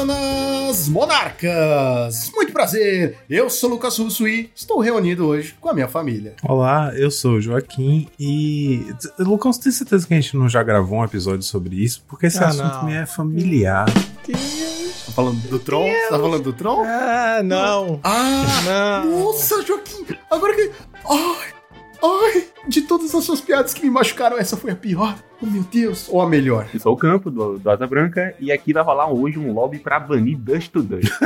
Semanas 0.00 0.88
Monarcas! 0.90 2.30
Muito 2.34 2.52
prazer, 2.52 3.16
eu 3.30 3.48
sou 3.48 3.70
Lucas 3.70 3.96
Russo 3.96 4.28
e 4.28 4.50
estou 4.54 4.78
reunido 4.80 5.26
hoje 5.26 5.54
com 5.58 5.70
a 5.70 5.72
minha 5.72 5.88
família. 5.88 6.34
Olá, 6.42 6.92
eu 6.94 7.10
sou 7.10 7.36
o 7.36 7.40
Joaquim 7.40 8.06
e. 8.20 8.92
Lucas, 9.18 9.56
tem 9.56 9.72
certeza 9.72 10.06
que 10.06 10.12
a 10.12 10.20
gente 10.20 10.36
não 10.36 10.50
já 10.50 10.62
gravou 10.62 10.98
um 10.98 11.04
episódio 11.04 11.42
sobre 11.42 11.76
isso? 11.82 12.04
Porque 12.06 12.26
esse 12.26 12.36
Ah, 12.44 12.48
assunto 12.48 12.74
não. 12.74 12.84
me 12.84 12.92
é 12.94 13.06
familiar. 13.06 13.86
Tá 13.86 15.12
falando 15.14 15.38
do 15.48 15.58
Tron? 15.58 15.86
Você 15.88 16.08
tá 16.10 16.18
falando 16.18 16.42
do 16.42 16.52
Tron? 16.52 16.82
Ah, 16.84 17.40
não. 17.42 17.98
Ah! 18.04 19.02
Não. 19.06 19.20
Nossa, 19.24 19.62
Joaquim! 19.62 20.04
Agora 20.30 20.54
que. 20.54 20.72
Ai! 21.08 21.54
Ai! 22.02 22.44
De 22.68 22.82
todas 22.82 23.14
as 23.14 23.24
suas 23.24 23.40
piadas 23.40 23.72
que 23.72 23.82
me 23.82 23.90
machucaram, 23.90 24.36
essa 24.38 24.56
foi 24.56 24.70
a 24.72 24.76
pior. 24.76 25.14
Oh, 25.40 25.46
meu 25.46 25.62
Deus! 25.64 26.08
Ou 26.10 26.22
a 26.22 26.28
melhor? 26.28 26.66
Eu 26.72 26.80
sou 26.80 26.94
o 26.94 26.96
Campo, 26.96 27.30
do, 27.30 27.58
do 27.58 27.70
Asa 27.70 27.86
Branca, 27.86 28.34
e 28.40 28.50
aqui 28.50 28.72
vai 28.72 28.82
rolar 28.82 29.10
hoje 29.12 29.38
um 29.38 29.52
lobby 29.52 29.78
pra 29.78 30.00
banir 30.00 30.36
Dust 30.38 30.72
to 30.72 30.82
Dust. 30.82 31.12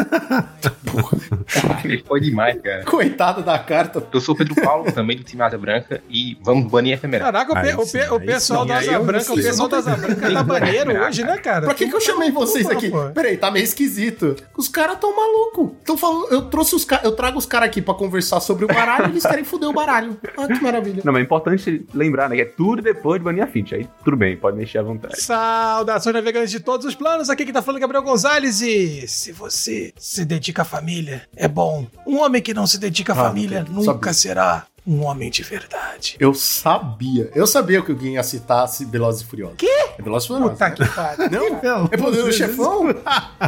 Foi 2.07 2.21
demais, 2.21 2.61
cara. 2.61 2.85
Coitada 2.85 3.41
da 3.43 3.59
carta. 3.59 4.05
Eu 4.13 4.21
sou 4.21 4.35
o 4.35 4.39
Pedro 4.39 4.55
Paulo, 4.57 4.91
também 4.93 5.17
do 5.17 5.23
time 5.23 5.41
Asa 5.43 5.57
Branca, 5.57 6.03
e 6.11 6.37
vamos 6.43 6.69
banir 6.71 6.93
a 6.93 6.97
efemerada. 6.97 7.33
Caraca, 7.33 7.53
o, 7.53 7.63
pe- 7.83 7.87
sim, 7.87 7.99
pe- 7.99 8.09
o 8.11 8.21
pessoal 8.21 8.63
sim. 8.63 8.69
da 8.69 8.79
Asa 8.79 8.99
Branca, 8.99 9.33
o 9.33 9.37
pessoal 9.37 9.69
da 9.69 9.77
Asa 9.79 9.97
Branca 9.97 10.33
tá 10.33 10.45
maneiro 10.45 11.01
hoje, 11.05 11.23
né, 11.25 11.39
cara? 11.39 11.67
Pra 11.67 11.75
que, 11.75 11.89
que 11.89 11.95
eu 11.95 12.01
chamei 12.01 12.31
vocês 12.33 12.69
aqui? 12.69 12.91
Peraí, 13.15 13.37
tá 13.37 13.49
meio 13.51 13.65
esquisito. 13.65 14.35
Os 14.57 14.69
caras 14.69 14.99
tão 14.99 15.15
malucos. 15.15 15.71
Tão 15.85 15.97
falando. 15.97 16.27
Eu 16.33 16.43
trouxe 16.43 16.75
os 16.75 16.85
caras. 16.85 17.05
Eu 17.05 17.13
trago 17.13 17.39
os 17.39 17.47
caras 17.47 17.69
aqui 17.69 17.81
pra 17.81 17.95
conversar 17.95 18.41
sobre 18.41 18.65
o 18.65 18.69
baralho 18.69 19.07
e 19.07 19.11
eles 19.11 19.25
querem 19.25 19.45
foder 19.45 19.69
o 19.69 19.73
baralho. 19.73 20.17
Ah, 20.37 20.49
que 20.49 20.61
maravilha. 20.61 21.03
Não, 21.05 21.13
mas 21.13 21.23
importante 21.31 21.87
lembrar, 21.95 22.29
né, 22.29 22.35
que 22.37 22.43
é 22.43 22.45
tudo 22.45 22.83
depois 22.83 23.21
de 23.21 23.25
banir 23.25 23.45
a 23.45 23.47
Fint. 23.47 23.73
Aí 23.73 23.87
tudo 24.05 24.17
bem, 24.17 24.37
pode 24.37 24.57
mexer 24.57 24.79
à 24.79 24.83
vontade. 24.83 25.21
Saudações 25.23 26.13
navegantes 26.15 26.51
de 26.51 26.59
todos 26.61 26.85
os 26.85 26.95
planos, 26.95 27.31
aqui 27.31 27.45
que 27.47 27.53
tá 27.53 27.63
falando 27.63 27.79
é 27.79 27.81
Gabriel 27.83 28.03
Gonzalez 28.03 28.61
e 28.61 29.07
se 29.07 29.31
você 29.31 29.93
se 29.97 30.25
dedica 30.25 30.63
à 30.63 30.65
família, 30.65 31.23
é 31.37 31.47
bom. 31.47 31.87
Um 32.07 32.19
homem 32.21 32.43
que 32.43 32.53
não 32.53 32.67
se 32.67 32.79
dedica 32.79 33.13
à 33.13 33.17
Ah, 33.21 33.25
família 33.29 33.65
nunca 33.71 33.85
Sabia. 33.93 34.13
será 34.13 34.67
um 34.87 35.05
homem 35.05 35.31
de 35.31 35.43
verdade. 35.43 36.17
Eu 36.19 36.35
sabia. 36.35 37.31
Eu 37.35 37.47
sabia 37.47 37.81
que 37.83 37.93
alguém 37.93 38.15
ia 38.15 38.23
citar 38.25 38.67
Velozes 38.91 39.21
e 39.23 39.25
Furiosos. 39.27 39.57
Quê? 39.59 39.80
É 40.01 40.03
Velozes 40.03 40.27
Furiosos. 40.27 40.53
Puta 40.53 40.71
que 40.71 40.85
pariu. 40.89 41.61
Não? 41.63 41.89
É 41.93 41.97
poder 41.97 42.23
do 42.23 42.33
chefão? 42.33 42.95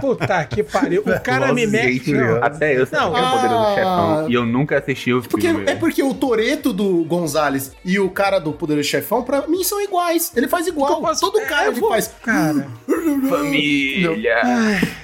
Puta 0.01 0.45
que 0.45 0.63
pariu. 0.63 1.03
O 1.03 1.21
cara 1.23 1.53
me 1.53 1.67
mete. 1.67 2.13
Não, 2.13 2.43
Até 2.45 2.77
eu 2.79 2.87
sei 2.87 2.99
Não. 2.99 3.13
que 3.13 3.19
é 3.19 3.23
o 3.23 3.31
poder 3.31 3.49
do 3.49 3.55
Ah. 3.55 3.75
chefão, 3.75 4.31
e 4.31 4.35
eu 4.35 4.45
nunca 4.45 4.79
assisti 4.79 5.13
o 5.13 5.23
Porque, 5.23 5.49
filme. 5.49 5.65
é 5.67 5.75
porque 5.75 6.03
o 6.03 6.13
Toreto 6.15 6.73
do 6.73 7.05
Gonzalez 7.05 7.73
e 7.85 7.99
o 7.99 8.11
cara 8.11 8.39
do 8.39 8.53
Poderoso 8.53 8.89
Chefão, 8.89 9.23
pra 9.23 9.47
mim, 9.49 9.65
são 9.65 9.81
iguais. 9.81 10.31
Ele 10.37 10.47
faz 10.49 10.67
igual. 10.67 11.05
Assim? 11.07 11.21
Todo 11.21 11.39
É, 11.41 11.45
cara 11.47 11.67
eu 11.67 11.73
ele 11.73 11.81
vou- 11.81 11.89
faz. 11.91 12.11
Cara, 12.23 12.67
Família! 13.29 14.37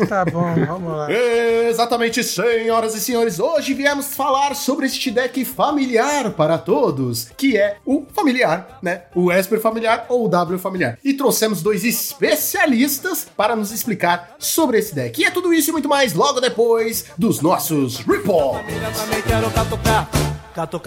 tá 0.09 0.25
bom, 0.25 0.55
vamos 0.67 0.93
lá. 0.93 1.09
Exatamente, 1.13 2.23
senhoras 2.23 2.95
e 2.95 3.01
senhores, 3.01 3.39
hoje 3.39 3.75
viemos 3.75 4.15
falar 4.15 4.55
sobre 4.55 4.87
este 4.87 5.11
deck 5.11 5.45
familiar 5.45 6.31
para 6.31 6.59
todos, 6.59 7.29
que 7.37 7.57
é 7.57 7.77
o 7.87 8.05
familiar, 8.13 8.79
né? 8.83 9.03
O 9.15 9.33
Esper 9.33 9.61
familiar 9.61 10.07
ou 10.09 10.27
o 10.27 10.29
W 10.29 10.59
familiar. 10.59 10.99
E 11.05 11.15
trouxemos 11.39 11.63
dois 11.63 11.85
especialistas 11.85 13.25
para 13.37 13.55
nos 13.55 13.71
explicar 13.71 14.35
sobre 14.41 14.79
esse 14.79 14.93
deck. 14.93 15.21
E 15.21 15.25
é 15.25 15.31
tudo 15.31 15.55
isso 15.55 15.71
e 15.71 15.73
muito 15.73 15.89
mais 15.89 16.13
logo 16.13 16.41
depois 16.41 17.05
dos 17.17 17.41
nossos 17.41 17.99
reports. 17.99 18.75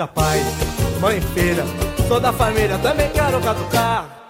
pai, 0.08 0.40
mãe 1.00 1.22
filha. 1.34 1.64
Toda 2.10 2.30
a 2.30 2.34
família 2.34 2.78
também 2.80 3.10
quero 3.12 3.40
catucar. 3.40 4.21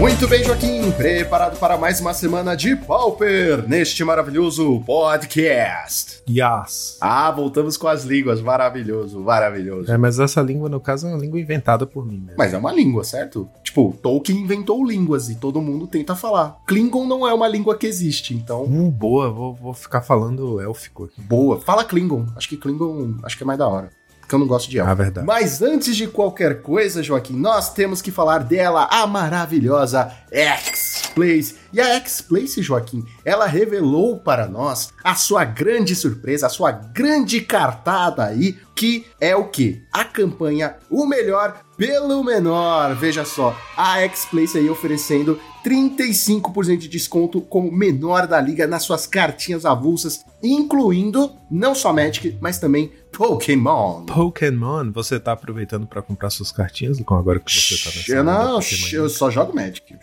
Muito 0.00 0.26
bem, 0.26 0.42
Joaquim, 0.42 0.90
preparado 0.92 1.58
para 1.58 1.76
mais 1.76 2.00
uma 2.00 2.14
semana 2.14 2.56
de 2.56 2.74
Pauper 2.74 3.68
neste 3.68 4.02
maravilhoso 4.02 4.80
podcast. 4.86 6.22
Yas. 6.26 6.96
Ah, 6.98 7.30
voltamos 7.30 7.76
com 7.76 7.86
as 7.86 8.02
línguas, 8.02 8.40
maravilhoso, 8.40 9.20
maravilhoso. 9.20 9.92
É, 9.92 9.98
mas 9.98 10.18
essa 10.18 10.40
língua, 10.40 10.70
no 10.70 10.80
caso, 10.80 11.06
é 11.06 11.10
uma 11.10 11.18
língua 11.18 11.38
inventada 11.38 11.86
por 11.86 12.06
mim 12.06 12.16
mesmo. 12.16 12.36
Mas 12.38 12.54
é 12.54 12.56
uma 12.56 12.72
língua, 12.72 13.04
certo? 13.04 13.46
Tipo, 13.62 13.94
Tolkien 14.02 14.40
inventou 14.40 14.82
línguas 14.86 15.28
e 15.28 15.34
todo 15.34 15.60
mundo 15.60 15.86
tenta 15.86 16.16
falar. 16.16 16.56
Klingon 16.66 17.06
não 17.06 17.28
é 17.28 17.34
uma 17.34 17.46
língua 17.46 17.76
que 17.76 17.86
existe, 17.86 18.32
então. 18.32 18.64
Hum, 18.64 18.88
boa, 18.88 19.30
vou, 19.30 19.52
vou 19.52 19.74
ficar 19.74 20.00
falando 20.00 20.62
élfico 20.62 21.04
aqui. 21.04 21.20
Boa. 21.20 21.60
Fala 21.60 21.84
Klingon. 21.84 22.24
Acho 22.34 22.48
que 22.48 22.56
Klingon 22.56 23.16
acho 23.22 23.36
que 23.36 23.42
é 23.42 23.46
mais 23.46 23.58
da 23.58 23.68
hora. 23.68 23.90
Porque 24.30 24.36
eu 24.36 24.38
não 24.38 24.46
gosto 24.46 24.70
de 24.70 24.78
elfo. 24.78 24.92
Ah, 24.92 24.94
verdade. 24.94 25.26
Mas 25.26 25.60
antes 25.60 25.96
de 25.96 26.06
qualquer 26.06 26.62
coisa, 26.62 27.02
Joaquim, 27.02 27.34
nós 27.34 27.72
temos 27.72 28.00
que 28.00 28.12
falar 28.12 28.44
dela, 28.44 28.88
a 28.88 29.04
maravilhosa 29.04 30.12
X-Place. 30.30 31.56
E 31.72 31.80
a 31.80 31.96
X-Place, 31.96 32.62
Joaquim, 32.62 33.04
ela 33.24 33.46
revelou 33.46 34.20
para 34.20 34.46
nós 34.46 34.90
a 35.02 35.16
sua 35.16 35.44
grande 35.44 35.96
surpresa, 35.96 36.46
a 36.46 36.50
sua 36.50 36.70
grande 36.70 37.40
cartada 37.40 38.24
aí, 38.24 38.56
que 38.76 39.04
é 39.20 39.34
o 39.34 39.48
que? 39.48 39.82
A 39.92 40.04
campanha 40.04 40.76
O 40.88 41.06
Melhor 41.06 41.62
pelo 41.76 42.22
Menor. 42.22 42.94
Veja 42.94 43.24
só, 43.24 43.56
a 43.76 43.98
X-Place 44.02 44.58
aí 44.58 44.70
oferecendo 44.70 45.40
35% 45.64 46.76
de 46.78 46.88
desconto 46.88 47.40
com 47.40 47.66
o 47.68 47.72
menor 47.72 48.26
da 48.26 48.40
liga 48.40 48.66
nas 48.66 48.82
suas 48.82 49.06
cartinhas 49.06 49.64
avulsas, 49.66 50.24
incluindo 50.42 51.32
não 51.50 51.74
só 51.74 51.92
Magic, 51.92 52.38
mas 52.40 52.58
também 52.58 52.92
Pokémon. 53.12 54.04
Pokémon, 54.06 54.90
você 54.92 55.18
tá 55.20 55.32
aproveitando 55.32 55.86
pra 55.86 56.00
comprar 56.02 56.30
suas 56.30 56.50
cartinhas, 56.52 56.98
Lucão, 56.98 57.18
agora 57.18 57.38
que 57.40 57.52
você 57.52 57.76
tá 57.76 57.90
nessa 57.96 58.12
Eu 58.12 58.24
não, 58.24 58.60
eu 58.92 59.08
só 59.08 59.30
jogo 59.30 59.54
Magic. 59.54 59.94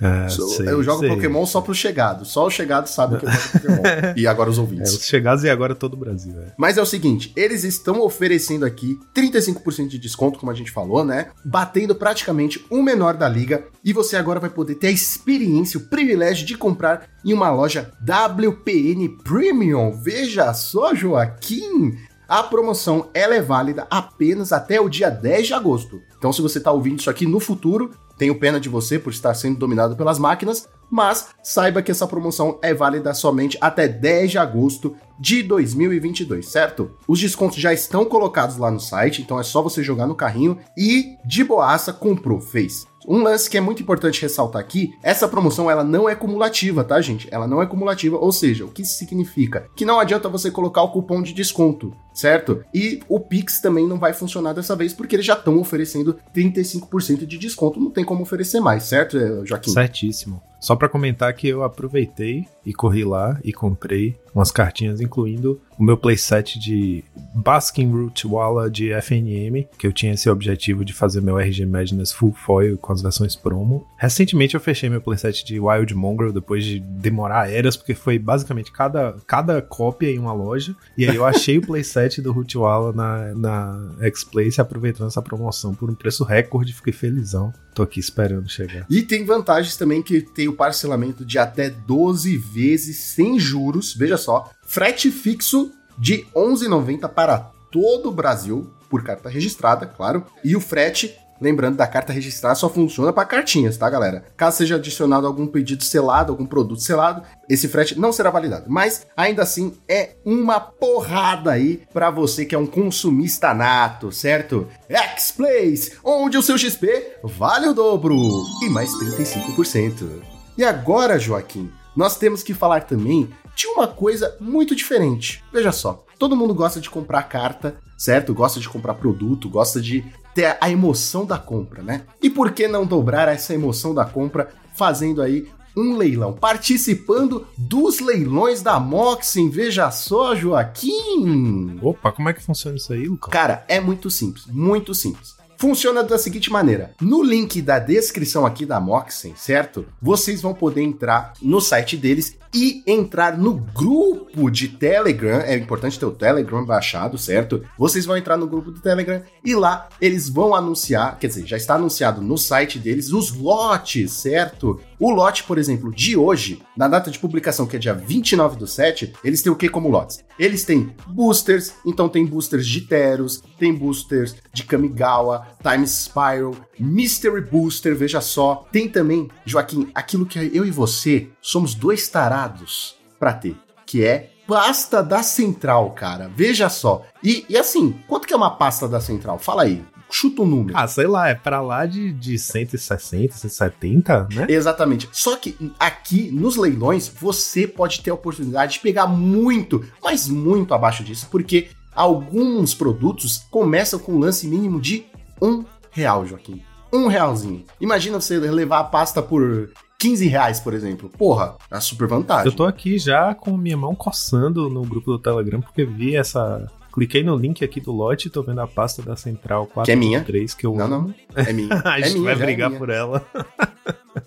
É, 0.00 0.28
Sou- 0.28 0.48
sei, 0.48 0.68
eu 0.68 0.82
jogo 0.82 1.00
sei. 1.00 1.08
Pokémon 1.08 1.46
só 1.46 1.60
pros 1.60 1.78
chegados. 1.78 2.28
Só 2.32 2.46
os 2.46 2.54
chegados 2.54 2.90
sabem 2.92 3.18
que 3.18 3.26
eu 3.26 3.30
jogo 3.30 3.48
Pokémon. 3.52 3.82
e 4.16 4.26
agora 4.26 4.50
os 4.50 4.58
É, 4.58 4.60
ouvintes. 4.60 4.92
os 4.94 5.06
chegados 5.06 5.44
e 5.44 5.50
agora 5.50 5.74
todo 5.74 5.94
o 5.94 5.96
Brasil, 5.96 6.34
é. 6.40 6.52
Mas 6.56 6.76
é 6.78 6.82
o 6.82 6.86
seguinte, 6.86 7.32
eles 7.36 7.64
estão 7.64 8.00
oferecendo 8.00 8.64
aqui 8.64 8.98
35% 9.14 9.88
de 9.88 9.98
desconto, 9.98 10.38
como 10.38 10.50
a 10.50 10.54
gente 10.54 10.70
falou, 10.70 11.04
né? 11.04 11.28
Batendo 11.44 11.94
praticamente 11.94 12.64
o 12.70 12.82
menor 12.82 13.14
da 13.14 13.28
liga. 13.28 13.64
E 13.84 13.92
você 13.92 14.16
agora 14.16 14.40
vai 14.40 14.50
poder 14.50 14.74
ter 14.76 14.88
a 14.88 14.90
experiência, 14.90 15.78
o 15.78 15.82
privilégio 15.88 16.44
de 16.46 16.56
comprar 16.56 17.08
em 17.24 17.32
uma 17.32 17.50
loja 17.50 17.92
WPN 18.02 19.08
Premium. 19.22 19.92
Veja 19.92 20.52
só, 20.54 20.94
Joaquim! 20.94 21.96
A 22.28 22.42
promoção 22.42 23.08
ela 23.14 23.36
é 23.36 23.40
válida 23.40 23.86
apenas 23.88 24.52
até 24.52 24.80
o 24.80 24.88
dia 24.88 25.08
10 25.08 25.46
de 25.46 25.54
agosto. 25.54 26.02
Então, 26.18 26.32
se 26.32 26.42
você 26.42 26.58
está 26.58 26.72
ouvindo 26.72 26.98
isso 26.98 27.08
aqui 27.08 27.24
no 27.24 27.38
futuro, 27.38 27.92
tenho 28.18 28.38
pena 28.38 28.58
de 28.58 28.68
você 28.68 28.98
por 28.98 29.12
estar 29.12 29.32
sendo 29.34 29.58
dominado 29.58 29.94
pelas 29.94 30.18
máquinas, 30.18 30.68
mas 30.90 31.28
saiba 31.40 31.82
que 31.82 31.90
essa 31.90 32.06
promoção 32.06 32.58
é 32.62 32.74
válida 32.74 33.14
somente 33.14 33.56
até 33.60 33.86
10 33.86 34.32
de 34.32 34.38
agosto 34.38 34.96
de 35.20 35.42
2022, 35.42 36.48
certo? 36.48 36.90
Os 37.06 37.20
descontos 37.20 37.58
já 37.58 37.72
estão 37.72 38.04
colocados 38.04 38.56
lá 38.56 38.72
no 38.72 38.80
site, 38.80 39.22
então 39.22 39.38
é 39.38 39.42
só 39.44 39.62
você 39.62 39.82
jogar 39.82 40.06
no 40.06 40.14
carrinho 40.14 40.58
e 40.76 41.16
de 41.24 41.44
boaça 41.44 41.92
comprou, 41.92 42.40
fez. 42.40 42.86
Um 43.06 43.22
lance 43.22 43.48
que 43.48 43.56
é 43.56 43.60
muito 43.60 43.82
importante 43.82 44.20
ressaltar 44.20 44.60
aqui, 44.60 44.92
essa 45.00 45.28
promoção 45.28 45.70
ela 45.70 45.84
não 45.84 46.08
é 46.08 46.14
cumulativa, 46.16 46.82
tá, 46.82 47.00
gente? 47.00 47.28
Ela 47.30 47.46
não 47.46 47.62
é 47.62 47.66
cumulativa, 47.66 48.16
ou 48.16 48.32
seja, 48.32 48.64
o 48.64 48.70
que 48.70 48.84
significa? 48.84 49.68
Que 49.76 49.84
não 49.84 50.00
adianta 50.00 50.28
você 50.28 50.50
colocar 50.50 50.82
o 50.82 50.90
cupom 50.90 51.22
de 51.22 51.32
desconto, 51.32 51.94
certo? 52.16 52.64
E 52.74 53.00
o 53.08 53.20
Pix 53.20 53.60
também 53.60 53.86
não 53.86 53.98
vai 53.98 54.12
funcionar 54.12 54.54
dessa 54.54 54.74
vez 54.74 54.92
porque 54.92 55.14
eles 55.14 55.26
já 55.26 55.34
estão 55.34 55.58
oferecendo 55.58 56.18
35% 56.34 57.26
de 57.26 57.38
desconto, 57.38 57.78
não 57.78 57.90
tem 57.90 58.04
como 58.04 58.22
oferecer 58.22 58.58
mais, 58.58 58.84
certo, 58.84 59.18
eh, 59.18 59.44
Joaquim? 59.44 59.70
Certíssimo. 59.70 60.42
Só 60.58 60.74
pra 60.74 60.88
comentar 60.88 61.32
que 61.34 61.46
eu 61.46 61.62
aproveitei 61.62 62.46
e 62.64 62.72
corri 62.72 63.04
lá 63.04 63.38
e 63.44 63.52
comprei 63.52 64.16
umas 64.34 64.50
cartinhas, 64.50 65.00
incluindo 65.00 65.60
o 65.78 65.82
meu 65.82 65.96
playset 65.96 66.58
de 66.58 67.04
Basking 67.34 67.90
Root 67.90 68.26
Walla 68.26 68.70
de 68.70 68.92
FNM, 68.92 69.66
que 69.78 69.86
eu 69.86 69.92
tinha 69.92 70.12
esse 70.12 70.28
objetivo 70.28 70.84
de 70.84 70.92
fazer 70.92 71.22
meu 71.22 71.38
RG 71.38 71.64
Madness 71.64 72.12
full 72.12 72.32
foil 72.32 72.76
com 72.76 72.92
as 72.92 73.00
versões 73.00 73.36
promo. 73.36 73.86
Recentemente 73.96 74.54
eu 74.54 74.60
fechei 74.60 74.90
meu 74.90 75.00
playset 75.00 75.44
de 75.44 75.60
Wild 75.60 75.94
Mongrel 75.94 76.32
depois 76.32 76.64
de 76.64 76.80
demorar 76.80 77.50
eras, 77.50 77.76
porque 77.76 77.94
foi 77.94 78.18
basicamente 78.18 78.72
cada, 78.72 79.16
cada 79.26 79.62
cópia 79.62 80.10
em 80.10 80.18
uma 80.18 80.32
loja. 80.32 80.74
E 80.98 81.08
aí 81.08 81.16
eu 81.16 81.24
achei 81.24 81.58
o 81.58 81.62
playset 81.62 82.05
do 82.22 82.32
Root 82.32 82.56
Walla 82.56 82.92
na, 82.92 83.34
na 83.34 83.90
X-Place, 84.00 84.60
aproveitando 84.60 85.08
essa 85.08 85.22
promoção 85.22 85.74
por 85.74 85.90
um 85.90 85.94
preço 85.94 86.24
recorde, 86.24 86.72
fiquei 86.72 86.92
felizão. 86.92 87.52
Tô 87.74 87.82
aqui 87.82 88.00
esperando 88.00 88.48
chegar. 88.48 88.86
E 88.88 89.02
tem 89.02 89.24
vantagens 89.24 89.76
também 89.76 90.02
que 90.02 90.20
tem 90.20 90.48
o 90.48 90.54
parcelamento 90.54 91.24
de 91.24 91.38
até 91.38 91.68
12 91.68 92.36
vezes 92.36 92.96
sem 92.96 93.38
juros. 93.38 93.94
Veja 93.94 94.16
só, 94.16 94.50
frete 94.62 95.10
fixo 95.10 95.72
de 95.98 96.26
11,90 96.34 97.08
para 97.08 97.38
todo 97.70 98.08
o 98.08 98.12
Brasil 98.12 98.70
por 98.88 99.02
carta 99.02 99.28
registrada, 99.28 99.86
claro. 99.86 100.24
E 100.44 100.56
o 100.56 100.60
frete, 100.60 101.14
lembrando 101.40 101.76
da 101.76 101.86
carta 101.86 102.12
registrada, 102.12 102.54
só 102.54 102.68
funciona 102.68 103.12
para 103.12 103.26
cartinhas, 103.26 103.76
tá, 103.76 103.88
galera? 103.88 104.24
Caso 104.36 104.58
seja 104.58 104.76
adicionado 104.76 105.26
algum 105.26 105.46
pedido 105.46 105.84
selado, 105.84 106.32
algum 106.32 106.46
produto 106.46 106.82
selado, 106.82 107.22
esse 107.48 107.68
frete 107.68 107.98
não 107.98 108.12
será 108.12 108.30
validado. 108.30 108.66
Mas 108.68 109.06
ainda 109.16 109.42
assim 109.42 109.74
é 109.88 110.16
uma 110.24 110.60
porrada 110.60 111.52
aí 111.52 111.82
para 111.92 112.10
você 112.10 112.44
que 112.44 112.54
é 112.54 112.58
um 112.58 112.66
consumista 112.66 113.54
nato, 113.54 114.10
certo? 114.10 114.68
X-Plays, 114.88 115.92
onde 116.02 116.36
o 116.36 116.42
seu 116.42 116.58
XP 116.58 117.18
vale 117.22 117.68
o 117.68 117.74
dobro 117.74 118.16
e 118.62 118.68
mais 118.68 118.90
35%. 118.92 120.22
E 120.56 120.64
agora, 120.64 121.18
Joaquim, 121.18 121.70
nós 121.94 122.16
temos 122.16 122.42
que 122.42 122.54
falar 122.54 122.84
também 122.84 123.30
de 123.54 123.66
uma 123.66 123.88
coisa 123.88 124.36
muito 124.38 124.76
diferente. 124.76 125.42
Veja 125.52 125.72
só, 125.72 126.04
todo 126.18 126.36
mundo 126.36 126.54
gosta 126.54 126.80
de 126.80 126.90
comprar 126.90 127.22
carta, 127.24 127.76
certo? 127.96 128.34
Gosta 128.34 128.60
de 128.60 128.68
comprar 128.68 128.94
produto, 128.94 129.48
gosta 129.48 129.80
de 129.80 130.04
a 130.44 130.70
emoção 130.70 131.24
da 131.24 131.38
compra, 131.38 131.82
né? 131.82 132.02
E 132.22 132.28
por 132.28 132.52
que 132.52 132.68
não 132.68 132.84
dobrar 132.84 133.28
essa 133.28 133.54
emoção 133.54 133.94
da 133.94 134.04
compra 134.04 134.50
fazendo 134.74 135.22
aí 135.22 135.48
um 135.76 135.96
leilão, 135.96 136.32
participando 136.32 137.46
dos 137.56 138.00
leilões 138.00 138.62
da 138.62 138.80
Moxin. 138.80 139.50
Veja 139.50 139.90
só, 139.90 140.34
Joaquim! 140.34 141.78
Opa, 141.82 142.10
como 142.12 142.30
é 142.30 142.32
que 142.32 142.42
funciona 142.42 142.78
isso 142.78 142.92
aí, 142.94 143.06
Lucas? 143.06 143.30
Cara, 143.30 143.64
é 143.68 143.78
muito 143.78 144.10
simples, 144.10 144.46
muito 144.46 144.94
simples. 144.94 145.35
Funciona 145.58 146.02
da 146.02 146.18
seguinte 146.18 146.50
maneira: 146.50 146.92
no 147.00 147.22
link 147.22 147.60
da 147.62 147.78
descrição 147.78 148.44
aqui 148.44 148.66
da 148.66 148.80
Moxen, 148.80 149.34
certo? 149.36 149.86
Vocês 150.00 150.42
vão 150.42 150.54
poder 150.54 150.82
entrar 150.82 151.32
no 151.40 151.60
site 151.60 151.96
deles 151.96 152.36
e 152.54 152.82
entrar 152.86 153.36
no 153.36 153.54
grupo 153.54 154.50
de 154.50 154.68
Telegram. 154.68 155.40
É 155.40 155.56
importante 155.56 155.98
ter 155.98 156.06
o 156.06 156.10
Telegram 156.10 156.64
baixado, 156.64 157.18
certo? 157.18 157.62
Vocês 157.78 158.06
vão 158.06 158.16
entrar 158.16 158.36
no 158.36 158.46
grupo 158.46 158.70
do 158.70 158.80
Telegram 158.80 159.22
e 159.44 159.54
lá 159.54 159.88
eles 160.00 160.28
vão 160.28 160.54
anunciar, 160.54 161.18
quer 161.18 161.26
dizer, 161.26 161.46
já 161.46 161.56
está 161.56 161.74
anunciado 161.74 162.22
no 162.22 162.38
site 162.38 162.78
deles 162.78 163.12
os 163.12 163.32
lotes, 163.32 164.12
certo? 164.12 164.80
O 164.98 165.10
lote, 165.10 165.44
por 165.44 165.58
exemplo, 165.58 165.92
de 165.92 166.16
hoje, 166.16 166.62
na 166.76 166.88
data 166.88 167.10
de 167.10 167.18
publicação, 167.18 167.66
que 167.66 167.76
é 167.76 167.78
dia 167.78 167.92
29 167.92 168.56
do 168.56 168.66
7, 168.66 169.12
eles 169.22 169.42
têm 169.42 169.52
o 169.52 169.56
que 169.56 169.68
como 169.68 169.90
lotes? 169.90 170.24
Eles 170.38 170.64
têm 170.64 170.94
boosters, 171.06 171.74
então 171.84 172.08
tem 172.08 172.24
boosters 172.24 172.66
de 172.66 172.80
Teros, 172.80 173.42
tem 173.58 173.74
boosters 173.74 174.36
de 174.52 174.64
Kamigawa, 174.64 175.46
Time 175.62 175.86
Spiral, 175.86 176.54
Mystery 176.78 177.42
Booster, 177.42 177.94
veja 177.94 178.22
só. 178.22 178.66
Tem 178.72 178.88
também, 178.88 179.28
Joaquim, 179.44 179.90
aquilo 179.94 180.24
que 180.24 180.38
eu 180.38 180.64
e 180.64 180.70
você 180.70 181.28
somos 181.42 181.74
dois 181.74 182.08
tarados 182.08 182.96
pra 183.18 183.34
ter, 183.34 183.56
que 183.84 184.02
é 184.02 184.30
pasta 184.46 185.02
da 185.02 185.22
Central, 185.22 185.90
cara. 185.90 186.30
Veja 186.34 186.68
só. 186.68 187.04
E, 187.22 187.44
e 187.48 187.58
assim, 187.58 188.00
quanto 188.06 188.26
que 188.26 188.32
é 188.32 188.36
uma 188.36 188.56
pasta 188.56 188.88
da 188.88 189.00
Central? 189.00 189.38
Fala 189.38 189.64
aí. 189.64 189.84
Chuta 190.10 190.42
um 190.42 190.46
número. 190.46 190.76
Ah, 190.76 190.86
sei 190.86 191.06
lá, 191.06 191.28
é 191.28 191.34
pra 191.34 191.60
lá 191.60 191.84
de, 191.84 192.12
de 192.12 192.38
160, 192.38 193.34
170, 193.34 194.28
né? 194.32 194.46
Exatamente. 194.48 195.08
Só 195.12 195.36
que 195.36 195.56
aqui 195.78 196.30
nos 196.30 196.56
leilões 196.56 197.08
você 197.08 197.66
pode 197.66 198.00
ter 198.00 198.10
a 198.10 198.14
oportunidade 198.14 198.74
de 198.74 198.80
pegar 198.80 199.06
muito, 199.06 199.84
mas 200.02 200.28
muito 200.28 200.72
abaixo 200.74 201.02
disso, 201.02 201.28
porque 201.30 201.68
alguns 201.94 202.74
produtos 202.74 203.46
começam 203.50 203.98
com 203.98 204.12
um 204.12 204.18
lance 204.18 204.46
mínimo 204.46 204.80
de 204.80 205.06
um 205.40 205.64
real, 205.90 206.26
Joaquim. 206.26 206.62
Um 206.92 207.08
realzinho. 207.08 207.64
Imagina 207.80 208.20
você 208.20 208.38
levar 208.38 208.78
a 208.78 208.84
pasta 208.84 209.20
por 209.20 209.70
15 209.98 210.26
reais, 210.28 210.60
por 210.60 210.74
exemplo. 210.74 211.08
Porra, 211.08 211.56
é 211.70 211.80
super 211.80 212.06
vantagem. 212.06 212.46
Eu 212.46 212.56
tô 212.56 212.64
aqui 212.64 212.98
já 212.98 213.34
com 213.34 213.56
minha 213.56 213.76
mão 213.76 213.94
coçando 213.94 214.68
no 214.68 214.82
grupo 214.82 215.12
do 215.12 215.18
Telegram, 215.18 215.60
porque 215.60 215.84
vi 215.84 216.16
essa. 216.16 216.70
Cliquei 216.96 217.22
no 217.22 217.36
link 217.36 217.62
aqui 217.62 217.78
do 217.78 217.92
lote 217.92 218.28
e 218.28 218.30
tô 218.30 218.42
vendo 218.42 218.58
a 218.62 218.66
pasta 218.66 219.02
da 219.02 219.14
Central 219.16 219.66
4 219.66 219.84
Que 219.84 219.92
é 219.92 219.96
minha. 219.96 220.24
3 220.24 220.54
que 220.54 220.64
eu 220.64 220.74
Não, 220.74 220.88
não. 220.88 221.14
É 221.34 221.52
minha. 221.52 221.68
a 221.84 222.00
é 222.00 222.04
gente 222.04 222.20
minha, 222.20 222.24
vai 222.24 222.32
é 222.32 222.46
brigar 222.46 222.70
minha. 222.70 222.78
por 222.78 222.88
ela. 222.88 223.22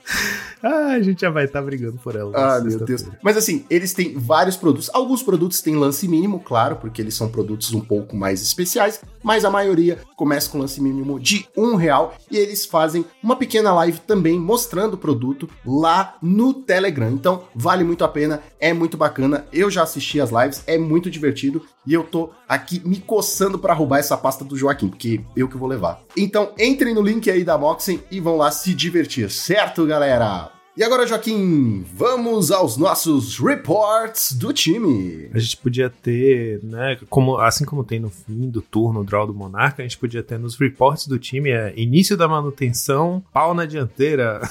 ah, 0.63 0.94
a 0.94 1.01
gente 1.01 1.22
já 1.22 1.30
vai 1.30 1.46
estar 1.46 1.62
brigando 1.62 1.98
por 1.98 2.16
ela. 2.16 2.31
Ah, 2.36 2.60
meu. 2.60 2.80
Deus. 2.80 3.06
Mas 3.22 3.38
assim, 3.38 3.66
eles 3.69 3.94
têm 3.94 4.13
vários 4.18 4.57
produtos. 4.57 4.90
Alguns 4.94 5.24
produtos 5.24 5.62
têm 5.62 5.75
lance 5.75 6.07
mínimo, 6.07 6.40
claro, 6.40 6.75
porque 6.75 7.01
eles 7.01 7.16
são 7.16 7.30
produtos 7.30 7.74
um 7.74 7.81
pouco 7.81 8.16
mais 8.16 8.42
especiais, 8.42 9.01
mas 9.24 9.46
a 9.46 9.50
maioria 9.50 10.00
começa 10.16 10.50
com 10.50 10.57
lance 10.57 10.81
mínimo 10.81 11.19
de 11.19 11.48
um 11.56 11.75
real 11.75 12.16
e 12.30 12.38
eles 12.38 12.66
fazem 12.66 13.06
uma 13.24 13.36
pequena 13.36 13.74
live 13.74 14.00
também 14.01 14.40
mostrando 14.40 14.94
o 14.94 14.98
produto 14.98 15.50
lá 15.66 16.16
no 16.22 16.54
Telegram. 16.54 17.10
Então, 17.10 17.44
vale 17.56 17.84
muito 17.84 18.04
a 18.04 18.07
pena, 18.07 18.42
é 18.60 18.74
muito 18.74 18.98
bacana. 18.98 19.45
Eu 19.52 19.69
já 19.69 19.84
assisti 19.84 20.19
as 20.19 20.31
lives, 20.31 20.63
é 20.68 20.78
muito 20.78 21.10
divertido 21.10 21.63
e 21.86 21.94
eu 21.94 22.04
tô 22.04 22.30
aqui 22.48 22.81
me 22.86 23.00
coçando 23.00 23.57
pra 23.57 23.74
roubar 23.74 24.00
essa 24.00 24.18
pasta 24.18 24.44
do 24.44 24.57
Joaquim, 24.57 24.90
porque 24.90 25.22
eu 25.36 25.48
que 25.48 25.57
vou 25.57 25.68
levar. 25.68 26.02
Então, 26.16 26.52
entrem 26.60 26.94
no 26.94 27.02
link 27.02 27.30
aí 27.31 27.44
da 27.44 27.57
Moxen 27.57 28.04
e 28.12 28.19
vão 28.19 28.38
lá 28.38 28.52
se 28.52 28.74
divertir, 28.74 29.30
certo, 29.31 29.88
galera? 29.90 30.52
E 30.78 30.84
agora, 30.84 31.06
Joaquim, 31.06 31.84
vamos 31.94 32.52
aos 32.52 32.78
nossos 32.78 33.38
reports 33.38 34.32
do 34.32 34.54
time. 34.54 35.30
A 35.34 35.40
gente 35.40 35.58
podia 35.58 35.90
ter, 35.90 36.64
né, 36.64 36.98
como, 37.10 37.38
assim 37.38 37.66
como 37.66 37.84
tem 37.84 38.00
no 38.00 38.10
fim 38.10 38.50
do 38.50 38.62
turno 38.62 39.02
o 39.02 39.04
draw 39.04 39.28
do 39.28 39.34
Monarca, 39.34 39.82
a 39.82 39.86
gente 39.86 39.98
podia 39.98 40.24
ter 40.24 40.40
nos 40.40 40.56
reports 40.58 41.06
do 41.08 41.20
time 41.20 41.50
é 41.50 41.74
início 41.76 42.16
da 42.16 42.30
manutenção, 42.30 43.22
pau 43.34 43.54
na 43.54 43.66
dianteira. 43.66 44.40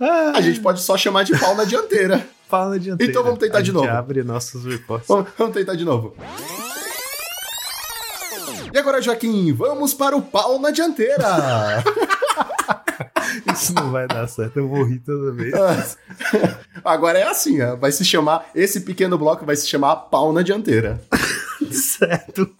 A 0.00 0.40
gente 0.40 0.60
pode 0.60 0.80
só 0.80 0.96
chamar 0.96 1.24
de 1.24 1.36
pau 1.36 1.56
na 1.56 1.64
dianteira. 1.64 2.24
Pau 2.48 2.70
na 2.70 2.78
dianteira. 2.78 3.10
Então 3.10 3.24
vamos 3.24 3.40
tentar 3.40 3.58
a 3.58 3.60
de 3.60 3.66
gente 3.66 3.74
novo. 3.74 3.88
abre 3.90 4.22
nossos 4.22 4.64
reports. 4.64 5.08
Vamos, 5.08 5.28
vamos 5.36 5.52
tentar 5.52 5.74
de 5.74 5.84
novo. 5.84 6.14
E 8.72 8.78
agora, 8.78 9.02
Joaquim, 9.02 9.52
vamos 9.52 9.92
para 9.92 10.16
o 10.16 10.22
pau 10.22 10.58
na 10.60 10.70
dianteira. 10.70 11.82
Isso 13.52 13.72
não 13.74 13.90
vai 13.90 14.06
dar 14.06 14.26
certo, 14.28 14.58
eu 14.58 14.68
vou 14.68 14.82
rir 14.84 14.98
toda 15.00 15.32
vez. 15.32 15.54
Agora 16.84 17.18
é 17.18 17.22
assim, 17.24 17.60
ó, 17.60 17.76
vai 17.76 17.92
se 17.92 18.04
chamar, 18.04 18.48
esse 18.54 18.80
pequeno 18.80 19.16
bloco 19.18 19.44
vai 19.44 19.56
se 19.56 19.66
chamar 19.68 19.96
pau 19.96 20.32
na 20.32 20.42
dianteira. 20.42 21.00
certo. 21.70 22.50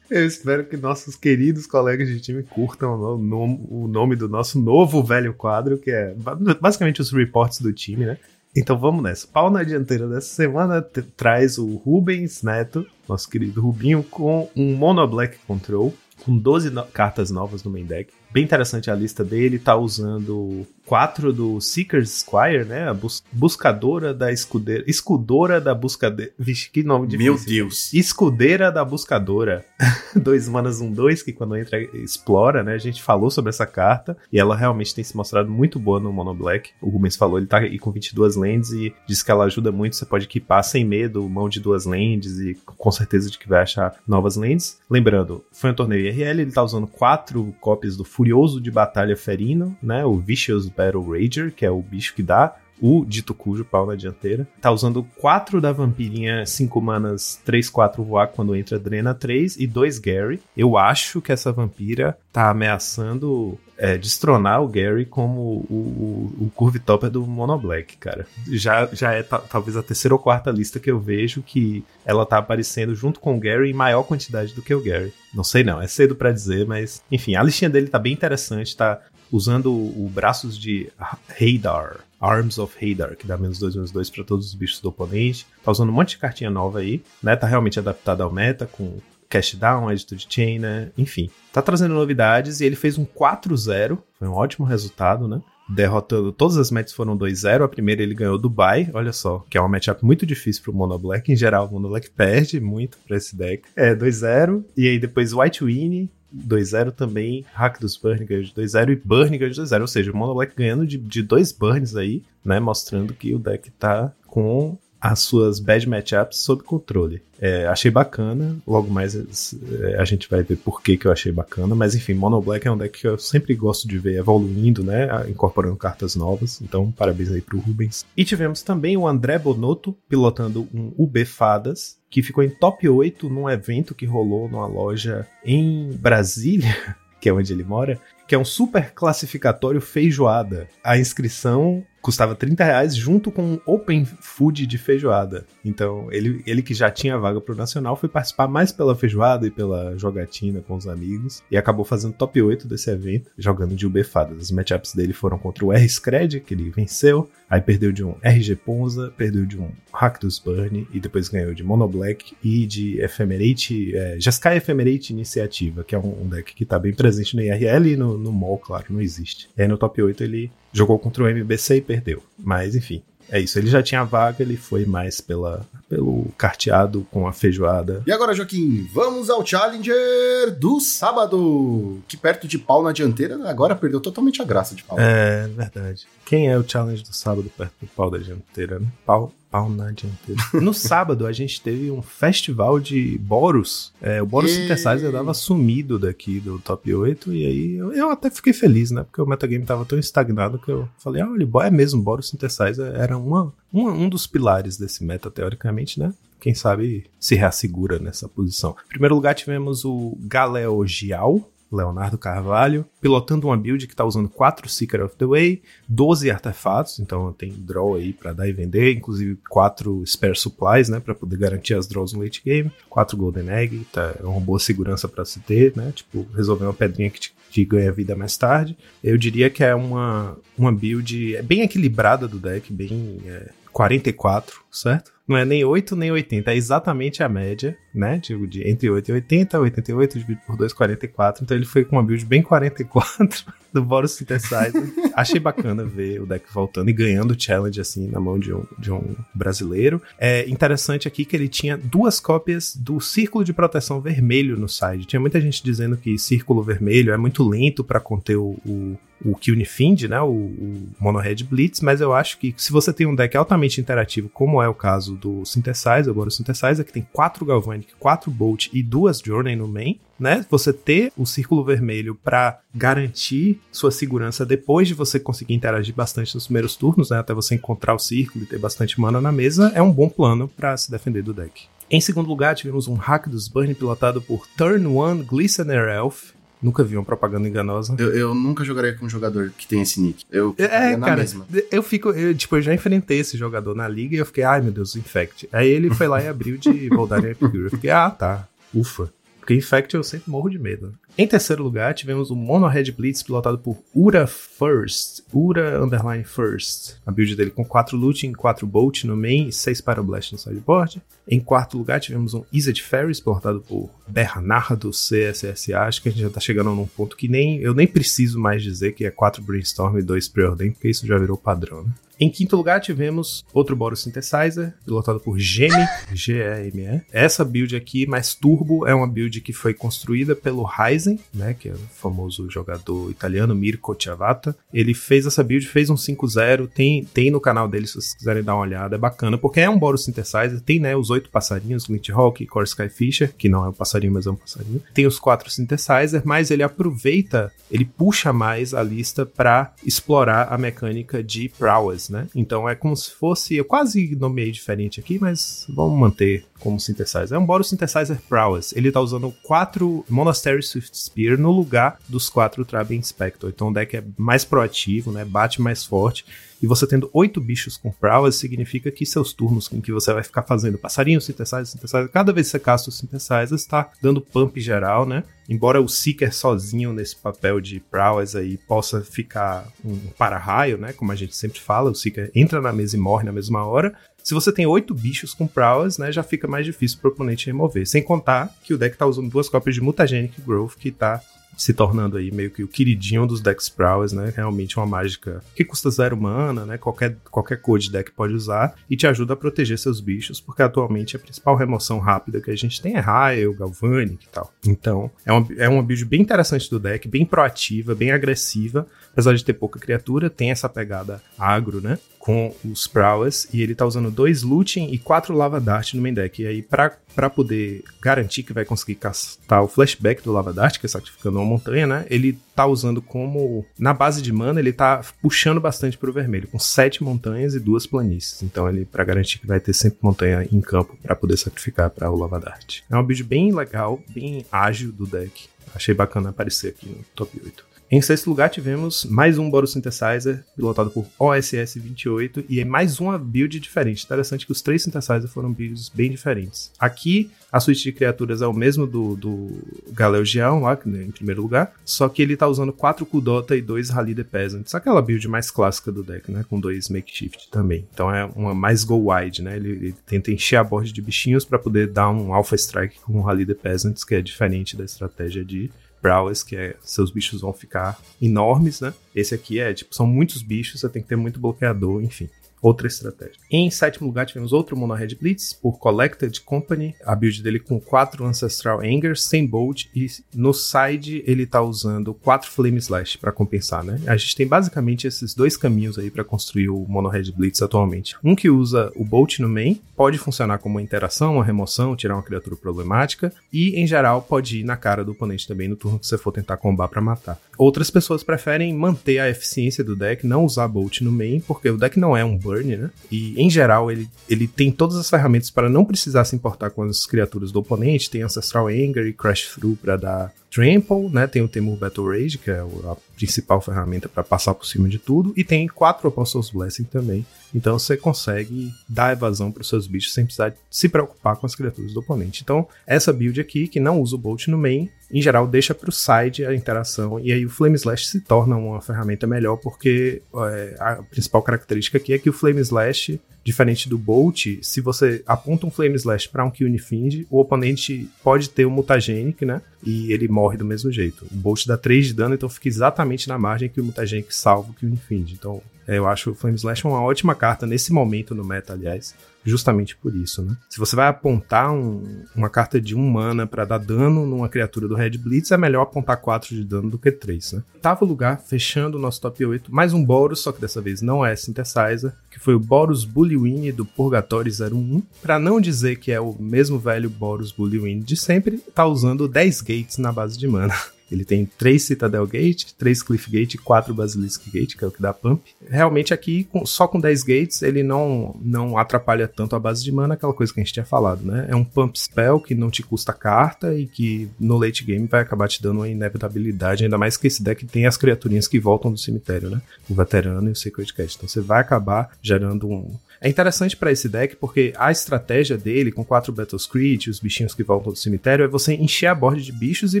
Eu 0.10 0.26
espero 0.26 0.64
que 0.64 0.76
nossos 0.76 1.14
queridos 1.14 1.66
colegas 1.66 2.08
de 2.08 2.20
time 2.20 2.42
curtam 2.42 2.94
o 3.00 3.18
nome, 3.18 3.66
o 3.70 3.86
nome 3.86 4.16
do 4.16 4.28
nosso 4.28 4.58
novo 4.60 5.02
velho 5.04 5.32
quadro, 5.34 5.78
que 5.78 5.90
é 5.90 6.14
ba- 6.14 6.34
basicamente 6.60 7.00
os 7.00 7.12
reports 7.12 7.60
do 7.60 7.72
time, 7.72 8.06
né? 8.06 8.18
Então 8.56 8.76
vamos 8.76 9.02
nessa. 9.04 9.28
Pau 9.28 9.48
na 9.48 9.62
dianteira 9.62 10.08
dessa 10.08 10.34
semana 10.34 10.82
traz 11.16 11.58
o 11.58 11.76
Rubens 11.76 12.42
Neto, 12.42 12.84
nosso 13.08 13.30
querido 13.30 13.60
Rubinho, 13.60 14.02
com 14.02 14.50
um 14.56 14.74
Mono 14.74 15.06
Black 15.06 15.38
Control, 15.46 15.94
com 16.24 16.36
12 16.36 16.70
no- 16.70 16.84
cartas 16.86 17.30
novas 17.30 17.62
no 17.62 17.70
main 17.70 17.84
deck. 17.84 18.12
Bem 18.32 18.44
interessante 18.44 18.90
a 18.90 18.94
lista 18.94 19.24
dele, 19.24 19.58
tá 19.58 19.76
usando 19.76 20.64
quatro 20.86 21.32
do 21.32 21.60
Seeker's 21.60 22.20
Squire, 22.20 22.64
né? 22.64 22.88
A 22.88 22.94
bus- 22.94 23.22
buscadora 23.32 24.12
da 24.14 24.32
escudeira. 24.32 24.84
Escudora 24.86 25.60
da 25.60 25.74
buscadeira. 25.74 26.32
Vixe, 26.38 26.70
que 26.70 26.82
nome 26.82 27.06
difícil. 27.06 27.34
Meu 27.34 27.44
Deus. 27.44 27.92
Escudeira 27.92 28.70
da 28.72 28.84
Buscadora. 28.84 29.64
dois 30.20 30.48
manas, 30.48 30.80
um 30.80 30.92
dois, 30.92 31.22
que 31.22 31.32
quando 31.32 31.56
entra 31.56 31.80
explora, 31.80 32.62
né? 32.62 32.74
A 32.74 32.78
gente 32.78 33.02
falou 33.02 33.30
sobre 33.30 33.50
essa 33.50 33.66
carta 33.66 34.16
e 34.32 34.38
ela 34.38 34.56
realmente 34.56 34.94
tem 34.94 35.04
se 35.04 35.16
mostrado 35.16 35.50
muito 35.50 35.78
boa 35.78 36.00
no 36.00 36.12
Mono 36.12 36.34
Black. 36.34 36.70
O 36.80 36.88
Rubens 36.88 37.16
falou, 37.16 37.38
ele 37.38 37.46
tá 37.46 37.58
aí 37.58 37.78
com 37.78 37.90
22 37.92 38.36
lands 38.36 38.70
e 38.72 38.92
diz 39.06 39.22
que 39.22 39.30
ela 39.30 39.44
ajuda 39.44 39.70
muito. 39.70 39.96
Você 39.96 40.06
pode 40.06 40.24
equipar 40.24 40.62
sem 40.64 40.84
medo, 40.84 41.28
mão 41.28 41.48
de 41.48 41.60
duas 41.60 41.84
lands 41.84 42.38
e 42.40 42.56
com 42.64 42.90
certeza 42.90 43.30
de 43.30 43.38
que 43.38 43.48
vai 43.48 43.62
achar 43.62 43.94
novas 44.06 44.36
lands. 44.36 44.78
Lembrando, 44.90 45.44
foi 45.52 45.70
um 45.70 45.74
torneio 45.74 46.06
IRL, 46.06 46.40
ele 46.42 46.52
tá 46.52 46.62
usando 46.62 46.86
quatro 46.86 47.54
cópias 47.60 47.96
do 47.96 48.04
Furioso 48.20 48.60
de 48.60 48.70
Batalha 48.70 49.16
Ferino, 49.16 49.74
né? 49.82 50.04
O 50.04 50.18
Vicious 50.18 50.68
Battle 50.68 51.10
Rager, 51.10 51.50
que 51.50 51.64
é 51.64 51.70
o 51.70 51.80
bicho 51.80 52.14
que 52.14 52.22
dá 52.22 52.54
o 52.80 53.04
dito 53.04 53.34
cujo 53.34 53.64
pau 53.64 53.86
na 53.86 53.94
dianteira. 53.94 54.46
Tá 54.60 54.70
usando 54.70 55.02
4 55.18 55.60
da 55.60 55.72
vampirinha, 55.72 56.44
5 56.46 56.80
manas, 56.80 57.40
3, 57.44 57.68
4 57.68 58.02
voar 58.02 58.28
quando 58.28 58.56
entra 58.56 58.78
drena 58.78 59.14
3 59.14 59.56
e 59.58 59.66
2 59.66 59.98
Gary. 59.98 60.40
Eu 60.56 60.76
acho 60.76 61.20
que 61.20 61.32
essa 61.32 61.52
vampira 61.52 62.16
tá 62.32 62.50
ameaçando 62.50 63.58
é, 63.76 63.96
destronar 63.96 64.62
o 64.62 64.68
Gary 64.68 65.06
como 65.06 65.40
o, 65.68 66.30
o, 66.48 66.52
o 66.56 67.10
do 67.10 67.26
Mono 67.26 67.58
Black, 67.58 67.96
cara. 67.96 68.26
Já, 68.48 68.86
já 68.92 69.12
é 69.12 69.22
ta- 69.22 69.38
talvez 69.38 69.76
a 69.76 69.82
terceira 69.82 70.14
ou 70.14 70.20
quarta 70.20 70.50
lista 70.50 70.78
que 70.78 70.90
eu 70.90 71.00
vejo 71.00 71.42
que 71.42 71.82
ela 72.04 72.26
tá 72.26 72.38
aparecendo 72.38 72.94
junto 72.94 73.18
com 73.20 73.36
o 73.36 73.40
Gary 73.40 73.70
em 73.70 73.74
maior 73.74 74.02
quantidade 74.02 74.54
do 74.54 74.62
que 74.62 74.74
o 74.74 74.82
Gary. 74.82 75.12
Não 75.34 75.42
sei 75.44 75.64
não, 75.64 75.80
é 75.80 75.86
cedo 75.86 76.14
pra 76.14 76.30
dizer, 76.32 76.66
mas 76.66 77.02
enfim, 77.10 77.34
a 77.36 77.42
listinha 77.42 77.70
dele 77.70 77.88
tá 77.88 77.98
bem 77.98 78.12
interessante, 78.12 78.76
tá 78.76 79.00
usando 79.32 79.72
o, 79.72 80.10
braços 80.12 80.58
de 80.58 80.90
Hadar, 80.98 82.00
Arms 82.20 82.58
of 82.58 82.76
Hadar, 82.76 83.16
que 83.16 83.26
dá 83.26 83.38
menos 83.38 83.58
2, 83.58 83.74
menos 83.76 83.90
2 83.90 84.10
pra 84.10 84.24
todos 84.24 84.46
os 84.46 84.54
bichos 84.54 84.80
do 84.80 84.90
oponente. 84.90 85.46
Tá 85.64 85.70
usando 85.70 85.88
um 85.88 85.92
monte 85.92 86.10
de 86.10 86.18
cartinha 86.18 86.50
nova 86.50 86.80
aí, 86.80 87.02
né? 87.22 87.34
Tá 87.34 87.46
realmente 87.46 87.78
adaptado 87.78 88.22
ao 88.22 88.32
meta, 88.32 88.66
com 88.66 88.98
Cash 89.28 89.54
Down, 89.54 89.88
Attitude 89.88 90.26
Chain, 90.28 90.58
né? 90.58 90.90
Enfim, 90.98 91.30
tá 91.52 91.62
trazendo 91.62 91.94
novidades 91.94 92.60
e 92.60 92.66
ele 92.66 92.76
fez 92.76 92.98
um 92.98 93.04
4-0, 93.06 93.98
foi 94.18 94.28
um 94.28 94.32
ótimo 94.32 94.66
resultado, 94.66 95.28
né? 95.28 95.40
Derrotando, 95.72 96.32
todas 96.32 96.56
as 96.56 96.68
matches 96.72 96.92
foram 96.92 97.16
2-0. 97.16 97.62
A 97.62 97.68
primeira 97.68 98.02
ele 98.02 98.12
ganhou 98.12 98.36
Dubai, 98.36 98.90
olha 98.92 99.12
só, 99.12 99.44
que 99.48 99.56
é 99.56 99.60
uma 99.60 99.68
matchup 99.68 100.04
muito 100.04 100.26
difícil 100.26 100.64
pro 100.64 100.72
Mono 100.72 100.98
Black. 100.98 101.30
Em 101.32 101.36
geral, 101.36 101.68
o 101.68 101.72
Mono 101.72 101.88
Black 101.88 102.10
perde 102.10 102.58
muito 102.58 102.98
pra 103.06 103.16
esse 103.16 103.36
deck. 103.36 103.68
É, 103.76 103.94
2-0. 103.94 104.64
E 104.76 104.88
aí 104.88 104.98
depois 104.98 105.32
White 105.32 105.64
Winnie, 105.64 106.10
2-0 106.34 106.92
também, 106.92 107.44
Hack 107.52 107.80
dos 107.80 107.96
Burn 107.96 108.24
ganhou 108.24 108.44
de 108.44 108.52
2-0 108.52 108.90
e 108.90 108.96
Burn 108.96 109.36
ganhou 109.36 109.52
de 109.52 109.60
2-0, 109.60 109.80
ou 109.80 109.88
seja, 109.88 110.12
o 110.12 110.16
Mono 110.16 110.34
Black 110.34 110.54
ganhando 110.56 110.86
de, 110.86 110.98
de 110.98 111.22
dois 111.22 111.52
Burns 111.52 111.96
aí, 111.96 112.22
né, 112.44 112.60
mostrando 112.60 113.14
que 113.14 113.34
o 113.34 113.38
deck 113.38 113.70
tá 113.72 114.12
com 114.26 114.78
as 115.00 115.20
suas 115.20 115.58
bad 115.58 115.88
matchups 115.88 116.38
sob 116.38 116.62
controle. 116.62 117.22
É, 117.40 117.66
achei 117.66 117.90
bacana, 117.90 118.56
logo 118.66 118.90
mais 118.90 119.14
é, 119.16 119.96
a 119.98 120.04
gente 120.04 120.28
vai 120.28 120.42
ver 120.42 120.56
por 120.56 120.82
que, 120.82 120.96
que 120.96 121.06
eu 121.06 121.12
achei 121.12 121.32
bacana, 121.32 121.74
mas 121.74 121.94
enfim, 121.94 122.12
Mono 122.12 122.40
Black 122.40 122.68
é 122.68 122.70
um 122.70 122.76
deck 122.76 123.00
que 123.00 123.08
eu 123.08 123.16
sempre 123.16 123.54
gosto 123.54 123.88
de 123.88 123.98
ver 123.98 124.18
evoluindo, 124.18 124.84
né, 124.84 125.08
incorporando 125.26 125.76
cartas 125.76 126.14
novas, 126.14 126.60
então 126.60 126.92
parabéns 126.92 127.32
aí 127.32 127.40
pro 127.40 127.58
Rubens. 127.58 128.04
E 128.14 128.24
tivemos 128.24 128.60
também 128.62 128.96
o 128.96 129.08
André 129.08 129.38
Bonotto 129.38 129.96
pilotando 130.06 130.68
um 130.74 130.92
UB 130.98 131.24
Fadas, 131.24 131.96
que 132.10 132.22
ficou 132.22 132.44
em 132.44 132.50
top 132.50 132.86
8 132.86 133.30
num 133.30 133.48
evento 133.48 133.94
que 133.94 134.04
rolou 134.04 134.48
numa 134.48 134.66
loja 134.66 135.26
em 135.42 135.90
Brasília, 135.92 136.76
que 137.18 137.28
é 137.28 137.32
onde 137.32 137.52
ele 137.52 137.64
mora, 137.64 137.98
que 138.30 138.34
é 138.36 138.38
um 138.38 138.44
super 138.44 138.92
classificatório 138.92 139.80
feijoada. 139.80 140.68
A 140.84 140.96
inscrição 140.96 141.84
custava 142.00 142.34
30 142.34 142.64
reais 142.64 142.96
junto 142.96 143.30
com 143.30 143.42
um 143.42 143.60
Open 143.66 144.04
Food 144.04 144.66
de 144.66 144.78
feijoada. 144.78 145.44
Então, 145.64 146.10
ele, 146.10 146.42
ele 146.46 146.62
que 146.62 146.72
já 146.72 146.90
tinha 146.90 147.18
vaga 147.18 147.40
pro 147.40 147.54
Nacional 147.54 147.96
foi 147.96 148.08
participar 148.08 148.48
mais 148.48 148.72
pela 148.72 148.94
feijoada 148.94 149.46
e 149.46 149.50
pela 149.50 149.96
jogatina 149.98 150.60
com 150.60 150.74
os 150.74 150.86
amigos 150.86 151.42
e 151.50 151.56
acabou 151.56 151.84
fazendo 151.84 152.14
top 152.14 152.40
8 152.40 152.66
desse 152.66 152.90
evento, 152.90 153.30
jogando 153.36 153.74
de 153.74 153.86
UB-fadas. 153.86 154.40
As 154.40 154.50
matchups 154.50 154.94
dele 154.94 155.12
foram 155.12 155.38
contra 155.38 155.64
o 155.64 155.72
R-Scred, 155.72 156.40
que 156.40 156.54
ele 156.54 156.70
venceu, 156.70 157.28
aí 157.48 157.60
perdeu 157.60 157.92
de 157.92 158.04
um 158.04 158.14
RG 158.22 158.56
Ponza, 158.56 159.12
perdeu 159.16 159.44
de 159.44 159.58
um 159.58 159.70
Rakdos 159.92 160.38
Burn 160.38 160.86
e 160.92 161.00
depois 161.00 161.28
ganhou 161.28 161.52
de 161.52 161.62
Mono 161.62 161.86
Black 161.86 162.34
e 162.42 162.64
de 162.66 163.00
Ephemerate, 163.00 163.94
é, 163.94 164.16
Jeskai 164.18 164.56
Ephemerate 164.56 165.12
Iniciativa, 165.12 165.84
que 165.84 165.94
é 165.94 165.98
um, 165.98 166.22
um, 166.22 166.28
deck 166.28 166.54
que 166.54 166.64
tá 166.64 166.78
bem 166.78 166.94
presente 166.94 167.36
no 167.36 167.42
IRL 167.42 167.92
e 167.92 167.96
no, 167.96 168.16
no 168.20 168.32
MOL, 168.32 168.58
claro, 168.58 168.86
não 168.90 169.00
existe. 169.00 169.48
E 169.56 169.62
aí 169.62 169.68
no 169.68 169.78
top 169.78 170.02
8 170.02 170.22
ele 170.22 170.50
jogou 170.72 170.98
contra 170.98 171.24
o 171.24 171.28
MBC 171.28 171.76
e 171.76 171.80
perdeu. 171.80 172.22
Mas 172.38 172.74
enfim, 172.74 173.02
é 173.30 173.40
isso. 173.40 173.58
Ele 173.58 173.70
já 173.70 173.82
tinha 173.82 174.04
vaga, 174.04 174.42
ele 174.42 174.56
foi 174.56 174.84
mais 174.84 175.20
pela, 175.20 175.64
pelo 175.88 176.26
carteado 176.36 177.06
com 177.10 177.26
a 177.26 177.32
feijoada. 177.32 178.02
E 178.06 178.12
agora, 178.12 178.34
Joaquim, 178.34 178.88
vamos 178.92 179.30
ao 179.30 179.46
Challenger 179.46 180.50
do 180.58 180.80
sábado. 180.80 182.02
Que 182.08 182.16
perto 182.16 182.48
de 182.48 182.58
pau 182.58 182.82
na 182.82 182.92
dianteira, 182.92 183.48
agora 183.48 183.76
perdeu 183.76 184.00
totalmente 184.00 184.42
a 184.42 184.44
graça 184.44 184.74
de 184.74 184.82
pau. 184.82 184.98
É, 184.98 185.46
verdade. 185.48 186.06
Quem 186.30 186.46
é 186.46 186.56
o 186.56 186.62
challenge 186.64 187.02
do 187.02 187.12
sábado 187.12 187.50
perto 187.58 187.74
do 187.80 187.88
pau 187.88 188.08
da 188.08 188.16
dianteira, 188.16 188.78
né? 188.78 188.86
Pau, 189.04 189.32
pau 189.50 189.68
na 189.68 189.90
dianteira. 189.90 190.40
no 190.62 190.72
sábado, 190.72 191.26
a 191.26 191.32
gente 191.32 191.60
teve 191.60 191.90
um 191.90 192.00
festival 192.00 192.78
de 192.78 193.18
Boros. 193.18 193.92
É, 194.00 194.22
o 194.22 194.26
Boros 194.26 194.52
e... 194.52 194.54
Synthesizer 194.54 195.10
dava 195.10 195.34
sumido 195.34 195.98
daqui 195.98 196.38
do 196.38 196.60
top 196.60 196.94
8. 196.94 197.34
E 197.34 197.46
aí 197.46 197.74
eu, 197.74 197.92
eu, 197.92 198.10
até 198.10 198.30
fiquei 198.30 198.52
feliz, 198.52 198.92
né? 198.92 199.02
Porque 199.02 199.20
o 199.20 199.26
metagame 199.26 199.64
tava 199.64 199.84
tão 199.84 199.98
estagnado 199.98 200.56
que 200.60 200.70
eu 200.70 200.88
falei, 200.98 201.20
ah, 201.20 201.28
olha, 201.28 201.66
é 201.66 201.70
mesmo, 201.72 202.00
Boros 202.00 202.28
Synthesizer 202.28 202.94
era 202.94 203.18
uma, 203.18 203.52
uma, 203.72 203.90
um 203.90 204.08
dos 204.08 204.28
pilares 204.28 204.76
desse 204.76 205.02
meta, 205.02 205.32
teoricamente, 205.32 205.98
né? 205.98 206.14
quem 206.38 206.54
sabe 206.54 207.04
se 207.18 207.34
reassegura 207.34 207.98
nessa 207.98 208.26
posição. 208.28 208.74
Em 208.86 208.88
primeiro 208.88 209.14
lugar, 209.16 209.34
tivemos 209.34 209.84
o 209.84 210.16
Galeo 210.20 210.86
Gial, 210.86 211.46
Leonardo 211.70 212.18
Carvalho, 212.18 212.86
pilotando 213.00 213.46
uma 213.46 213.56
build 213.56 213.86
que 213.86 213.92
está 213.92 214.04
usando 214.04 214.28
4 214.28 214.68
Seeker 214.68 215.04
of 215.04 215.16
the 215.16 215.26
Way, 215.26 215.62
12 215.88 216.30
artefatos, 216.30 216.98
então 216.98 217.32
tem 217.32 217.52
draw 217.52 217.94
aí 217.94 218.12
para 218.12 218.32
dar 218.32 218.48
e 218.48 218.52
vender, 218.52 218.92
inclusive 218.94 219.38
4 219.48 220.04
Spare 220.06 220.36
Supplies, 220.36 220.88
né, 220.88 221.00
para 221.00 221.14
poder 221.14 221.36
garantir 221.36 221.74
as 221.74 221.86
draws 221.86 222.12
no 222.12 222.22
late 222.22 222.42
game, 222.44 222.70
4 222.88 223.16
Golden 223.16 223.50
Egg, 223.50 223.86
tá, 223.92 224.14
é 224.18 224.26
uma 224.26 224.40
boa 224.40 224.58
segurança 224.58 225.08
para 225.08 225.24
se 225.24 225.40
ter, 225.40 225.72
né, 225.76 225.92
tipo, 225.94 226.26
resolver 226.34 226.64
uma 226.64 226.74
pedrinha 226.74 227.10
que 227.10 227.20
te, 227.20 227.34
que 227.50 227.64
ganha 227.64 227.90
vida 227.90 228.14
mais 228.14 228.36
tarde. 228.36 228.76
Eu 229.02 229.18
diria 229.18 229.50
que 229.50 229.64
é 229.64 229.74
uma, 229.74 230.36
uma 230.56 230.72
build 230.72 231.42
bem 231.42 231.62
equilibrada 231.62 232.28
do 232.28 232.38
deck, 232.38 232.72
bem 232.72 233.20
é, 233.26 233.50
44, 233.72 234.60
certo? 234.70 235.12
Não 235.30 235.36
é 235.36 235.44
nem 235.44 235.64
8 235.64 235.94
nem 235.94 236.10
80, 236.10 236.50
é 236.50 236.56
exatamente 236.56 237.22
a 237.22 237.28
média, 237.28 237.78
né? 237.94 238.18
Tipo, 238.18 238.48
de 238.48 238.68
entre 238.68 238.90
8 238.90 239.10
e 239.10 239.12
80, 239.12 239.60
88 239.60 240.18
dividido 240.18 240.40
por 240.44 240.56
2, 240.56 240.72
44. 240.72 241.44
Então 241.44 241.56
ele 241.56 241.64
foi 241.64 241.84
com 241.84 241.94
uma 241.94 242.02
build 242.02 242.24
bem 242.26 242.42
44 242.42 243.44
do 243.72 243.80
Boros 243.80 244.10
Synthesizer. 244.10 244.82
Achei 245.14 245.38
bacana 245.38 245.84
ver 245.84 246.20
o 246.20 246.26
deck 246.26 246.52
voltando 246.52 246.90
e 246.90 246.92
ganhando 246.92 247.30
o 247.30 247.40
challenge 247.40 247.80
assim 247.80 248.08
na 248.08 248.18
mão 248.18 248.40
de 248.40 248.52
um, 248.52 248.64
de 248.76 248.90
um 248.90 249.14
brasileiro. 249.32 250.02
É 250.18 250.50
interessante 250.50 251.06
aqui 251.06 251.24
que 251.24 251.36
ele 251.36 251.48
tinha 251.48 251.78
duas 251.78 252.18
cópias 252.18 252.74
do 252.74 252.98
Círculo 252.98 253.44
de 253.44 253.52
Proteção 253.52 254.00
Vermelho 254.00 254.58
no 254.58 254.68
side. 254.68 255.04
Tinha 255.04 255.20
muita 255.20 255.40
gente 255.40 255.62
dizendo 255.62 255.96
que 255.96 256.18
Círculo 256.18 256.60
Vermelho 256.60 257.12
é 257.12 257.16
muito 257.16 257.48
lento 257.48 257.84
para 257.84 258.00
conter 258.00 258.36
o, 258.36 258.58
o 258.66 258.98
o 259.24 259.36
Find, 259.64 260.02
né, 260.04 260.20
o, 260.20 260.30
o 260.30 260.88
Mono 260.98 261.18
Red 261.18 261.44
Blitz, 261.44 261.80
mas 261.80 262.00
eu 262.00 262.12
acho 262.12 262.38
que 262.38 262.54
se 262.56 262.72
você 262.72 262.92
tem 262.92 263.06
um 263.06 263.14
deck 263.14 263.36
altamente 263.36 263.80
interativo, 263.80 264.28
como 264.28 264.62
é 264.62 264.68
o 264.68 264.74
caso 264.74 265.16
do 265.16 265.44
Synthesizer, 265.44 266.08
agora 266.08 266.28
o 266.28 266.32
Synthesizer, 266.32 266.84
que 266.84 266.92
tem 266.92 267.06
quatro 267.12 267.44
Galvanic, 267.44 267.94
quatro 267.98 268.30
Bolt 268.30 268.68
e 268.72 268.82
duas 268.82 269.20
Journey 269.20 269.56
no 269.56 269.68
main, 269.68 269.98
né, 270.18 270.44
você 270.50 270.72
ter 270.72 271.12
o 271.16 271.24
círculo 271.26 271.64
vermelho 271.64 272.14
para 272.14 272.60
garantir 272.74 273.60
sua 273.72 273.90
segurança 273.90 274.44
depois 274.44 274.86
de 274.86 274.94
você 274.94 275.18
conseguir 275.18 275.54
interagir 275.54 275.94
bastante 275.94 276.34
nos 276.34 276.44
primeiros 276.44 276.76
turnos, 276.76 277.10
né, 277.10 277.18
até 277.18 277.32
você 277.32 277.54
encontrar 277.54 277.94
o 277.94 277.98
círculo 277.98 278.44
e 278.44 278.46
ter 278.46 278.58
bastante 278.58 279.00
mana 279.00 279.20
na 279.20 279.32
mesa, 279.32 279.72
é 279.74 279.82
um 279.82 279.92
bom 279.92 280.08
plano 280.08 280.48
para 280.48 280.76
se 280.76 280.90
defender 280.90 281.22
do 281.22 281.32
deck. 281.32 281.68
Em 281.90 282.00
segundo 282.00 282.28
lugar, 282.28 282.54
tivemos 282.54 282.86
um 282.86 282.94
hack 282.94 283.28
dos 283.28 283.48
Burn 283.48 283.74
pilotado 283.74 284.22
por 284.22 284.46
Turn 284.56 284.86
1 284.86 285.24
Glistener 285.24 285.88
Elf, 285.88 286.30
Nunca 286.62 286.84
vi 286.84 286.96
uma 286.96 287.04
propaganda 287.04 287.48
enganosa. 287.48 287.94
Eu, 287.98 288.14
eu, 288.14 288.34
nunca 288.34 288.64
jogaria 288.64 288.94
com 288.94 289.06
um 289.06 289.08
jogador 289.08 289.50
que 289.56 289.66
tem 289.66 289.80
esse 289.80 290.00
nick. 290.00 290.24
Eu 290.30 290.54
é, 290.58 290.96
na 290.96 291.06
cara, 291.06 291.20
mesma. 291.20 291.46
eu 291.70 291.82
fico, 291.82 292.10
eu, 292.10 292.34
tipo, 292.34 292.56
eu 292.56 292.62
já 292.62 292.74
enfrentei 292.74 293.20
esse 293.20 293.36
jogador 293.36 293.74
na 293.74 293.88
liga 293.88 294.14
e 294.14 294.18
eu 294.18 294.26
fiquei, 294.26 294.44
ai 294.44 294.60
meu 294.60 294.72
Deus, 294.72 294.94
Infect. 294.94 295.48
Aí 295.52 295.68
ele 295.68 295.90
foi 295.90 296.06
lá 296.06 296.22
e 296.22 296.28
abriu 296.28 296.58
de 296.58 296.88
Voldaren 296.90 297.30
Epicure. 297.30 297.64
Eu 297.64 297.70
fiquei, 297.70 297.90
ah, 297.90 298.10
tá, 298.10 298.46
ufa. 298.74 299.10
Porque 299.40 299.54
Infect 299.54 299.94
eu 299.94 300.02
sempre 300.04 300.30
morro 300.30 300.50
de 300.50 300.58
medo. 300.58 300.92
Em 301.16 301.26
terceiro 301.26 301.62
lugar, 301.62 301.94
tivemos 301.94 302.30
o 302.30 302.36
Mono 302.36 302.66
Red 302.66 302.92
Blitz 302.92 303.22
pilotado 303.22 303.58
por 303.58 303.78
Ura 303.94 304.26
First. 304.26 305.22
Ura 305.32 305.82
Underline 305.82 306.24
First. 306.24 306.96
A 307.06 307.10
build 307.10 307.34
dele 307.34 307.50
com 307.50 307.64
4 307.64 307.96
Looting, 307.96 308.32
4 308.32 308.66
Bolt 308.66 309.04
no 309.04 309.16
main 309.16 309.48
e 309.48 309.52
6 309.52 309.80
Pyroblast 309.80 310.32
no 310.32 310.38
sideboard. 310.38 311.02
Em 311.30 311.38
quarto 311.38 311.78
lugar, 311.78 312.00
tivemos 312.00 312.34
um 312.34 312.42
Izzet 312.52 312.82
Ferris 312.82 313.20
pilotado 313.20 313.60
por 313.60 313.88
Bernardo 314.08 314.90
CSSA. 314.90 315.78
Acho 315.78 316.02
que 316.02 316.08
a 316.08 316.12
gente 316.12 316.22
já 316.22 316.28
tá 316.28 316.40
chegando 316.40 316.74
num 316.74 316.88
ponto 316.88 317.16
que 317.16 317.28
nem 317.28 317.60
eu 317.60 317.72
nem 317.72 317.86
preciso 317.86 318.40
mais 318.40 318.64
dizer 318.64 318.94
que 318.94 319.04
é 319.04 319.12
4 319.12 319.40
Brainstorm 319.40 319.96
e 319.98 320.02
2 320.02 320.26
Preordain, 320.26 320.72
porque 320.72 320.88
isso 320.88 321.06
já 321.06 321.16
virou 321.16 321.36
padrão, 321.36 321.84
né? 321.84 321.92
Em 322.22 322.28
quinto 322.28 322.54
lugar, 322.54 322.82
tivemos 322.82 323.42
outro 323.50 323.74
Boros 323.74 324.02
Synthesizer, 324.02 324.74
pilotado 324.84 325.18
por 325.18 325.38
Geme, 325.38 325.86
G-E-M-E. 326.12 327.00
Essa 327.10 327.42
build 327.42 327.74
aqui, 327.74 328.06
mais 328.06 328.34
turbo, 328.34 328.86
é 328.86 328.94
uma 328.94 329.06
build 329.06 329.40
que 329.40 329.54
foi 329.54 329.72
construída 329.72 330.36
pelo 330.36 330.62
Ryzen, 330.62 331.18
né, 331.32 331.54
que 331.58 331.70
é 331.70 331.72
o 331.72 331.78
famoso 331.78 332.50
jogador 332.50 333.10
italiano 333.10 333.54
Mirko 333.54 333.96
Ciavata. 333.98 334.54
Ele 334.70 334.92
fez 334.92 335.24
essa 335.24 335.42
build, 335.42 335.66
fez 335.66 335.88
um 335.88 335.94
5-0, 335.94 336.68
tem, 336.68 337.06
tem 337.06 337.30
no 337.30 337.40
canal 337.40 337.66
dele 337.66 337.86
se 337.86 337.94
vocês 337.94 338.12
quiserem 338.12 338.42
dar 338.42 338.54
uma 338.54 338.64
olhada, 338.64 338.96
é 338.96 338.98
bacana, 338.98 339.38
porque 339.38 339.60
é 339.60 339.70
um 339.70 339.78
Boros 339.78 340.04
Synthesizer, 340.04 340.60
tem 340.60 340.78
né, 340.78 340.94
os 340.94 341.08
oito 341.08 341.19
passarinhos, 341.28 341.86
Glint 341.86 342.08
Hawk, 342.10 342.46
Core 342.46 342.66
Skyfisher, 342.66 343.34
que 343.36 343.48
não 343.48 343.64
é 343.64 343.68
um 343.68 343.72
passarinho, 343.72 344.12
mas 344.12 344.26
é 344.26 344.30
um 344.30 344.36
passarinho. 344.36 344.82
Tem 344.94 345.06
os 345.06 345.18
quatro 345.18 345.50
Synthesizer, 345.50 346.22
mas 346.24 346.50
ele 346.50 346.62
aproveita, 346.62 347.52
ele 347.70 347.84
puxa 347.84 348.32
mais 348.32 348.72
a 348.72 348.82
lista 348.82 349.26
para 349.26 349.72
explorar 349.84 350.52
a 350.52 350.58
mecânica 350.58 351.22
de 351.22 351.48
Prowess, 351.48 352.10
né? 352.10 352.26
Então 352.34 352.68
é 352.68 352.74
como 352.74 352.96
se 352.96 353.10
fosse, 353.10 353.56
eu 353.56 353.64
quase 353.64 354.16
nomeei 354.16 354.50
diferente 354.50 355.00
aqui, 355.00 355.18
mas 355.18 355.66
vamos 355.68 355.98
manter 355.98 356.44
como 356.60 356.78
synthesizer. 356.78 357.32
É 357.32 357.38
um 357.38 357.44
Boros 357.44 357.68
Synthesizer 357.68 358.18
Prowess. 358.28 358.72
Ele 358.76 358.92
tá 358.92 359.00
usando 359.00 359.34
quatro 359.42 360.04
Monastery 360.08 360.62
Swift 360.62 360.96
Spear 360.96 361.38
no 361.38 361.50
lugar 361.50 361.98
dos 362.08 362.28
quatro 362.28 362.64
Trabe 362.64 362.96
Inspector. 362.96 363.50
Então 363.50 363.68
o 363.68 363.72
deck 363.72 363.96
é 363.96 364.04
mais 364.16 364.44
proativo, 364.44 365.10
né? 365.10 365.24
Bate 365.24 365.60
mais 365.60 365.84
forte. 365.84 366.24
E 366.62 366.66
você 366.66 366.86
tendo 366.86 367.08
oito 367.12 367.40
bichos 367.40 367.76
com 367.76 367.90
Prowess 367.90 368.36
significa 368.36 368.90
que 368.90 369.06
seus 369.06 369.32
turnos 369.32 369.70
em 369.72 369.80
que 369.80 369.92
você 369.92 370.12
vai 370.12 370.22
ficar 370.22 370.42
fazendo 370.42 370.76
passarinho, 370.76 371.20
synthesizer, 371.20 371.66
synthesizer, 371.66 372.08
cada 372.10 372.32
vez 372.32 372.48
que 372.48 372.50
você 372.52 372.58
casta 372.58 372.90
o 372.90 372.92
synthesizer, 372.92 373.54
está 373.54 373.90
dando 374.02 374.20
pump 374.20 374.60
geral, 374.60 375.06
né? 375.06 375.24
Embora 375.48 375.80
o 375.80 375.88
Seeker 375.88 376.34
sozinho 376.34 376.92
nesse 376.92 377.16
papel 377.16 377.60
de 377.60 377.80
Prowess 377.80 378.36
aí 378.36 378.56
possa 378.56 379.00
ficar 379.00 379.66
um 379.84 379.98
para-raio, 380.18 380.76
né? 380.76 380.92
Como 380.92 381.10
a 381.10 381.16
gente 381.16 381.34
sempre 381.34 381.58
fala, 381.58 381.90
o 381.90 381.94
Seeker 381.94 382.30
entra 382.34 382.60
na 382.60 382.72
mesa 382.72 382.96
e 382.96 383.00
morre 383.00 383.24
na 383.24 383.32
mesma 383.32 383.64
hora. 383.64 383.94
Se 384.22 384.34
você 384.34 384.52
tem 384.52 384.66
oito 384.66 384.94
bichos 384.94 385.32
com 385.32 385.46
Prowess, 385.46 385.98
né, 385.98 386.12
já 386.12 386.22
fica 386.22 386.46
mais 386.46 386.66
difícil 386.66 386.98
pro 386.98 387.10
oponente 387.10 387.46
remover. 387.46 387.86
Sem 387.86 388.02
contar 388.02 388.54
que 388.62 388.74
o 388.74 388.78
deck 388.78 388.96
tá 388.96 389.06
usando 389.06 389.30
duas 389.30 389.48
cópias 389.48 389.74
de 389.74 389.80
Mutagenic 389.80 390.40
Growth, 390.42 390.74
que 390.78 390.90
tá 390.90 391.22
se 391.60 391.74
tornando 391.74 392.16
aí 392.16 392.30
meio 392.30 392.50
que 392.50 392.64
o 392.64 392.68
queridinho 392.68 393.26
dos 393.26 393.42
decks 393.42 393.68
Prowess, 393.68 394.14
né? 394.14 394.32
Realmente 394.34 394.78
uma 394.78 394.86
mágica 394.86 395.42
que 395.54 395.62
custa 395.62 395.90
zero 395.90 396.16
mana, 396.16 396.64
né? 396.64 396.78
Qualquer, 396.78 397.18
qualquer 397.30 397.60
code 397.60 397.92
deck 397.92 398.10
pode 398.12 398.32
usar 398.32 398.74
e 398.88 398.96
te 398.96 399.06
ajuda 399.06 399.34
a 399.34 399.36
proteger 399.36 399.78
seus 399.78 400.00
bichos, 400.00 400.40
porque 400.40 400.62
atualmente 400.62 401.16
a 401.16 401.18
principal 401.18 401.54
remoção 401.54 401.98
rápida 401.98 402.40
que 402.40 402.50
a 402.50 402.56
gente 402.56 402.80
tem 402.80 402.96
é 402.96 402.98
Raio, 402.98 403.52
Galvanic 403.52 404.24
e 404.24 404.28
tal. 404.30 404.50
Então, 404.66 405.10
é 405.26 405.32
uma, 405.32 405.46
é 405.58 405.68
uma 405.68 405.82
build 405.82 406.06
bem 406.06 406.22
interessante 406.22 406.70
do 406.70 406.80
deck, 406.80 407.06
bem 407.06 407.26
proativa, 407.26 407.94
bem 407.94 408.10
agressiva, 408.10 408.86
apesar 409.12 409.34
de 409.34 409.44
ter 409.44 409.52
pouca 409.52 409.78
criatura, 409.78 410.30
tem 410.30 410.50
essa 410.50 410.66
pegada 410.66 411.22
agro, 411.38 411.82
né? 411.82 411.98
Com 412.20 412.54
os 412.62 412.86
Prowess 412.86 413.48
e 413.50 413.62
ele 413.62 413.74
tá 413.74 413.86
usando 413.86 414.10
dois 414.10 414.42
Looting 414.42 414.90
e 414.92 414.98
quatro 414.98 415.34
Lava 415.34 415.58
Dart 415.58 415.94
no 415.94 416.02
main 416.02 416.12
deck. 416.12 416.42
E 416.42 416.46
aí, 416.46 416.62
pra, 416.62 416.92
pra 417.14 417.30
poder 417.30 417.82
garantir 418.00 418.42
que 418.42 418.52
vai 418.52 418.66
conseguir 418.66 418.96
castar 418.96 419.62
o 419.62 419.66
flashback 419.66 420.22
do 420.22 420.30
Lava 420.30 420.52
Dart, 420.52 420.78
que 420.78 420.84
é 420.84 420.88
sacrificando 420.88 421.38
uma 421.38 421.46
montanha, 421.46 421.86
né? 421.86 422.06
Ele 422.10 422.38
tá 422.54 422.66
usando 422.66 423.00
como. 423.00 423.64
Na 423.78 423.94
base 423.94 424.20
de 424.20 424.30
mana, 424.32 424.60
ele 424.60 424.72
tá 424.72 425.02
puxando 425.22 425.62
bastante 425.62 425.96
pro 425.96 426.12
vermelho, 426.12 426.46
com 426.46 426.58
sete 426.58 427.02
montanhas 427.02 427.54
e 427.54 427.58
duas 427.58 427.86
planícies. 427.86 428.42
Então, 428.42 428.68
ele, 428.68 428.84
pra 428.84 429.02
garantir 429.02 429.38
que 429.38 429.46
vai 429.46 429.58
ter 429.58 429.72
sempre 429.72 429.98
montanha 430.02 430.46
em 430.52 430.60
campo 430.60 430.98
para 431.02 431.16
poder 431.16 431.38
sacrificar 431.38 431.88
para 431.88 432.10
o 432.10 432.16
Lava 432.16 432.38
Dart. 432.38 432.80
É 432.90 432.94
uma 432.94 433.02
build 433.02 433.24
bem 433.24 433.50
legal, 433.50 433.98
bem 434.10 434.44
ágil 434.52 434.92
do 434.92 435.06
deck. 435.06 435.48
Achei 435.74 435.94
bacana 435.94 436.28
aparecer 436.28 436.68
aqui 436.68 436.86
no 436.86 437.02
top 437.14 437.40
8. 437.42 437.69
Em 437.92 438.00
sexto 438.00 438.30
lugar, 438.30 438.48
tivemos 438.48 439.04
mais 439.04 439.36
um 439.36 439.50
Boros 439.50 439.72
Synthesizer, 439.72 440.44
pilotado 440.54 440.92
por 440.92 441.06
OSS28, 441.18 442.44
e 442.48 442.60
é 442.60 442.64
mais 442.64 443.00
uma 443.00 443.18
build 443.18 443.58
diferente. 443.58 444.04
Interessante 444.04 444.46
que 444.46 444.52
os 444.52 444.62
três 444.62 444.84
Synthesizers 444.84 445.32
foram 445.32 445.52
builds 445.52 445.88
bem 445.88 446.08
diferentes. 446.08 446.70
Aqui, 446.78 447.32
a 447.50 447.58
suíte 447.58 447.82
de 447.82 447.90
criaturas 447.90 448.42
é 448.42 448.46
o 448.46 448.52
mesmo 448.52 448.86
do, 448.86 449.16
do 449.16 449.50
Galeu 449.90 450.24
Geão, 450.24 450.60
lá, 450.60 450.78
né, 450.86 451.02
em 451.02 451.10
primeiro 451.10 451.42
lugar, 451.42 451.72
só 451.84 452.08
que 452.08 452.22
ele 452.22 452.36
tá 452.36 452.46
usando 452.46 452.72
quatro 452.72 453.04
Kudota 453.04 453.56
e 453.56 453.60
dois 453.60 453.90
Rally 453.90 454.14
the 454.14 454.22
Peasants, 454.22 454.72
aquela 454.72 455.02
build 455.02 455.26
mais 455.26 455.50
clássica 455.50 455.90
do 455.90 456.04
deck, 456.04 456.30
né, 456.30 456.44
com 456.48 456.60
dois 456.60 456.88
Makeshift 456.88 457.50
também. 457.50 457.88
Então 457.92 458.14
é 458.14 458.24
uma 458.36 458.54
mais 458.54 458.84
go 458.84 459.12
wide, 459.12 459.42
né, 459.42 459.56
ele, 459.56 459.70
ele 459.70 459.94
tenta 460.06 460.30
encher 460.30 460.58
a 460.58 460.62
board 460.62 460.92
de 460.92 461.02
bichinhos 461.02 461.44
para 461.44 461.58
poder 461.58 461.88
dar 461.88 462.08
um 462.08 462.32
Alpha 462.32 462.54
Strike 462.54 463.00
com 463.00 463.18
o 463.18 463.22
Rally 463.22 463.44
the 463.44 463.54
Peasants, 463.54 464.04
que 464.04 464.14
é 464.14 464.22
diferente 464.22 464.76
da 464.76 464.84
estratégia 464.84 465.44
de 465.44 465.72
Prowess, 466.00 466.42
que 466.42 466.56
é 466.56 466.76
seus 466.82 467.10
bichos 467.10 467.40
vão 467.40 467.52
ficar 467.52 468.00
enormes, 468.20 468.80
né? 468.80 468.94
Esse 469.14 469.34
aqui 469.34 469.60
é, 469.60 469.72
tipo, 469.74 469.94
são 469.94 470.06
muitos 470.06 470.42
bichos, 470.42 470.80
você 470.80 470.88
tem 470.88 471.02
que 471.02 471.08
ter 471.08 471.16
muito 471.16 471.40
bloqueador, 471.40 472.02
enfim 472.02 472.28
outra 472.60 472.86
estratégia. 472.86 473.34
Em 473.50 473.70
sétimo 473.70 474.06
lugar, 474.06 474.26
tivemos 474.26 474.52
outro 474.52 474.76
Mono 474.76 474.94
Red 474.94 475.14
Blitz 475.20 475.52
por 475.52 475.78
Collected 475.78 476.40
Company, 476.42 476.94
a 477.04 477.14
build 477.14 477.42
dele 477.42 477.58
com 477.58 477.80
4 477.80 478.24
Ancestral 478.24 478.80
Anger, 478.80 479.18
sem 479.18 479.46
Bolt, 479.46 479.86
e 479.94 480.06
no 480.34 480.52
side 480.52 481.22
ele 481.26 481.46
tá 481.46 481.62
usando 481.62 482.14
4 482.14 482.50
Flame 482.50 482.78
Slash 482.78 483.18
para 483.18 483.32
compensar, 483.32 483.84
né? 483.84 484.00
A 484.06 484.16
gente 484.16 484.36
tem 484.36 484.46
basicamente 484.46 485.06
esses 485.06 485.34
dois 485.34 485.56
caminhos 485.56 485.98
aí 485.98 486.10
para 486.10 486.24
construir 486.24 486.68
o 486.68 486.84
Mono 486.88 487.08
Red 487.08 487.32
Blitz 487.32 487.62
atualmente. 487.62 488.16
Um 488.22 488.34
que 488.34 488.50
usa 488.50 488.92
o 488.94 489.04
Bolt 489.04 489.38
no 489.38 489.48
main, 489.48 489.80
pode 489.96 490.18
funcionar 490.18 490.58
como 490.58 490.76
uma 490.76 490.82
interação, 490.82 491.34
uma 491.34 491.44
remoção, 491.44 491.96
tirar 491.96 492.14
uma 492.14 492.22
criatura 492.22 492.56
problemática, 492.56 493.32
e 493.52 493.80
em 493.80 493.86
geral 493.86 494.22
pode 494.22 494.60
ir 494.60 494.64
na 494.64 494.76
cara 494.76 495.04
do 495.04 495.12
oponente 495.12 495.46
também 495.46 495.68
no 495.68 495.76
turno 495.76 495.98
que 495.98 496.06
você 496.06 496.18
for 496.18 496.32
tentar 496.32 496.56
combar 496.56 496.88
para 496.88 497.00
matar. 497.00 497.38
Outras 497.56 497.90
pessoas 497.90 498.22
preferem 498.22 498.72
manter 498.74 499.18
a 499.18 499.28
eficiência 499.28 499.84
do 499.84 499.94
deck, 499.94 500.26
não 500.26 500.44
usar 500.44 500.66
Bolt 500.68 501.00
no 501.02 501.12
main, 501.12 501.40
porque 501.40 501.68
o 501.68 501.76
deck 501.76 501.98
não 501.98 502.16
é 502.16 502.24
um 502.24 502.36
Né? 502.58 502.90
E 503.10 503.40
em 503.40 503.50
geral 503.50 503.90
ele, 503.90 504.08
ele 504.28 504.46
tem 504.46 504.70
todas 504.70 504.96
as 504.96 505.08
ferramentas 505.08 505.50
para 505.50 505.68
não 505.68 505.84
precisar 505.84 506.24
se 506.24 506.36
importar 506.36 506.70
com 506.70 506.82
as 506.82 507.06
criaturas 507.06 507.52
do 507.52 507.60
oponente, 507.60 508.10
tem 508.10 508.22
Ancestral 508.22 508.68
Anger 508.68 509.06
e 509.06 509.12
Crash 509.12 509.54
Through 509.54 509.76
para 509.76 509.96
dar 509.96 510.32
Trample, 510.50 511.08
né? 511.10 511.26
Tem 511.26 511.42
o 511.42 511.48
Temur 511.48 511.76
Battle 511.76 512.08
Rage, 512.08 512.36
que 512.36 512.50
é 512.50 512.58
a 512.58 512.96
principal 513.26 513.60
ferramenta 513.60 514.08
para 514.08 514.24
passar 514.24 514.54
por 514.54 514.64
cima 514.64 514.88
de 514.88 514.98
tudo, 514.98 515.34
e 515.36 515.44
tem 515.44 515.68
quatro 515.68 516.08
Apostles 516.08 516.50
Blessing 516.50 516.84
também. 516.84 517.26
Então 517.54 517.78
você 517.78 517.96
consegue 517.96 518.72
dar 518.88 519.12
evasão 519.12 519.52
para 519.52 519.60
os 519.60 519.68
seus 519.68 519.86
bichos 519.86 520.14
sem 520.14 520.24
precisar 520.24 520.54
se 520.70 520.88
preocupar 520.88 521.36
com 521.36 521.44
as 521.44 521.54
criaturas 521.54 521.92
do 521.92 522.00
oponente. 522.00 522.42
Então, 522.42 522.66
essa 522.86 523.12
build 523.12 523.40
aqui, 523.40 523.68
que 523.68 523.78
não 523.78 524.00
usa 524.00 524.14
o 524.14 524.18
Bolt 524.18 524.46
no 524.48 524.56
main, 524.56 524.88
em 525.10 525.20
geral 525.20 525.46
deixa 525.46 525.74
para 525.74 525.90
o 525.90 525.92
side 525.92 526.46
a 526.46 526.54
interação, 526.54 527.20
e 527.20 527.32
aí 527.32 527.44
o 527.44 527.50
Flame 527.50 527.74
Slash 527.74 528.06
se 528.06 528.20
torna 528.20 528.56
uma 528.56 528.80
ferramenta 528.80 529.26
melhor, 529.26 529.56
porque 529.56 530.22
é, 530.34 530.76
a 530.78 531.02
principal 531.02 531.42
característica 531.42 531.98
aqui 531.98 532.14
é 532.14 532.18
que 532.18 532.30
o 532.30 532.32
Flame 532.32 532.60
Slash 532.60 533.20
Diferente 533.42 533.88
do 533.88 533.96
Bolt, 533.96 534.46
se 534.62 534.80
você 534.80 535.22
aponta 535.26 535.66
um 535.66 535.70
Flame 535.70 535.96
Slash 535.96 536.28
para 536.28 536.44
um 536.44 536.50
Fiend, 536.78 537.26
o 537.30 537.40
oponente 537.40 538.08
pode 538.22 538.50
ter 538.50 538.66
um 538.66 538.70
Mutagenic, 538.70 539.44
né? 539.44 539.62
E 539.82 540.12
ele 540.12 540.28
morre 540.28 540.58
do 540.58 540.64
mesmo 540.64 540.92
jeito. 540.92 541.26
O 541.30 541.34
Bolt 541.34 541.66
dá 541.66 541.76
3 541.76 542.08
de 542.08 542.14
dano, 542.14 542.34
então 542.34 542.48
fica 542.48 542.68
exatamente 542.68 543.28
na 543.28 543.38
margem 543.38 543.68
que 543.68 543.80
o 543.80 543.84
Mutagenic 543.84 544.34
salva 544.34 544.70
o 544.70 544.96
Fiend. 544.96 545.32
Então, 545.32 545.62
é, 545.88 545.96
eu 545.96 546.06
acho 546.06 546.32
o 546.32 546.34
Flame 546.34 546.56
Slash 546.56 546.84
uma 546.86 547.02
ótima 547.02 547.34
carta 547.34 547.66
nesse 547.66 547.92
momento 547.92 548.34
no 548.34 548.44
meta, 548.44 548.74
aliás 548.74 549.14
justamente 549.44 549.96
por 549.96 550.14
isso, 550.14 550.42
né? 550.42 550.56
Se 550.68 550.78
você 550.78 550.94
vai 550.94 551.08
apontar 551.08 551.72
um, 551.72 552.24
uma 552.34 552.48
carta 552.48 552.80
de 552.80 552.94
um 552.94 553.10
mana 553.10 553.46
para 553.46 553.64
dar 553.64 553.78
dano 553.78 554.26
numa 554.26 554.48
criatura 554.48 554.86
do 554.86 554.94
Red 554.94 555.10
Blitz, 555.10 555.50
é 555.50 555.56
melhor 555.56 555.82
apontar 555.82 556.18
4 556.18 556.54
de 556.54 556.64
dano 556.64 556.90
do 556.90 556.98
que 556.98 557.10
3, 557.10 557.52
né? 557.52 557.62
Oitavo 557.74 558.04
lugar, 558.04 558.40
fechando 558.40 558.98
o 558.98 559.00
nosso 559.00 559.20
top 559.20 559.44
8, 559.44 559.74
mais 559.74 559.92
um 559.92 560.04
Boros, 560.04 560.40
só 560.40 560.52
que 560.52 560.60
dessa 560.60 560.80
vez 560.80 561.00
não 561.00 561.24
é 561.24 561.34
Synthesizer, 561.34 562.12
que 562.30 562.38
foi 562.38 562.54
o 562.54 562.60
Boros 562.60 563.04
Bullywin 563.04 563.72
do 563.72 563.84
Purgatory 563.84 564.50
01. 564.50 565.02
Para 565.22 565.38
não 565.38 565.60
dizer 565.60 565.96
que 565.96 566.12
é 566.12 566.20
o 566.20 566.36
mesmo 566.38 566.78
velho 566.78 567.08
Boros 567.08 567.52
Bullywin 567.52 568.00
de 568.00 568.16
sempre, 568.16 568.58
tá 568.74 568.86
usando 568.86 569.26
10 569.26 569.60
gates 569.62 569.98
na 569.98 570.12
base 570.12 570.38
de 570.38 570.46
mana. 570.46 570.74
Ele 571.10 571.24
tem 571.24 571.44
três 571.44 571.82
Citadel 571.82 572.26
Gate, 572.26 572.66
três 572.78 573.02
Cliff 573.02 573.30
Gate 573.30 573.54
e 573.54 573.58
quatro 573.58 573.92
Basilisk 573.92 574.50
Gate, 574.52 574.76
que 574.76 574.84
é 574.84 574.88
o 574.88 574.90
que 574.90 575.02
dá 575.02 575.12
pump. 575.12 575.42
Realmente 575.68 576.14
aqui, 576.14 576.44
com, 576.44 576.64
só 576.64 576.86
com 576.86 577.00
10 577.00 577.22
gates, 577.22 577.62
ele 577.62 577.82
não, 577.82 578.36
não 578.40 578.78
atrapalha 578.78 579.26
tanto 579.26 579.56
a 579.56 579.58
base 579.58 579.82
de 579.82 579.92
mana, 579.92 580.14
aquela 580.14 580.32
coisa 580.32 580.52
que 580.52 580.60
a 580.60 580.62
gente 580.62 580.72
tinha 580.72 580.84
falado, 580.84 581.22
né? 581.24 581.46
É 581.48 581.56
um 581.56 581.64
pump 581.64 581.98
spell 581.98 582.40
que 582.40 582.54
não 582.54 582.70
te 582.70 582.82
custa 582.82 583.12
carta 583.12 583.74
e 583.74 583.86
que 583.86 584.28
no 584.38 584.56
late 584.56 584.84
game 584.84 585.06
vai 585.06 585.20
acabar 585.20 585.48
te 585.48 585.62
dando 585.62 585.78
uma 585.78 585.88
inevitabilidade, 585.88 586.84
ainda 586.84 586.98
mais 586.98 587.16
que 587.16 587.26
esse 587.26 587.42
deck 587.42 587.66
tem 587.66 587.86
as 587.86 587.96
criaturinhas 587.96 588.46
que 588.46 588.60
voltam 588.60 588.92
do 588.92 588.98
cemitério, 588.98 589.50
né? 589.50 589.60
O 589.88 589.94
Veterano 589.94 590.48
e 590.48 590.52
o 590.52 590.56
Sacred 590.56 590.92
Cat. 590.94 591.16
Então 591.16 591.28
você 591.28 591.40
vai 591.40 591.60
acabar 591.60 592.10
gerando 592.22 592.68
um, 592.68 592.94
é 593.20 593.28
interessante 593.28 593.76
para 593.76 593.92
esse 593.92 594.08
deck 594.08 594.36
porque 594.36 594.72
a 594.76 594.90
estratégia 594.90 595.58
dele, 595.58 595.92
com 595.92 596.04
quatro 596.04 596.32
Battle 596.32 596.58
Screech, 596.58 597.10
os 597.10 597.20
bichinhos 597.20 597.54
que 597.54 597.62
voltam 597.62 597.92
do 597.92 597.98
cemitério, 597.98 598.44
é 598.44 598.48
você 598.48 598.74
encher 598.74 599.06
a 599.06 599.14
borda 599.14 599.40
de 599.40 599.52
bichos 599.52 599.94
e 599.94 600.00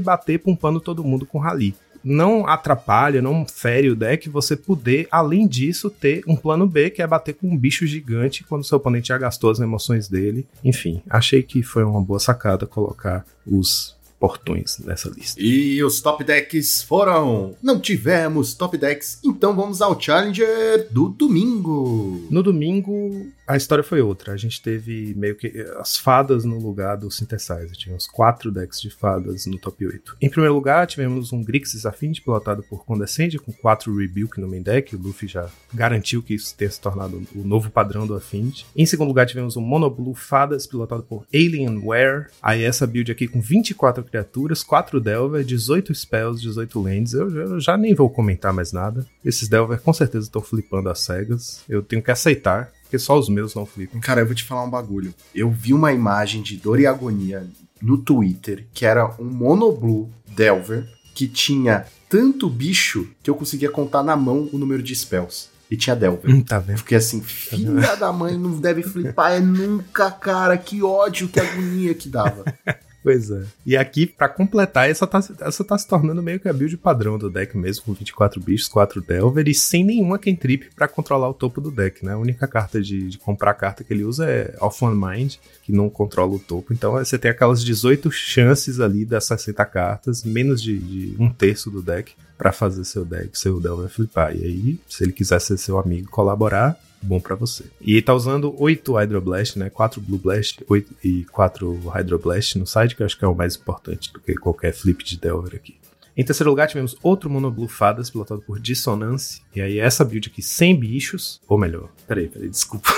bater 0.00 0.38
pumpando 0.38 0.80
todo 0.80 1.04
mundo 1.04 1.26
com 1.26 1.38
rally. 1.38 1.74
Não 2.02 2.46
atrapalha, 2.46 3.20
não 3.20 3.44
fere 3.44 3.90
o 3.90 3.96
deck 3.96 4.26
você 4.30 4.56
poder, 4.56 5.06
além 5.10 5.46
disso, 5.46 5.90
ter 5.90 6.22
um 6.26 6.34
plano 6.34 6.66
B, 6.66 6.88
que 6.88 7.02
é 7.02 7.06
bater 7.06 7.34
com 7.34 7.46
um 7.46 7.56
bicho 7.56 7.86
gigante 7.86 8.42
quando 8.42 8.64
seu 8.64 8.78
oponente 8.78 9.08
já 9.08 9.18
gastou 9.18 9.50
as 9.50 9.60
emoções 9.60 10.08
dele. 10.08 10.46
Enfim, 10.64 11.02
achei 11.10 11.42
que 11.42 11.62
foi 11.62 11.84
uma 11.84 12.00
boa 12.00 12.18
sacada 12.18 12.66
colocar 12.66 13.26
os 13.46 13.99
portões 14.20 14.78
nessa 14.80 15.08
lista. 15.08 15.40
E 15.40 15.82
os 15.82 16.02
top 16.02 16.22
decks 16.22 16.82
foram. 16.82 17.56
Não 17.62 17.80
tivemos 17.80 18.52
top 18.52 18.76
decks, 18.76 19.18
então 19.24 19.56
vamos 19.56 19.80
ao 19.80 19.98
Challenger 19.98 20.86
do 20.90 21.08
domingo. 21.08 22.26
No 22.30 22.42
domingo, 22.42 23.26
a 23.50 23.56
história 23.56 23.82
foi 23.82 24.00
outra. 24.00 24.34
A 24.34 24.36
gente 24.36 24.62
teve 24.62 25.14
meio 25.16 25.34
que 25.34 25.66
as 25.78 25.96
fadas 25.96 26.44
no 26.44 26.58
lugar 26.58 26.96
do 26.96 27.10
Synthesizer. 27.10 27.72
Tivemos 27.72 28.06
quatro 28.06 28.52
decks 28.52 28.80
de 28.80 28.90
fadas 28.90 29.46
no 29.46 29.58
top 29.58 29.86
8. 29.86 30.18
Em 30.20 30.28
primeiro 30.28 30.54
lugar, 30.54 30.86
tivemos 30.86 31.32
um 31.32 31.42
Grixis 31.42 31.86
Affinity 31.86 32.20
pilotado 32.20 32.62
por 32.62 32.84
Condescend, 32.84 33.38
com 33.38 33.52
quatro 33.52 33.96
Rebuke 33.96 34.40
no 34.40 34.46
main 34.46 34.62
deck. 34.62 34.94
O 34.94 34.98
Luffy 35.00 35.26
já 35.26 35.48
garantiu 35.72 36.22
que 36.22 36.34
isso 36.34 36.54
tenha 36.54 36.70
se 36.70 36.80
tornado 36.80 37.22
o 37.34 37.42
novo 37.42 37.70
padrão 37.70 38.06
do 38.06 38.14
Affinity. 38.14 38.66
Em 38.76 38.84
segundo 38.84 39.08
lugar, 39.08 39.26
tivemos 39.26 39.56
um 39.56 39.62
Mono 39.62 39.88
Blue 39.88 40.14
Fadas 40.14 40.66
pilotado 40.66 41.02
por 41.02 41.26
Alienware. 41.34 42.28
Aí 42.42 42.62
essa 42.62 42.86
build 42.86 43.10
aqui 43.10 43.26
com 43.26 43.40
24 43.40 44.04
criaturas, 44.10 44.62
4 44.62 45.00
Delver, 45.00 45.44
18 45.44 45.94
spells, 45.94 46.42
18 46.42 46.80
lands. 46.80 47.14
Eu, 47.14 47.30
eu, 47.30 47.60
já 47.60 47.76
nem 47.76 47.94
vou 47.94 48.10
comentar 48.10 48.52
mais 48.52 48.72
nada. 48.72 49.06
Esses 49.24 49.48
Delver 49.48 49.80
com 49.80 49.92
certeza 49.92 50.26
estão 50.26 50.42
flipando 50.42 50.88
as 50.88 51.00
cegas. 51.00 51.62
Eu 51.68 51.82
tenho 51.82 52.02
que 52.02 52.10
aceitar, 52.10 52.70
porque 52.82 52.98
só 52.98 53.18
os 53.18 53.28
meus 53.28 53.54
não 53.54 53.64
flipam. 53.64 54.00
Cara, 54.00 54.20
eu 54.20 54.26
vou 54.26 54.34
te 54.34 54.44
falar 54.44 54.64
um 54.64 54.70
bagulho. 54.70 55.14
Eu 55.34 55.50
vi 55.50 55.72
uma 55.72 55.92
imagem 55.92 56.42
de 56.42 56.56
dor 56.56 56.80
e 56.80 56.86
agonia 56.86 57.46
no 57.80 57.96
Twitter 57.96 58.66
que 58.74 58.84
era 58.84 59.14
um 59.18 59.24
Monoblue 59.24 60.10
Delver 60.36 60.86
que 61.14 61.26
tinha 61.26 61.86
tanto 62.08 62.48
bicho 62.48 63.08
que 63.22 63.30
eu 63.30 63.34
conseguia 63.34 63.70
contar 63.70 64.02
na 64.02 64.16
mão 64.16 64.48
o 64.52 64.58
número 64.58 64.82
de 64.82 64.94
spells. 64.94 65.48
E 65.70 65.76
tinha 65.76 65.94
Delver. 65.94 66.28
Hum, 66.28 66.42
tá 66.42 66.58
vendo? 66.58 66.78
Fiquei 66.78 66.98
assim, 66.98 67.22
filha 67.22 67.94
da 67.94 68.12
mãe, 68.12 68.36
não 68.36 68.58
deve 68.58 68.82
flipar, 68.82 69.32
é 69.32 69.40
nunca, 69.40 70.10
cara, 70.10 70.58
que 70.58 70.82
ódio, 70.82 71.28
que 71.28 71.38
agonia 71.38 71.94
que 71.94 72.08
dava. 72.08 72.44
Pois 73.02 73.30
é. 73.30 73.44
E 73.64 73.76
aqui, 73.76 74.06
para 74.06 74.28
completar, 74.28 74.90
essa 74.90 75.06
tá, 75.06 75.20
essa 75.40 75.64
tá 75.64 75.78
se 75.78 75.88
tornando 75.88 76.22
meio 76.22 76.38
que 76.38 76.48
a 76.48 76.52
build 76.52 76.76
padrão 76.76 77.18
do 77.18 77.30
deck 77.30 77.56
mesmo, 77.56 77.84
com 77.84 77.94
24 77.94 78.40
bichos, 78.40 78.68
4 78.68 79.00
Delver 79.00 79.48
e 79.48 79.54
sem 79.54 79.82
nenhuma 79.82 80.18
cantrip 80.18 80.68
para 80.74 80.86
controlar 80.86 81.28
o 81.28 81.34
topo 81.34 81.60
do 81.60 81.70
deck, 81.70 82.04
né? 82.04 82.12
A 82.12 82.18
única 82.18 82.46
carta 82.46 82.80
de, 82.80 83.08
de, 83.08 83.18
comprar 83.18 83.54
carta 83.54 83.82
que 83.82 83.92
ele 83.92 84.04
usa 84.04 84.28
é 84.28 84.54
Off 84.60 84.84
One 84.84 84.96
Mind, 84.96 85.36
que 85.62 85.72
não 85.72 85.88
controla 85.88 86.34
o 86.34 86.38
topo. 86.38 86.72
Então 86.72 86.92
você 86.92 87.18
tem 87.18 87.30
aquelas 87.30 87.64
18 87.64 88.10
chances 88.10 88.80
ali 88.80 89.04
das 89.04 89.24
60 89.24 89.64
cartas, 89.64 90.22
menos 90.22 90.60
de, 90.60 90.78
de 90.78 91.16
um 91.18 91.30
terço 91.30 91.70
do 91.70 91.80
deck, 91.80 92.12
para 92.36 92.52
fazer 92.52 92.84
seu 92.84 93.04
deck, 93.04 93.38
seu 93.38 93.60
Delver 93.60 93.88
flipar. 93.88 94.36
E 94.36 94.44
aí, 94.44 94.80
se 94.88 95.04
ele 95.04 95.12
quiser 95.12 95.40
ser 95.40 95.58
seu 95.58 95.78
amigo 95.78 96.10
colaborar, 96.10 96.78
bom 97.02 97.20
para 97.20 97.34
você. 97.34 97.64
E 97.80 98.00
tá 98.02 98.14
usando 98.14 98.54
8 98.58 98.96
Hydroblast, 98.96 99.58
né? 99.58 99.70
4 99.70 100.00
Blue 100.00 100.18
Blast 100.18 100.64
8 100.68 100.94
e 101.04 101.24
4 101.24 101.82
Hydroblast 101.88 102.58
no 102.58 102.66
side, 102.66 102.94
que 102.94 103.02
eu 103.02 103.06
acho 103.06 103.18
que 103.18 103.24
é 103.24 103.28
o 103.28 103.34
mais 103.34 103.56
importante 103.56 104.12
do 104.12 104.20
que 104.20 104.34
qualquer 104.34 104.72
flip 104.72 105.04
de 105.04 105.18
Delver 105.18 105.54
aqui. 105.54 105.80
Em 106.16 106.24
terceiro 106.24 106.50
lugar, 106.50 106.68
tivemos 106.68 106.96
outro 107.02 107.30
Mono 107.30 107.50
Blue 107.50 107.68
Fadas, 107.68 108.10
pilotado 108.10 108.42
por 108.42 108.60
Dissonance. 108.60 109.40
E 109.54 109.60
aí, 109.60 109.78
essa 109.78 110.04
build 110.04 110.28
aqui 110.28 110.42
sem 110.42 110.78
bichos. 110.78 111.40
Ou 111.48 111.56
melhor, 111.56 111.88
peraí, 112.06 112.28
peraí, 112.28 112.48
desculpa. 112.48 112.90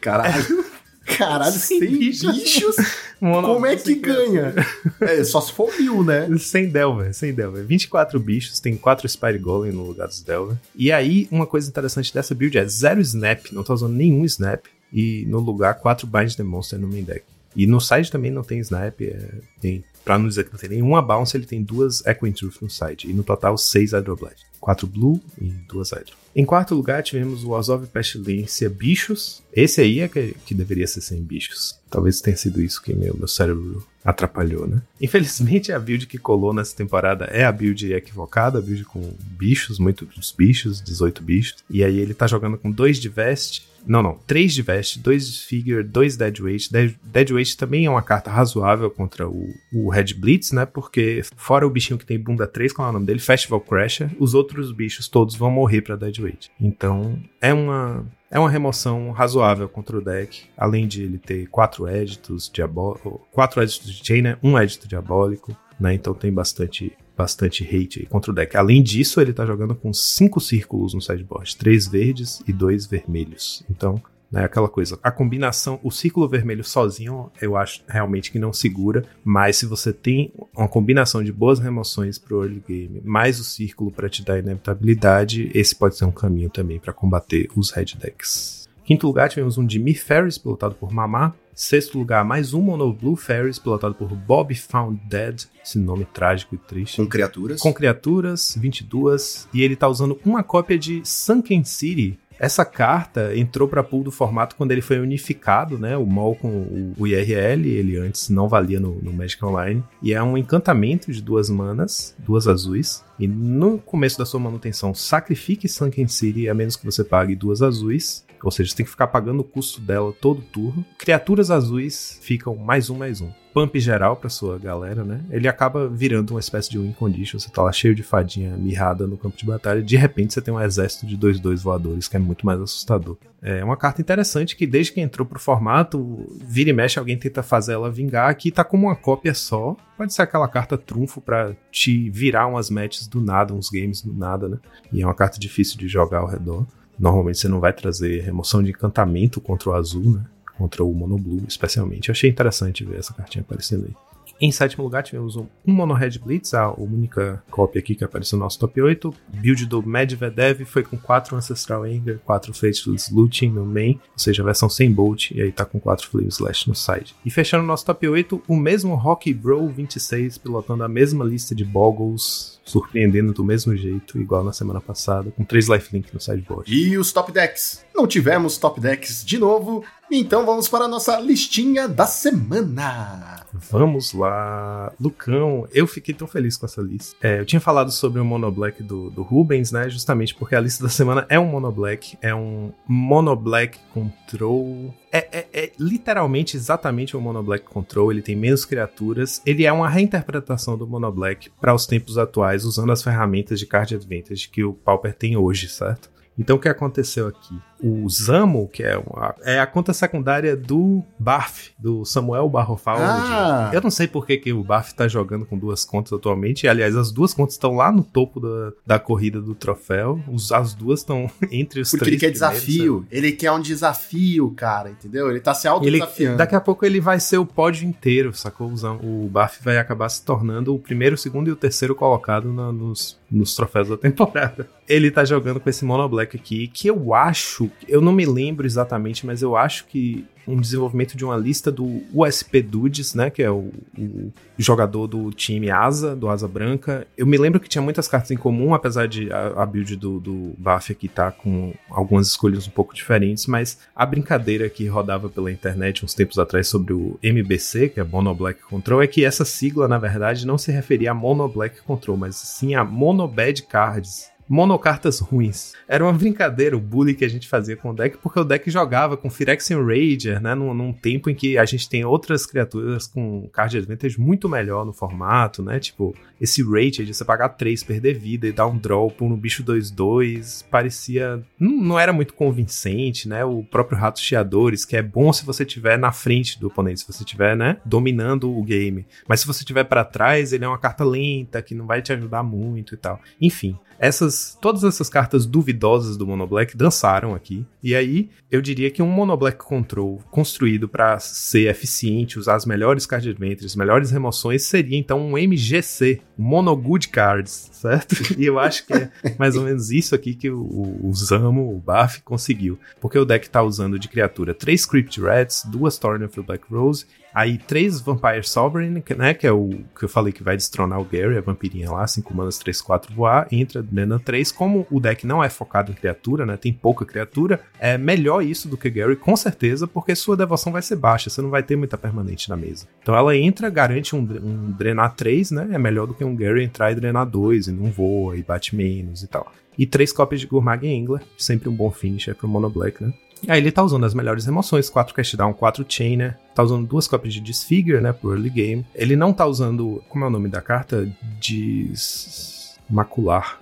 Caralho. 0.00 0.64
Caralho, 1.06 1.52
sem, 1.52 1.78
Sem 1.78 1.90
bichos. 1.98 2.36
bichos. 2.36 2.76
Mono 3.20 3.48
Como 3.54 3.64
é 3.64 3.76
que 3.76 3.94
ganha? 3.94 4.52
É, 5.00 5.24
só 5.24 5.40
se 5.40 5.52
for 5.52 5.72
mil, 5.78 6.02
né? 6.04 6.28
Sem 6.38 6.68
Delver, 6.68 7.14
sem 7.14 7.32
Delver. 7.32 7.64
24 7.64 8.18
bichos, 8.20 8.60
tem 8.60 8.76
4 8.76 9.08
Spire 9.08 9.38
Golem 9.38 9.72
no 9.72 9.84
lugar 9.86 10.08
dos 10.08 10.20
Delver. 10.20 10.56
E 10.74 10.92
aí, 10.92 11.26
uma 11.30 11.46
coisa 11.46 11.68
interessante 11.68 12.12
dessa 12.12 12.34
build 12.34 12.58
é 12.58 12.66
zero 12.66 13.00
Snap, 13.00 13.46
não 13.52 13.62
tá 13.62 13.72
usando 13.72 13.94
nenhum 13.94 14.24
Snap. 14.24 14.64
E 14.92 15.24
no 15.26 15.38
lugar, 15.40 15.74
4 15.74 16.06
Bind 16.06 16.34
the 16.34 16.42
Monster 16.42 16.78
no 16.78 16.88
main 16.88 17.04
deck. 17.04 17.22
E 17.54 17.66
no 17.66 17.80
side 17.80 18.10
também 18.10 18.30
não 18.30 18.42
tem 18.42 18.58
Snap, 18.58 19.00
é, 19.00 19.18
tem, 19.60 19.82
pra 20.06 20.16
não 20.16 20.28
dizer 20.28 20.44
que 20.44 20.52
não 20.52 20.58
tem 20.58 20.70
nenhuma 20.70 21.02
bounce, 21.02 21.36
ele 21.36 21.46
tem 21.46 21.60
duas 21.60 22.00
Echoing 22.06 22.30
Truth 22.30 22.62
no 22.62 22.70
side. 22.70 23.10
E 23.10 23.12
no 23.12 23.24
total, 23.24 23.58
6 23.58 23.92
Hydroblast. 23.92 24.46
4 24.60 24.86
Blue 24.86 25.20
e 25.40 25.48
2 25.68 25.90
Hydro. 25.90 26.16
Em 26.34 26.44
quarto 26.44 26.76
lugar, 26.76 27.02
tivemos 27.02 27.42
o 27.42 27.56
Azov 27.56 27.84
Pestilência 27.88 28.70
Bichos. 28.70 29.42
Esse 29.52 29.80
aí 29.80 30.00
é 30.00 30.08
que, 30.08 30.36
que 30.46 30.54
deveria 30.54 30.86
ser 30.86 31.00
sem 31.00 31.20
bichos. 31.20 31.76
Talvez 31.90 32.20
tenha 32.20 32.36
sido 32.36 32.62
isso 32.62 32.80
que 32.80 32.94
meu, 32.94 33.16
meu 33.16 33.26
cérebro 33.26 33.84
atrapalhou, 34.06 34.66
né? 34.66 34.80
Infelizmente, 35.00 35.72
a 35.72 35.78
build 35.78 36.06
que 36.06 36.16
colou 36.16 36.54
nessa 36.54 36.74
temporada 36.76 37.24
é 37.26 37.44
a 37.44 37.50
build 37.50 37.92
equivocada, 37.92 38.58
a 38.58 38.62
build 38.62 38.84
com 38.84 39.14
bichos, 39.20 39.78
muitos 39.78 40.32
bichos, 40.36 40.80
18 40.80 41.22
bichos. 41.22 41.64
E 41.68 41.82
aí 41.82 41.98
ele 41.98 42.14
tá 42.14 42.26
jogando 42.26 42.56
com 42.56 42.70
dois 42.70 43.00
de 43.00 43.08
vest. 43.08 43.66
Não, 43.86 44.02
não. 44.02 44.18
Três 44.26 44.52
de 44.52 44.62
vest, 44.62 44.98
dois 44.98 45.30
de 45.30 45.40
figure, 45.40 45.82
dois 45.82 46.16
dead 46.16 46.40
weight. 46.40 46.72
Dead, 46.72 46.94
dead 47.04 47.30
weight 47.30 47.56
também 47.56 47.86
é 47.86 47.90
uma 47.90 48.02
carta 48.02 48.30
razoável 48.30 48.90
contra 48.90 49.28
o, 49.28 49.54
o 49.72 49.90
Red 49.90 50.14
Blitz, 50.14 50.52
né? 50.52 50.66
Porque 50.66 51.22
fora 51.36 51.66
o 51.66 51.70
bichinho 51.70 51.98
que 51.98 52.06
tem 52.06 52.18
bunda 52.18 52.46
3, 52.46 52.72
qual 52.72 52.86
é 52.86 52.90
o 52.90 52.92
nome 52.92 53.06
dele? 53.06 53.20
Festival 53.20 53.60
Crasher, 53.60 54.10
os 54.18 54.34
outros 54.34 54.72
bichos 54.72 55.08
todos 55.08 55.36
vão 55.36 55.50
morrer 55.50 55.82
pra 55.82 55.96
dead 55.96 56.18
weight. 56.18 56.50
Então, 56.60 57.18
é 57.40 57.52
uma 57.52 58.04
é 58.30 58.38
uma 58.38 58.50
remoção 58.50 59.10
razoável 59.10 59.68
contra 59.68 59.96
o 59.96 60.02
deck, 60.02 60.44
além 60.56 60.86
de 60.86 61.02
ele 61.02 61.18
ter 61.18 61.46
quatro 61.48 61.86
éditos 61.86 62.50
diabólicos, 62.52 63.20
quatro 63.32 63.62
éditos 63.62 63.86
de 63.86 64.04
Chainer, 64.04 64.38
um 64.42 64.58
édito 64.58 64.88
diabólico, 64.88 65.56
né? 65.78 65.94
Então 65.94 66.14
tem 66.14 66.32
bastante 66.32 66.92
bastante 67.16 67.64
hate 67.64 68.00
aí 68.00 68.06
contra 68.06 68.30
o 68.30 68.34
deck. 68.34 68.56
Além 68.56 68.82
disso, 68.82 69.20
ele 69.22 69.32
tá 69.32 69.46
jogando 69.46 69.74
com 69.74 69.90
cinco 69.90 70.38
círculos 70.38 70.92
no 70.92 71.00
sideboard, 71.00 71.56
três 71.56 71.86
verdes 71.86 72.42
e 72.46 72.52
dois 72.52 72.86
vermelhos. 72.86 73.64
Então, 73.70 74.02
né, 74.30 74.44
aquela 74.44 74.68
coisa, 74.68 74.98
a 75.02 75.10
combinação, 75.10 75.78
o 75.82 75.90
círculo 75.90 76.28
vermelho 76.28 76.64
sozinho, 76.64 77.30
eu 77.40 77.56
acho 77.56 77.82
realmente 77.88 78.30
que 78.30 78.38
não 78.38 78.52
segura, 78.52 79.04
mas 79.24 79.56
se 79.56 79.66
você 79.66 79.92
tem 79.92 80.32
uma 80.54 80.68
combinação 80.68 81.22
de 81.22 81.32
boas 81.32 81.58
remoções 81.58 82.18
pro 82.18 82.42
early 82.42 82.62
game, 82.66 83.00
mais 83.04 83.38
o 83.38 83.44
círculo 83.44 83.90
para 83.90 84.08
te 84.08 84.24
dar 84.24 84.38
inevitabilidade, 84.38 85.50
esse 85.54 85.74
pode 85.74 85.96
ser 85.96 86.04
um 86.04 86.12
caminho 86.12 86.50
também 86.50 86.78
para 86.78 86.92
combater 86.92 87.48
os 87.56 87.70
red 87.70 87.94
decks. 87.98 88.66
Quinto 88.86 89.06
lugar, 89.08 89.28
tivemos 89.28 89.58
um 89.58 89.68
Jimmy 89.68 89.94
Ferris, 89.94 90.38
pilotado 90.38 90.76
por 90.76 90.92
Mamá. 90.92 91.34
Sexto 91.52 91.98
lugar, 91.98 92.24
mais 92.24 92.54
um 92.54 92.60
Mono 92.60 92.92
Blue 92.92 93.16
Ferris, 93.16 93.58
pilotado 93.58 93.94
por 93.94 94.08
Bob 94.14 94.54
Found 94.54 95.00
Dead, 95.08 95.42
esse 95.64 95.76
nome 95.76 96.04
trágico 96.04 96.54
e 96.54 96.58
triste. 96.58 96.98
Com 96.98 97.08
criaturas. 97.08 97.60
Com 97.60 97.72
criaturas, 97.72 98.56
22, 98.56 99.48
e 99.52 99.62
ele 99.62 99.74
tá 99.74 99.88
usando 99.88 100.20
uma 100.24 100.44
cópia 100.44 100.78
de 100.78 101.00
Sunken 101.02 101.64
City. 101.64 102.16
Essa 102.38 102.64
carta 102.64 103.36
entrou 103.36 103.66
para 103.66 103.82
pool 103.82 104.04
do 104.04 104.10
formato 104.10 104.56
quando 104.56 104.72
ele 104.72 104.82
foi 104.82 104.98
unificado, 104.98 105.78
né? 105.78 105.96
O 105.96 106.04
MOL 106.04 106.36
com 106.36 106.48
o, 106.48 106.94
o 106.98 107.06
IRL, 107.06 107.66
ele 107.66 107.96
antes 107.96 108.28
não 108.28 108.48
valia 108.48 108.78
no, 108.78 108.96
no 109.00 109.12
Magic 109.12 109.42
Online. 109.44 109.82
E 110.02 110.12
é 110.12 110.22
um 110.22 110.36
encantamento 110.36 111.10
de 111.10 111.22
duas 111.22 111.48
manas, 111.48 112.14
duas 112.18 112.46
azuis. 112.46 113.04
E 113.18 113.26
no 113.26 113.78
começo 113.78 114.18
da 114.18 114.26
sua 114.26 114.38
manutenção, 114.38 114.94
sacrifique 114.94 115.68
Sunken 115.68 116.06
City, 116.06 116.48
a 116.48 116.54
menos 116.54 116.76
que 116.76 116.84
você 116.84 117.02
pague 117.02 117.34
duas 117.34 117.62
azuis. 117.62 118.25
Ou 118.42 118.50
seja, 118.50 118.70
você 118.70 118.76
tem 118.76 118.84
que 118.84 118.90
ficar 118.90 119.06
pagando 119.06 119.40
o 119.40 119.44
custo 119.44 119.80
dela 119.80 120.12
todo 120.20 120.40
turno. 120.40 120.84
Criaturas 120.98 121.50
azuis 121.50 122.18
ficam 122.22 122.56
mais 122.56 122.90
um, 122.90 122.96
mais 122.96 123.20
um. 123.20 123.30
Pump 123.52 123.80
geral 123.80 124.16
pra 124.16 124.28
sua 124.28 124.58
galera, 124.58 125.02
né? 125.02 125.24
Ele 125.30 125.48
acaba 125.48 125.88
virando 125.88 126.32
uma 126.32 126.40
espécie 126.40 126.68
de 126.68 126.78
win 126.78 126.92
condition. 126.92 127.38
Você 127.38 127.48
tá 127.48 127.62
lá 127.62 127.72
cheio 127.72 127.94
de 127.94 128.02
fadinha 128.02 128.54
mirrada 128.54 129.06
no 129.06 129.16
campo 129.16 129.34
de 129.34 129.46
batalha. 129.46 129.82
De 129.82 129.96
repente 129.96 130.34
você 130.34 130.42
tem 130.42 130.52
um 130.52 130.60
exército 130.60 131.06
de 131.06 131.16
2-2 131.16 131.62
voadores, 131.62 132.06
que 132.06 132.16
é 132.16 132.18
muito 132.18 132.44
mais 132.44 132.60
assustador. 132.60 133.16
É 133.40 133.64
uma 133.64 133.76
carta 133.76 134.02
interessante 134.02 134.54
que 134.56 134.66
desde 134.66 134.92
que 134.92 135.00
entrou 135.00 135.26
pro 135.26 135.40
formato, 135.40 136.26
vira 136.46 136.68
e 136.68 136.72
mexe, 136.74 136.98
alguém 136.98 137.16
tenta 137.16 137.42
fazer 137.42 137.72
ela 137.72 137.90
vingar. 137.90 138.28
Aqui 138.28 138.50
tá 138.50 138.62
como 138.62 138.88
uma 138.88 138.96
cópia 138.96 139.32
só. 139.32 139.74
Pode 139.96 140.12
ser 140.12 140.20
aquela 140.20 140.48
carta 140.48 140.76
trunfo 140.76 141.22
pra 141.22 141.54
te 141.70 142.10
virar 142.10 142.48
umas 142.48 142.68
matches 142.68 143.06
do 143.06 143.22
nada, 143.22 143.54
uns 143.54 143.70
games 143.70 144.02
do 144.02 144.12
nada, 144.12 144.50
né? 144.50 144.58
E 144.92 145.00
é 145.00 145.06
uma 145.06 145.14
carta 145.14 145.40
difícil 145.40 145.78
de 145.78 145.88
jogar 145.88 146.18
ao 146.18 146.26
redor. 146.28 146.66
Normalmente 146.98 147.38
você 147.38 147.48
não 147.48 147.60
vai 147.60 147.72
trazer 147.72 148.22
remoção 148.22 148.62
de 148.62 148.70
encantamento 148.70 149.40
contra 149.40 149.70
o 149.70 149.74
azul, 149.74 150.14
né? 150.14 150.24
Contra 150.56 150.82
o 150.82 150.92
Mono 150.94 151.18
Blue, 151.18 151.44
especialmente. 151.46 152.08
Eu 152.08 152.12
achei 152.12 152.30
interessante 152.30 152.84
ver 152.84 152.98
essa 152.98 153.12
cartinha 153.12 153.42
aparecendo 153.42 153.84
aí. 153.86 154.05
Em 154.40 154.52
sétimo 154.52 154.84
lugar, 154.84 155.02
tivemos 155.02 155.34
um, 155.36 155.46
um 155.66 155.72
Mono 155.72 155.94
Red 155.94 156.18
Blitz, 156.18 156.52
a 156.52 156.70
única 156.70 157.42
cópia 157.50 157.80
aqui 157.80 157.94
que 157.94 158.04
apareceu 158.04 158.38
no 158.38 158.44
nosso 158.44 158.58
top 158.58 158.82
8. 158.82 159.14
Build 159.28 159.66
do 159.66 159.82
Medvedev 159.82 160.64
foi 160.64 160.82
com 160.82 160.98
4 160.98 161.36
Ancestral 161.36 161.84
Anger, 161.84 162.18
4 162.24 162.52
Faceless 162.52 163.12
Looting 163.12 163.50
no 163.50 163.64
main, 163.64 163.98
ou 164.12 164.18
seja, 164.18 164.42
a 164.42 164.44
versão 164.44 164.68
sem 164.68 164.92
Bolt, 164.92 165.30
e 165.30 165.40
aí 165.40 165.50
tá 165.50 165.64
com 165.64 165.80
4 165.80 166.06
Flame 166.08 166.28
Slash 166.28 166.68
no 166.68 166.74
side. 166.74 167.14
E 167.24 167.30
fechando 167.30 167.64
o 167.64 167.66
nosso 167.66 167.86
top 167.86 168.06
8, 168.06 168.42
o 168.46 168.56
mesmo 168.56 168.94
Rocky 168.94 169.32
Bro 169.32 169.68
26, 169.68 170.38
pilotando 170.38 170.84
a 170.84 170.88
mesma 170.88 171.24
lista 171.24 171.54
de 171.54 171.64
Boggles, 171.64 172.60
surpreendendo 172.64 173.32
do 173.32 173.44
mesmo 173.44 173.74
jeito, 173.76 174.20
igual 174.20 174.44
na 174.44 174.52
semana 174.52 174.80
passada, 174.80 175.30
com 175.30 175.44
3 175.44 175.68
Lifelink 175.68 176.12
no 176.12 176.20
sideboard. 176.20 176.70
E 176.70 176.98
os 176.98 177.12
top 177.12 177.32
decks? 177.32 177.84
Não 177.94 178.06
tivemos 178.06 178.58
top 178.58 178.80
decks 178.80 179.24
de 179.24 179.38
novo, 179.38 179.82
então 180.10 180.46
vamos 180.46 180.68
para 180.68 180.84
a 180.84 180.88
nossa 180.88 181.18
listinha 181.18 181.88
da 181.88 182.06
semana. 182.06 183.44
Vamos 183.52 184.12
lá. 184.12 184.92
Lucão, 185.00 185.66
eu 185.72 185.86
fiquei 185.86 186.14
tão 186.14 186.28
feliz 186.28 186.56
com 186.56 186.66
essa 186.66 186.80
lista. 186.80 187.16
É, 187.20 187.40
eu 187.40 187.46
tinha 187.46 187.60
falado 187.60 187.90
sobre 187.90 188.20
o 188.20 188.24
Mono 188.24 188.50
Black 188.50 188.82
do, 188.82 189.10
do 189.10 189.22
Rubens, 189.22 189.72
né? 189.72 189.88
Justamente 189.88 190.34
porque 190.34 190.54
a 190.54 190.60
lista 190.60 190.84
da 190.84 190.90
semana 190.90 191.26
é 191.28 191.38
um 191.38 191.46
Mono 191.46 191.72
Black. 191.72 192.16
É 192.22 192.34
um 192.34 192.72
Mono 192.86 193.34
Black 193.34 193.78
Control. 193.92 194.94
É, 195.10 195.38
é, 195.38 195.46
é 195.52 195.72
literalmente 195.78 196.56
exatamente 196.56 197.16
o 197.16 197.20
Mono 197.20 197.42
Black 197.42 197.64
Control. 197.64 198.12
Ele 198.12 198.22
tem 198.22 198.36
menos 198.36 198.64
criaturas. 198.64 199.42
Ele 199.44 199.64
é 199.64 199.72
uma 199.72 199.88
reinterpretação 199.88 200.76
do 200.76 200.86
Mono 200.86 201.10
Black 201.10 201.50
para 201.60 201.74
os 201.74 201.86
tempos 201.86 202.18
atuais, 202.18 202.64
usando 202.64 202.92
as 202.92 203.02
ferramentas 203.02 203.58
de 203.58 203.66
Card 203.66 203.94
Advantage 203.94 204.48
que 204.48 204.62
o 204.62 204.72
Pauper 204.72 205.14
tem 205.14 205.36
hoje, 205.36 205.68
certo? 205.68 206.10
Então 206.38 206.56
o 206.56 206.60
que 206.60 206.68
aconteceu 206.68 207.26
aqui? 207.26 207.58
O 207.82 208.08
Zamo, 208.08 208.68
que 208.68 208.82
é, 208.82 208.96
uma, 208.96 209.34
é 209.44 209.60
a 209.60 209.66
conta 209.66 209.92
secundária 209.92 210.56
do 210.56 211.02
Barf, 211.18 211.68
do 211.78 212.04
Samuel 212.04 212.48
Barrofaldi. 212.48 213.02
Ah. 213.04 213.70
Eu 213.72 213.80
não 213.82 213.90
sei 213.90 214.06
por 214.08 214.26
que, 214.26 214.38
que 214.38 214.52
o 214.52 214.62
Barf 214.64 214.92
tá 214.92 215.06
jogando 215.06 215.44
com 215.44 215.58
duas 215.58 215.84
contas 215.84 216.12
atualmente. 216.12 216.66
Aliás, 216.66 216.96
as 216.96 217.12
duas 217.12 217.34
contas 217.34 217.54
estão 217.54 217.74
lá 217.74 217.92
no 217.92 218.02
topo 218.02 218.40
da, 218.40 218.72
da 218.86 218.98
corrida 218.98 219.40
do 219.40 219.54
troféu. 219.54 220.20
Os, 220.26 220.52
as 220.52 220.74
duas 220.74 221.00
estão 221.00 221.30
entre 221.52 221.80
os 221.80 221.90
Porque 221.90 222.04
ele 222.06 222.16
três 222.16 222.32
quer 222.32 222.38
primeiros, 222.38 222.60
desafio. 222.66 223.06
Ele 223.10 223.32
quer 223.32 223.52
um 223.52 223.60
desafio, 223.60 224.50
cara, 224.56 224.90
entendeu? 224.90 225.30
Ele 225.30 225.40
tá 225.40 225.52
se 225.52 225.66
ele, 225.66 225.74
autodesafiando. 225.74 226.38
daqui 226.38 226.54
a 226.54 226.60
pouco 226.60 226.84
ele 226.86 227.00
vai 227.00 227.20
ser 227.20 227.38
o 227.38 227.46
pódio 227.46 227.86
inteiro, 227.86 228.32
sacou? 228.34 228.72
O 229.02 229.28
Barf 229.28 229.60
vai 229.62 229.78
acabar 229.78 230.08
se 230.08 230.24
tornando 230.24 230.74
o 230.74 230.78
primeiro, 230.78 231.14
o 231.14 231.18
segundo 231.18 231.48
e 231.48 231.52
o 231.52 231.56
terceiro 231.56 231.94
colocado 231.94 232.52
na- 232.52 232.72
nos, 232.72 233.18
nos 233.30 233.54
troféus 233.54 233.88
da 233.88 233.96
temporada. 233.96 234.68
Ele 234.88 235.10
tá 235.10 235.24
jogando 235.24 235.58
com 235.58 235.68
esse 235.68 235.84
Mono 235.84 236.08
Black 236.08 236.36
aqui, 236.36 236.68
que 236.68 236.86
eu 236.86 237.12
acho, 237.12 237.65
eu 237.88 238.00
não 238.00 238.12
me 238.12 238.24
lembro 238.24 238.66
exatamente, 238.66 239.26
mas 239.26 239.42
eu 239.42 239.56
acho 239.56 239.86
que 239.86 240.26
um 240.46 240.60
desenvolvimento 240.60 241.16
de 241.16 241.24
uma 241.24 241.36
lista 241.36 241.72
do 241.72 242.02
USP 242.14 242.62
Dudes, 242.62 243.14
né, 243.14 243.30
que 243.30 243.42
é 243.42 243.50
o, 243.50 243.72
o 243.98 244.32
jogador 244.58 245.06
do 245.06 245.30
time 245.30 245.70
Asa, 245.70 246.14
do 246.14 246.28
Asa 246.28 246.46
Branca. 246.46 247.06
Eu 247.16 247.26
me 247.26 247.36
lembro 247.36 247.58
que 247.58 247.68
tinha 247.68 247.82
muitas 247.82 248.06
cartas 248.06 248.30
em 248.30 248.36
comum, 248.36 248.72
apesar 248.72 249.08
de 249.08 249.30
a, 249.32 249.62
a 249.62 249.66
build 249.66 249.96
do, 249.96 250.20
do 250.20 250.54
Buff 250.56 250.92
aqui 250.92 251.08
tá 251.08 251.32
com 251.32 251.74
algumas 251.90 252.28
escolhas 252.28 252.68
um 252.68 252.70
pouco 252.70 252.94
diferentes, 252.94 253.46
mas 253.46 253.78
a 253.94 254.06
brincadeira 254.06 254.68
que 254.68 254.86
rodava 254.86 255.28
pela 255.28 255.50
internet 255.50 256.04
uns 256.04 256.14
tempos 256.14 256.38
atrás 256.38 256.68
sobre 256.68 256.92
o 256.92 257.18
MBC, 257.22 257.88
que 257.88 258.00
é 258.00 258.04
Mono 258.04 258.34
Black 258.34 258.62
Control, 258.62 259.02
é 259.02 259.06
que 259.06 259.24
essa 259.24 259.44
sigla, 259.44 259.88
na 259.88 259.98
verdade, 259.98 260.46
não 260.46 260.56
se 260.56 260.70
referia 260.70 261.10
a 261.10 261.14
Mono 261.14 261.48
Black 261.48 261.82
Control, 261.82 262.16
mas 262.16 262.36
sim 262.36 262.74
a 262.74 262.84
Mono 262.84 263.26
Bad 263.26 263.62
Cards. 263.64 264.30
Monocartas 264.48 265.20
ruins. 265.20 265.74
Era 265.88 266.04
uma 266.04 266.12
brincadeira, 266.12 266.76
o 266.76 266.80
bullying 266.80 267.14
que 267.14 267.24
a 267.24 267.28
gente 267.28 267.48
fazia 267.48 267.76
com 267.76 267.90
o 267.90 267.94
deck, 267.94 268.18
porque 268.18 268.40
o 268.40 268.44
deck 268.44 268.70
jogava 268.70 269.16
com 269.16 269.30
Phyrexian 269.30 269.84
Rager, 269.84 270.40
né? 270.40 270.54
Num, 270.54 270.72
num, 270.72 270.92
tempo 270.92 271.28
em 271.28 271.34
que 271.34 271.58
a 271.58 271.64
gente 271.64 271.88
tem 271.88 272.04
outras 272.04 272.46
criaturas 272.46 273.06
com 273.06 273.48
card 273.52 273.78
advantage 273.78 274.18
muito 274.18 274.48
melhor 274.48 274.84
no 274.84 274.92
formato, 274.92 275.62
né? 275.62 275.78
Tipo, 275.78 276.14
esse 276.40 276.62
rate 276.62 277.04
de 277.04 277.14
você 277.14 277.24
pagar 277.24 277.50
3, 277.50 277.82
perder 277.82 278.14
vida 278.14 278.46
e 278.46 278.52
dar 278.52 278.66
um 278.66 278.78
draw 278.78 279.10
por 279.10 279.24
um 279.24 279.36
bicho 279.36 279.64
2-2 279.64 280.64
parecia. 280.70 281.42
Não, 281.58 281.72
não, 281.72 281.98
era 281.98 282.12
muito 282.12 282.34
convincente, 282.34 283.28
né? 283.28 283.44
O 283.44 283.62
próprio 283.62 283.98
Ratos 283.98 284.22
Chiadores, 284.22 284.84
que 284.84 284.96
é 284.96 285.02
bom 285.02 285.32
se 285.32 285.44
você 285.44 285.64
tiver 285.64 285.98
na 285.98 286.12
frente 286.12 286.58
do 286.58 286.68
oponente, 286.68 287.00
se 287.00 287.06
você 287.06 287.24
tiver, 287.24 287.56
né? 287.56 287.78
Dominando 287.84 288.50
o 288.50 288.62
game. 288.62 289.06
Mas 289.28 289.40
se 289.40 289.46
você 289.46 289.64
tiver 289.64 289.84
para 289.84 290.04
trás, 290.04 290.52
ele 290.52 290.64
é 290.64 290.68
uma 290.68 290.78
carta 290.78 291.04
lenta 291.04 291.62
que 291.62 291.74
não 291.74 291.86
vai 291.86 292.02
te 292.02 292.12
ajudar 292.12 292.42
muito 292.42 292.94
e 292.94 292.96
tal. 292.96 293.20
Enfim, 293.40 293.78
essas 293.98 294.56
todas 294.60 294.84
essas 294.84 295.08
cartas 295.08 295.46
duvidosas 295.46 296.16
do 296.16 296.26
Mono 296.26 296.46
Black 296.46 296.76
dançaram 296.76 297.34
aqui. 297.34 297.66
E 297.82 297.94
aí, 297.94 298.30
eu 298.50 298.60
diria 298.60 298.90
que 298.90 299.02
um 299.02 299.08
Mono 299.08 299.36
Black 299.36 299.58
Control 299.58 300.20
construído 300.30 300.88
para 300.88 301.18
ser 301.18 301.68
eficiente, 301.68 302.38
usar 302.38 302.56
as 302.56 302.66
melhores 302.66 303.06
card 303.06 303.28
advantages, 303.28 303.76
melhores 303.76 304.10
remoções, 304.10 304.64
seria 304.64 304.98
então 304.98 305.20
um 305.20 305.38
MGC, 305.38 306.20
Mono 306.36 306.74
Good 306.76 307.08
Cards, 307.08 307.70
certo? 307.72 308.16
E 308.36 308.44
eu 308.44 308.58
acho 308.58 308.86
que 308.86 308.92
é 308.92 309.10
mais 309.38 309.56
ou 309.56 309.64
menos 309.64 309.90
isso 309.90 310.14
aqui 310.14 310.34
que 310.34 310.50
o, 310.50 310.98
o 311.02 311.12
Zamo, 311.14 311.74
o 311.74 311.78
Buff, 311.78 312.22
conseguiu. 312.22 312.78
Porque 313.00 313.18
o 313.18 313.24
deck 313.24 313.48
tá 313.48 313.62
usando 313.62 313.98
de 313.98 314.08
criatura 314.08 314.54
3 314.54 314.84
Crypt 314.86 315.20
Rats, 315.20 315.64
duas 315.64 315.98
Thorn 315.98 316.24
of 316.24 316.34
the 316.34 316.42
Black 316.42 316.64
Rose 316.70 317.06
Aí 317.36 317.58
três 317.58 318.00
Vampire 318.00 318.42
Sovereign, 318.42 319.04
né? 319.14 319.34
Que 319.34 319.46
é 319.46 319.52
o 319.52 319.68
que 319.94 320.06
eu 320.06 320.08
falei 320.08 320.32
que 320.32 320.42
vai 320.42 320.56
destronar 320.56 320.98
o 320.98 321.04
Gary, 321.04 321.36
a 321.36 321.42
vampirinha 321.42 321.90
lá, 321.90 322.06
5 322.06 322.34
manas, 322.34 322.56
3, 322.56 322.80
4 322.80 323.14
voar, 323.14 323.46
entra 323.52 323.84
Nena 323.92 324.18
3. 324.18 324.50
Como 324.50 324.86
o 324.90 324.98
deck 324.98 325.26
não 325.26 325.44
é 325.44 325.50
focado 325.50 325.92
em 325.92 325.94
criatura, 325.94 326.46
né? 326.46 326.56
Tem 326.56 326.72
pouca 326.72 327.04
criatura, 327.04 327.60
é 327.78 327.98
melhor 327.98 328.42
isso 328.42 328.68
do 328.68 328.78
que 328.78 328.88
Gary, 328.88 329.16
com 329.16 329.36
certeza, 329.36 329.86
porque 329.86 330.16
sua 330.16 330.34
devoção 330.34 330.72
vai 330.72 330.80
ser 330.80 330.96
baixa, 330.96 331.28
você 331.28 331.42
não 331.42 331.50
vai 331.50 331.62
ter 331.62 331.76
muita 331.76 331.98
permanente 331.98 332.48
na 332.48 332.56
mesa. 332.56 332.86
Então 333.02 333.14
ela 333.14 333.36
entra, 333.36 333.68
garante 333.68 334.16
um, 334.16 334.20
um 334.20 334.72
drenar 334.72 335.14
3, 335.14 335.50
né? 335.50 335.68
É 335.72 335.78
melhor 335.78 336.06
do 336.06 336.14
que 336.14 336.24
um 336.24 336.34
Gary 336.34 336.64
entrar 336.64 336.90
e 336.90 336.94
drenar 336.94 337.26
2 337.26 337.66
e 337.66 337.72
não 337.72 337.90
voa 337.90 338.34
e 338.38 338.42
bate 338.42 338.74
menos 338.74 339.22
e 339.22 339.28
tal. 339.28 339.52
E 339.78 339.86
três 339.86 340.12
cópias 340.12 340.40
de 340.40 340.46
Gourmag 340.46 340.86
Engler, 340.86 341.22
sempre 341.36 341.68
um 341.68 341.74
bom 341.74 341.90
finisher 341.90 342.34
pro 342.34 342.48
Mono 342.48 342.70
Black, 342.70 343.02
né? 343.02 343.12
Aí 343.46 343.60
ele 343.60 343.70
tá 343.70 343.82
usando 343.82 344.04
as 344.04 344.14
melhores 344.14 344.46
emoções, 344.46 344.88
4 344.88 345.14
cast 345.14 345.36
down, 345.36 345.52
4 345.52 345.84
chain, 345.88 346.16
né? 346.16 346.36
Tá 346.54 346.62
usando 346.62 346.86
duas 346.86 347.06
cópias 347.06 347.34
de 347.34 347.40
Disfigure, 347.40 348.00
né, 348.00 348.10
pro 348.12 348.30
early 348.32 348.48
game. 348.48 348.86
Ele 348.94 349.14
não 349.14 349.30
tá 349.32 349.44
usando, 349.46 350.02
como 350.08 350.24
é 350.24 350.28
o 350.28 350.30
nome 350.30 350.48
da 350.48 350.62
carta? 350.62 351.06
Desmacular. 351.38 352.78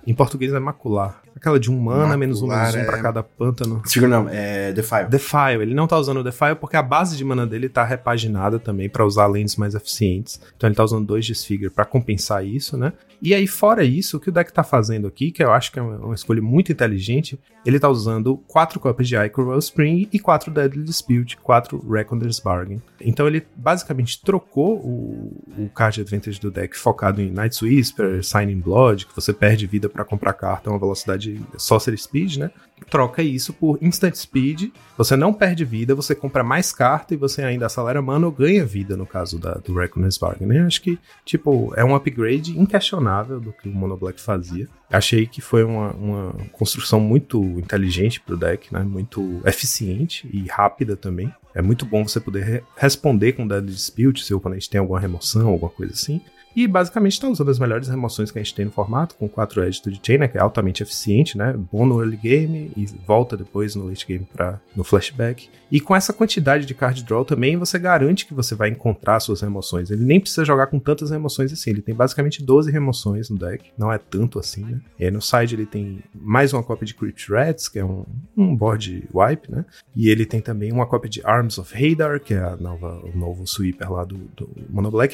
Em 0.07 0.15
português 0.15 0.53
é 0.53 0.61
macular. 0.61 1.24
Aquela 1.37 1.59
de 1.59 1.71
um 1.71 1.79
mana, 1.79 2.17
menos 2.17 2.43
um, 2.43 2.49
menos 2.49 2.75
um 2.75 2.79
é... 2.79 2.85
pra 2.85 3.03
cada 3.03 3.23
pântano. 3.23 3.83
Segura 3.85 4.11
não, 4.11 4.29
é 4.29 4.73
Defile. 4.73 5.09
Defile. 5.09 5.63
Ele 5.63 5.75
não 5.75 5.87
tá 5.87 5.99
usando 5.99 6.19
o 6.19 6.23
Defile 6.23 6.55
porque 6.55 6.77
a 6.77 6.83
base 6.83 7.17
de 7.17 7.25
mana 7.25 7.47
dele 7.47 7.69
tá 7.69 7.85
repaginada 7.85 8.59
também 8.59 8.89
para 8.89 9.05
usar 9.05 9.27
lentes 9.27 9.57
mais 9.57 9.75
eficientes. 9.75 10.41
Então 10.57 10.69
ele 10.69 10.77
tá 10.77 10.85
usando 10.85 11.07
dois 11.07 11.25
Disfigure 11.27 11.71
para 11.71 11.85
compensar 11.85 12.47
isso, 12.47 12.77
né? 12.77 12.93
E 13.25 13.33
aí, 13.33 13.47
fora 13.47 13.83
isso, 13.83 14.19
o 14.19 14.21
que 14.21 14.29
o 14.29 14.33
deck 14.33 14.53
tá 14.53 14.63
fazendo 14.63 15.07
aqui, 15.07 15.31
que 15.31 15.43
eu 15.43 15.51
acho 15.51 15.73
que 15.73 15.79
é 15.79 15.83
uma 15.83 16.15
escolha 16.15 16.43
muito 16.43 16.71
inteligente, 16.71 17.41
ele 17.65 17.81
tá 17.81 17.89
usando 17.89 18.37
quatro 18.47 18.79
cópias 18.79 19.09
de 19.09 19.17
Ichor 19.17 19.57
Spring 19.59 20.07
e 20.13 20.19
quatro 20.19 20.51
Deadly 20.51 20.85
Dispute, 20.85 21.39
quatro 21.39 21.83
Reckonder's 21.91 22.39
Bargain. 22.39 22.83
Então 23.01 23.27
ele 23.27 23.47
basicamente 23.57 24.21
trocou 24.21 24.77
o, 24.77 25.43
o 25.57 25.71
card 25.71 26.03
advantage 26.03 26.39
do 26.39 26.51
deck 26.51 26.77
focado 26.77 27.23
em 27.23 27.31
Night's 27.31 27.63
Whisper, 27.63 28.23
Signing 28.23 28.61
Blood, 28.61 29.07
que 29.07 29.17
você 29.17 29.33
perde 29.33 29.67
vida 29.67 29.89
para 29.89 30.05
comprar 30.05 30.35
carta, 30.35 30.69
uma 30.69 30.79
velocidade 30.79 31.24
Sorcery 31.57 31.99
Speed, 31.99 32.37
né? 32.37 32.51
troca 32.91 33.23
isso 33.23 33.53
por 33.53 33.79
Instant 33.81 34.15
Speed. 34.15 34.71
Você 34.97 35.17
não 35.17 35.33
perde 35.33 35.65
vida, 35.65 35.95
você 35.95 36.15
compra 36.15 36.43
mais 36.43 36.73
carta 36.73 37.15
e 37.15 37.17
você 37.17 37.43
ainda 37.43 37.67
acelera 37.67 38.01
mana 38.01 38.27
ou 38.27 38.33
ganha 38.33 38.65
vida, 38.65 38.97
no 38.97 39.07
caso 39.07 39.39
da, 39.39 39.55
do 39.55 39.75
Reckoner's 39.75 40.19
Bargain. 40.19 40.53
Eu 40.53 40.67
acho 40.67 40.83
que, 40.83 40.99
tipo, 41.25 41.73
é 41.77 41.85
um 41.85 41.95
upgrade 41.95 42.59
inquestionável 42.59 43.41
do 43.41 43.53
que 43.53 43.69
o 43.69 43.73
Mono 43.73 43.97
Black 43.97 44.21
fazia. 44.21 44.69
Achei 44.91 45.27
que 45.27 45.41
foi 45.41 45.65
uma, 45.65 45.91
uma 45.93 46.33
construção 46.53 47.01
muito 47.01 47.43
inteligente 47.59 48.21
pro 48.21 48.37
deck, 48.37 48.73
né? 48.73 48.83
Muito 48.83 49.41
eficiente 49.45 50.29
e 50.33 50.47
rápida 50.47 50.97
também. 50.97 51.33
É 51.55 51.63
muito 51.63 51.87
bom 51.87 52.07
você 52.07 52.21
poder 52.21 52.45
re 52.45 52.63
responder 52.77 53.33
com 53.33 53.47
Deadly 53.47 53.73
Dispute 53.73 54.25
se 54.25 54.35
o 54.35 54.39
oponente 54.39 54.69
tem 54.69 54.81
alguma 54.81 54.99
remoção, 54.99 55.49
alguma 55.49 55.71
coisa 55.71 55.93
assim. 55.93 56.21
E 56.55 56.67
basicamente 56.69 57.13
está 57.13 57.29
usando 57.29 57.51
as 57.51 57.59
melhores 57.59 57.89
remoções 57.89 58.31
que 58.31 58.39
a 58.39 58.43
gente 58.43 58.55
tem 58.55 58.65
no 58.65 58.71
formato, 58.71 59.15
com 59.17 59.29
4 59.29 59.65
Edge 59.65 59.83
de 59.83 60.01
Chain, 60.03 60.19
né, 60.19 60.29
que 60.29 60.39
é 60.39 60.41
altamente 60.41 60.83
eficiente, 60.83 61.37
né? 61.37 61.55
Bom 61.73 61.85
no 61.85 62.01
early 62.01 62.17
game 62.17 62.71
e 62.77 62.87
volta 63.07 63.37
depois 63.37 63.75
no 63.75 63.89
late 63.89 64.07
game 64.07 64.27
para 64.33 64.61
no 64.75 64.85
flashback. 64.85 65.49
E 65.75 65.81
com 65.81 65.97
essa 65.97 66.13
quantidade 66.13 66.67
de 66.67 66.73
card 66.73 67.03
draw 67.03 67.25
também, 67.25 67.57
você 67.57 67.81
garante 67.81 68.27
que 68.27 68.33
você 68.33 68.55
vai 68.55 68.69
encontrar 68.69 69.19
suas 69.19 69.41
remoções. 69.41 69.91
Ele 69.91 70.05
nem 70.05 70.21
precisa 70.21 70.45
jogar 70.45 70.69
com 70.69 70.79
tantas 70.79 71.11
remoções 71.11 71.53
assim. 71.53 71.71
Ele 71.71 71.83
tem 71.83 71.93
basicamente 71.93 72.45
12 72.45 72.71
remoções 72.71 73.29
no 73.29 73.37
deck. 73.37 73.73
Não 73.77 73.93
é 73.93 73.99
tanto 73.99 74.39
assim, 74.39 74.65
né? 74.65 75.11
No 75.11 75.21
side 75.21 75.57
ele 75.57 75.67
tem 75.67 75.99
mais 76.15 76.53
uma 76.53 76.63
cópia 76.63 76.87
de 76.87 76.95
Crypt 76.95 77.29
Rats, 77.29 77.67
que 77.67 77.81
é 77.81 77.85
um, 77.85 78.07
um 78.37 78.55
board 78.55 79.09
wipe, 79.13 79.51
né? 79.51 79.65
E 79.97 80.09
ele 80.09 80.25
tem 80.25 80.41
também 80.41 80.71
uma 80.71 80.87
cópia 80.87 81.11
de 81.11 81.21
Arms 81.27 81.59
of 81.59 81.75
Hadar, 81.75 82.21
que 82.21 82.35
é 82.35 82.39
a 82.39 82.57
nova, 82.57 83.01
o 83.05 83.19
novo 83.19 83.43
sweeper 83.43 83.91
lá 83.91 84.05
do, 84.05 84.19
do 84.37 84.49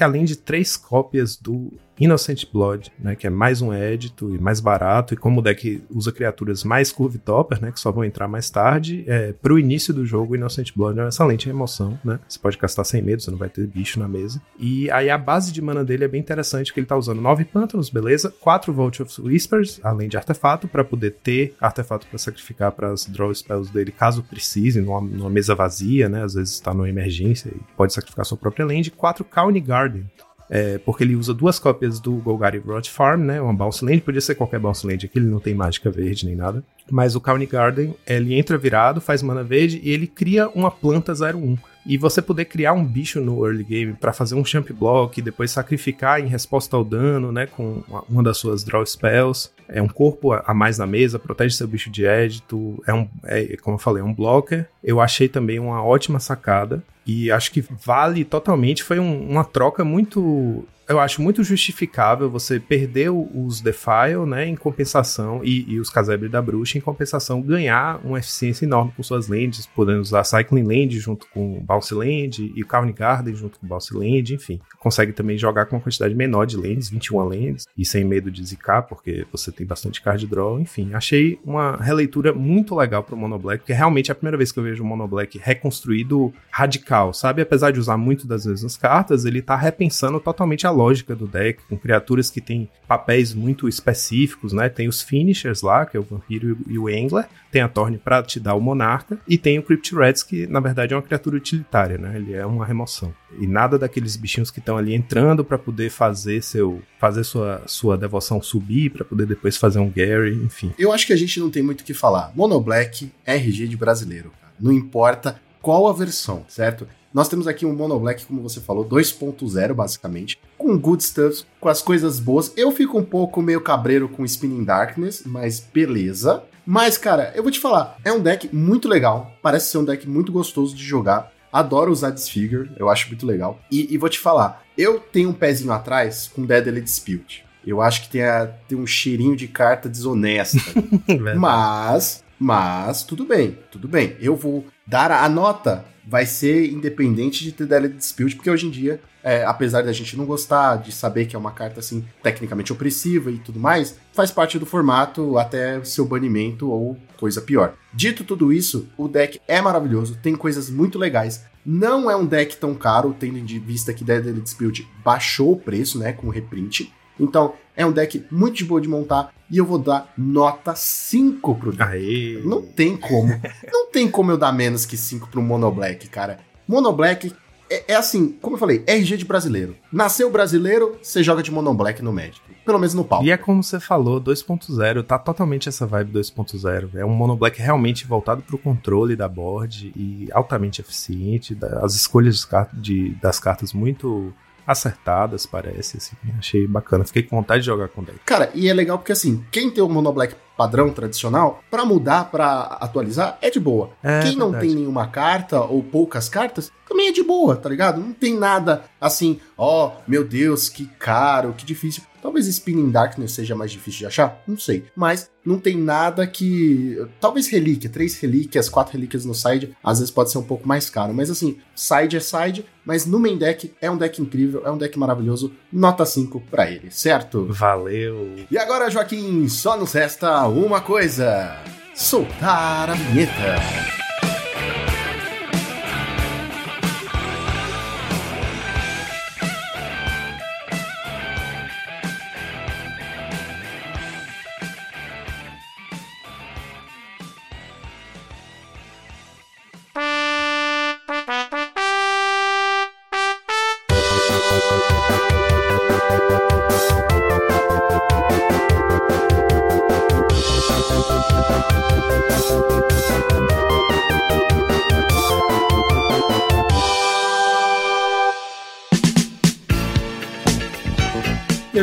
além 0.03 0.27
de 0.27 0.37
três 0.37 0.77
cópias 0.77 1.37
do 1.37 1.73
Innocent 2.01 2.47
Blood, 2.51 2.91
né, 2.99 3.15
que 3.15 3.27
é 3.27 3.31
mais 3.31 3.61
um 3.61 3.73
édito 3.73 4.35
e 4.35 4.39
mais 4.39 4.59
barato, 4.59 5.13
e 5.13 5.17
como 5.17 5.41
o 5.41 5.43
deck 5.43 5.83
usa 5.91 6.11
criaturas 6.11 6.65
mais 6.65 6.91
curve 6.91 7.19
topper, 7.19 7.61
né, 7.61 7.71
que 7.71 7.79
só 7.79 7.93
vão 7.93 8.03
entrar 8.03 8.27
mais 8.27 8.49
tarde, 8.49 9.05
é, 9.07 9.33
pro 9.33 9.59
início 9.59 9.93
do 9.93 10.07
jogo, 10.07 10.35
Innocent 10.35 10.73
Blood 10.75 10.99
é 10.99 11.03
uma 11.03 11.09
excelente 11.11 11.47
remoção, 11.47 11.99
né, 12.03 12.19
você 12.27 12.39
pode 12.39 12.57
castar 12.57 12.87
sem 12.87 13.03
medo, 13.03 13.23
você 13.23 13.31
não 13.31 13.39
vai 13.39 13.51
ter 13.51 13.67
bicho 13.67 13.99
na 14.01 14.09
mesa, 14.09 14.41
e 14.59 14.91
aí 14.91 15.11
a 15.11 15.19
base 15.19 15.53
de 15.53 15.61
mana 15.61 15.85
dele 15.85 16.05
é 16.05 16.09
bem 16.09 16.21
interessante, 16.21 16.73
que 16.73 16.81
ele 16.81 16.87
tá 16.87 16.97
usando 16.97 17.21
9 17.21 17.45
pântanos, 17.45 17.91
beleza, 17.91 18.33
4 18.41 18.73
Vault 18.73 19.03
of 19.03 19.21
Whispers, 19.21 19.79
além 19.83 20.09
de 20.09 20.17
artefato, 20.17 20.67
para 20.67 20.83
poder 20.83 21.17
ter 21.23 21.55
artefato 21.61 22.07
para 22.07 22.19
sacrificar 22.19 22.73
para 22.73 22.91
as 22.91 23.05
draw 23.07 23.35
spells 23.35 23.71
dele, 23.71 23.93
caso 23.93 24.23
precise, 24.23 24.81
numa, 24.81 25.01
numa 25.01 25.31
mesa 25.31 25.55
vazia, 25.55 26.09
né, 26.09 26.25
às 26.25 26.35
vezes 26.35 26.55
está 26.55 26.73
numa 26.73 26.89
emergência 26.89 27.51
e 27.51 27.61
pode 27.77 27.93
sacrificar 27.93 28.25
sua 28.25 28.39
própria 28.39 28.65
land, 28.65 28.91
4 28.91 29.25
County 29.25 29.61
Garden, 29.61 30.07
é, 30.51 30.79
porque 30.79 31.05
ele 31.05 31.15
usa 31.15 31.33
duas 31.33 31.61
cópias 31.61 32.01
do 32.01 32.13
Golgari 32.17 32.59
Rot 32.59 32.91
Farm, 32.91 33.23
né? 33.23 33.41
Uma 33.41 33.55
Bounce 33.55 33.85
Land, 33.85 34.01
podia 34.01 34.21
ser 34.21 34.35
qualquer 34.35 34.59
Bounce 34.59 34.85
Land 34.85 35.07
aqui, 35.07 35.17
ele 35.17 35.27
não 35.27 35.39
tem 35.39 35.55
mágica 35.55 35.89
verde 35.91 36.27
nem 36.27 36.35
nada. 36.35 36.65
Mas 36.91 37.15
o 37.15 37.21
County 37.21 37.47
Garden, 37.47 37.95
ele 38.05 38.35
entra 38.35 38.59
virado, 38.59 39.01
faz 39.01 39.23
mana 39.23 39.45
verde 39.45 39.81
e 39.81 39.91
ele 39.91 40.09
cria 40.09 40.49
uma 40.49 40.69
planta 40.69 41.13
01 41.13 41.57
e 41.87 41.97
você 41.97 42.21
poder 42.21 42.47
criar 42.47 42.73
um 42.73 42.85
bicho 42.85 43.21
no 43.21 43.47
early 43.47 43.63
game 43.65 43.93
para 43.93 44.13
fazer 44.13 44.35
um 44.35 44.45
champ 44.45 44.69
block 44.73 45.19
e 45.19 45.23
depois 45.23 45.53
sacrificar 45.53 46.21
em 46.21 46.27
resposta 46.27 46.77
ao 46.77 46.85
dano, 46.85 47.31
né, 47.31 47.47
com 47.47 47.83
uma 48.09 48.23
das 48.23 48.39
suas 48.39 48.65
draw 48.65 48.85
spells. 48.85 49.51
É 49.71 49.81
um 49.81 49.89
corpo 49.89 50.33
a 50.33 50.53
mais 50.53 50.79
na 50.79 50.87
mesa, 50.87 51.19
protege 51.19 51.55
seu 51.55 51.69
bicho 51.69 51.91
de 51.91 52.05
édito, 52.05 52.83
é 52.87 52.93
um, 52.93 53.09
é, 53.25 53.57
como 53.63 53.77
eu 53.77 53.79
falei, 53.79 54.03
é 54.03 54.05
um 54.05 54.15
blocker. 54.15 54.67
Eu 54.83 55.01
achei 55.01 55.29
também 55.29 55.59
uma 55.59 55.85
ótima 55.85 56.19
sacada 56.19 56.83
e 57.07 57.31
acho 57.31 57.51
que 57.51 57.65
vale 57.85 58.25
totalmente, 58.25 58.85
foi 58.85 58.99
um, 58.99 59.29
uma 59.29 59.45
troca 59.45 59.85
muito 59.85 60.67
eu 60.91 60.99
acho 60.99 61.23
muito 61.23 61.45
justificável 61.45 62.29
você 62.29 62.59
perder 62.59 63.11
os 63.11 63.61
Defile, 63.61 64.27
né, 64.27 64.49
em 64.49 64.57
compensação, 64.57 65.41
e, 65.45 65.65
e 65.71 65.79
os 65.79 65.89
Casebre 65.89 66.29
da 66.29 66.43
Bruxa, 66.43 66.79
em 66.79 66.81
compensação, 66.81 67.41
ganhar 67.41 68.01
uma 68.05 68.19
eficiência 68.19 68.65
enorme 68.65 68.93
com 68.97 69.01
suas 69.01 69.29
lands, 69.29 69.67
podendo 69.67 70.01
usar 70.01 70.25
Cycling 70.25 70.65
Land 70.65 70.99
junto 70.99 71.29
com 71.29 71.61
Bounce 71.61 71.95
Land, 71.95 72.53
e 72.57 72.65
Carne 72.65 72.93
Garden 72.93 73.37
junto 73.37 73.61
com 73.61 73.69
Bounce 73.69 73.95
Land, 73.95 74.35
enfim. 74.35 74.61
Consegue 74.81 75.13
também 75.13 75.39
jogar 75.39 75.67
com 75.67 75.77
uma 75.77 75.83
quantidade 75.83 76.13
menor 76.13 76.45
de 76.45 76.57
lands, 76.57 76.91
21 76.91 77.23
lands, 77.23 77.67
e 77.79 77.87
sem 77.87 78.05
medo 78.05 78.29
de 78.29 78.45
zicar, 78.45 78.83
porque 78.83 79.25
você 79.31 79.53
tem 79.61 79.67
bastante 79.67 80.01
card 80.01 80.27
draw, 80.27 80.59
enfim. 80.59 80.95
Achei 80.95 81.39
uma 81.45 81.77
releitura 81.77 82.33
muito 82.33 82.75
legal 82.75 83.03
pro 83.03 83.17
Mono 83.17 83.39
Black, 83.39 83.61
porque 83.61 83.73
realmente 83.73 84.11
é 84.11 84.13
a 84.13 84.15
primeira 84.15 84.39
vez 84.39 84.51
que 84.51 84.59
eu 84.59 84.63
vejo 84.63 84.83
o 84.83 84.87
Mono 84.87 85.07
Black 85.07 85.39
reconstruído 85.39 86.33
radical, 86.51 87.13
sabe? 87.13 87.43
Apesar 87.43 87.71
de 87.71 87.79
usar 87.79 87.99
muito 87.99 88.27
das 88.27 88.47
mesmas 88.47 88.77
cartas, 88.77 89.25
ele 89.25 89.43
tá 89.43 89.55
repensando 89.57 90.19
totalmente 90.19 90.67
a 90.67 90.71
lógica 90.71 91.15
do 91.15 91.27
deck, 91.27 91.63
com 91.69 91.77
criaturas 91.77 92.31
que 92.31 92.41
têm 92.41 92.69
papéis 92.89 93.35
muito 93.35 93.69
específicos, 93.69 94.53
né? 94.53 94.69
Tem 94.69 94.89
os 94.89 95.03
finishers 95.03 95.61
lá, 95.61 95.85
que 95.85 95.97
é 95.97 96.01
o 96.01 96.05
Vampiro 96.05 96.57
e 96.67 96.79
o 96.79 96.89
Angler, 96.89 97.27
tem 97.51 97.61
a 97.61 97.69
Torne 97.69 97.99
para 97.99 98.23
te 98.23 98.41
dar 98.41 98.55
o 98.55 98.61
Monarca, 98.61 99.19
e 99.29 99.37
tem 99.37 99.59
o 99.59 99.63
Crypt 99.63 99.95
Rats, 99.95 100.23
que 100.23 100.47
na 100.47 100.61
verdade 100.61 100.95
é 100.95 100.97
uma 100.97 101.03
criatura 101.03 101.37
utilitária, 101.37 101.99
né? 101.99 102.17
Ele 102.17 102.33
é 102.33 102.47
uma 102.47 102.65
remoção. 102.65 103.13
E 103.39 103.47
nada 103.47 103.79
daqueles 103.79 104.17
bichinhos 104.17 104.51
que 104.51 104.59
estão 104.59 104.77
ali 104.77 104.95
entrando 104.95 105.45
para 105.45 105.59
poder 105.59 105.91
fazer 105.91 106.43
seu 106.43 106.83
fazer 106.99 107.25
sua, 107.25 107.63
sua 107.67 107.97
devoção 107.97 108.43
subir, 108.43 108.91
para 108.91 109.05
poder 109.05 109.27
depois 109.27 109.57
fazer 109.57 109.79
um 109.79 109.91
Gary, 109.91 110.35
enfim. 110.35 110.73
Eu 110.79 110.93
acho 110.93 111.07
que 111.07 111.13
a 111.13 111.17
gente 111.17 111.39
não 111.39 111.51
tem 111.51 111.63
muito 111.63 111.83
o 111.83 111.85
que 111.85 111.95
falar. 111.95 112.33
Mono 112.35 112.61
Black, 112.61 113.11
RG 113.25 113.69
de 113.69 113.77
brasileiro, 113.77 114.33
cara. 114.41 114.53
Não 114.59 114.73
importa 114.73 115.41
qual 115.63 115.87
a 115.89 115.93
versão, 115.93 116.45
certo? 116.49 116.87
Nós 117.13 117.29
temos 117.29 117.49
aqui 117.49 117.67
um 117.67 117.75
Mono 117.75 117.99
Black, 117.99 118.25
como 118.25 118.41
você 118.41 118.61
falou, 118.61 118.85
2.0 118.85 119.75
basicamente, 119.75 120.39
com 120.57 120.79
good 120.79 121.03
stuff, 121.03 121.45
com 121.61 121.69
as 121.69 121.83
coisas 121.83 122.21
boas. 122.21 122.53
Eu 122.57 122.71
fico 122.71 122.97
um 122.97 123.05
pouco 123.05 123.43
meio 123.43 123.61
cabreiro 123.61 124.09
com 124.09 124.25
Spinning 124.25 124.65
Darkness, 124.65 125.25
mas 125.27 125.59
beleza. 125.59 126.45
Mas, 126.65 126.97
cara, 126.97 127.33
eu 127.35 127.43
vou 127.43 127.51
te 127.51 127.59
falar, 127.59 127.97
é 128.05 128.13
um 128.13 128.21
deck 128.21 128.55
muito 128.55 128.89
legal, 128.89 129.33
parece 129.43 129.73
ser 129.73 129.79
um 129.79 129.85
deck 129.85 130.09
muito 130.09 130.31
gostoso 130.31 130.77
de 130.77 130.85
jogar. 130.85 131.33
Adoro 131.53 131.91
usar 131.91 132.11
Disfigure, 132.11 132.71
eu 132.77 132.89
acho 132.89 133.09
muito 133.09 133.27
legal. 133.27 133.61
E, 133.71 133.93
e 133.93 133.99
vou 133.99 134.09
te 134.09 134.19
falar, 134.19 134.65
eu 134.77 135.01
tenho 135.01 135.31
um 135.31 135.33
pezinho 135.33 135.73
atrás 135.73 136.31
com 136.35 136.45
Deadly 136.45 136.81
Dispute. 136.81 137.45
Eu 137.67 137.81
acho 137.81 138.03
que 138.03 138.11
tem, 138.11 138.23
a, 138.23 138.47
tem 138.47 138.79
um 138.79 138.87
cheirinho 138.87 139.37
de 139.37 139.49
carta 139.49 139.89
desonesta. 139.89 140.59
mas, 141.37 142.25
mas, 142.39 143.03
tudo 143.03 143.25
bem, 143.25 143.59
tudo 143.71 143.87
bem. 143.87 144.17
Eu 144.21 144.37
vou 144.37 144.67
dar 144.87 145.11
a, 145.11 145.25
a 145.25 145.29
nota, 145.29 145.85
vai 146.07 146.25
ser 146.25 146.71
independente 146.71 147.45
de 147.45 147.53
ter 147.53 147.67
Deadly 147.67 147.91
Dispute, 147.91 148.37
porque 148.37 148.51
hoje 148.51 148.67
em 148.67 148.71
dia, 148.71 149.01
é, 149.23 149.45
apesar 149.45 149.83
da 149.83 149.93
gente 149.93 150.17
não 150.17 150.25
gostar, 150.25 150.77
de 150.77 150.93
saber 150.93 151.27
que 151.27 151.37
é 151.37 151.39
uma 151.39 151.51
carta 151.51 151.81
assim, 151.81 152.05
tecnicamente 152.23 152.73
opressiva 152.73 153.31
e 153.31 153.39
tudo 153.39 153.61
mais, 153.61 153.97
faz 154.13 154.31
parte 154.31 154.59
do 154.59 154.67
formato 154.67 155.39
até 155.39 155.83
seu 155.85 156.05
banimento 156.05 156.71
ou 156.71 156.97
coisa 157.17 157.41
pior. 157.41 157.75
Dito 157.93 158.25
tudo 158.25 158.53
isso, 158.53 158.89
o 158.97 159.09
deck 159.09 159.41
é 159.47 159.61
maravilhoso, 159.61 160.19
tem 160.23 160.35
coisas 160.35 160.71
muito 160.71 160.99
legais. 160.99 161.45
Não 161.65 162.11
é 162.11 162.17
um 162.17 162.25
deck 162.25 162.57
tão 162.57 162.75
caro, 162.75 163.15
tendo 163.19 163.39
em 163.39 163.45
vista 163.45 163.93
que 163.93 164.03
Deadly 164.03 164.41
Dispute 164.41 164.89
baixou 165.05 165.53
o 165.53 165.59
preço, 165.59 165.99
né, 165.99 166.13
com 166.13 166.29
o 166.29 166.31
reprint. 166.31 166.91
Então, 167.19 167.53
é 167.77 167.85
um 167.85 167.93
deck 167.93 168.25
muito 168.31 168.57
de 168.57 168.65
boa 168.65 168.81
de 168.81 168.89
montar 168.89 169.31
e 169.51 169.59
eu 169.59 169.67
vou 169.67 169.79
dar 169.79 170.11
nota 170.17 170.75
5 170.75 171.55
pro 171.57 171.71
deck. 171.73 171.83
Aê. 171.83 172.41
Não 172.43 172.63
tem 172.63 172.97
como. 172.97 173.29
não 173.71 173.91
tem 173.91 174.11
como 174.11 174.31
eu 174.31 174.39
dar 174.39 174.53
menos 174.53 174.87
que 174.87 174.97
5 174.97 175.29
pro 175.29 175.43
Mono 175.43 175.71
Black, 175.71 176.09
cara. 176.09 176.39
Mono 176.67 176.93
Black 176.93 177.33
é, 177.71 177.85
é, 177.89 177.95
assim, 177.95 178.37
como 178.43 178.57
eu 178.57 178.61
falei, 178.61 178.83
RG 178.87 179.17
de 179.17 179.25
brasileiro. 179.25 179.77
Nasceu 179.93 180.31
brasileiro, 180.31 180.99
você 181.01 181.23
joga 181.23 181.43
de 181.43 181.53
Mono 181.53 181.73
Black 181.73 182.03
no 182.03 182.13
Magic. 182.13 182.41
Pelo 182.65 182.79
menos 182.79 182.95
no 182.95 183.05
palco. 183.05 183.25
E 183.25 183.31
é 183.31 183.37
como 183.37 183.63
você 183.63 183.79
falou, 183.79 184.21
2.0, 184.21 185.05
tá 185.05 185.19
totalmente 185.19 185.69
essa 185.69 185.87
vibe 185.87 186.19
2.0. 186.19 186.97
É 186.97 187.05
um 187.05 187.11
Mono 187.11 187.37
Black 187.37 187.61
realmente 187.61 188.07
voltado 188.07 188.43
pro 188.43 188.59
controle 188.59 189.15
da 189.15 189.29
board 189.29 189.93
e 189.97 190.29
altamente 190.33 190.81
eficiente. 190.81 191.57
As 191.81 191.95
escolhas 191.95 192.47
de, 192.75 193.11
das 193.23 193.39
cartas 193.39 193.73
muito 193.73 194.33
acertadas, 194.67 195.47
parece, 195.47 195.97
assim. 195.97 196.17
Achei 196.39 196.67
bacana. 196.67 197.05
Fiquei 197.05 197.23
com 197.23 197.37
vontade 197.37 197.63
de 197.63 197.67
jogar 197.67 197.89
com 197.89 198.03
o 198.03 198.05
deck. 198.05 198.19
Cara, 198.25 198.51
e 198.55 198.69
é 198.69 198.75
legal 198.75 198.99
porque 198.99 199.13
assim, 199.13 199.45
quem 199.51 199.71
tem 199.71 199.83
o 199.83 199.89
Mono 199.89 200.13
Black 200.13 200.35
padrão 200.61 200.91
tradicional, 200.91 201.65
para 201.71 201.87
mudar, 201.87 202.31
para 202.31 202.61
atualizar, 202.83 203.39
é 203.41 203.49
de 203.49 203.59
boa. 203.59 203.93
É, 204.03 204.21
quem 204.21 204.37
não 204.37 204.51
verdade. 204.51 204.67
tem 204.67 204.77
nenhuma 204.77 205.07
carta 205.07 205.59
ou 205.63 205.83
poucas 205.83 206.29
cartas, 206.29 206.71
também 206.87 207.09
é 207.09 207.13
de 207.13 207.23
boa, 207.23 207.57
tá 207.57 207.67
ligado? 207.67 207.99
Não 207.99 208.13
tem 208.13 208.37
nada 208.37 208.85
assim, 209.01 209.41
ó, 209.57 209.93
meu 210.07 210.23
Deus, 210.23 210.69
que 210.69 210.85
caro, 210.99 211.55
que 211.57 211.65
difícil. 211.65 212.03
Talvez 212.21 212.47
Spinning 212.47 212.91
Darkness 212.91 213.33
seja 213.33 213.57
mais 213.57 213.73
difícil 213.73 214.01
de 214.01 214.07
achar, 214.07 214.43
não 214.47 214.59
sei. 214.59 214.85
Mas 214.95 215.31
não 215.43 215.59
tem 215.59 215.79
nada 215.79 216.27
que. 216.27 216.99
Talvez 217.19 217.49
relíquia, 217.49 217.89
três 217.89 218.19
relíquias, 218.21 218.69
quatro 218.69 218.93
relíquias 218.93 219.25
no 219.25 219.35
side, 219.35 219.75
às 219.83 220.01
vezes 220.01 220.13
pode 220.13 220.31
ser 220.31 220.37
um 220.37 220.43
pouco 220.43 220.69
mais 220.69 220.91
caro. 220.91 221.15
Mas 221.15 221.31
assim, 221.31 221.57
side 221.75 222.19
é 222.19 222.21
side, 222.21 222.67
mas 222.85 223.07
no 223.07 223.19
main 223.19 223.39
deck 223.39 223.73
é 223.81 223.91
um 223.91 223.97
deck 223.97 224.21
incrível, 224.21 224.63
é 224.67 224.71
um 224.71 224.77
deck 224.77 224.99
maravilhoso. 224.99 225.53
Nota 225.73 226.05
5 226.05 226.41
pra 226.51 226.71
ele, 226.71 226.91
certo? 226.91 227.47
Valeu. 227.51 228.37
E 228.51 228.59
agora, 228.59 228.91
Joaquim, 228.91 229.49
só 229.49 229.77
nos 229.77 229.93
resta 229.93 230.47
uma 230.47 230.81
coisa: 230.81 231.57
soltar 231.95 232.91
a 232.91 232.95
vinheta. 232.95 234.00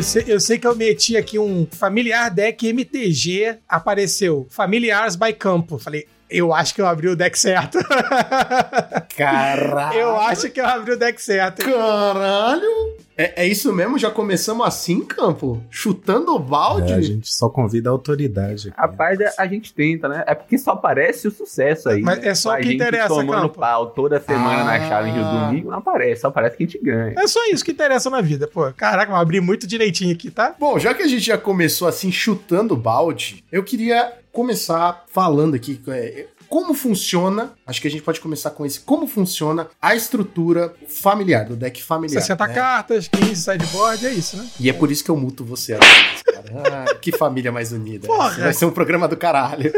Sei, 0.07 0.23
eu 0.27 0.39
sei 0.39 0.57
que 0.57 0.65
eu 0.65 0.75
meti 0.75 1.17
aqui 1.17 1.37
um 1.37 1.67
familiar 1.69 2.29
deck 2.29 2.65
MTG, 2.65 3.57
apareceu 3.67 4.47
Familiars 4.49 5.17
by 5.17 5.33
Campo. 5.33 5.77
Falei, 5.77 6.07
eu 6.29 6.53
acho 6.53 6.73
que 6.73 6.81
eu 6.81 6.87
abri 6.87 7.09
o 7.09 7.15
deck 7.15 7.37
certo. 7.37 7.77
Caralho! 9.17 9.97
eu 9.97 10.15
acho 10.21 10.49
que 10.49 10.59
eu 10.61 10.65
abri 10.65 10.93
o 10.93 10.97
deck 10.97 11.21
certo. 11.21 11.63
Caralho! 11.65 12.97
É, 13.19 13.45
é 13.45 13.47
isso 13.47 13.73
mesmo? 13.73 13.97
Já 13.97 14.11
começamos 14.11 14.65
assim, 14.67 15.03
campo? 15.03 15.59
Chutando 15.71 16.35
o 16.35 16.39
balde? 16.39 16.93
É, 16.93 16.97
a 16.97 17.01
gente 17.01 17.33
só 17.33 17.49
convida 17.49 17.89
a 17.89 17.91
autoridade. 17.91 18.69
aqui. 18.69 18.79
Rapaz, 18.79 19.19
a, 19.19 19.33
a 19.41 19.47
gente 19.47 19.73
tenta, 19.73 20.07
né? 20.07 20.23
É 20.27 20.35
porque 20.35 20.55
só 20.55 20.71
aparece 20.73 21.27
o 21.27 21.31
sucesso 21.31 21.89
aí. 21.89 22.03
Mas 22.03 22.19
né? 22.19 22.27
é 22.27 22.35
só 22.35 22.49
o 22.49 22.51
a 22.51 22.57
que 22.57 22.63
gente 22.65 22.75
interessa, 22.75 23.07
tomando 23.07 23.41
Campo. 23.49 23.59
pau 23.59 23.87
toda 23.87 24.19
semana 24.19 24.61
Ah. 24.61 24.65
na 24.65 24.87
challenge 24.87 25.17
do 25.17 25.39
domingo, 25.39 25.71
não 25.71 25.79
aparece, 25.79 26.21
só 26.21 26.27
aparece 26.27 26.57
que 26.57 26.63
a 26.63 26.67
gente 26.67 26.79
ganha. 26.79 27.15
É 27.17 27.27
só 27.27 27.39
isso 27.47 27.65
que 27.65 27.71
interessa 27.71 28.07
na 28.11 28.21
vida, 28.21 28.47
pô. 28.47 28.71
Caraca, 28.73 29.11
eu 29.11 29.15
abri 29.15 29.41
muito 29.41 29.65
direitinho 29.65 30.13
aqui, 30.13 30.29
tá? 30.29 30.53
Bom, 30.59 30.77
já 30.77 30.93
que 30.93 31.01
a 31.01 31.07
gente 31.07 31.25
já 31.25 31.39
começou 31.39 31.87
assim 31.87 32.11
chutando 32.11 32.75
o 32.75 32.77
balde, 32.77 33.43
eu 33.51 33.63
queria 33.63 34.13
começar 34.31 35.05
falando 35.11 35.55
aqui 35.55 35.81
é, 35.87 36.27
como 36.49 36.73
funciona. 36.73 37.53
Acho 37.65 37.81
que 37.81 37.87
a 37.87 37.91
gente 37.91 38.03
pode 38.03 38.19
começar 38.19 38.51
com 38.51 38.65
esse. 38.65 38.79
Como 38.79 39.07
funciona 39.07 39.67
a 39.81 39.95
estrutura 39.95 40.73
familiar, 40.87 41.45
do 41.45 41.55
deck 41.55 41.81
familiar. 41.81 42.21
60 42.21 42.47
né? 42.47 42.53
cartas, 42.53 43.07
15 43.07 43.35
sideboard, 43.35 44.05
é 44.05 44.11
isso, 44.11 44.37
né? 44.37 44.47
E 44.59 44.69
é 44.69 44.73
por 44.73 44.91
isso 44.91 45.03
que 45.03 45.11
eu 45.11 45.17
muto 45.17 45.43
você 45.43 45.73
às 45.73 45.79
vezes, 45.79 46.23
cara. 46.23 46.87
Ah, 46.89 46.95
que 46.95 47.11
família 47.11 47.51
mais 47.51 47.71
unida. 47.71 48.07
Porra. 48.07 48.43
Vai 48.43 48.53
ser 48.53 48.65
um 48.65 48.71
programa 48.71 49.07
do 49.07 49.17
caralho. 49.17 49.71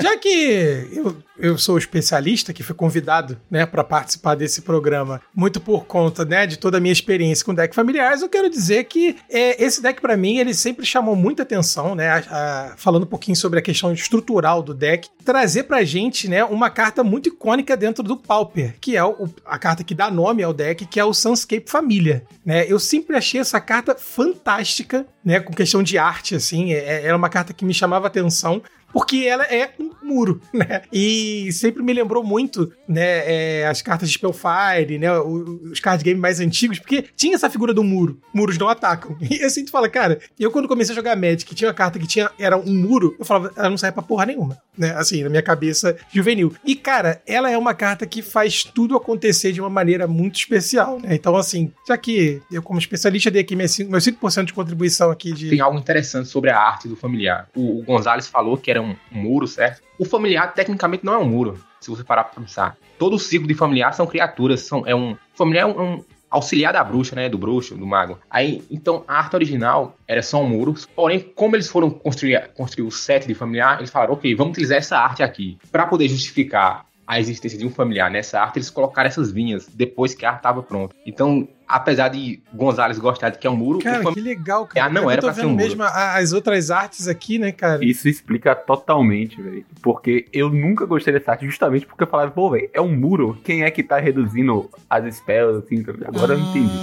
Já 0.00 0.16
que 0.16 0.88
eu, 0.92 1.16
eu 1.42 1.58
sou 1.58 1.76
especialista, 1.76 2.52
que 2.52 2.62
fui 2.62 2.74
convidado, 2.74 3.36
né, 3.50 3.66
para 3.66 3.82
participar 3.82 4.34
desse 4.36 4.62
programa, 4.62 5.20
muito 5.34 5.60
por 5.60 5.84
conta, 5.84 6.24
né, 6.24 6.46
de 6.46 6.56
toda 6.56 6.78
a 6.78 6.80
minha 6.80 6.92
experiência 6.92 7.44
com 7.44 7.52
deck 7.52 7.74
familiares, 7.74 8.22
eu 8.22 8.28
quero 8.28 8.48
dizer 8.48 8.84
que 8.84 9.16
é, 9.28 9.62
esse 9.62 9.82
deck 9.82 10.00
para 10.00 10.16
mim, 10.16 10.38
ele 10.38 10.54
sempre 10.54 10.86
chamou 10.86 11.16
muita 11.16 11.42
atenção, 11.42 11.94
né, 11.94 12.08
a- 12.08 12.22
a- 12.30 12.74
falando 12.76 13.02
um 13.02 13.06
pouquinho 13.06 13.36
sobre 13.36 13.58
a 13.58 13.62
questão 13.62 13.92
estrutural 13.92 14.62
do 14.62 14.72
deck, 14.72 15.08
trazer 15.24 15.64
pra 15.64 15.82
gente, 15.84 16.28
né, 16.28 16.44
uma 16.44 16.70
carta 16.70 17.02
muito 17.02 17.28
icônica 17.28 17.76
dentro 17.76 18.02
do 18.04 18.16
Pauper, 18.16 18.76
que 18.80 18.96
é 18.96 19.04
o- 19.04 19.28
a 19.44 19.58
carta 19.58 19.82
que 19.82 19.94
dá 19.94 20.10
nome 20.10 20.42
ao 20.44 20.52
deck, 20.54 20.86
que 20.86 21.00
é 21.00 21.04
o 21.04 21.12
Sunscape 21.12 21.68
Família, 21.68 22.24
né? 22.46 22.64
Eu 22.68 22.78
sempre 22.78 23.16
achei 23.16 23.40
essa 23.40 23.60
carta 23.60 23.96
fantástica, 23.96 25.06
né, 25.24 25.40
com 25.40 25.52
questão 25.52 25.82
de 25.82 25.98
arte, 25.98 26.34
assim, 26.34 26.72
é, 26.72 27.04
era 27.04 27.16
uma 27.16 27.28
carta 27.28 27.52
que 27.52 27.64
me 27.64 27.74
chamava 27.74 28.06
atenção, 28.06 28.62
porque 28.92 29.24
ela 29.26 29.44
é 29.44 29.70
um 29.78 29.90
muro, 30.02 30.40
né? 30.52 30.82
E 30.92 31.50
sempre 31.52 31.82
me 31.82 31.92
lembrou 31.92 32.22
muito, 32.22 32.72
né, 32.86 33.60
é, 33.60 33.66
as 33.66 33.80
cartas 33.80 34.08
de 34.08 34.14
Spellfire, 34.14 34.98
né, 34.98 35.10
os 35.18 35.80
card 35.80 36.02
game 36.04 36.20
mais 36.20 36.40
antigos, 36.40 36.78
porque 36.78 37.04
tinha 37.16 37.34
essa 37.34 37.48
figura 37.48 37.72
do 37.72 37.82
muro. 37.82 38.20
Muros 38.34 38.58
não 38.58 38.68
atacam. 38.68 39.16
E 39.32 39.42
assim 39.42 39.64
tu 39.64 39.70
fala, 39.70 39.88
cara, 39.88 40.20
eu 40.38 40.50
quando 40.50 40.68
comecei 40.68 40.92
a 40.92 40.96
jogar 40.96 41.16
Magic, 41.16 41.54
tinha 41.54 41.68
uma 41.68 41.74
carta 41.74 41.98
que 41.98 42.06
tinha 42.06 42.30
era 42.38 42.56
um 42.56 42.74
muro, 42.74 43.16
eu 43.18 43.24
falava, 43.24 43.50
ela 43.56 43.70
não 43.70 43.78
serve 43.78 43.94
pra 43.94 44.02
porra 44.02 44.26
nenhuma, 44.26 44.58
né? 44.76 44.94
Assim, 44.94 45.22
na 45.22 45.30
minha 45.30 45.42
cabeça 45.42 45.96
juvenil. 46.12 46.52
E 46.64 46.76
cara, 46.76 47.22
ela 47.26 47.50
é 47.50 47.56
uma 47.56 47.72
carta 47.72 48.06
que 48.06 48.20
faz 48.20 48.62
tudo 48.62 48.94
acontecer 48.94 49.52
de 49.52 49.60
uma 49.60 49.70
maneira 49.70 50.06
muito 50.06 50.36
especial, 50.36 51.00
né? 51.00 51.14
Então 51.14 51.34
assim, 51.34 51.72
já 51.88 51.96
que 51.96 52.42
eu 52.52 52.62
como 52.62 52.78
especialista 52.78 53.30
dei 53.30 53.40
aqui 53.40 53.56
meus 53.56 53.70
5%, 53.70 53.88
meus 53.88 54.04
5% 54.04 54.44
de 54.44 54.52
contribuição 54.52 55.10
aqui 55.10 55.32
de 55.32 55.48
Tem 55.48 55.60
algo 55.60 55.78
interessante 55.78 56.28
sobre 56.28 56.50
a 56.50 56.58
arte 56.58 56.88
do 56.88 56.96
familiar. 56.96 57.48
O, 57.56 57.80
o 57.80 57.82
Gonzalez 57.84 58.26
falou 58.26 58.58
que 58.58 58.70
era 58.70 58.81
um, 58.82 58.96
muro, 59.10 59.46
certo? 59.46 59.82
O 59.98 60.04
familiar 60.04 60.52
tecnicamente 60.52 61.04
não 61.04 61.14
é 61.14 61.18
um 61.18 61.28
muro, 61.28 61.58
se 61.80 61.90
você 61.90 62.04
parar 62.04 62.24
pra 62.24 62.40
pensar. 62.40 62.76
Todo 62.98 63.16
o 63.16 63.18
ciclo 63.18 63.46
de 63.46 63.54
familiar 63.54 63.92
são 63.92 64.06
criaturas, 64.06 64.60
são, 64.60 64.86
é 64.86 64.94
um. 64.94 65.16
Familiar 65.34 65.62
é 65.62 65.66
um, 65.66 65.94
um 65.94 66.04
auxiliar 66.30 66.72
da 66.72 66.82
bruxa, 66.82 67.14
né? 67.14 67.28
Do 67.28 67.36
bruxo, 67.36 67.76
do 67.76 67.86
mago. 67.86 68.18
Aí, 68.30 68.64
então, 68.70 69.04
a 69.06 69.18
arte 69.18 69.36
original 69.36 69.96
era 70.08 70.22
só 70.22 70.42
um 70.42 70.48
muro. 70.48 70.74
Porém, 70.94 71.20
como 71.20 71.54
eles 71.54 71.68
foram 71.68 71.90
construir, 71.90 72.50
construir 72.54 72.86
o 72.86 72.90
set 72.90 73.26
de 73.26 73.34
familiar, 73.34 73.78
eles 73.78 73.90
falaram, 73.90 74.14
ok, 74.14 74.34
vamos 74.34 74.52
utilizar 74.52 74.78
essa 74.78 74.96
arte 74.98 75.22
aqui 75.22 75.58
para 75.70 75.86
poder 75.86 76.08
justificar 76.08 76.86
a 77.06 77.18
existência 77.20 77.58
de 77.58 77.66
um 77.66 77.70
familiar 77.70 78.10
nessa 78.10 78.40
arte, 78.40 78.58
eles 78.58 78.70
colocaram 78.70 79.08
essas 79.08 79.30
vinhas 79.30 79.66
depois 79.66 80.14
que 80.14 80.24
a 80.24 80.30
arte 80.30 80.38
estava 80.38 80.62
pronta. 80.62 80.94
Então, 81.04 81.46
apesar 81.66 82.08
de 82.08 82.40
Gonzalez 82.54 82.98
gostar 82.98 83.30
de 83.30 83.38
que 83.38 83.46
é 83.46 83.50
um 83.50 83.56
muro, 83.56 83.80
Cara, 83.80 84.08
o 84.08 84.12
que 84.14 84.20
legal, 84.20 84.66
cara. 84.66 84.86
Ah, 84.86 84.88
não 84.88 85.02
Eu 85.04 85.10
era 85.10 85.20
tô 85.20 85.26
pra 85.26 85.34
ser 85.34 85.40
vendo 85.42 85.48
um 85.50 85.52
muro. 85.54 85.64
mesmo 85.64 85.82
a- 85.82 86.16
as 86.16 86.32
outras 86.32 86.70
artes 86.70 87.08
aqui, 87.08 87.38
né, 87.38 87.50
cara? 87.52 87.84
Isso 87.84 88.08
explica 88.08 88.54
totalmente, 88.54 89.40
velho. 89.42 89.64
Porque 89.82 90.26
eu 90.32 90.48
nunca 90.48 90.86
gostei 90.86 91.12
dessa 91.12 91.32
arte, 91.32 91.44
justamente 91.46 91.86
porque 91.86 92.02
eu 92.04 92.06
falava, 92.08 92.30
pô, 92.30 92.50
velho, 92.50 92.70
é 92.72 92.80
um 92.80 92.94
muro. 92.94 93.38
Quem 93.44 93.64
é 93.64 93.70
que 93.70 93.82
tá 93.82 93.98
reduzindo 93.98 94.70
as 94.88 95.14
spells, 95.16 95.64
assim? 95.64 95.82
tá? 95.82 95.92
Agora 96.06 96.34
eu 96.34 96.40
entendi. 96.40 96.78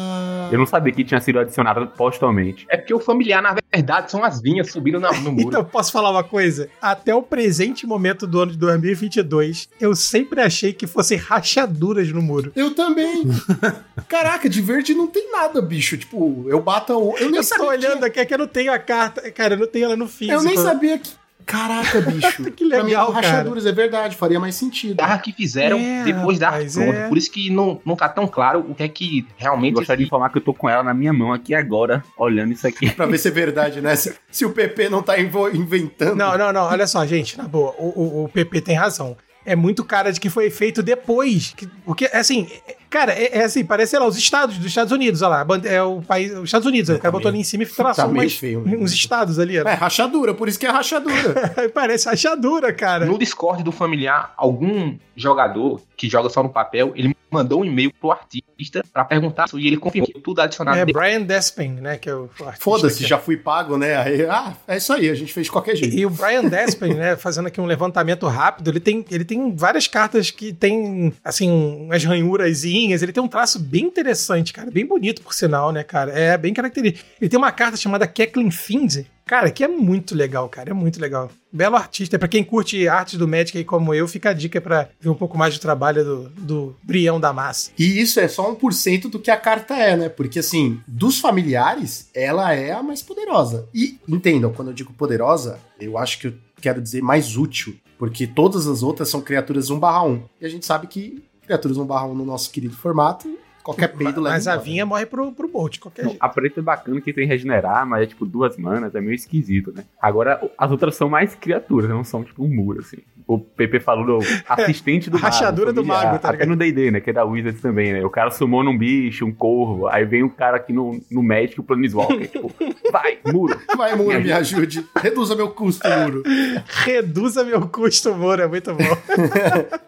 Eu 0.52 0.58
não 0.58 0.66
sabia 0.66 0.92
que 0.94 1.04
tinha 1.04 1.20
sido 1.22 1.40
adicionado 1.40 1.88
postalmente. 1.96 2.66
É 2.70 2.78
porque 2.78 2.94
o 2.94 3.00
familiar, 3.00 3.42
na 3.42 3.56
verdade, 3.74 4.12
são 4.12 4.24
as 4.24 4.42
vinhas 4.42 4.72
subindo 4.72 5.00
na- 5.00 5.12
no 5.12 5.32
muro. 5.32 5.48
Então, 5.48 5.64
posso 5.66 5.92
falar 5.92 6.10
uma 6.12 6.24
coisa? 6.24 6.70
Até 6.82 7.14
o 7.14 7.22
presente 7.22 7.86
momento 7.86 8.26
do 8.26 8.40
ano 8.40 8.52
de 8.52 8.58
2022, 8.58 9.70
eu 9.80 9.96
sempre 9.96 10.42
achei 10.42 10.74
que 10.74 10.88
fossem 10.88 11.18
rachaduras 11.18 12.12
no 12.12 12.22
muro. 12.22 12.52
Eu 12.56 12.74
também. 12.74 13.24
Caraca, 14.08 14.50
de 14.50 14.62
verde 14.62 14.94
não 14.94 15.08
tem 15.08 15.32
nada, 15.32 15.62
bicho. 15.62 15.98
Tipo, 15.98 16.46
eu 16.48 16.62
bato. 16.62 16.94
Eu 17.20 17.30
nem 17.30 17.40
Eu 17.42 17.48
tô 17.48 17.66
olhando 17.68 18.00
que 18.02 18.06
aqui, 18.06 18.20
é 18.20 18.26
que 18.26 18.34
eu 18.34 18.38
não 18.40 18.48
tenho 18.48 18.72
a 18.74 18.80
carta. 18.80 19.30
Cara, 19.32 19.54
eu 19.54 19.60
não 19.60 19.68
tenho 19.68 19.86
ela 19.86 19.96
no 19.96 20.08
físico. 20.08 20.38
Eu 20.40 20.44
nem 20.44 20.58
sabia 20.58 20.98
que. 20.98 21.10
Caraca, 21.50 22.00
bicho. 22.02 22.44
Que 22.54 22.64
legal, 22.64 23.08
Pra 23.08 23.16
mim, 23.16 23.22
cara. 23.22 23.28
rachaduras 23.34 23.66
é 23.66 23.72
verdade, 23.72 24.16
faria 24.16 24.40
mais 24.40 24.54
sentido. 24.56 25.02
Arte 25.02 25.32
que 25.32 25.38
fizeram 25.38 25.80
É, 25.80 26.04
depois 26.04 26.38
da 26.38 26.52
pronta. 26.52 26.80
é. 26.84 27.08
Por 27.08 27.18
isso 27.18 27.32
que 27.32 27.50
não, 27.50 27.82
não 27.84 27.96
tá 27.96 28.08
tão 28.08 28.28
claro 28.28 28.60
o 28.70 28.76
que 28.76 28.84
é 28.84 28.88
que 28.88 29.26
realmente. 29.36 29.74
Gostaria 29.74 29.98
de 30.04 30.08
informar 30.08 30.30
que 30.30 30.38
eu 30.38 30.42
tô 30.42 30.54
com 30.54 30.70
ela 30.70 30.84
na 30.84 30.94
minha 30.94 31.12
mão 31.12 31.34
aqui 31.34 31.56
agora, 31.56 32.04
olhando 32.18 32.54
isso 32.54 32.68
aqui. 32.68 32.92
Pra 32.94 33.06
ver 33.08 33.18
se 33.18 33.28
é 33.28 33.32
verdade, 33.32 33.82
né? 33.82 33.96
Se, 33.96 34.14
se 34.30 34.46
o 34.46 34.52
PP 34.52 34.90
não 34.90 35.02
tá 35.02 35.20
inventando. 35.20 36.16
Não, 36.16 36.38
não, 36.38 36.54
não. 36.54 36.64
Olha 36.66 36.86
só, 36.86 37.06
gente, 37.06 37.38
na 37.38 37.48
boa, 37.48 37.74
o, 37.80 37.88
o, 37.96 38.24
o 38.26 38.30
PP 38.30 38.62
tem 38.62 38.76
razão. 38.76 39.18
É 39.46 39.56
muito 39.56 39.84
cara 39.84 40.12
de 40.14 40.20
que 40.20 40.30
foi 40.30 40.52
feito 40.52 40.84
depois. 40.84 41.54
Que, 41.58 41.66
porque, 41.86 42.06
assim, 42.14 42.48
cara, 42.90 43.14
é, 43.14 43.38
é 43.40 43.44
assim, 43.44 43.64
parece, 43.64 43.92
sei 43.92 44.00
lá, 44.00 44.08
os 44.08 44.18
estados 44.18 44.58
dos 44.58 44.66
Estados 44.68 44.92
Unidos, 44.92 45.22
olha 45.22 45.44
lá. 45.44 45.48
É 45.66 45.82
o 45.84 46.02
país, 46.02 46.32
os 46.36 46.46
Estados 46.46 46.68
Unidos. 46.68 46.90
o 46.90 47.00
cara 47.00 47.12
botou 47.12 47.30
ali 47.30 47.40
em 47.40 47.44
cima 47.44 47.64
e 47.64 47.66
traçou 47.66 48.06
tá 48.06 48.08
meio 48.12 48.24
umas- 48.24 48.34
feio, 48.36 48.62
né? 48.62 48.78
uns 48.78 48.92
estados 48.92 49.40
ali. 49.40 49.58
É, 49.58 49.74
rachadura, 49.74 50.34
por 50.34 50.48
isso 50.48 50.60
que 50.60 50.66
é 50.66 50.70
rachadura. 50.72 51.54
Parece 51.74 52.08
rachadura, 52.10 52.74
cara. 52.74 53.06
No 53.06 53.18
Discord 53.18 53.64
do 53.64 53.72
familiar, 53.72 54.34
algum 54.38 54.96
jogador 55.16 55.82
que 55.96 56.10
joga 56.10 56.30
só 56.30 56.42
no 56.42 56.50
papel, 56.50 56.92
ele 56.96 57.16
mandou 57.32 57.62
um 57.62 57.66
e-mail 57.66 57.92
pro 58.00 58.12
artista 58.12 58.84
pra 58.92 59.06
perguntar 59.06 59.46
e 59.54 59.68
ele 59.68 59.78
confirmou 59.78 60.10
tudo 60.24 60.42
adicionado. 60.42 60.78
É 60.78 60.86
depois. 60.86 61.06
Brian 61.06 61.22
Despen, 61.22 61.72
né? 61.74 61.98
Que 61.98 62.10
é 62.10 62.16
o 62.16 62.24
artista 62.42 62.58
Foda-se, 62.64 63.04
que- 63.04 63.10
já 63.10 63.18
fui 63.18 63.38
pago, 63.38 63.78
né? 63.78 63.96
Aí, 63.98 64.26
ah, 64.26 64.54
é 64.68 64.78
isso 64.78 64.92
aí, 64.94 65.10
a 65.10 65.16
gente 65.16 65.32
fez 65.34 65.48
de 65.48 65.52
qualquer 65.52 65.76
jeito. 65.76 65.96
E 65.96 66.06
o 66.06 66.10
Brian 66.10 66.44
Despen, 66.46 66.94
né, 66.94 67.16
fazendo 67.16 67.48
aqui 67.48 67.60
um 67.62 67.66
levantamento 67.66 68.28
rápido, 68.28 68.70
ele 68.70 68.80
tem, 68.80 69.06
ele 69.10 69.24
tem 69.26 69.56
várias 69.56 69.88
cartas 69.88 70.30
que 70.32 70.52
tem, 70.54 71.14
assim, 71.24 71.50
umas 71.50 72.04
ranhurazinhas, 72.04 73.02
ele 73.02 73.12
tem 73.12 73.22
um 73.24 73.28
traço 73.28 73.60
bem 73.60 73.84
interessante, 73.86 74.54
cara, 74.54 74.70
bem 74.72 74.86
bonito, 74.86 75.22
por 75.22 75.34
sinal, 75.34 75.72
né, 75.72 75.84
cara, 75.84 76.12
é 76.12 76.38
bem 76.38 76.54
característico. 76.54 77.08
Ele 77.20 77.30
tem 77.30 77.38
uma 77.38 77.52
carta 77.52 77.78
chamada 77.78 78.08
Kathleen 78.08 78.52
Find, 78.52 79.06
cara, 79.30 79.52
que 79.52 79.64
é 79.64 79.68
muito 79.68 80.16
legal, 80.16 80.50
cara, 80.50 80.72
é 80.72 80.74
muito 80.74 81.00
legal. 81.00 81.30
Belo 81.54 81.76
artista, 81.76 82.18
pra 82.18 82.28
quem 82.28 82.44
curte 82.44 82.88
artes 82.88 83.20
do 83.20 83.28
Magic 83.28 83.56
aí 83.56 83.64
como 83.64 83.94
eu, 83.94 84.08
fica 84.08 84.32
a 84.32 84.34
dica 84.34 84.60
pra 84.60 84.90
ver 85.00 85.10
um 85.10 85.14
pouco 85.14 85.38
mais 85.38 85.54
do 85.54 85.62
trabalho 85.62 86.04
do, 86.04 86.30
do 86.30 86.76
Brião 86.82 87.20
da 87.20 87.32
Massa. 87.32 87.70
E 87.78 88.02
isso 88.02 88.20
é 88.20 88.28
só 88.28 88.52
1% 88.52 89.08
do 89.08 89.20
que 89.20 89.30
a 89.30 89.38
carta 89.38 89.76
é, 89.76 89.96
né? 89.96 90.10
Porque, 90.10 90.40
assim, 90.40 90.82
dos 90.88 91.20
familiares, 91.20 92.10
ela 92.12 92.52
é 92.56 92.72
a 92.72 92.82
mais 92.82 93.04
poderosa. 93.04 93.70
E, 93.72 94.00
entendam, 94.08 94.52
quando 94.52 94.70
eu 94.70 94.74
digo 94.74 94.94
poderosa, 94.94 95.60
eu 95.80 95.96
acho 95.96 96.18
que 96.20 96.28
eu 96.28 96.34
quero 96.60 96.82
dizer 96.82 97.04
mais 97.04 97.38
útil. 97.38 97.76
Porque 98.00 98.26
todas 98.26 98.66
as 98.66 98.82
outras 98.82 99.10
são 99.10 99.22
criaturas 99.22 99.70
1/1. 99.70 100.24
E 100.42 100.46
a 100.46 100.50
gente 100.50 100.66
sabe 100.66 100.88
que 100.88 101.24
criaturas 101.46 101.78
1/1 101.78 102.14
no 102.16 102.26
nosso 102.26 102.50
querido 102.50 102.76
formato, 102.76 103.28
qualquer 103.70 103.96
peido 103.96 104.22
leva 104.22 104.36
Mas 104.36 104.48
a 104.48 104.58
vinha 104.58 104.86
morre 104.86 105.06
pro, 105.06 105.32
pro 105.32 105.48
Bolt, 105.48 105.80
qualquer 105.80 106.06
jeito. 106.06 106.18
A 106.20 106.28
preta 106.28 106.60
é 106.60 106.64
bacana 106.64 107.00
que 107.00 107.14
tem 107.14 107.28
regenerar, 107.28 107.86
mas 107.86 108.04
é 108.04 108.06
tipo 108.08 108.26
duas 108.26 108.58
manas, 108.58 108.94
é 108.96 109.02
meio 109.02 109.14
esquisito, 109.14 109.72
né? 109.72 109.86
Agora, 110.02 110.42
as 110.58 110.72
outras 110.72 110.96
são 110.96 111.10
mais 111.10 111.36
criaturas, 111.36 111.90
não 111.90 112.04
são 112.04 112.24
tipo 112.24 112.44
um 112.44 112.48
muro, 112.48 112.80
assim. 112.80 112.98
O 113.30 113.38
PP 113.38 113.80
falou 113.80 114.04
do 114.04 114.26
assistente 114.50 115.08
do 115.08 115.20
mago. 115.20 115.26
Rachadura 115.28 115.72
do 115.72 115.86
mago, 115.86 116.18
tá 116.18 116.32
Até 116.32 116.48
no 116.48 116.56
D&D, 116.56 116.90
né? 116.90 117.00
Que 117.00 117.12
é 117.12 117.14
da 117.14 117.24
Wizards 117.24 117.62
também, 117.62 117.94
né? 117.94 118.04
O 118.04 118.10
cara 118.10 118.32
sumou 118.32 118.64
num 118.64 118.76
bicho, 118.76 119.24
um 119.24 119.32
corvo, 119.32 119.88
aí 119.88 120.04
vem 120.04 120.24
o 120.24 120.32
cara 120.32 120.58
aqui 120.58 120.74
no, 120.74 121.00
no 121.12 121.22
Magic, 121.22 121.60
o 121.60 121.64
Planeswalker, 121.64 122.28
tipo, 122.28 122.52
vai, 122.92 123.20
muro. 123.32 123.56
Vai, 123.78 123.96
Muro, 123.96 124.20
me 124.20 124.32
ajude. 124.32 124.84
Reduza 124.96 125.36
meu 125.36 125.52
custo, 125.52 125.88
Muro. 125.88 126.24
Reduza 126.66 127.44
meu 127.44 127.68
custo, 127.68 128.16
Moura, 128.16 128.46
é 128.46 128.48
muito 128.48 128.74
bom. 128.74 128.98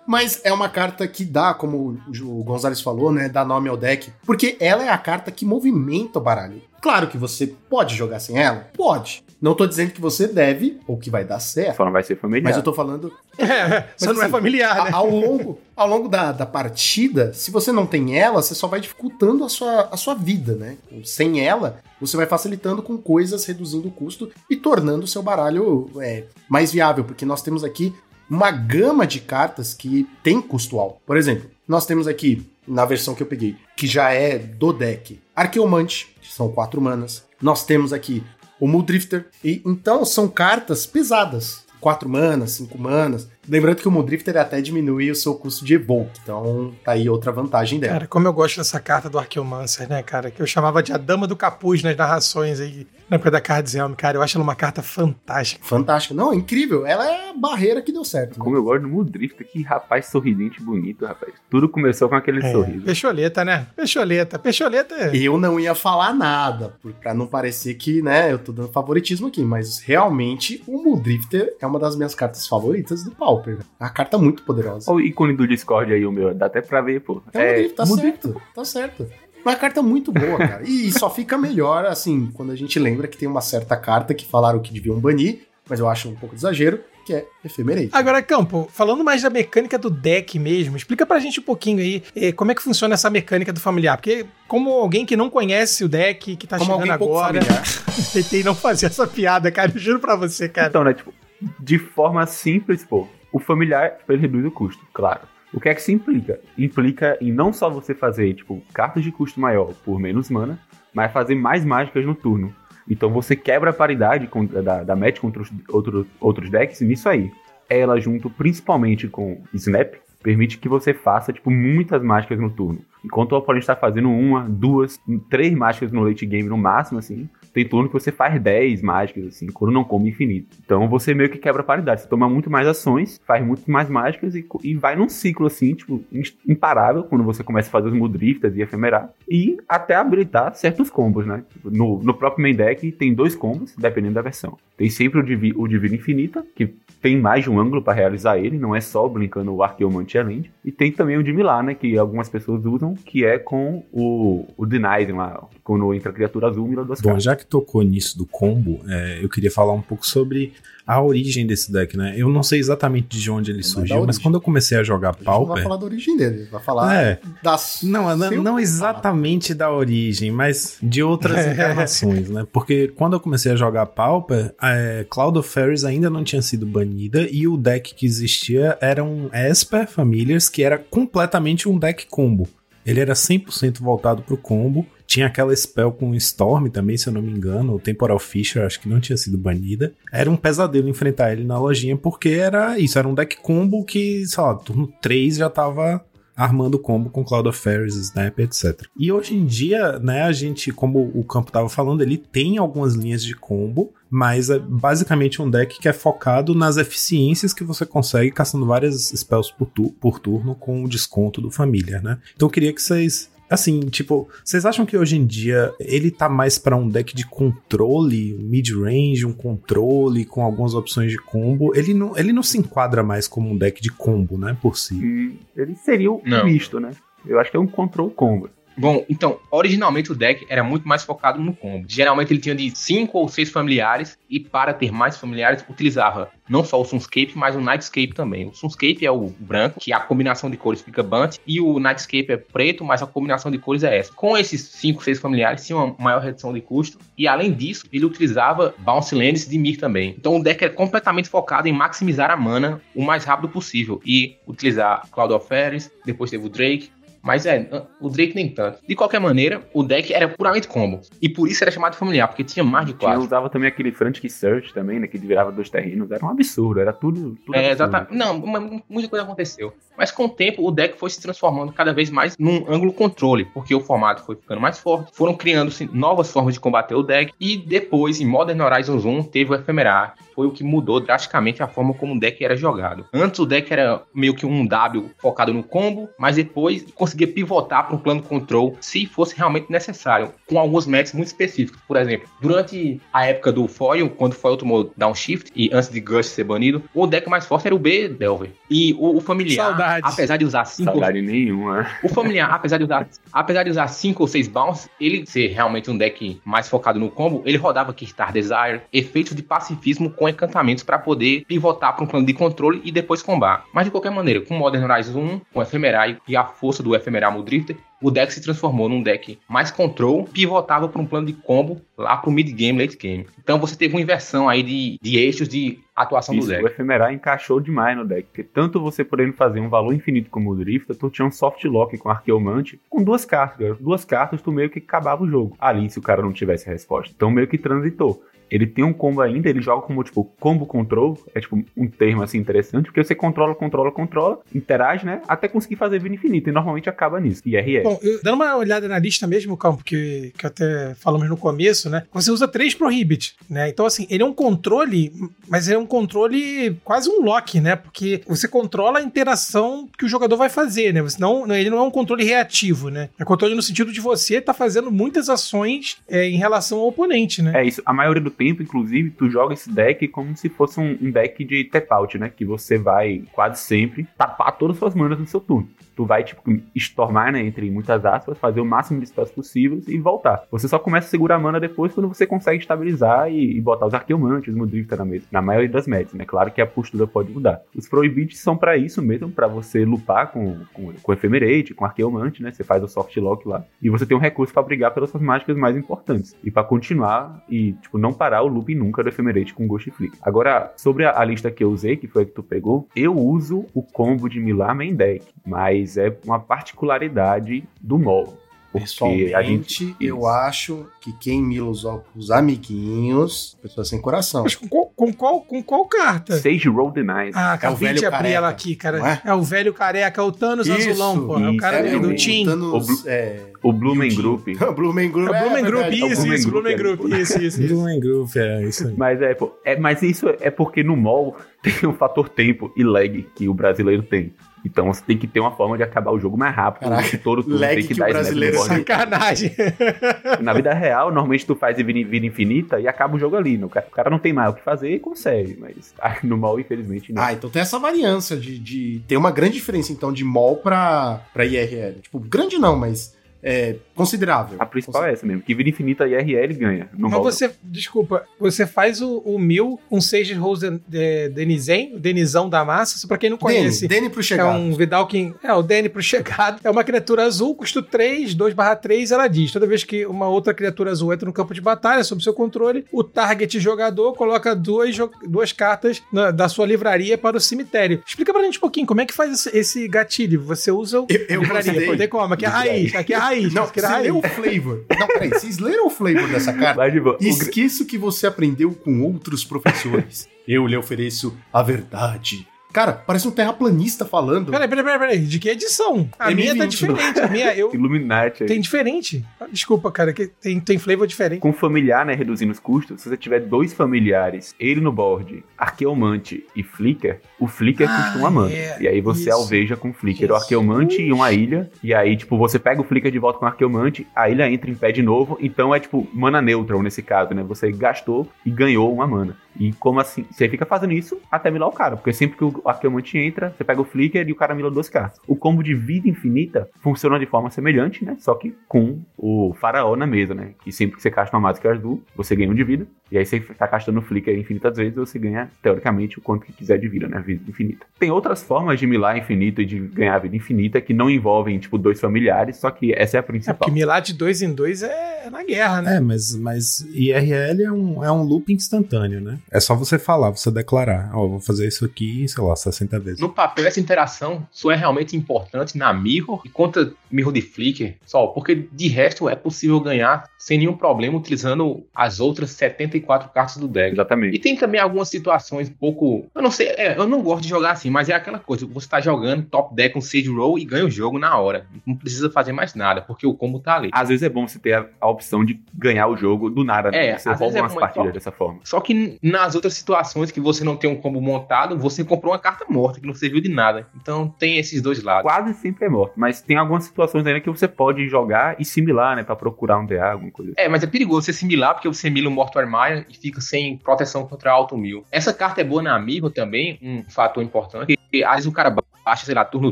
Mas 0.05 0.39
é 0.43 0.53
uma 0.53 0.69
carta 0.69 1.07
que 1.07 1.25
dá, 1.25 1.55
como 1.55 1.97
o 2.19 2.43
Gonzalez 2.43 2.79
falou, 2.79 3.11
né? 3.11 3.27
Dá 3.27 3.43
nome 3.43 3.69
ao 3.69 3.75
deck. 3.75 4.13
Porque 4.23 4.55
ela 4.59 4.85
é 4.85 4.89
a 4.89 4.99
carta 4.99 5.31
que 5.31 5.45
movimenta 5.45 6.19
o 6.19 6.21
baralho. 6.21 6.61
Claro 6.81 7.07
que 7.07 7.17
você 7.17 7.47
pode 7.69 7.95
jogar 7.95 8.19
sem 8.19 8.37
ela? 8.37 8.67
Pode. 8.75 9.23
Não 9.41 9.55
tô 9.55 9.65
dizendo 9.65 9.91
que 9.91 10.01
você 10.01 10.27
deve 10.27 10.79
ou 10.87 10.97
que 10.97 11.09
vai 11.09 11.23
dar 11.23 11.39
certo. 11.39 11.77
Só 11.77 11.85
não 11.85 11.91
vai 11.91 12.03
ser 12.03 12.15
familiar. 12.15 12.43
Mas 12.49 12.57
eu 12.57 12.63
tô 12.63 12.73
falando 12.73 13.11
É, 13.37 13.81
só 13.97 14.07
Mas, 14.07 14.15
não 14.15 14.21
é 14.21 14.25
assim, 14.25 14.31
familiar, 14.31 14.79
a- 14.79 14.83
né? 14.85 14.89
ao 14.93 15.09
longo, 15.09 15.59
ao 15.75 15.87
longo 15.87 16.07
da, 16.07 16.31
da 16.31 16.45
partida, 16.45 17.33
se 17.33 17.49
você 17.49 17.71
não 17.71 17.85
tem 17.85 18.17
ela, 18.19 18.41
você 18.41 18.53
só 18.53 18.67
vai 18.67 18.79
dificultando 18.79 19.43
a 19.43 19.49
sua, 19.49 19.89
a 19.91 19.97
sua 19.97 20.13
vida, 20.13 20.53
né? 20.55 20.77
Sem 21.03 21.45
ela, 21.45 21.79
você 21.99 22.15
vai 22.17 22.25
facilitando 22.27 22.83
com 22.83 22.97
coisas, 22.97 23.45
reduzindo 23.45 23.87
o 23.87 23.91
custo 23.91 24.29
e 24.49 24.55
tornando 24.55 25.05
o 25.05 25.07
seu 25.07 25.23
baralho 25.23 25.89
é, 25.99 26.25
mais 26.49 26.71
viável, 26.71 27.03
porque 27.03 27.25
nós 27.25 27.41
temos 27.41 27.63
aqui 27.63 27.95
uma 28.29 28.51
gama 28.51 29.05
de 29.07 29.19
cartas 29.19 29.73
que 29.73 30.07
tem 30.23 30.41
custo 30.41 30.79
alto. 30.79 30.99
Por 31.05 31.17
exemplo, 31.17 31.49
nós 31.67 31.85
temos 31.85 32.07
aqui, 32.07 32.47
na 32.67 32.85
versão 32.85 33.15
que 33.15 33.23
eu 33.23 33.27
peguei, 33.27 33.55
que 33.75 33.87
já 33.87 34.11
é 34.11 34.37
do 34.37 34.71
deck, 34.71 35.19
Arqueomante, 35.35 36.15
que 36.21 36.31
são 36.31 36.51
quatro 36.51 36.79
manas. 36.81 37.23
Nós 37.41 37.65
temos 37.65 37.91
aqui 37.91 38.23
o 38.59 38.67
Muldrifter, 38.67 39.27
e 39.43 39.61
então 39.65 40.05
são 40.05 40.27
cartas 40.27 40.85
pesadas. 40.85 41.65
4 41.81 42.07
manas, 42.07 42.51
5 42.51 42.77
manas. 42.77 43.27
Lembrando 43.51 43.75
que 43.81 43.87
o 43.87 43.91
Muldrifter 43.91 44.37
até 44.37 44.61
diminui 44.61 45.11
o 45.11 45.15
seu 45.15 45.35
custo 45.35 45.65
de 45.65 45.73
Evoke, 45.73 46.11
então 46.23 46.71
tá 46.85 46.93
aí 46.93 47.09
outra 47.09 47.33
vantagem 47.33 47.79
dela. 47.81 47.93
Cara, 47.93 48.07
como 48.07 48.25
eu 48.25 48.31
gosto 48.31 48.55
dessa 48.57 48.79
carta 48.79 49.09
do 49.09 49.19
Arqueomancer, 49.19 49.89
né, 49.89 50.01
cara? 50.01 50.31
Que 50.31 50.41
eu 50.41 50.47
chamava 50.47 50.81
de 50.81 50.93
a 50.93 50.97
Dama 50.97 51.27
do 51.27 51.35
Capuz 51.35 51.83
nas 51.83 51.97
narrações 51.97 52.61
aí, 52.61 52.87
na 53.09 53.15
época 53.15 53.29
da 53.29 53.41
Cards 53.41 53.75
Helm, 53.75 53.91
cara. 53.93 54.17
Eu 54.17 54.21
acho 54.21 54.37
ela 54.37 54.43
uma 54.43 54.55
carta 54.55 54.81
fantástica. 54.81 55.65
Fantástica. 55.65 56.13
Não, 56.15 56.31
é 56.31 56.35
incrível. 56.37 56.85
Ela 56.85 57.05
é 57.05 57.29
a 57.31 57.33
barreira 57.33 57.81
que 57.81 57.91
deu 57.91 58.05
certo. 58.05 58.37
né? 58.39 58.43
Como 58.43 58.55
eu 58.55 58.63
gosto 58.63 58.83
do 58.83 58.87
Mudrift, 58.87 59.43
que 59.43 59.61
rapaz 59.63 60.05
sorridente 60.07 60.61
bonito, 60.63 61.05
rapaz. 61.05 61.33
Tudo 61.49 61.67
começou 61.67 62.07
com 62.07 62.15
aquele 62.15 62.39
É, 62.45 62.51
sorriso. 62.53 62.85
Pecholeta, 62.85 63.43
né? 63.43 63.67
Pecholeta. 63.75 64.39
Pecholeta 64.39 64.95
é... 64.95 65.11
Eu 65.17 65.37
não 65.37 65.59
ia 65.59 65.75
falar 65.75 66.13
nada, 66.13 66.73
pra 67.01 67.13
não 67.13 67.27
parecer 67.27 67.73
que, 67.73 68.01
né, 68.01 68.31
eu 68.31 68.39
tô 68.39 68.53
dando 68.53 68.69
favoritismo 68.71 69.27
aqui, 69.27 69.41
mas 69.43 69.79
realmente 69.79 70.63
o 70.65 70.81
Muldrifter 70.81 71.53
é 71.59 71.67
uma 71.67 71.79
das 71.79 71.97
minhas 71.97 72.15
cartas 72.15 72.47
favoritas 72.47 73.03
do 73.03 73.11
Pauper. 73.41 73.57
velho. 73.57 73.67
É 73.79 73.83
uma 73.83 73.89
carta 73.89 74.17
muito 74.17 74.43
poderosa. 74.43 74.91
Olha 74.91 75.03
o 75.03 75.07
ícone 75.07 75.35
do 75.35 75.47
Discord 75.47 75.91
aí, 75.91 76.05
o 76.05 76.11
meu. 76.11 76.33
Dá 76.33 76.45
até 76.45 76.61
pra 76.61 76.81
ver, 76.81 77.01
pô. 77.01 77.21
É, 77.33 77.67
Muldrifter, 77.85 78.33
tá 78.33 78.35
certo, 78.35 78.41
tá 78.55 78.65
certo. 78.65 79.07
Uma 79.43 79.55
carta 79.55 79.81
muito 79.81 80.11
boa, 80.11 80.37
cara. 80.37 80.63
E 80.63 80.91
só 80.97 81.09
fica 81.09 81.37
melhor, 81.37 81.85
assim, 81.85 82.29
quando 82.33 82.51
a 82.51 82.55
gente 82.55 82.77
lembra 82.79 83.07
que 83.07 83.17
tem 83.17 83.27
uma 83.27 83.41
certa 83.41 83.75
carta 83.75 84.13
que 84.13 84.25
falaram 84.25 84.59
que 84.59 84.71
deviam 84.71 84.99
banir, 84.99 85.47
mas 85.67 85.79
eu 85.79 85.89
acho 85.89 86.09
um 86.09 86.15
pouco 86.15 86.35
de 86.35 86.41
exagero, 86.41 86.79
que 87.05 87.13
é 87.13 87.25
Ephemerate. 87.43 87.89
Agora, 87.91 88.21
Campo, 88.21 88.69
falando 88.71 89.03
mais 89.03 89.23
da 89.23 89.29
mecânica 89.29 89.77
do 89.77 89.89
deck 89.89 90.37
mesmo, 90.37 90.77
explica 90.77 91.05
pra 91.05 91.19
gente 91.19 91.39
um 91.39 91.43
pouquinho 91.43 91.79
aí 91.79 92.03
eh, 92.15 92.31
como 92.31 92.51
é 92.51 92.55
que 92.55 92.61
funciona 92.61 92.93
essa 92.93 93.09
mecânica 93.09 93.51
do 93.51 93.59
familiar. 93.59 93.97
Porque, 93.97 94.25
como 94.47 94.69
alguém 94.69 95.05
que 95.05 95.17
não 95.17 95.29
conhece 95.29 95.83
o 95.83 95.89
deck, 95.89 96.35
que 96.35 96.45
tá 96.45 96.59
Como 96.59 96.73
chegando 96.73 96.91
agora, 96.91 97.39
tentei 98.13 98.43
não 98.43 98.53
fazer 98.53 98.85
essa 98.85 99.07
piada, 99.07 99.51
cara. 99.51 99.71
Eu 99.73 99.79
juro 99.79 99.99
pra 99.99 100.15
você, 100.15 100.47
cara. 100.47 100.67
Então, 100.67 100.83
né, 100.83 100.93
tipo, 100.93 101.11
de 101.59 101.79
forma 101.79 102.25
simples, 102.27 102.85
pô, 102.85 103.07
o 103.31 103.39
familiar, 103.39 103.97
ele 104.07 104.21
reduz 104.21 104.45
o 104.45 104.51
custo, 104.51 104.85
claro. 104.93 105.21
O 105.53 105.59
que 105.59 105.69
é 105.69 105.73
que 105.73 105.81
isso 105.81 105.91
implica? 105.91 106.39
Implica 106.57 107.17
em 107.19 107.31
não 107.31 107.51
só 107.51 107.69
você 107.69 107.93
fazer, 107.93 108.33
tipo, 108.33 108.63
cartas 108.73 109.03
de 109.03 109.11
custo 109.11 109.39
maior 109.39 109.73
por 109.83 109.99
menos 109.99 110.29
mana, 110.29 110.59
mas 110.93 111.11
fazer 111.11 111.35
mais 111.35 111.65
mágicas 111.65 112.05
no 112.05 112.15
turno. 112.15 112.53
Então 112.89 113.09
você 113.09 113.35
quebra 113.35 113.69
a 113.69 113.73
paridade 113.73 114.29
da, 114.63 114.83
da 114.83 114.95
match 114.95 115.19
contra 115.19 115.41
os 115.41 115.51
outro, 115.69 116.07
outros 116.19 116.49
decks 116.49 116.81
nisso 116.81 117.07
aí. 117.07 117.31
Ela, 117.69 117.99
junto 117.99 118.29
principalmente 118.29 119.07
com 119.07 119.41
Snap, 119.53 119.95
permite 120.21 120.57
que 120.57 120.69
você 120.69 120.93
faça, 120.93 121.33
tipo, 121.33 121.49
muitas 121.49 122.01
mágicas 122.01 122.39
no 122.39 122.49
turno. 122.49 122.79
Enquanto 123.03 123.31
o 123.31 123.37
oponente 123.37 123.65
tá 123.65 123.75
fazendo 123.75 124.09
uma, 124.09 124.47
duas, 124.47 124.99
três 125.29 125.53
mágicas 125.53 125.91
no 125.91 126.03
late 126.03 126.25
game 126.25 126.47
no 126.47 126.57
máximo, 126.57 126.99
assim, 126.99 127.27
tem 127.53 127.67
turno 127.67 127.89
que 127.89 127.93
você 127.93 128.11
faz 128.11 128.39
10 128.41 128.81
mágicas, 128.81 129.25
assim, 129.25 129.47
quando 129.47 129.73
não 129.73 129.83
come 129.83 130.09
infinito. 130.09 130.55
Então 130.63 130.87
você 130.87 131.13
meio 131.13 131.29
que 131.29 131.37
quebra 131.37 131.61
a 131.61 131.65
paridade. 131.65 132.01
Você 132.01 132.07
toma 132.07 132.29
muito 132.29 132.49
mais 132.49 132.67
ações, 132.67 133.19
faz 133.25 133.45
muito 133.45 133.69
mais 133.69 133.89
mágicas 133.89 134.35
e, 134.35 134.45
e 134.63 134.75
vai 134.75 134.95
num 134.95 135.09
ciclo, 135.09 135.47
assim, 135.47 135.73
tipo, 135.73 136.03
imparável, 136.47 137.03
quando 137.03 137.23
você 137.23 137.43
começa 137.43 137.67
a 137.67 137.71
fazer 137.71 137.89
os 137.89 137.93
Mudriftas 137.93 138.55
e 138.55 138.61
efemerar. 138.61 139.09
E 139.29 139.57
até 139.67 139.95
habilitar 139.95 140.53
certos 140.55 140.89
combos, 140.89 141.25
né? 141.25 141.43
No, 141.63 142.01
no 142.01 142.13
próprio 142.13 142.43
main 142.43 142.55
deck 142.55 142.91
tem 142.91 143.13
dois 143.13 143.35
combos, 143.35 143.75
dependendo 143.75 144.13
da 144.13 144.21
versão. 144.21 144.57
Tem 144.77 144.89
sempre 144.89 145.19
o, 145.19 145.23
Divi, 145.23 145.53
o 145.55 145.67
Divino 145.67 145.95
Infinita, 145.95 146.45
que 146.55 146.73
tem 147.01 147.17
mais 147.17 147.43
de 147.43 147.49
um 147.49 147.59
ângulo 147.59 147.81
para 147.81 147.93
realizar 147.93 148.37
ele, 148.37 148.59
não 148.59 148.75
é 148.75 148.79
só 148.79 149.07
brincando 149.07 149.53
o 149.53 149.63
Arqueomante 149.63 150.17
Land. 150.17 150.51
E 150.63 150.71
tem 150.71 150.91
também 150.91 151.17
o 151.17 151.23
de 151.23 151.33
Milá, 151.33 151.63
né? 151.63 151.73
Que 151.73 151.97
algumas 151.97 152.29
pessoas 152.29 152.63
usam, 152.63 152.93
que 152.93 153.25
é 153.25 153.39
com 153.39 153.83
o, 153.91 154.45
o 154.55 154.65
Denying 154.65 155.13
lá, 155.13 155.43
quando 155.63 155.93
entra 155.93 156.11
a 156.11 156.13
criatura 156.13 156.47
azul, 156.47 156.67
mira 156.67 156.85
duas 156.85 157.01
Bom, 157.01 157.19
já 157.19 157.35
que 157.35 157.45
tocou 157.45 157.81
nisso 157.81 158.17
do 158.17 158.25
combo, 158.25 158.79
é, 158.87 159.19
eu 159.23 159.27
queria 159.27 159.49
falar 159.49 159.73
um 159.73 159.81
pouco 159.81 160.05
sobre 160.05 160.53
a 160.85 161.01
origem 161.01 161.45
desse 161.45 161.71
deck, 161.71 161.95
né? 161.95 162.13
Eu 162.17 162.27
não 162.29 162.43
sei 162.43 162.59
exatamente 162.59 163.17
de 163.17 163.29
onde 163.31 163.51
ele 163.51 163.63
surgiu, 163.63 164.05
mas 164.05 164.17
quando 164.17 164.35
eu 164.35 164.41
comecei 164.41 164.77
a 164.77 164.83
jogar 164.83 165.09
A 165.09 165.11
gente 165.13 165.25
não 165.25 165.33
vai 165.33 165.45
Pauper. 165.45 165.63
falar 165.63 165.77
da 165.77 165.85
origem 165.85 166.17
dele, 166.17 166.47
vai 166.51 166.61
falar 166.61 166.93
É. 166.95 167.19
das. 167.43 167.79
Não, 167.83 168.15
não, 168.17 168.29
seu- 168.29 168.41
não 168.43 168.59
exatamente 168.59 169.53
da 169.53 169.71
origem, 169.71 170.31
mas 170.31 170.77
de 170.81 171.01
outras 171.03 171.45
encarnações, 171.47 172.29
né? 172.29 172.45
Porque 172.51 172.87
quando 172.89 173.13
eu 173.13 173.19
comecei 173.19 173.51
a 173.51 173.55
jogar 173.55 173.85
Pauper, 173.85 174.53
é, 174.61 175.05
Cloud 175.09 175.37
of 175.37 175.47
Fairies 175.49 175.83
ainda 175.83 176.09
não 176.09 176.23
tinha 176.23 176.41
sido 176.41 176.65
banida 176.65 177.27
e 177.31 177.47
o 177.47 177.55
deck 177.57 177.93
que 177.95 178.05
existia 178.05 178.77
era 178.81 179.03
um 179.03 179.29
Esper 179.33 179.87
Familiars, 179.87 180.49
que 180.49 180.63
era 180.63 180.77
completamente 180.77 181.69
um 181.69 181.77
deck 181.77 182.07
combo. 182.07 182.47
Ele 182.85 182.99
era 182.99 183.13
100% 183.13 183.79
voltado 183.79 184.23
pro 184.23 184.35
combo. 184.35 184.85
Tinha 185.11 185.27
aquela 185.27 185.53
spell 185.53 185.91
com 185.91 186.15
Storm 186.15 186.67
também, 186.69 186.95
se 186.95 187.07
eu 187.09 187.13
não 187.13 187.21
me 187.21 187.31
engano. 187.31 187.75
O 187.75 187.79
Temporal 187.79 188.17
Fisher, 188.17 188.65
acho 188.65 188.79
que 188.79 188.87
não 188.87 189.01
tinha 189.01 189.17
sido 189.17 189.37
banida. 189.37 189.93
Era 190.09 190.31
um 190.31 190.37
pesadelo 190.37 190.87
enfrentar 190.87 191.33
ele 191.33 191.43
na 191.43 191.59
lojinha, 191.59 191.97
porque 191.97 192.29
era 192.29 192.79
isso, 192.79 192.97
era 192.97 193.07
um 193.07 193.13
deck 193.13 193.35
combo 193.41 193.83
que, 193.83 194.25
sei 194.25 194.41
lá, 194.41 194.55
turno 194.55 194.87
3 195.01 195.35
já 195.35 195.49
tava 195.49 196.01
armando 196.33 196.79
combo 196.79 197.09
com 197.09 197.25
Cloud 197.25 197.49
of 197.49 197.59
Fairies, 197.59 197.95
Snap, 197.95 198.39
etc. 198.39 198.83
E 198.97 199.11
hoje 199.11 199.35
em 199.35 199.45
dia, 199.45 199.99
né, 199.99 200.21
a 200.23 200.31
gente, 200.31 200.71
como 200.71 201.11
o 201.13 201.23
campo 201.25 201.51
tava 201.51 201.67
falando, 201.67 202.01
ele 202.01 202.17
tem 202.17 202.57
algumas 202.57 202.95
linhas 202.95 203.21
de 203.23 203.35
combo, 203.35 203.93
mas 204.09 204.49
é 204.49 204.57
basicamente 204.57 205.41
um 205.41 205.49
deck 205.49 205.77
que 205.79 205.87
é 205.89 205.93
focado 205.93 206.55
nas 206.55 206.77
eficiências 206.77 207.53
que 207.53 207.63
você 207.63 207.85
consegue 207.85 208.31
caçando 208.31 208.65
várias 208.65 209.09
spells 209.15 209.53
por, 209.57 209.67
tu- 209.67 209.91
por 209.99 210.19
turno 210.19 210.55
com 210.55 210.83
o 210.83 210.89
desconto 210.89 211.41
do 211.41 211.51
Familiar, 211.51 212.01
né? 212.01 212.17
Então 212.35 212.47
eu 212.47 212.51
queria 212.51 212.73
que 212.73 212.81
vocês 212.81 213.29
Assim, 213.51 213.81
tipo, 213.81 214.29
vocês 214.45 214.65
acham 214.65 214.85
que 214.85 214.97
hoje 214.97 215.17
em 215.17 215.25
dia 215.25 215.73
ele 215.77 216.09
tá 216.09 216.29
mais 216.29 216.57
pra 216.57 216.77
um 216.77 216.87
deck 216.87 217.13
de 217.13 217.25
controle, 217.27 218.33
mid-range, 218.41 219.25
um 219.25 219.33
controle 219.33 220.23
com 220.23 220.41
algumas 220.41 220.73
opções 220.73 221.11
de 221.11 221.17
combo? 221.17 221.75
Ele 221.75 221.93
não, 221.93 222.17
ele 222.17 222.31
não 222.31 222.41
se 222.41 222.57
enquadra 222.57 223.03
mais 223.03 223.27
como 223.27 223.49
um 223.49 223.57
deck 223.57 223.81
de 223.81 223.91
combo, 223.91 224.37
né, 224.37 224.57
por 224.61 224.77
si. 224.77 224.95
Hum, 224.95 225.35
ele 225.55 225.75
seria 225.75 226.09
o 226.09 226.21
Não. 226.25 226.45
misto, 226.45 226.79
né? 226.79 226.91
Eu 227.25 227.39
acho 227.39 227.51
que 227.51 227.57
é 227.57 227.59
um 227.59 227.67
control 227.67 228.09
combo. 228.09 228.49
Bom, 228.77 229.05
então, 229.09 229.39
originalmente 229.49 230.11
o 230.11 230.15
deck 230.15 230.45
era 230.49 230.63
muito 230.63 230.87
mais 230.87 231.03
focado 231.03 231.41
no 231.41 231.53
combo. 231.53 231.85
Geralmente 231.87 232.31
ele 232.31 232.39
tinha 232.39 232.55
de 232.55 232.75
5 232.75 233.17
ou 233.17 233.27
6 233.27 233.49
familiares, 233.49 234.17
e 234.29 234.39
para 234.39 234.73
ter 234.73 234.91
mais 234.91 235.17
familiares, 235.17 235.63
utilizava 235.69 236.31
não 236.49 236.63
só 236.63 236.81
o 236.81 236.85
Sunscape, 236.85 237.33
mas 237.35 237.55
o 237.55 237.61
Nightscape 237.61 238.13
também. 238.13 238.47
O 238.47 238.53
Sunscape 238.53 239.05
é 239.05 239.11
o 239.11 239.27
branco, 239.39 239.79
que 239.79 239.93
a 239.93 239.99
combinação 239.99 240.49
de 240.49 240.57
cores 240.57 240.81
fica 240.81 241.03
Bunt, 241.03 241.37
e 241.45 241.61
o 241.61 241.79
Nightscape 241.79 242.31
é 242.31 242.37
preto, 242.37 242.83
mas 242.83 243.01
a 243.01 243.07
combinação 243.07 243.51
de 243.51 243.57
cores 243.57 243.83
é 243.83 243.97
essa. 243.97 244.11
Com 244.13 244.37
esses 244.37 244.61
5, 244.61 245.03
6 245.03 245.19
familiares, 245.19 245.65
tinha 245.65 245.77
uma 245.77 245.95
maior 245.97 246.21
redução 246.21 246.53
de 246.53 246.61
custo, 246.61 246.97
e 247.17 247.27
além 247.27 247.53
disso, 247.53 247.85
ele 247.91 248.05
utilizava 248.05 248.73
Bounce 248.79 249.15
Lands 249.15 249.47
de 249.47 249.57
Mir 249.57 249.77
também. 249.77 250.15
Então 250.17 250.37
o 250.37 250.43
deck 250.43 250.63
é 250.63 250.69
completamente 250.69 251.29
focado 251.29 251.67
em 251.67 251.73
maximizar 251.73 252.31
a 252.31 252.37
mana 252.37 252.81
o 252.95 253.03
mais 253.03 253.23
rápido 253.23 253.49
possível, 253.49 254.01
e 254.05 254.37
utilizar 254.47 255.07
Cloud 255.11 255.33
of 255.33 255.47
Fairies, 255.47 255.91
depois 256.05 256.31
teve 256.31 256.45
o 256.45 256.49
Drake, 256.49 256.89
mas 257.21 257.45
é, 257.45 257.69
o 257.99 258.09
Drake 258.09 258.33
nem 258.33 258.49
tanto. 258.49 258.79
De 258.87 258.95
qualquer 258.95 259.19
maneira, 259.19 259.61
o 259.73 259.83
deck 259.83 260.13
era 260.13 260.27
puramente 260.27 260.67
combo. 260.67 261.01
E 261.21 261.29
por 261.29 261.47
isso 261.47 261.63
era 261.63 261.71
chamado 261.71 261.95
familiar, 261.95 262.27
porque 262.27 262.43
tinha 262.43 262.63
mais 262.63 262.87
de 262.87 262.93
quatro. 262.93 263.21
usava 263.21 263.49
também 263.49 263.67
aquele 263.67 263.91
Frantic 263.91 264.29
Search 264.29 264.73
também, 264.73 264.99
né? 264.99 265.07
Que 265.07 265.17
virava 265.17 265.51
dois 265.51 265.69
terrenos. 265.69 266.09
Era 266.11 266.25
um 266.25 266.29
absurdo, 266.29 266.79
era 266.79 266.91
tudo. 266.91 267.37
tudo 267.45 267.55
É, 267.55 267.71
exatamente. 267.71 268.15
Não, 268.15 268.39
mas 268.45 268.81
muita 268.89 269.09
coisa 269.09 269.23
aconteceu. 269.23 269.73
Mas 270.01 270.09
com 270.09 270.25
o 270.25 270.29
tempo, 270.29 270.67
o 270.67 270.71
deck 270.71 270.97
foi 270.97 271.11
se 271.11 271.21
transformando 271.21 271.71
cada 271.71 271.93
vez 271.93 272.09
mais 272.09 272.35
num 272.35 272.65
ângulo 272.67 272.91
controle, 272.91 273.45
porque 273.45 273.75
o 273.75 273.79
formato 273.79 274.23
foi 274.23 274.35
ficando 274.35 274.59
mais 274.59 274.79
forte, 274.79 275.11
foram 275.13 275.35
criando-se 275.35 275.87
novas 275.93 276.31
formas 276.31 276.55
de 276.55 276.59
combater 276.59 276.95
o 276.95 277.03
deck, 277.03 277.31
e 277.39 277.55
depois, 277.55 278.19
em 278.19 278.25
Modern 278.25 278.59
Horizons 278.61 279.05
1, 279.05 279.21
teve 279.25 279.51
o 279.51 279.53
Ephemerar, 279.53 280.15
foi 280.33 280.47
o 280.47 280.51
que 280.51 280.63
mudou 280.63 280.99
drasticamente 280.99 281.61
a 281.61 281.67
forma 281.67 281.93
como 281.93 282.15
o 282.15 282.19
deck 282.19 282.43
era 282.43 282.55
jogado. 282.55 283.05
Antes 283.13 283.39
o 283.39 283.45
deck 283.45 283.71
era 283.71 284.01
meio 284.11 284.33
que 284.33 284.43
um 284.43 284.65
W 284.65 285.11
focado 285.19 285.53
no 285.53 285.61
combo, 285.61 286.09
mas 286.17 286.35
depois 286.35 286.83
conseguia 286.95 287.27
pivotar 287.27 287.85
para 287.85 287.95
um 287.95 287.99
plano 287.99 288.23
control 288.23 288.75
se 288.81 289.05
fosse 289.05 289.35
realmente 289.35 289.71
necessário, 289.71 290.33
com 290.47 290.57
alguns 290.57 290.87
matches 290.87 291.13
muito 291.13 291.27
específicos. 291.27 291.79
Por 291.87 291.97
exemplo, 291.97 292.27
durante 292.41 292.99
a 293.13 293.27
época 293.27 293.51
do 293.51 293.67
Foil, 293.67 294.09
quando 294.09 294.33
o 294.33 294.35
Foil 294.35 294.57
tomou 294.57 294.91
downshift 294.97 295.51
e 295.55 295.69
antes 295.71 295.89
de 295.89 295.99
Gush 295.99 296.27
ser 296.27 296.43
banido, 296.43 296.83
o 296.93 297.05
deck 297.05 297.29
mais 297.29 297.45
forte 297.45 297.67
era 297.67 297.75
o 297.75 297.79
B 297.79 298.07
Delver. 298.07 298.51
E 298.69 298.93
o, 298.93 299.17
o 299.17 299.21
familiar, 299.21 299.75
Saudades. 299.91 300.13
apesar 300.13 300.37
de 300.37 300.45
usar 300.45 300.65
5 300.65 300.91
Saudade 300.91 301.21
nenhuma. 301.21 301.87
o 302.03 302.09
familiar, 302.09 302.49
apesar 302.51 302.77
de 302.77 302.83
usar, 302.83 303.07
apesar 303.31 303.63
de 303.63 303.69
usar 303.69 303.87
5 303.87 304.23
ou 304.23 304.27
6 304.27 304.47
bounce, 304.47 304.89
ele 304.99 305.25
ser 305.25 305.47
realmente 305.47 305.89
um 305.89 305.97
deck 305.97 306.39
mais 306.45 306.69
focado 306.69 306.99
no 306.99 307.09
combo, 307.09 307.41
ele 307.45 307.57
rodava 307.57 307.93
Kickstar 307.93 308.31
Desire, 308.31 308.81
efeitos 308.91 309.35
de 309.35 309.43
pacifismo 309.43 310.09
com 310.09 310.29
encantamentos 310.29 310.83
para 310.83 310.97
poder 310.97 311.45
pivotar 311.45 311.95
para 311.95 312.03
um 312.03 312.07
plano 312.07 312.25
de 312.25 312.33
controle 312.33 312.81
e 312.83 312.91
depois 312.91 313.21
combar. 313.21 313.65
Mas 313.73 313.85
de 313.85 313.91
qualquer 313.91 314.11
maneira, 314.11 314.41
com 314.41 314.55
Modern 314.55 314.89
Horizons 314.89 315.15
1, 315.15 315.41
com 315.53 315.61
Ephemerai 315.61 316.17
e 316.27 316.35
a 316.35 316.43
força 316.43 316.81
do 316.81 316.95
Ephemeral 316.95 317.41
Drifter, 317.41 317.75
o 318.01 318.09
deck 318.09 318.33
se 318.33 318.41
transformou 318.41 318.89
num 318.89 319.01
deck 319.01 319.37
mais 319.47 319.71
control, 319.71 320.25
pivotava 320.25 320.89
para 320.89 321.01
um 321.01 321.05
plano 321.05 321.27
de 321.27 321.33
combo 321.33 321.81
lá 321.97 322.17
pro 322.17 322.31
mid 322.31 322.51
game, 322.51 322.81
late 322.81 322.97
game. 322.97 323.27
Então 323.41 323.59
você 323.59 323.75
teve 323.75 323.93
uma 323.93 324.01
inversão 324.01 324.49
aí 324.49 324.63
de, 324.63 324.97
de 325.01 325.17
eixos 325.17 325.47
de 325.47 325.79
atuação 325.95 326.35
Isso, 326.35 326.47
do 326.47 326.53
o 326.53 326.55
deck. 326.55 326.65
Ephemerar 326.65 327.13
encaixou 327.13 327.59
demais 327.59 327.95
no 327.95 328.05
deck. 328.05 328.23
Porque 328.23 328.43
tanto 328.43 328.81
você 328.81 329.03
podendo 329.03 329.33
fazer 329.33 329.59
um 329.59 329.69
valor 329.69 329.93
infinito 329.93 330.29
como 330.29 330.51
o 330.51 330.55
Drifter, 330.55 330.95
tu 330.95 331.09
tinha 331.09 331.25
um 331.25 331.31
soft 331.31 331.63
lock 331.65 331.97
com 331.97 332.09
Arqueomante 332.09 332.79
com 332.89 333.03
duas 333.03 333.25
cartas. 333.25 333.77
Duas 333.79 334.03
cartas, 334.03 334.41
tu 334.41 334.51
meio 334.51 334.69
que 334.69 334.79
acabava 334.79 335.23
o 335.23 335.29
jogo. 335.29 335.55
Ali, 335.59 335.89
se 335.89 335.99
o 335.99 336.01
cara 336.01 336.21
não 336.21 336.33
tivesse 336.33 336.67
a 336.67 336.71
resposta. 336.71 337.13
Então 337.15 337.29
meio 337.29 337.47
que 337.47 337.57
transitou. 337.57 338.23
Ele 338.51 338.67
tem 338.67 338.83
um 338.83 338.91
combo 338.93 339.21
ainda, 339.21 339.49
ele 339.49 339.61
joga 339.61 339.81
como, 339.83 340.03
tipo, 340.03 340.25
combo 340.39 340.65
control. 340.65 341.17
É, 341.33 341.39
tipo, 341.39 341.63
um 341.77 341.87
termo, 341.87 342.21
assim, 342.21 342.37
interessante. 342.37 342.85
Porque 342.85 343.03
você 343.03 343.15
controla, 343.15 343.55
controla, 343.55 343.91
controla, 343.91 344.39
interage, 344.53 345.05
né? 345.05 345.21
Até 345.27 345.47
conseguir 345.47 345.75
fazer 345.77 345.99
vida 345.99 346.13
infinita. 346.15 346.49
E 346.49 346.53
normalmente 346.53 346.89
acaba 346.89 347.19
nisso. 347.19 347.41
IRS. 347.45 347.83
Bom, 347.83 347.99
eu- 348.01 348.19
dando 348.23 348.35
uma 348.35 348.55
olhada 348.57 348.87
na 348.87 348.99
lista 348.99 349.25
mesmo, 349.25 349.55
Campo, 349.55 349.83
que, 349.83 350.33
que 350.37 350.45
até 350.45 350.93
falamos 350.95 351.29
no 351.29 351.37
começo, 351.37 351.89
né? 351.89 352.03
Você 352.13 352.29
usa 352.31 352.47
três 352.47 352.73
Prohibit, 352.75 353.35
né? 353.49 353.69
Então, 353.69 353.85
assim, 353.85 354.05
ele 354.09 354.23
é 354.23 354.25
um 354.25 354.33
controle, 354.33 355.11
mas 355.47 355.67
ele 355.67 355.75
é 355.77 355.79
um 355.79 355.85
controle 355.85 356.75
quase 356.83 357.09
um 357.09 357.23
lock, 357.23 357.59
né? 357.59 357.75
Porque 357.75 358.21
você 358.27 358.47
controla 358.47 358.99
a 358.99 359.01
interação 359.01 359.87
que 359.97 360.05
o 360.05 360.07
jogador 360.09 360.35
vai 360.35 360.49
fazer, 360.49 360.93
né? 360.93 361.01
Você 361.01 361.19
não, 361.19 361.49
ele 361.55 361.69
não 361.69 361.77
é 361.77 361.81
um 361.81 361.91
controle 361.91 362.23
reativo, 362.23 362.89
né? 362.89 363.09
É 363.19 363.23
controle 363.23 363.55
no 363.55 363.61
sentido 363.61 363.91
de 363.91 364.01
você 364.01 364.37
estar 364.37 364.53
fazendo 364.53 364.91
muitas 364.91 365.29
ações 365.29 365.97
é, 366.09 366.27
em 366.27 366.37
relação 366.37 366.79
ao 366.79 366.87
oponente, 366.87 367.41
né? 367.41 367.51
É 367.55 367.65
isso. 367.65 367.81
A 367.85 367.93
maioria 367.93 368.21
do 368.21 368.31
tempo, 368.41 368.63
inclusive, 368.63 369.11
tu 369.11 369.29
joga 369.29 369.53
esse 369.53 369.71
deck 369.71 370.07
como 370.07 370.35
se 370.35 370.49
fosse 370.49 370.79
um, 370.79 370.97
um 370.99 371.11
deck 371.11 371.45
de 371.45 371.63
tap-out, 371.65 372.17
né? 372.17 372.31
Que 372.35 372.43
você 372.43 372.79
vai 372.79 373.23
quase 373.31 373.61
sempre 373.61 374.07
tapar 374.17 374.57
todas 374.57 374.77
as 374.77 374.79
suas 374.79 374.95
manas 374.95 375.19
no 375.19 375.27
seu 375.27 375.39
turno. 375.39 375.69
Tu 375.95 376.05
vai, 376.05 376.23
tipo, 376.23 376.41
stormar, 376.75 377.31
né? 377.31 377.41
Entre 377.41 377.69
muitas 377.69 378.05
aspas, 378.05 378.37
fazer 378.37 378.61
o 378.61 378.65
máximo 378.65 378.99
de 378.99 379.07
spells 379.07 379.33
possíveis 379.33 379.87
e 379.87 379.97
voltar. 379.97 380.43
Você 380.51 380.67
só 380.67 380.79
começa 380.79 381.07
a 381.07 381.09
segurar 381.09 381.35
a 381.35 381.39
mana 381.39 381.59
depois 381.59 381.93
quando 381.93 382.07
você 382.07 382.25
consegue 382.25 382.59
estabilizar 382.59 383.31
e, 383.31 383.57
e 383.57 383.61
botar 383.61 383.85
os 383.85 383.93
arqueomantes, 383.93 384.55
o 384.55 384.65
Drifter 384.65 384.97
na 384.97 385.05
mesa. 385.05 385.25
Na 385.31 385.41
maioria 385.41 385.69
das 385.69 385.87
metas, 385.87 386.13
né? 386.13 386.25
Claro 386.25 386.51
que 386.51 386.61
a 386.61 386.67
postura 386.67 387.07
pode 387.07 387.31
mudar. 387.31 387.61
Os 387.75 387.87
prohibits 387.87 388.39
são 388.39 388.55
pra 388.55 388.77
isso 388.77 389.01
mesmo, 389.01 389.29
pra 389.29 389.47
você 389.47 389.83
lupar 389.83 390.31
com, 390.31 390.57
com, 390.73 390.93
com 391.01 391.13
Ephemerate, 391.13 391.73
com 391.73 391.85
arqueomante, 391.85 392.41
né? 392.41 392.51
Você 392.51 392.63
faz 392.63 392.83
o 392.83 392.87
soft 392.87 393.15
lock 393.17 393.47
lá. 393.47 393.63
E 393.81 393.89
você 393.89 394.05
tem 394.05 394.15
um 394.15 394.19
recurso 394.19 394.53
pra 394.53 394.63
brigar 394.63 394.93
pelas 394.93 395.09
suas 395.09 395.23
mágicas 395.23 395.57
mais 395.57 395.75
importantes. 395.75 396.35
E 396.43 396.51
pra 396.51 396.63
continuar 396.63 397.43
e, 397.49 397.73
tipo, 397.73 397.97
não 397.97 398.13
parar 398.13 398.43
o 398.43 398.47
loop 398.47 398.73
nunca 398.75 399.03
do 399.03 399.09
Ephemerate 399.09 399.53
com 399.53 399.67
Ghost 399.67 399.89
Flick. 399.91 400.17
Agora, 400.21 400.71
sobre 400.77 401.05
a, 401.05 401.19
a 401.19 401.25
lista 401.25 401.51
que 401.51 401.63
eu 401.63 401.71
usei, 401.71 401.97
que 401.97 402.07
foi 402.07 402.23
a 402.23 402.25
que 402.25 402.31
tu 402.31 402.43
pegou, 402.43 402.87
eu 402.95 403.17
uso 403.17 403.65
o 403.73 403.81
combo 403.81 404.29
de 404.29 404.39
Milar 404.39 404.75
Main 404.75 404.95
Deck, 404.95 405.25
mas 405.45 405.80
é 405.97 406.15
uma 406.25 406.39
particularidade 406.39 407.63
do 407.79 407.97
MOL. 407.97 408.41
Porque 408.71 409.33
a 409.35 409.41
gente. 409.43 409.85
Pessoalmente, 409.85 409.95
eu 409.99 410.25
acho 410.25 410.85
que 411.01 411.11
quem 411.19 411.43
mila 411.43 411.69
os, 411.69 411.83
os 412.15 412.31
amiguinhos, 412.31 413.57
pessoa 413.61 413.83
sem 413.83 413.99
coração. 413.99 414.43
Mas 414.43 414.55
com 414.55 414.67
qual, 414.67 414.85
com 414.95 415.13
qual, 415.13 415.41
com 415.41 415.61
qual 415.61 415.85
carta? 415.85 416.37
Sage 416.37 416.69
Roll 416.69 416.89
Denies. 416.89 417.35
Ah, 417.35 417.51
É 417.51 417.51
o 417.51 417.53
acabei 417.55 417.87
velho 417.89 417.99
de 417.99 418.05
abrir 418.05 418.17
careca, 418.17 418.37
ela 418.37 418.49
aqui, 418.49 418.75
cara. 418.77 419.21
é? 419.25 419.29
É? 419.29 419.33
o 419.33 419.43
velho 419.43 419.73
careca, 419.73 420.21
é 420.21 420.23
o 420.23 420.31
Thanos 420.31 420.69
azulão, 420.69 421.27
pô. 421.27 421.37
É 421.37 421.49
o 421.49 421.49
isso, 421.49 421.57
cara 421.57 421.79
é 421.79 421.91
do, 421.91 421.99
do 421.99 422.09
o 422.09 422.77
O 422.77 423.09
é, 423.09 423.39
O 423.61 423.73
Blumen. 423.73 424.15
Group. 424.15 424.47
o 424.61 424.73
Blumen 424.73 425.11
Group. 425.11 425.33
É 425.33 425.37
o 425.37 425.43
Blumen 425.43 425.65
Group, 425.65 425.91
isso, 425.91 426.27
isso, 426.33 426.49
Group, 426.49 426.63
Blumen 426.63 426.73
é. 426.73 426.77
Group, 426.77 426.99
isso, 427.09 427.41
isso. 427.41 427.61
isso. 427.61 427.73
Blumen 427.73 427.99
Groove, 427.99 428.39
é 428.39 428.63
isso 428.63 428.87
aí. 428.87 428.93
Mas 428.95 429.21
é, 429.21 429.33
pô, 429.33 429.51
é, 429.65 429.75
mas 429.77 430.01
isso 430.01 430.29
é 430.39 430.49
porque 430.49 430.81
no 430.81 430.95
mall 430.95 431.35
tem 431.61 431.89
um 431.89 431.93
fator 431.93 432.29
tempo 432.29 432.71
e 432.77 432.83
lag 432.83 433.27
que 433.35 433.49
o 433.49 433.53
brasileiro 433.53 434.03
tem. 434.03 434.33
Então 434.65 434.85
você 434.91 435.03
tem 435.03 435.17
que 435.17 435.27
ter 435.27 435.39
uma 435.39 435.51
forma 435.51 435.75
de 435.77 435.83
acabar 435.83 436.11
o 436.11 436.19
jogo 436.19 436.37
mais 436.37 436.55
rápido. 436.55 436.89
Caraca, 436.89 437.17
todo 437.17 437.43
turno 437.43 437.59
tem 437.59 437.81
que, 437.81 437.87
que 437.89 437.93
dar 437.95 438.09
o 438.09 438.13
brasileiro 438.13 438.57
board. 438.57 438.75
Sacanagem. 438.77 439.51
Na 440.41 440.53
vida 440.53 440.73
real, 440.73 441.07
normalmente 441.07 441.45
tu 441.45 441.55
faz 441.55 441.77
vida, 441.77 442.25
infinita 442.25 442.79
e 442.79 442.87
acaba 442.87 443.15
o 443.15 443.19
jogo 443.19 443.35
ali. 443.35 443.57
né? 443.57 443.65
O 443.65 443.69
cara, 443.69 444.09
não 444.09 444.19
tem 444.19 444.33
mais 444.33 444.51
o 444.51 444.55
que 444.55 444.61
fazer 444.61 444.93
e 444.93 444.99
consegue. 444.99 445.57
Mas 445.59 445.93
no 446.23 446.37
mall, 446.37 446.59
infelizmente, 446.59 447.11
não. 447.11 447.21
Ah, 447.21 447.33
então 447.33 447.49
tem 447.49 447.61
essa 447.61 447.79
variância 447.79 448.37
de, 448.37 448.57
de. 448.59 449.01
Tem 449.07 449.17
uma 449.17 449.31
grande 449.31 449.53
diferença, 449.53 449.91
então, 449.91 450.11
de 450.13 450.23
mall 450.23 450.57
pra, 450.57 451.21
pra 451.33 451.45
IRL. 451.45 451.99
Tipo, 452.01 452.19
grande 452.19 452.57
não, 452.57 452.75
mas 452.75 453.15
é 453.43 453.75
considerável. 453.95 454.57
A 454.59 454.65
principal 454.65 455.05
é 455.05 455.13
essa 455.13 455.25
mesmo, 455.25 455.41
que 455.41 455.53
vida 455.53 455.69
infinita 455.69 456.07
e 456.07 456.11
IRL 456.13 456.53
ganha. 456.55 456.89
No 456.97 457.09
Mas 457.09 457.19
você, 457.21 457.51
desculpa, 457.63 458.23
você 458.39 458.65
faz 458.65 459.01
o, 459.01 459.17
o 459.19 459.37
mil, 459.39 459.79
um 459.89 459.99
Sage 460.01 460.33
Rose 460.33 460.69
de, 460.69 460.79
de, 460.87 461.29
Denizen, 461.29 461.93
o 461.95 461.99
Denizão 461.99 462.49
da 462.49 462.63
massa, 462.65 462.97
isso 462.97 463.07
pra 463.07 463.17
quem 463.17 463.29
não 463.29 463.37
Dene, 463.37 463.59
conhece. 463.59 463.87
Dene 463.87 464.09
pro 464.09 464.19
É 464.19 464.23
chegado. 464.23 464.57
um 464.57 464.73
Vidalkin. 464.73 465.33
É, 465.43 465.53
o 465.53 465.61
Dene 465.61 465.89
pro 465.89 466.01
chegado. 466.01 466.59
É 466.63 466.69
uma 466.69 466.83
criatura 466.83 467.23
azul, 467.23 467.55
custo 467.55 467.81
3, 467.81 468.33
2 468.33 468.53
barra 468.53 468.75
3, 468.75 469.11
ela 469.11 469.27
diz. 469.27 469.51
Toda 469.51 469.65
vez 469.67 469.83
que 469.83 470.05
uma 470.05 470.27
outra 470.27 470.53
criatura 470.53 470.91
azul 470.91 471.13
entra 471.13 471.25
no 471.25 471.33
campo 471.33 471.53
de 471.53 471.61
batalha, 471.61 472.03
sob 472.03 472.23
seu 472.23 472.33
controle, 472.33 472.85
o 472.91 473.03
target 473.03 473.59
jogador 473.59 474.13
coloca 474.13 474.55
duas, 474.55 474.95
duas 475.27 475.51
cartas 475.51 476.01
na- 476.11 476.31
da 476.31 476.47
sua 476.49 476.65
livraria 476.65 477.17
para 477.17 477.37
o 477.37 477.39
cemitério. 477.39 478.01
Explica 478.05 478.31
pra 478.33 478.43
gente 478.43 478.57
um 478.57 478.61
pouquinho 478.61 478.85
como 478.87 479.01
é 479.01 479.05
que 479.05 479.13
faz 479.13 479.31
esse, 479.33 479.57
esse 479.57 479.87
gatilho. 479.87 480.41
Você 480.43 480.71
usa 480.71 481.01
o 481.01 481.07
Eu- 481.09 481.25
eu 481.29 481.41
livraria. 481.41 481.85
gostei. 481.85 482.07
Como? 482.07 482.33
Aqui 482.33 482.45
é 482.45 482.47
a 482.47 482.51
raiz. 482.51 482.95
Aqui 482.95 483.13
é 483.13 483.15
a 483.15 483.19
raiz. 483.19 483.30
Não, 483.53 483.65
você 483.65 483.81
raiz. 483.81 484.03
leu 484.03 484.17
o 484.17 484.21
flavor. 484.21 484.85
Não, 484.99 485.07
peraí, 485.07 485.29
vocês 485.29 485.57
leram 485.59 485.87
o 485.87 485.89
flavor 485.89 486.27
dessa 486.29 486.53
carta? 486.53 486.81
Esqueça 487.19 487.83
o 487.83 487.85
que 487.85 487.97
você 487.97 488.27
aprendeu 488.27 488.73
com 488.73 489.01
outros 489.01 489.43
professores. 489.43 490.27
Eu 490.47 490.65
lhe 490.67 490.75
ofereço 490.75 491.37
a 491.53 491.61
verdade. 491.61 492.47
Cara, 492.71 492.93
parece 492.93 493.27
um 493.27 493.31
terraplanista 493.31 494.05
falando. 494.05 494.51
Peraí, 494.51 494.67
peraí, 494.67 494.83
peraí, 494.83 494.99
peraí. 494.99 495.19
De 495.19 495.39
que 495.39 495.49
edição? 495.49 496.09
A 496.17 496.31
minha 496.31 496.55
tá 496.55 496.65
1020, 496.65 496.69
diferente. 496.71 497.19
A 497.19 497.27
minha, 497.27 497.53
eu. 497.57 497.71
Illuminati 497.73 498.43
aí. 498.43 498.47
Tem 498.47 498.59
diferente. 498.61 499.25
Desculpa, 499.51 499.91
cara, 499.91 500.13
que 500.13 500.27
tem, 500.27 500.59
tem 500.59 500.77
flavor 500.77 501.05
diferente. 501.07 501.41
Com 501.41 501.51
familiar, 501.53 502.05
né, 502.05 502.13
reduzindo 502.13 502.51
os 502.51 502.59
custos, 502.59 503.01
se 503.01 503.09
você 503.09 503.17
tiver 503.17 503.41
dois 503.41 503.73
familiares, 503.73 504.55
ele 504.59 504.79
no 504.81 504.91
board, 504.91 505.43
Arqueomante 505.57 506.45
e 506.55 506.63
Flicker, 506.63 507.19
o 507.39 507.47
Flicker 507.47 507.89
Ah, 507.89 508.03
custa 508.03 508.19
uma 508.19 508.29
mana. 508.29 508.53
é, 508.53 508.77
e 508.81 508.87
aí 508.87 509.01
você 509.01 509.29
isso. 509.29 509.33
alveja 509.33 509.75
com 509.75 509.89
o 509.89 509.93
Flicker 509.93 510.25
o 510.25 510.33
Jesus. 510.33 510.43
Arqueomante 510.43 511.01
e 511.01 511.11
uma 511.11 511.31
ilha. 511.31 511.69
E 511.83 511.93
aí, 511.93 512.15
tipo, 512.15 512.37
você 512.37 512.59
pega 512.59 512.81
o 512.81 512.83
Flicker 512.83 513.11
de 513.11 513.19
volta 513.19 513.39
com 513.39 513.45
o 513.45 513.47
Arqueomante, 513.47 514.05
a 514.15 514.29
ilha 514.29 514.49
entra 514.49 514.69
em 514.69 514.75
pé 514.75 514.91
de 514.91 515.01
novo. 515.01 515.37
Então 515.41 515.73
é 515.73 515.79
tipo 515.79 516.07
mana 516.13 516.41
neutral 516.41 516.81
nesse 516.81 517.01
caso, 517.01 517.33
né? 517.33 517.43
Você 517.43 517.71
gastou 517.71 518.27
e 518.45 518.51
ganhou 518.51 518.93
uma 518.93 519.07
mana. 519.07 519.35
E 519.59 519.73
como 519.73 519.99
assim? 519.99 520.25
Você 520.31 520.47
fica 520.49 520.65
fazendo 520.65 520.93
isso 520.93 521.19
até 521.31 521.51
milar 521.51 521.69
o 521.69 521.71
cara. 521.73 521.95
Porque 521.97 522.13
sempre 522.13 522.37
que 522.37 522.43
o 522.43 522.61
Arqueomante 522.65 523.17
entra, 523.17 523.53
você 523.57 523.63
pega 523.63 523.81
o 523.81 523.85
Flicker 523.85 524.27
e 524.27 524.31
o 524.31 524.35
cara 524.35 524.55
mila 524.55 524.71
duas 524.71 524.89
cartas. 524.89 525.19
O 525.27 525.35
combo 525.35 525.61
de 525.63 525.73
vida 525.75 526.07
infinita 526.09 526.69
funciona 526.81 527.19
de 527.19 527.25
forma 527.25 527.49
semelhante, 527.49 528.03
né? 528.05 528.15
Só 528.19 528.33
que 528.35 528.55
com 528.67 528.99
o 529.17 529.53
faraó 529.59 529.95
na 529.95 530.07
mesa, 530.07 530.33
né? 530.33 530.51
Que 530.63 530.71
sempre 530.71 530.95
que 530.95 531.01
você 531.01 531.11
casta 531.11 531.35
uma 531.35 531.41
mágica 531.41 531.71
azul, 531.71 532.03
você 532.15 532.35
ganha 532.35 532.49
um 532.49 532.55
de 532.55 532.63
vida. 532.63 532.87
E 533.11 533.17
aí 533.17 533.25
você 533.25 533.41
tá 533.41 533.67
castando 533.67 533.99
o 533.99 534.01
Flicker 534.01 534.37
infinitas 534.37 534.77
vezes, 534.77 534.95
você 534.95 535.19
ganha, 535.19 535.51
teoricamente, 535.61 536.17
o 536.17 536.21
quanto 536.21 536.45
que 536.45 536.53
quiser 536.53 536.77
de 536.77 536.87
vida, 536.87 537.09
né? 537.09 537.21
Vida 537.25 537.43
infinita. 537.49 537.85
Tem 537.99 538.09
outras 538.09 538.41
formas 538.41 538.79
de 538.79 538.87
milar 538.87 539.17
infinito 539.17 539.61
e 539.61 539.65
de 539.65 539.79
ganhar 539.79 540.17
vida 540.19 540.35
infinita 540.35 540.79
que 540.79 540.93
não 540.93 541.09
envolvem, 541.09 541.59
tipo, 541.59 541.77
dois 541.77 541.99
familiares, 541.99 542.55
só 542.57 542.71
que 542.71 542.93
essa 542.93 543.17
é 543.17 543.19
a 543.19 543.21
É, 543.21 543.23
principal. 543.23 543.55
porque 543.57 543.71
milar 543.71 544.01
de 544.01 544.13
dois 544.13 544.41
em 544.41 544.53
dois 544.53 544.81
é 544.81 545.29
na 545.29 545.43
guerra, 545.43 545.81
né? 545.81 545.97
É, 545.97 545.99
mas, 545.99 546.33
mas 546.37 546.79
IRL 546.93 547.63
é 547.63 547.71
um, 547.71 548.03
é 548.03 548.09
um 548.11 548.23
loop 548.23 548.53
instantâneo, 548.53 549.19
né? 549.19 549.39
É 549.49 549.59
só 549.59 549.75
você 549.75 549.97
falar, 549.97 550.31
você 550.31 550.51
declarar. 550.51 551.11
Ó, 551.13 551.27
vou 551.27 551.39
fazer 551.39 551.67
isso 551.67 551.85
aqui, 551.85 552.27
sei 552.27 552.43
lá, 552.43 552.55
60 552.55 552.99
vezes. 552.99 553.19
No 553.19 553.29
papel, 553.29 553.65
essa 553.65 553.79
interação 553.79 554.47
só 554.51 554.71
é 554.71 554.75
realmente 554.75 555.15
importante 555.15 555.77
na 555.77 555.93
Mirror 555.93 556.41
e 556.45 556.49
contra 556.49 556.91
Mirror 557.09 557.33
de 557.33 557.41
Flickr, 557.41 557.95
só 558.05 558.27
porque 558.27 558.67
de 558.71 558.87
resto 558.87 559.27
é 559.27 559.35
possível 559.35 559.79
ganhar 559.79 560.29
sem 560.37 560.57
nenhum 560.57 560.73
problema 560.73 561.17
utilizando 561.17 561.85
as 561.93 562.19
outras 562.19 562.51
74 562.51 563.29
cartas 563.29 563.57
do 563.57 563.67
deck. 563.67 563.91
E 563.91 563.93
Exatamente. 563.93 564.39
tem 564.39 564.55
também 564.55 564.79
algumas 564.79 565.09
situações 565.09 565.69
um 565.69 565.73
pouco. 565.73 566.25
Eu 566.33 566.41
não 566.41 566.51
sei, 566.51 566.69
é, 566.69 566.97
eu 566.97 567.07
não 567.07 567.21
gosto 567.21 567.43
de 567.43 567.49
jogar 567.49 567.71
assim, 567.71 567.89
mas 567.89 568.09
é 568.09 568.13
aquela 568.13 568.39
coisa: 568.39 568.65
você 568.65 568.87
tá 568.87 568.99
jogando 568.99 569.45
top 569.45 569.75
deck 569.75 569.93
com 569.93 570.01
Sage 570.01 570.29
Roll 570.29 570.57
e 570.57 570.65
ganha 570.65 570.85
o 570.85 570.89
jogo 570.89 571.19
na 571.19 571.37
hora. 571.37 571.67
Não 571.85 571.95
precisa 571.95 572.29
fazer 572.29 572.51
mais 572.51 572.73
nada, 572.73 573.01
porque 573.01 573.27
o 573.27 573.33
combo 573.33 573.59
tá 573.59 573.75
ali. 573.75 573.89
Às 573.91 574.09
vezes 574.09 574.23
é 574.23 574.29
bom 574.29 574.47
você 574.47 574.59
ter 574.59 574.73
a, 574.73 574.87
a 574.99 575.09
opção 575.09 575.43
de 575.43 575.59
ganhar 575.73 576.07
o 576.07 576.15
jogo 576.15 576.49
do 576.49 576.63
nada. 576.63 576.91
né? 576.91 577.07
É, 577.07 577.17
você 577.17 577.31
rouba 577.31 577.57
é 577.57 577.61
umas 577.61 577.73
bom, 577.73 577.79
partidas 577.79 578.13
dessa 578.13 578.31
forma. 578.31 578.59
Só 578.63 578.79
que 578.79 579.17
nas 579.31 579.55
outras 579.55 579.73
situações 579.73 580.31
que 580.31 580.39
você 580.39 580.63
não 580.63 580.75
tem 580.75 580.89
um 580.89 580.95
combo 580.95 581.21
montado, 581.21 581.77
você 581.77 582.03
comprou 582.03 582.33
uma 582.33 582.39
carta 582.39 582.65
morta 582.69 582.99
que 582.99 583.07
não 583.07 583.13
serviu 583.13 583.41
de 583.41 583.49
nada. 583.49 583.87
Então 583.99 584.27
tem 584.37 584.57
esses 584.57 584.81
dois 584.81 585.01
lados. 585.01 585.23
Quase 585.23 585.53
sempre 585.55 585.85
é 585.85 585.89
morto, 585.89 586.13
mas 586.15 586.41
tem 586.41 586.57
algumas 586.57 586.83
situações 586.83 587.25
ainda 587.25 587.39
que 587.39 587.49
você 587.49 587.67
pode 587.67 588.07
jogar 588.07 588.55
e 588.59 588.65
similar, 588.65 589.15
né? 589.15 589.23
Pra 589.23 589.35
procurar 589.35 589.79
um 589.79 589.85
DA, 589.85 590.11
alguma 590.11 590.31
coisa 590.31 590.51
assim. 590.51 590.61
É, 590.61 590.67
mas 590.67 590.83
é 590.83 590.87
perigoso 590.87 591.25
você 591.25 591.33
similar, 591.33 591.73
porque 591.73 591.87
você 591.87 592.09
mila 592.09 592.29
o 592.29 592.31
Mortal 592.31 592.67
Maia 592.67 593.05
e 593.09 593.17
fica 593.17 593.41
sem 593.41 593.77
proteção 593.77 594.27
contra 594.27 594.51
alto 594.51 594.77
mil. 594.77 595.05
Essa 595.11 595.33
carta 595.33 595.61
é 595.61 595.63
boa 595.63 595.81
na 595.81 595.95
Amigo 595.95 596.29
também, 596.29 596.79
um 596.81 597.03
fator 597.09 597.43
importante. 597.43 597.97
Porque 597.97 598.23
às 598.23 598.35
vezes 598.35 598.47
o 598.47 598.51
cara 598.51 598.75
baixa, 599.05 599.25
sei 599.25 599.35
lá, 599.35 599.45
turno 599.45 599.71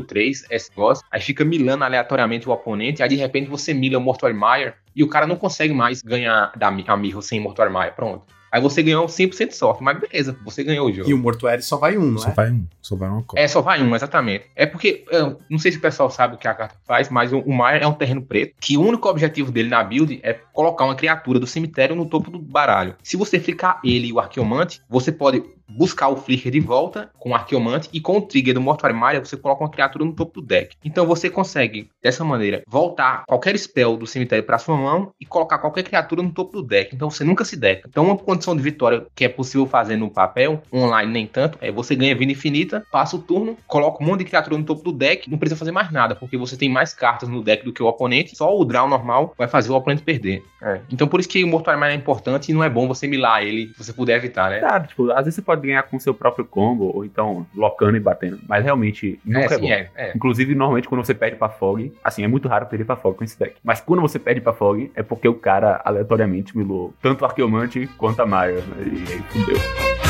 3, 0.00 0.46
esse 0.50 0.70
negócio, 0.70 1.04
aí 1.10 1.20
fica 1.20 1.44
milando 1.44 1.84
aleatoriamente 1.84 2.48
o 2.48 2.52
oponente, 2.52 3.02
aí 3.02 3.08
de 3.08 3.16
repente 3.16 3.48
você 3.48 3.72
mila 3.72 3.98
o 3.98 4.00
Mortal 4.00 4.32
Maia 4.34 4.74
e 4.94 5.02
o 5.02 5.08
cara 5.08 5.26
não 5.26 5.36
consegue 5.36 5.72
mais 5.72 6.02
ganhar 6.02 6.52
da 6.56 6.68
Amigo 6.68 7.22
sem 7.22 7.40
Mortal 7.40 7.70
Maia. 7.70 7.92
Pronto. 7.92 8.39
Aí 8.50 8.60
você 8.60 8.82
ganhou 8.82 9.06
100% 9.06 9.48
de 9.48 9.56
sorte, 9.56 9.82
mas 9.82 9.98
beleza, 9.98 10.36
você 10.44 10.64
ganhou 10.64 10.88
o 10.88 10.92
jogo. 10.92 11.08
E 11.08 11.14
o 11.14 11.18
mortuário 11.18 11.62
só 11.62 11.76
vai 11.76 11.96
um, 11.96 12.12
não 12.12 12.18
Só 12.18 12.30
é? 12.30 12.32
vai 12.32 12.50
um, 12.50 12.66
só 12.82 12.96
vai 12.96 13.08
uma 13.08 13.22
cópia. 13.22 13.42
É, 13.42 13.48
só 13.48 13.60
vai 13.60 13.82
um, 13.82 13.94
exatamente. 13.94 14.46
É 14.56 14.66
porque, 14.66 15.04
eu 15.10 15.40
não 15.48 15.58
sei 15.58 15.70
se 15.70 15.78
o 15.78 15.80
pessoal 15.80 16.10
sabe 16.10 16.34
o 16.34 16.38
que 16.38 16.48
a 16.48 16.54
carta 16.54 16.74
faz, 16.84 17.08
mas 17.08 17.32
o, 17.32 17.38
o 17.38 17.52
Maier 17.52 17.82
é 17.82 17.86
um 17.86 17.92
terreno 17.92 18.22
preto, 18.22 18.54
que 18.60 18.76
o 18.76 18.82
único 18.82 19.08
objetivo 19.08 19.52
dele 19.52 19.68
na 19.68 19.82
build 19.84 20.20
é 20.22 20.34
colocar 20.52 20.84
uma 20.84 20.94
criatura 20.94 21.38
do 21.38 21.46
cemitério 21.46 21.94
no 21.94 22.06
topo 22.06 22.30
do 22.30 22.38
baralho. 22.38 22.96
Se 23.02 23.16
você 23.16 23.38
ficar 23.38 23.80
ele 23.84 24.08
e 24.08 24.12
o 24.12 24.18
Arqueomante, 24.18 24.80
você 24.88 25.12
pode 25.12 25.42
buscar 25.70 26.08
o 26.08 26.16
Flicker 26.16 26.50
de 26.50 26.60
volta 26.60 27.10
com 27.18 27.30
o 27.30 27.34
Arqueomante 27.34 27.88
e 27.92 28.00
com 28.00 28.18
o 28.18 28.22
trigger 28.22 28.54
do 28.54 28.60
Mortuário 28.60 28.96
Maia 28.96 29.24
você 29.24 29.36
coloca 29.36 29.62
uma 29.62 29.70
criatura 29.70 30.04
no 30.04 30.12
topo 30.12 30.40
do 30.40 30.46
deck. 30.46 30.76
Então 30.84 31.06
você 31.06 31.30
consegue, 31.30 31.88
dessa 32.02 32.24
maneira, 32.24 32.62
voltar 32.66 33.24
qualquer 33.26 33.56
spell 33.58 33.96
do 33.96 34.06
cemitério 34.06 34.44
para 34.44 34.58
sua 34.58 34.76
mão 34.76 35.12
e 35.20 35.24
colocar 35.24 35.58
qualquer 35.58 35.82
criatura 35.84 36.22
no 36.22 36.30
topo 36.30 36.60
do 36.60 36.62
deck. 36.62 36.94
Então 36.94 37.10
você 37.10 37.24
nunca 37.24 37.44
se 37.44 37.56
deca. 37.56 37.88
Então 37.88 38.04
uma 38.04 38.16
condição 38.16 38.56
de 38.56 38.62
vitória 38.62 39.06
que 39.14 39.24
é 39.24 39.28
possível 39.28 39.66
fazer 39.66 39.96
no 39.96 40.10
papel, 40.10 40.62
online 40.72 41.12
nem 41.12 41.26
tanto, 41.26 41.58
é 41.60 41.70
você 41.70 41.94
ganha 41.94 42.14
vida 42.14 42.32
infinita, 42.32 42.84
passa 42.90 43.16
o 43.16 43.18
turno, 43.18 43.56
coloca 43.66 44.02
um 44.02 44.06
monte 44.06 44.20
de 44.20 44.26
criatura 44.26 44.56
no 44.56 44.64
topo 44.64 44.82
do 44.82 44.92
deck, 44.92 45.30
não 45.30 45.38
precisa 45.38 45.58
fazer 45.58 45.72
mais 45.72 45.90
nada, 45.92 46.14
porque 46.14 46.36
você 46.36 46.56
tem 46.56 46.68
mais 46.68 46.92
cartas 46.92 47.28
no 47.28 47.42
deck 47.42 47.64
do 47.64 47.72
que 47.72 47.82
o 47.82 47.86
oponente, 47.86 48.36
só 48.36 48.56
o 48.56 48.64
draw 48.64 48.88
normal 48.88 49.34
vai 49.36 49.48
fazer 49.48 49.70
o 49.70 49.74
oponente 49.74 50.02
perder. 50.02 50.42
É. 50.62 50.80
Então 50.90 51.08
por 51.08 51.20
isso 51.20 51.28
que 51.28 51.42
o 51.42 51.48
Mortuário 51.48 51.80
Maia 51.80 51.92
é 51.92 51.96
importante 51.96 52.50
e 52.50 52.54
não 52.54 52.62
é 52.62 52.68
bom 52.68 52.86
você 52.86 53.06
milar 53.06 53.42
ele 53.42 53.68
se 53.68 53.84
você 53.84 53.92
puder 53.92 54.16
evitar, 54.16 54.50
né? 54.50 54.60
Claro, 54.60 54.86
tipo, 54.86 55.10
às 55.10 55.24
vezes 55.24 55.36
você 55.36 55.42
pode 55.42 55.59
ganhar 55.60 55.82
com 55.84 55.98
seu 55.98 56.14
próprio 56.14 56.44
combo, 56.44 56.90
ou 56.94 57.04
então 57.04 57.46
locando 57.54 57.96
e 57.96 58.00
batendo. 58.00 58.40
Mas 58.48 58.64
realmente 58.64 59.20
nunca 59.24 59.54
é, 59.54 59.56
é, 59.56 59.58
bom. 59.58 59.66
é, 59.66 59.90
é. 59.96 60.12
Inclusive, 60.14 60.54
normalmente, 60.54 60.88
quando 60.88 61.04
você 61.04 61.14
perde 61.14 61.36
pra 61.36 61.48
Fog, 61.48 61.92
assim, 62.02 62.24
é 62.24 62.28
muito 62.28 62.48
raro 62.48 62.66
perder 62.66 62.84
pra 62.84 62.96
Fog 62.96 63.16
com 63.16 63.24
esse 63.24 63.38
deck. 63.38 63.56
Mas 63.62 63.80
quando 63.80 64.00
você 64.00 64.18
perde 64.18 64.40
pra 64.40 64.52
Fog, 64.52 64.90
é 64.94 65.02
porque 65.02 65.28
o 65.28 65.34
cara 65.34 65.80
aleatoriamente 65.84 66.56
milou 66.56 66.92
tanto 67.00 67.22
o 67.22 67.24
Arqueomante 67.24 67.88
quanto 67.96 68.20
a 68.20 68.26
Maia. 68.26 68.60
Né? 68.60 68.76
E 68.84 69.12
aí 69.12 69.22
fudeu. 69.30 70.09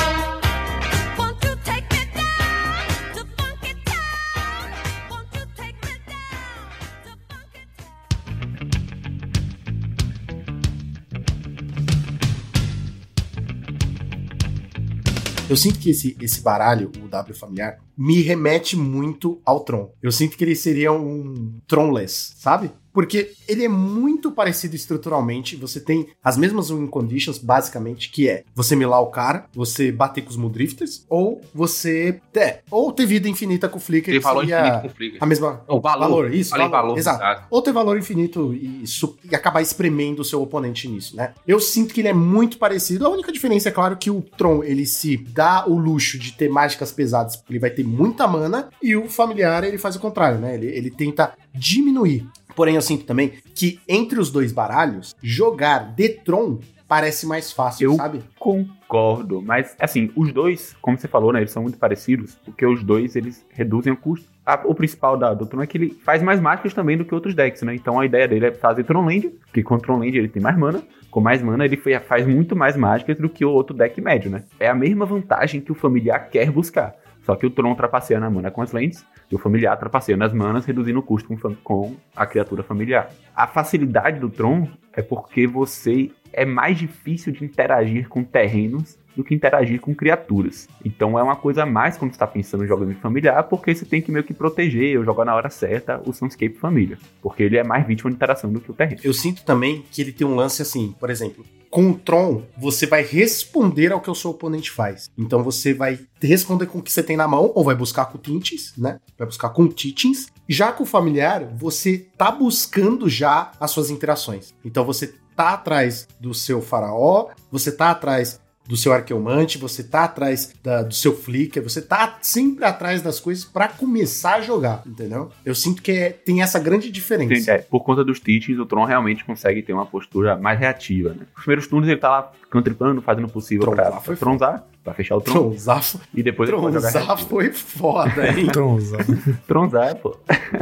Eu 15.50 15.56
sinto 15.56 15.80
que 15.80 15.90
esse, 15.90 16.16
esse 16.20 16.42
baralho, 16.42 16.92
o 17.02 17.08
W 17.08 17.36
familiar, 17.36 17.80
me 17.98 18.22
remete 18.22 18.76
muito 18.76 19.42
ao 19.44 19.64
Tron. 19.64 19.92
Eu 20.00 20.12
sinto 20.12 20.36
que 20.36 20.44
ele 20.44 20.54
seria 20.54 20.92
um 20.92 21.58
Tronless, 21.66 22.34
sabe? 22.36 22.70
Porque 22.92 23.32
ele 23.48 23.64
é 23.64 23.68
muito 23.68 24.30
parecido 24.32 24.74
estruturalmente. 24.74 25.56
Você 25.56 25.80
tem 25.80 26.08
as 26.22 26.36
mesmas 26.36 26.70
win 26.70 26.86
conditions, 26.86 27.38
basicamente, 27.38 28.10
que 28.10 28.28
é 28.28 28.44
você 28.54 28.74
milar 28.76 29.00
o 29.00 29.06
cara, 29.06 29.46
você 29.54 29.90
bater 29.92 30.22
com 30.22 30.30
os 30.30 30.36
Mudrifters, 30.36 31.04
ou 31.08 31.40
você. 31.54 32.20
É, 32.34 32.60
ou 32.70 32.92
ter 32.92 33.06
vida 33.06 33.28
infinita 33.28 33.68
com 33.68 33.78
o 33.78 33.80
Flicker. 33.80 34.14
Que 34.14 34.20
valor 34.20 34.44
infinito 34.44 34.80
com 34.82 34.88
Flicker. 34.88 35.22
A 35.22 35.26
mesma. 35.26 35.64
O 35.68 35.80
valor. 35.80 36.00
Valor, 36.00 36.34
isso, 36.34 36.50
Falei 36.50 36.68
valor, 36.68 36.82
valor, 36.82 36.98
exato. 36.98 37.22
exato. 37.22 37.46
Ou 37.50 37.62
ter 37.62 37.72
valor 37.72 37.98
infinito 37.98 38.54
e, 38.54 38.84
e 39.30 39.34
acabar 39.34 39.60
espremendo 39.60 40.22
o 40.22 40.24
seu 40.24 40.42
oponente 40.42 40.88
nisso, 40.88 41.16
né? 41.16 41.34
Eu 41.46 41.60
sinto 41.60 41.92
que 41.94 42.00
ele 42.00 42.08
é 42.08 42.12
muito 42.12 42.58
parecido. 42.58 43.06
A 43.06 43.10
única 43.10 43.32
diferença 43.32 43.68
é 43.68 43.72
claro 43.72 43.96
que 43.96 44.10
o 44.10 44.22
Tron 44.22 44.62
ele 44.64 44.86
se 44.86 45.16
dá 45.16 45.64
o 45.66 45.78
luxo 45.78 46.18
de 46.18 46.32
ter 46.32 46.48
mágicas 46.48 46.92
pesadas, 46.92 47.36
porque 47.36 47.52
ele 47.52 47.58
vai 47.58 47.70
ter 47.70 47.84
muita 47.84 48.26
mana, 48.26 48.68
e 48.82 48.96
o 48.96 49.08
familiar 49.08 49.64
ele 49.64 49.78
faz 49.78 49.96
o 49.96 50.00
contrário, 50.00 50.38
né? 50.38 50.54
Ele, 50.54 50.66
ele 50.66 50.90
tenta 50.90 51.34
diminuir. 51.54 52.26
Porém, 52.54 52.74
eu 52.74 52.82
sinto 52.82 53.04
também 53.04 53.32
que 53.54 53.80
entre 53.88 54.18
os 54.20 54.30
dois 54.30 54.52
baralhos, 54.52 55.14
jogar 55.22 55.94
de 55.94 56.08
Tron 56.08 56.58
parece 56.88 57.26
mais 57.26 57.52
fácil, 57.52 57.92
Eu- 57.92 57.96
sabe? 57.96 58.20
Concordo, 58.38 59.40
mas 59.40 59.76
assim, 59.78 60.10
os 60.16 60.32
dois, 60.32 60.74
como 60.82 60.98
você 60.98 61.06
falou, 61.06 61.32
né, 61.32 61.40
eles 61.40 61.52
são 61.52 61.62
muito 61.62 61.78
parecidos, 61.78 62.36
porque 62.44 62.66
os 62.66 62.82
dois 62.82 63.14
eles 63.14 63.44
reduzem 63.50 63.92
o 63.92 63.96
custo. 63.96 64.26
A- 64.44 64.60
o 64.64 64.74
principal 64.74 65.16
da, 65.16 65.32
do 65.32 65.46
Tron 65.46 65.62
é 65.62 65.66
que 65.66 65.78
ele 65.78 65.90
faz 66.04 66.22
mais 66.22 66.40
mágicas 66.40 66.74
também 66.74 66.96
do 66.98 67.04
que 67.04 67.14
outros 67.14 67.34
decks, 67.34 67.62
né? 67.62 67.74
Então 67.74 68.00
a 68.00 68.06
ideia 68.06 68.26
dele 68.26 68.46
é 68.46 68.52
fazer 68.52 68.82
Tronland, 68.84 69.28
porque 69.46 69.62
com 69.62 69.78
Tronland 69.78 70.16
ele 70.18 70.28
tem 70.28 70.42
mais 70.42 70.58
mana, 70.58 70.82
com 71.10 71.20
mais 71.20 71.40
mana 71.42 71.64
ele 71.64 71.76
faz 71.76 72.26
muito 72.26 72.56
mais 72.56 72.76
mágicas 72.76 73.16
do 73.18 73.28
que 73.28 73.44
o 73.44 73.50
outro 73.50 73.76
deck 73.76 74.00
médio, 74.00 74.28
né? 74.30 74.42
É 74.58 74.68
a 74.68 74.74
mesma 74.74 75.06
vantagem 75.06 75.60
que 75.60 75.70
o 75.70 75.74
familiar 75.76 76.28
quer 76.30 76.50
buscar. 76.50 76.94
Só 77.22 77.36
que 77.36 77.46
o 77.46 77.50
Tron 77.50 77.74
trapaceia 77.74 78.18
na 78.18 78.30
mana 78.30 78.50
com 78.50 78.62
as 78.62 78.72
lentes 78.72 79.04
e 79.30 79.34
o 79.34 79.38
familiar 79.38 79.76
trapaceia 79.76 80.16
nas 80.16 80.32
manas, 80.32 80.64
reduzindo 80.64 80.98
o 80.98 81.02
custo 81.02 81.28
com, 81.36 81.54
com 81.56 81.96
a 82.14 82.26
criatura 82.26 82.62
familiar. 82.62 83.10
A 83.34 83.46
facilidade 83.46 84.18
do 84.18 84.30
Tron 84.30 84.68
é 84.92 85.02
porque 85.02 85.46
você 85.46 86.10
é 86.32 86.44
mais 86.44 86.78
difícil 86.78 87.32
de 87.32 87.44
interagir 87.44 88.08
com 88.08 88.22
terrenos 88.22 88.98
do 89.16 89.24
que 89.24 89.34
interagir 89.34 89.80
com 89.80 89.94
criaturas. 89.94 90.68
Então 90.84 91.18
é 91.18 91.22
uma 91.22 91.36
coisa 91.36 91.62
a 91.62 91.66
mais 91.66 91.96
quando 91.96 92.12
está 92.12 92.26
pensando 92.26 92.64
em 92.64 92.68
jogando 92.68 92.94
familiar, 92.96 93.42
porque 93.44 93.74
você 93.74 93.84
tem 93.84 94.00
que 94.00 94.10
meio 94.10 94.24
que 94.24 94.34
proteger 94.34 94.98
ou 94.98 95.04
jogar 95.04 95.24
na 95.24 95.34
hora 95.34 95.50
certa 95.50 96.00
o 96.06 96.12
Sunscape 96.12 96.56
Família. 96.58 96.98
Porque 97.22 97.42
ele 97.42 97.56
é 97.56 97.64
mais 97.64 97.86
vítima 97.86 98.10
de 98.10 98.16
interação 98.16 98.52
do 98.52 98.60
que 98.60 98.70
o 98.70 98.74
terreno. 98.74 99.00
Eu 99.04 99.12
sinto 99.12 99.44
também 99.44 99.84
que 99.90 100.00
ele 100.00 100.12
tem 100.12 100.26
um 100.26 100.34
lance 100.34 100.62
assim, 100.62 100.94
por 100.98 101.10
exemplo, 101.10 101.44
com 101.70 101.90
o 101.90 101.94
Tron, 101.94 102.42
você 102.58 102.84
vai 102.84 103.02
responder 103.02 103.92
ao 103.92 104.00
que 104.00 104.10
o 104.10 104.14
seu 104.14 104.32
oponente 104.32 104.72
faz. 104.72 105.08
Então 105.16 105.42
você 105.42 105.72
vai 105.72 106.00
responder 106.20 106.66
com 106.66 106.78
o 106.78 106.82
que 106.82 106.90
você 106.90 107.02
tem 107.02 107.16
na 107.16 107.28
mão, 107.28 107.52
ou 107.54 107.62
vai 107.62 107.76
buscar 107.76 108.06
com 108.06 108.18
Tintes, 108.18 108.74
né? 108.76 108.98
Vai 109.16 109.26
buscar 109.26 109.50
com 109.50 109.68
Titins. 109.68 110.26
Já 110.48 110.72
com 110.72 110.82
o 110.82 110.86
familiar, 110.86 111.44
você 111.54 112.08
tá 112.18 112.30
buscando 112.32 113.08
já 113.08 113.52
as 113.60 113.70
suas 113.70 113.88
interações. 113.88 114.52
Então 114.64 114.84
você 114.84 115.14
tá 115.36 115.50
atrás 115.50 116.08
do 116.18 116.34
seu 116.34 116.60
faraó, 116.60 117.28
você 117.52 117.70
tá 117.70 117.92
atrás 117.92 118.40
do 118.66 118.76
seu 118.76 118.92
arqueomante, 118.92 119.58
você 119.58 119.82
tá 119.82 120.04
atrás 120.04 120.52
da- 120.62 120.82
do 120.82 120.94
seu 120.94 121.16
flicker, 121.16 121.60
você 121.62 121.82
tá 121.82 122.18
sempre 122.22 122.64
atrás 122.64 123.02
das 123.02 123.18
coisas 123.18 123.44
pra 123.44 123.66
começar 123.66 124.34
a 124.36 124.40
jogar, 124.42 124.82
entendeu? 124.86 125.30
Eu 125.44 125.54
sinto 125.56 125.82
que 125.82 125.90
é- 125.90 126.10
tem 126.10 126.40
essa 126.40 126.58
grande 126.58 126.88
diferença. 126.90 127.50
É, 127.52 127.58
por 127.58 127.80
conta 127.80 128.04
dos 128.04 128.20
teachings, 128.20 128.60
o 128.60 128.66
Tron 128.66 128.84
realmente 128.84 129.24
consegue 129.24 129.60
ter 129.62 129.72
uma 129.72 129.86
postura 129.86 130.36
mais 130.36 130.58
reativa, 130.58 131.10
né? 131.10 131.26
Os 131.36 131.42
primeiros 131.42 131.66
turnos 131.66 131.88
ele 131.88 131.98
tá 131.98 132.08
lá 132.10 132.32
cantripando, 132.48 133.02
fazendo 133.02 133.26
o 133.26 133.30
possível 133.30 133.64
Tronzar 133.66 133.90
pra 133.90 134.00
foi 134.00 134.16
tronzar, 134.16 134.64
pra 134.84 134.94
fechar 134.94 135.16
o 135.16 135.20
Tron, 135.20 135.32
Tronzar, 135.50 135.84
e 136.14 136.22
depois 136.22 136.48
ele 136.48 136.58
pode 136.58 136.72
tronzar 136.78 136.92
reativo. 137.06 137.28
foi 137.28 137.52
foda, 137.52 138.28
hein? 138.28 138.46
Tronzar. 138.52 139.06
Tronzar, 139.48 139.96
pô. 139.96 140.16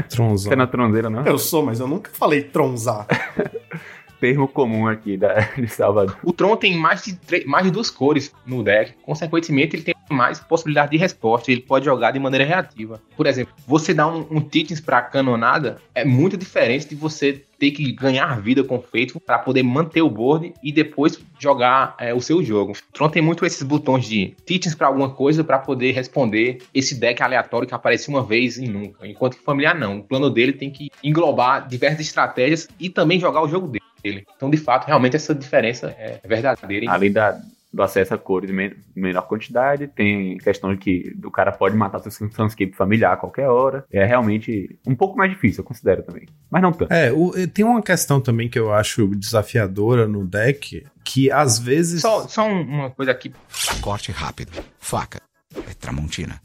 Tronzar. 0.09 0.51
Você 0.51 0.57
não 0.57 0.65
é 0.65 0.67
tronzeira, 0.67 1.11
não? 1.11 1.27
Eu 1.27 1.39
sou, 1.39 1.63
mas 1.63 1.79
eu 1.81 1.87
nunca 1.87 2.11
falei 2.15 2.43
tronzar. 2.43 3.07
Termo 4.21 4.49
comum 4.49 4.87
aqui 4.87 5.17
da, 5.17 5.35
de 5.57 5.69
Salvador. 5.69 6.17
O 6.23 6.33
Tron 6.33 6.57
tem 6.57 6.77
mais 6.77 7.05
de, 7.05 7.45
mais 7.47 7.65
de 7.65 7.71
duas 7.71 7.91
cores 7.91 8.33
no 8.45 8.63
deck. 8.63 8.95
Consequentemente, 9.03 9.77
ele 9.77 9.83
tem 9.83 9.95
mais 10.13 10.39
possibilidade 10.41 10.91
de 10.91 10.97
resposta. 10.97 11.51
Ele 11.51 11.61
pode 11.61 11.85
jogar 11.85 12.11
de 12.11 12.19
maneira 12.19 12.45
reativa. 12.45 13.01
Por 13.17 13.27
exemplo, 13.27 13.55
você 13.67 13.93
dar 13.95 14.09
um, 14.09 14.27
um 14.31 14.41
Titans 14.41 14.81
pra 14.81 15.03
canonada 15.03 15.79
é 15.95 16.05
muito 16.05 16.37
diferente 16.37 16.89
de 16.89 16.95
você 16.95 17.45
ter 17.59 17.73
que 17.73 17.91
ganhar 17.93 18.41
vida 18.41 18.63
com 18.63 18.77
o 18.77 18.83
Faithful 18.83 19.21
para 19.21 19.39
poder 19.39 19.63
manter 19.63 20.01
o 20.01 20.09
board 20.09 20.55
e 20.63 20.71
depois 20.71 21.19
jogar 21.39 21.97
é, 21.99 22.15
o 22.15 22.21
seu 22.21 22.43
jogo. 22.43 22.73
Tron 22.93 23.09
tem 23.09 23.21
muito 23.21 23.45
esses 23.45 23.63
botões 23.63 24.07
de 24.07 24.35
Titans 24.47 24.75
pra 24.75 24.87
alguma 24.87 25.11
coisa 25.11 25.43
para 25.43 25.59
poder 25.59 25.93
responder 25.93 26.59
esse 26.73 26.95
deck 26.95 27.23
aleatório 27.23 27.67
que 27.67 27.75
aparece 27.75 28.09
uma 28.09 28.23
vez 28.23 28.59
e 28.59 28.69
nunca. 28.69 29.07
Enquanto 29.07 29.37
que 29.37 29.43
familiar 29.43 29.75
não. 29.75 29.99
O 29.99 30.05
plano 30.05 30.31
dele 30.31 30.53
tem 30.53 30.71
que 30.71 30.91
englobar 31.03 31.67
diversas 31.67 32.01
estratégias 32.01 32.69
e 32.79 32.89
também 32.89 33.19
jogar 33.19 33.43
o 33.43 33.49
jogo 33.49 33.67
dele. 33.67 34.25
Então, 34.37 34.49
de 34.49 34.57
fato, 34.57 34.87
realmente 34.87 35.17
essa 35.17 35.35
diferença 35.35 35.95
é 35.99 36.21
verdadeira. 36.25 36.91
Além 36.91 37.11
da, 37.11 37.41
do 37.73 37.83
acesso 37.83 38.15
a 38.15 38.19
cores 38.19 38.51
em 38.51 38.55
men- 38.55 38.77
menor 38.97 39.23
quantidade, 39.23 39.87
tem 39.89 40.39
questão 40.39 40.73
de 40.75 40.79
que 40.79 41.15
o 41.25 41.31
cara 41.31 41.53
pode 41.53 41.77
matar 41.77 41.99
seu 42.01 42.11
Sunscape 42.11 42.73
familiar 42.75 43.13
a 43.13 43.17
qualquer 43.17 43.49
hora. 43.49 43.85
É 43.93 44.05
realmente 44.05 44.79
um 44.87 44.95
pouco 44.95 45.17
mais 45.19 45.31
difícil, 45.31 45.61
eu 45.61 45.67
considero 45.67 46.03
também. 46.03 46.27
Mas 46.51 46.63
não 46.63 46.73
tanto. 46.73 46.93
É, 46.93 47.13
o- 47.13 47.33
tem 47.49 47.65
uma 47.65 47.83
questão 47.83 48.21
também 48.21 48.49
que 48.49 48.59
eu 48.59 48.73
acho 48.73 49.09
desafiadora 49.15 50.09
no 50.09 50.27
deck, 50.27 50.85
que 51.05 51.31
às 51.31 51.59
vezes. 51.59 52.01
Só, 52.03 52.27
só 52.27 52.49
um- 52.49 52.63
uma 52.63 52.91
coisa 52.91 53.13
aqui, 53.13 53.33
Corte 53.81 54.13
rápido. 54.13 54.53
Faca. 54.79 55.21
É 55.55 55.75
Tramontina. 55.75 56.41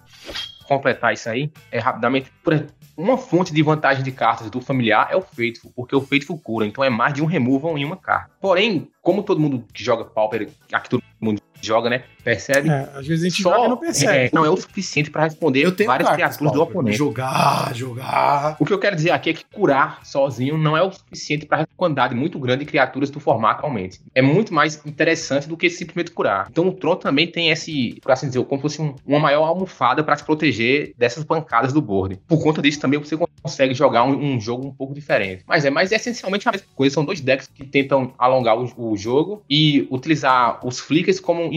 completar 0.67 1.13
isso 1.13 1.29
aí, 1.29 1.51
é 1.71 1.77
rapidamente. 1.79 2.31
Por 2.43 2.53
exemplo, 2.53 2.73
uma 2.95 3.17
fonte 3.17 3.53
de 3.53 3.61
vantagem 3.63 4.03
de 4.03 4.11
cartas 4.11 4.49
do 4.49 4.61
familiar 4.61 5.07
é 5.11 5.15
o 5.15 5.21
Faithful, 5.21 5.71
porque 5.75 5.95
o 5.95 6.01
Faithful 6.01 6.37
cura, 6.37 6.65
então 6.65 6.83
é 6.83 6.89
mais 6.89 7.13
de 7.13 7.21
um 7.21 7.25
removal 7.25 7.77
em 7.77 7.85
uma 7.85 7.97
carta. 7.97 8.31
Porém, 8.39 8.89
como 9.01 9.23
todo 9.23 9.39
mundo 9.39 9.65
que 9.73 9.83
joga 9.83 10.05
Pauper, 10.05 10.49
aqui 10.71 10.89
todo 10.89 11.03
mundo 11.19 11.41
joga, 11.61 11.89
né, 11.89 12.03
percebe, 12.23 12.69
É, 12.69 12.89
às 12.95 13.05
vezes 13.07 13.25
a 13.25 13.29
gente 13.29 13.41
só 13.43 13.51
joga 13.53 13.65
e 13.65 13.69
não 13.69 13.77
percebe. 13.77 14.13
é, 14.17 14.29
não 14.33 14.45
é 14.45 14.49
o 14.49 14.57
suficiente 14.57 15.09
para 15.11 15.23
responder 15.25 15.61
Eu 15.63 15.71
tenho 15.75 15.87
várias 15.87 16.07
cartas, 16.09 16.37
criaturas 16.37 16.51
do 16.53 16.57
Paulo, 16.59 16.71
oponente. 16.71 16.97
Jogar, 16.97 17.75
jogar. 17.75 18.55
O 18.59 18.65
que 18.65 18.73
eu 18.73 18.79
quero 18.79 18.95
dizer 18.95 19.11
aqui 19.11 19.29
é 19.29 19.33
que 19.33 19.43
curar 19.53 20.05
sozinho 20.05 20.57
não 20.57 20.75
é 20.77 20.81
o 20.83 20.91
suficiente 20.91 21.45
para 21.45 21.63
a 21.63 21.67
quantidade 21.77 22.15
muito 22.15 22.39
grande 22.39 22.63
de 22.63 22.65
criaturas 22.65 23.09
do 23.09 23.19
formato 23.19 23.59
atualmente. 23.59 23.99
É 24.15 24.21
muito 24.21 24.53
mais 24.53 24.81
interessante 24.85 25.47
do 25.47 25.57
que 25.57 25.69
simplesmente 25.69 26.11
curar. 26.11 26.47
Então 26.49 26.67
o 26.67 26.71
Tron 26.73 26.95
também 26.95 27.27
tem 27.27 27.49
esse, 27.49 27.99
por 28.01 28.11
assim 28.11 28.27
dizer, 28.27 28.43
como 28.45 28.57
se 28.57 28.77
fosse 28.77 28.81
um- 28.81 28.95
uma 29.05 29.19
maior 29.19 29.45
almofada 29.45 30.03
para 30.03 30.15
se 30.15 30.23
proteger 30.23 30.93
dessas 30.97 31.23
pancadas 31.23 31.73
do 31.73 31.81
board. 31.81 32.19
Por 32.27 32.41
conta 32.41 32.61
disso 32.61 32.79
também 32.79 32.99
você 32.99 33.17
consegue 33.41 33.73
jogar 33.73 34.03
um, 34.03 34.35
um 34.35 34.39
jogo 34.39 34.65
um 34.67 34.71
pouco 34.73 34.93
diferente. 34.93 35.43
Mas 35.47 35.65
é, 35.65 35.69
mas 35.69 35.91
é 35.91 35.95
essencialmente 35.95 36.47
a 36.47 36.51
mesma 36.51 36.67
coisa. 36.75 36.93
São 36.93 37.05
dois 37.05 37.19
decks 37.21 37.47
que 37.53 37.65
tentam 37.65 38.13
alongar 38.17 38.57
o, 38.57 38.91
o 38.91 38.95
jogo 38.97 39.43
e 39.49 39.87
utilizar 39.91 40.65
os 40.65 40.79
flickers 40.79 41.19
como 41.19 41.51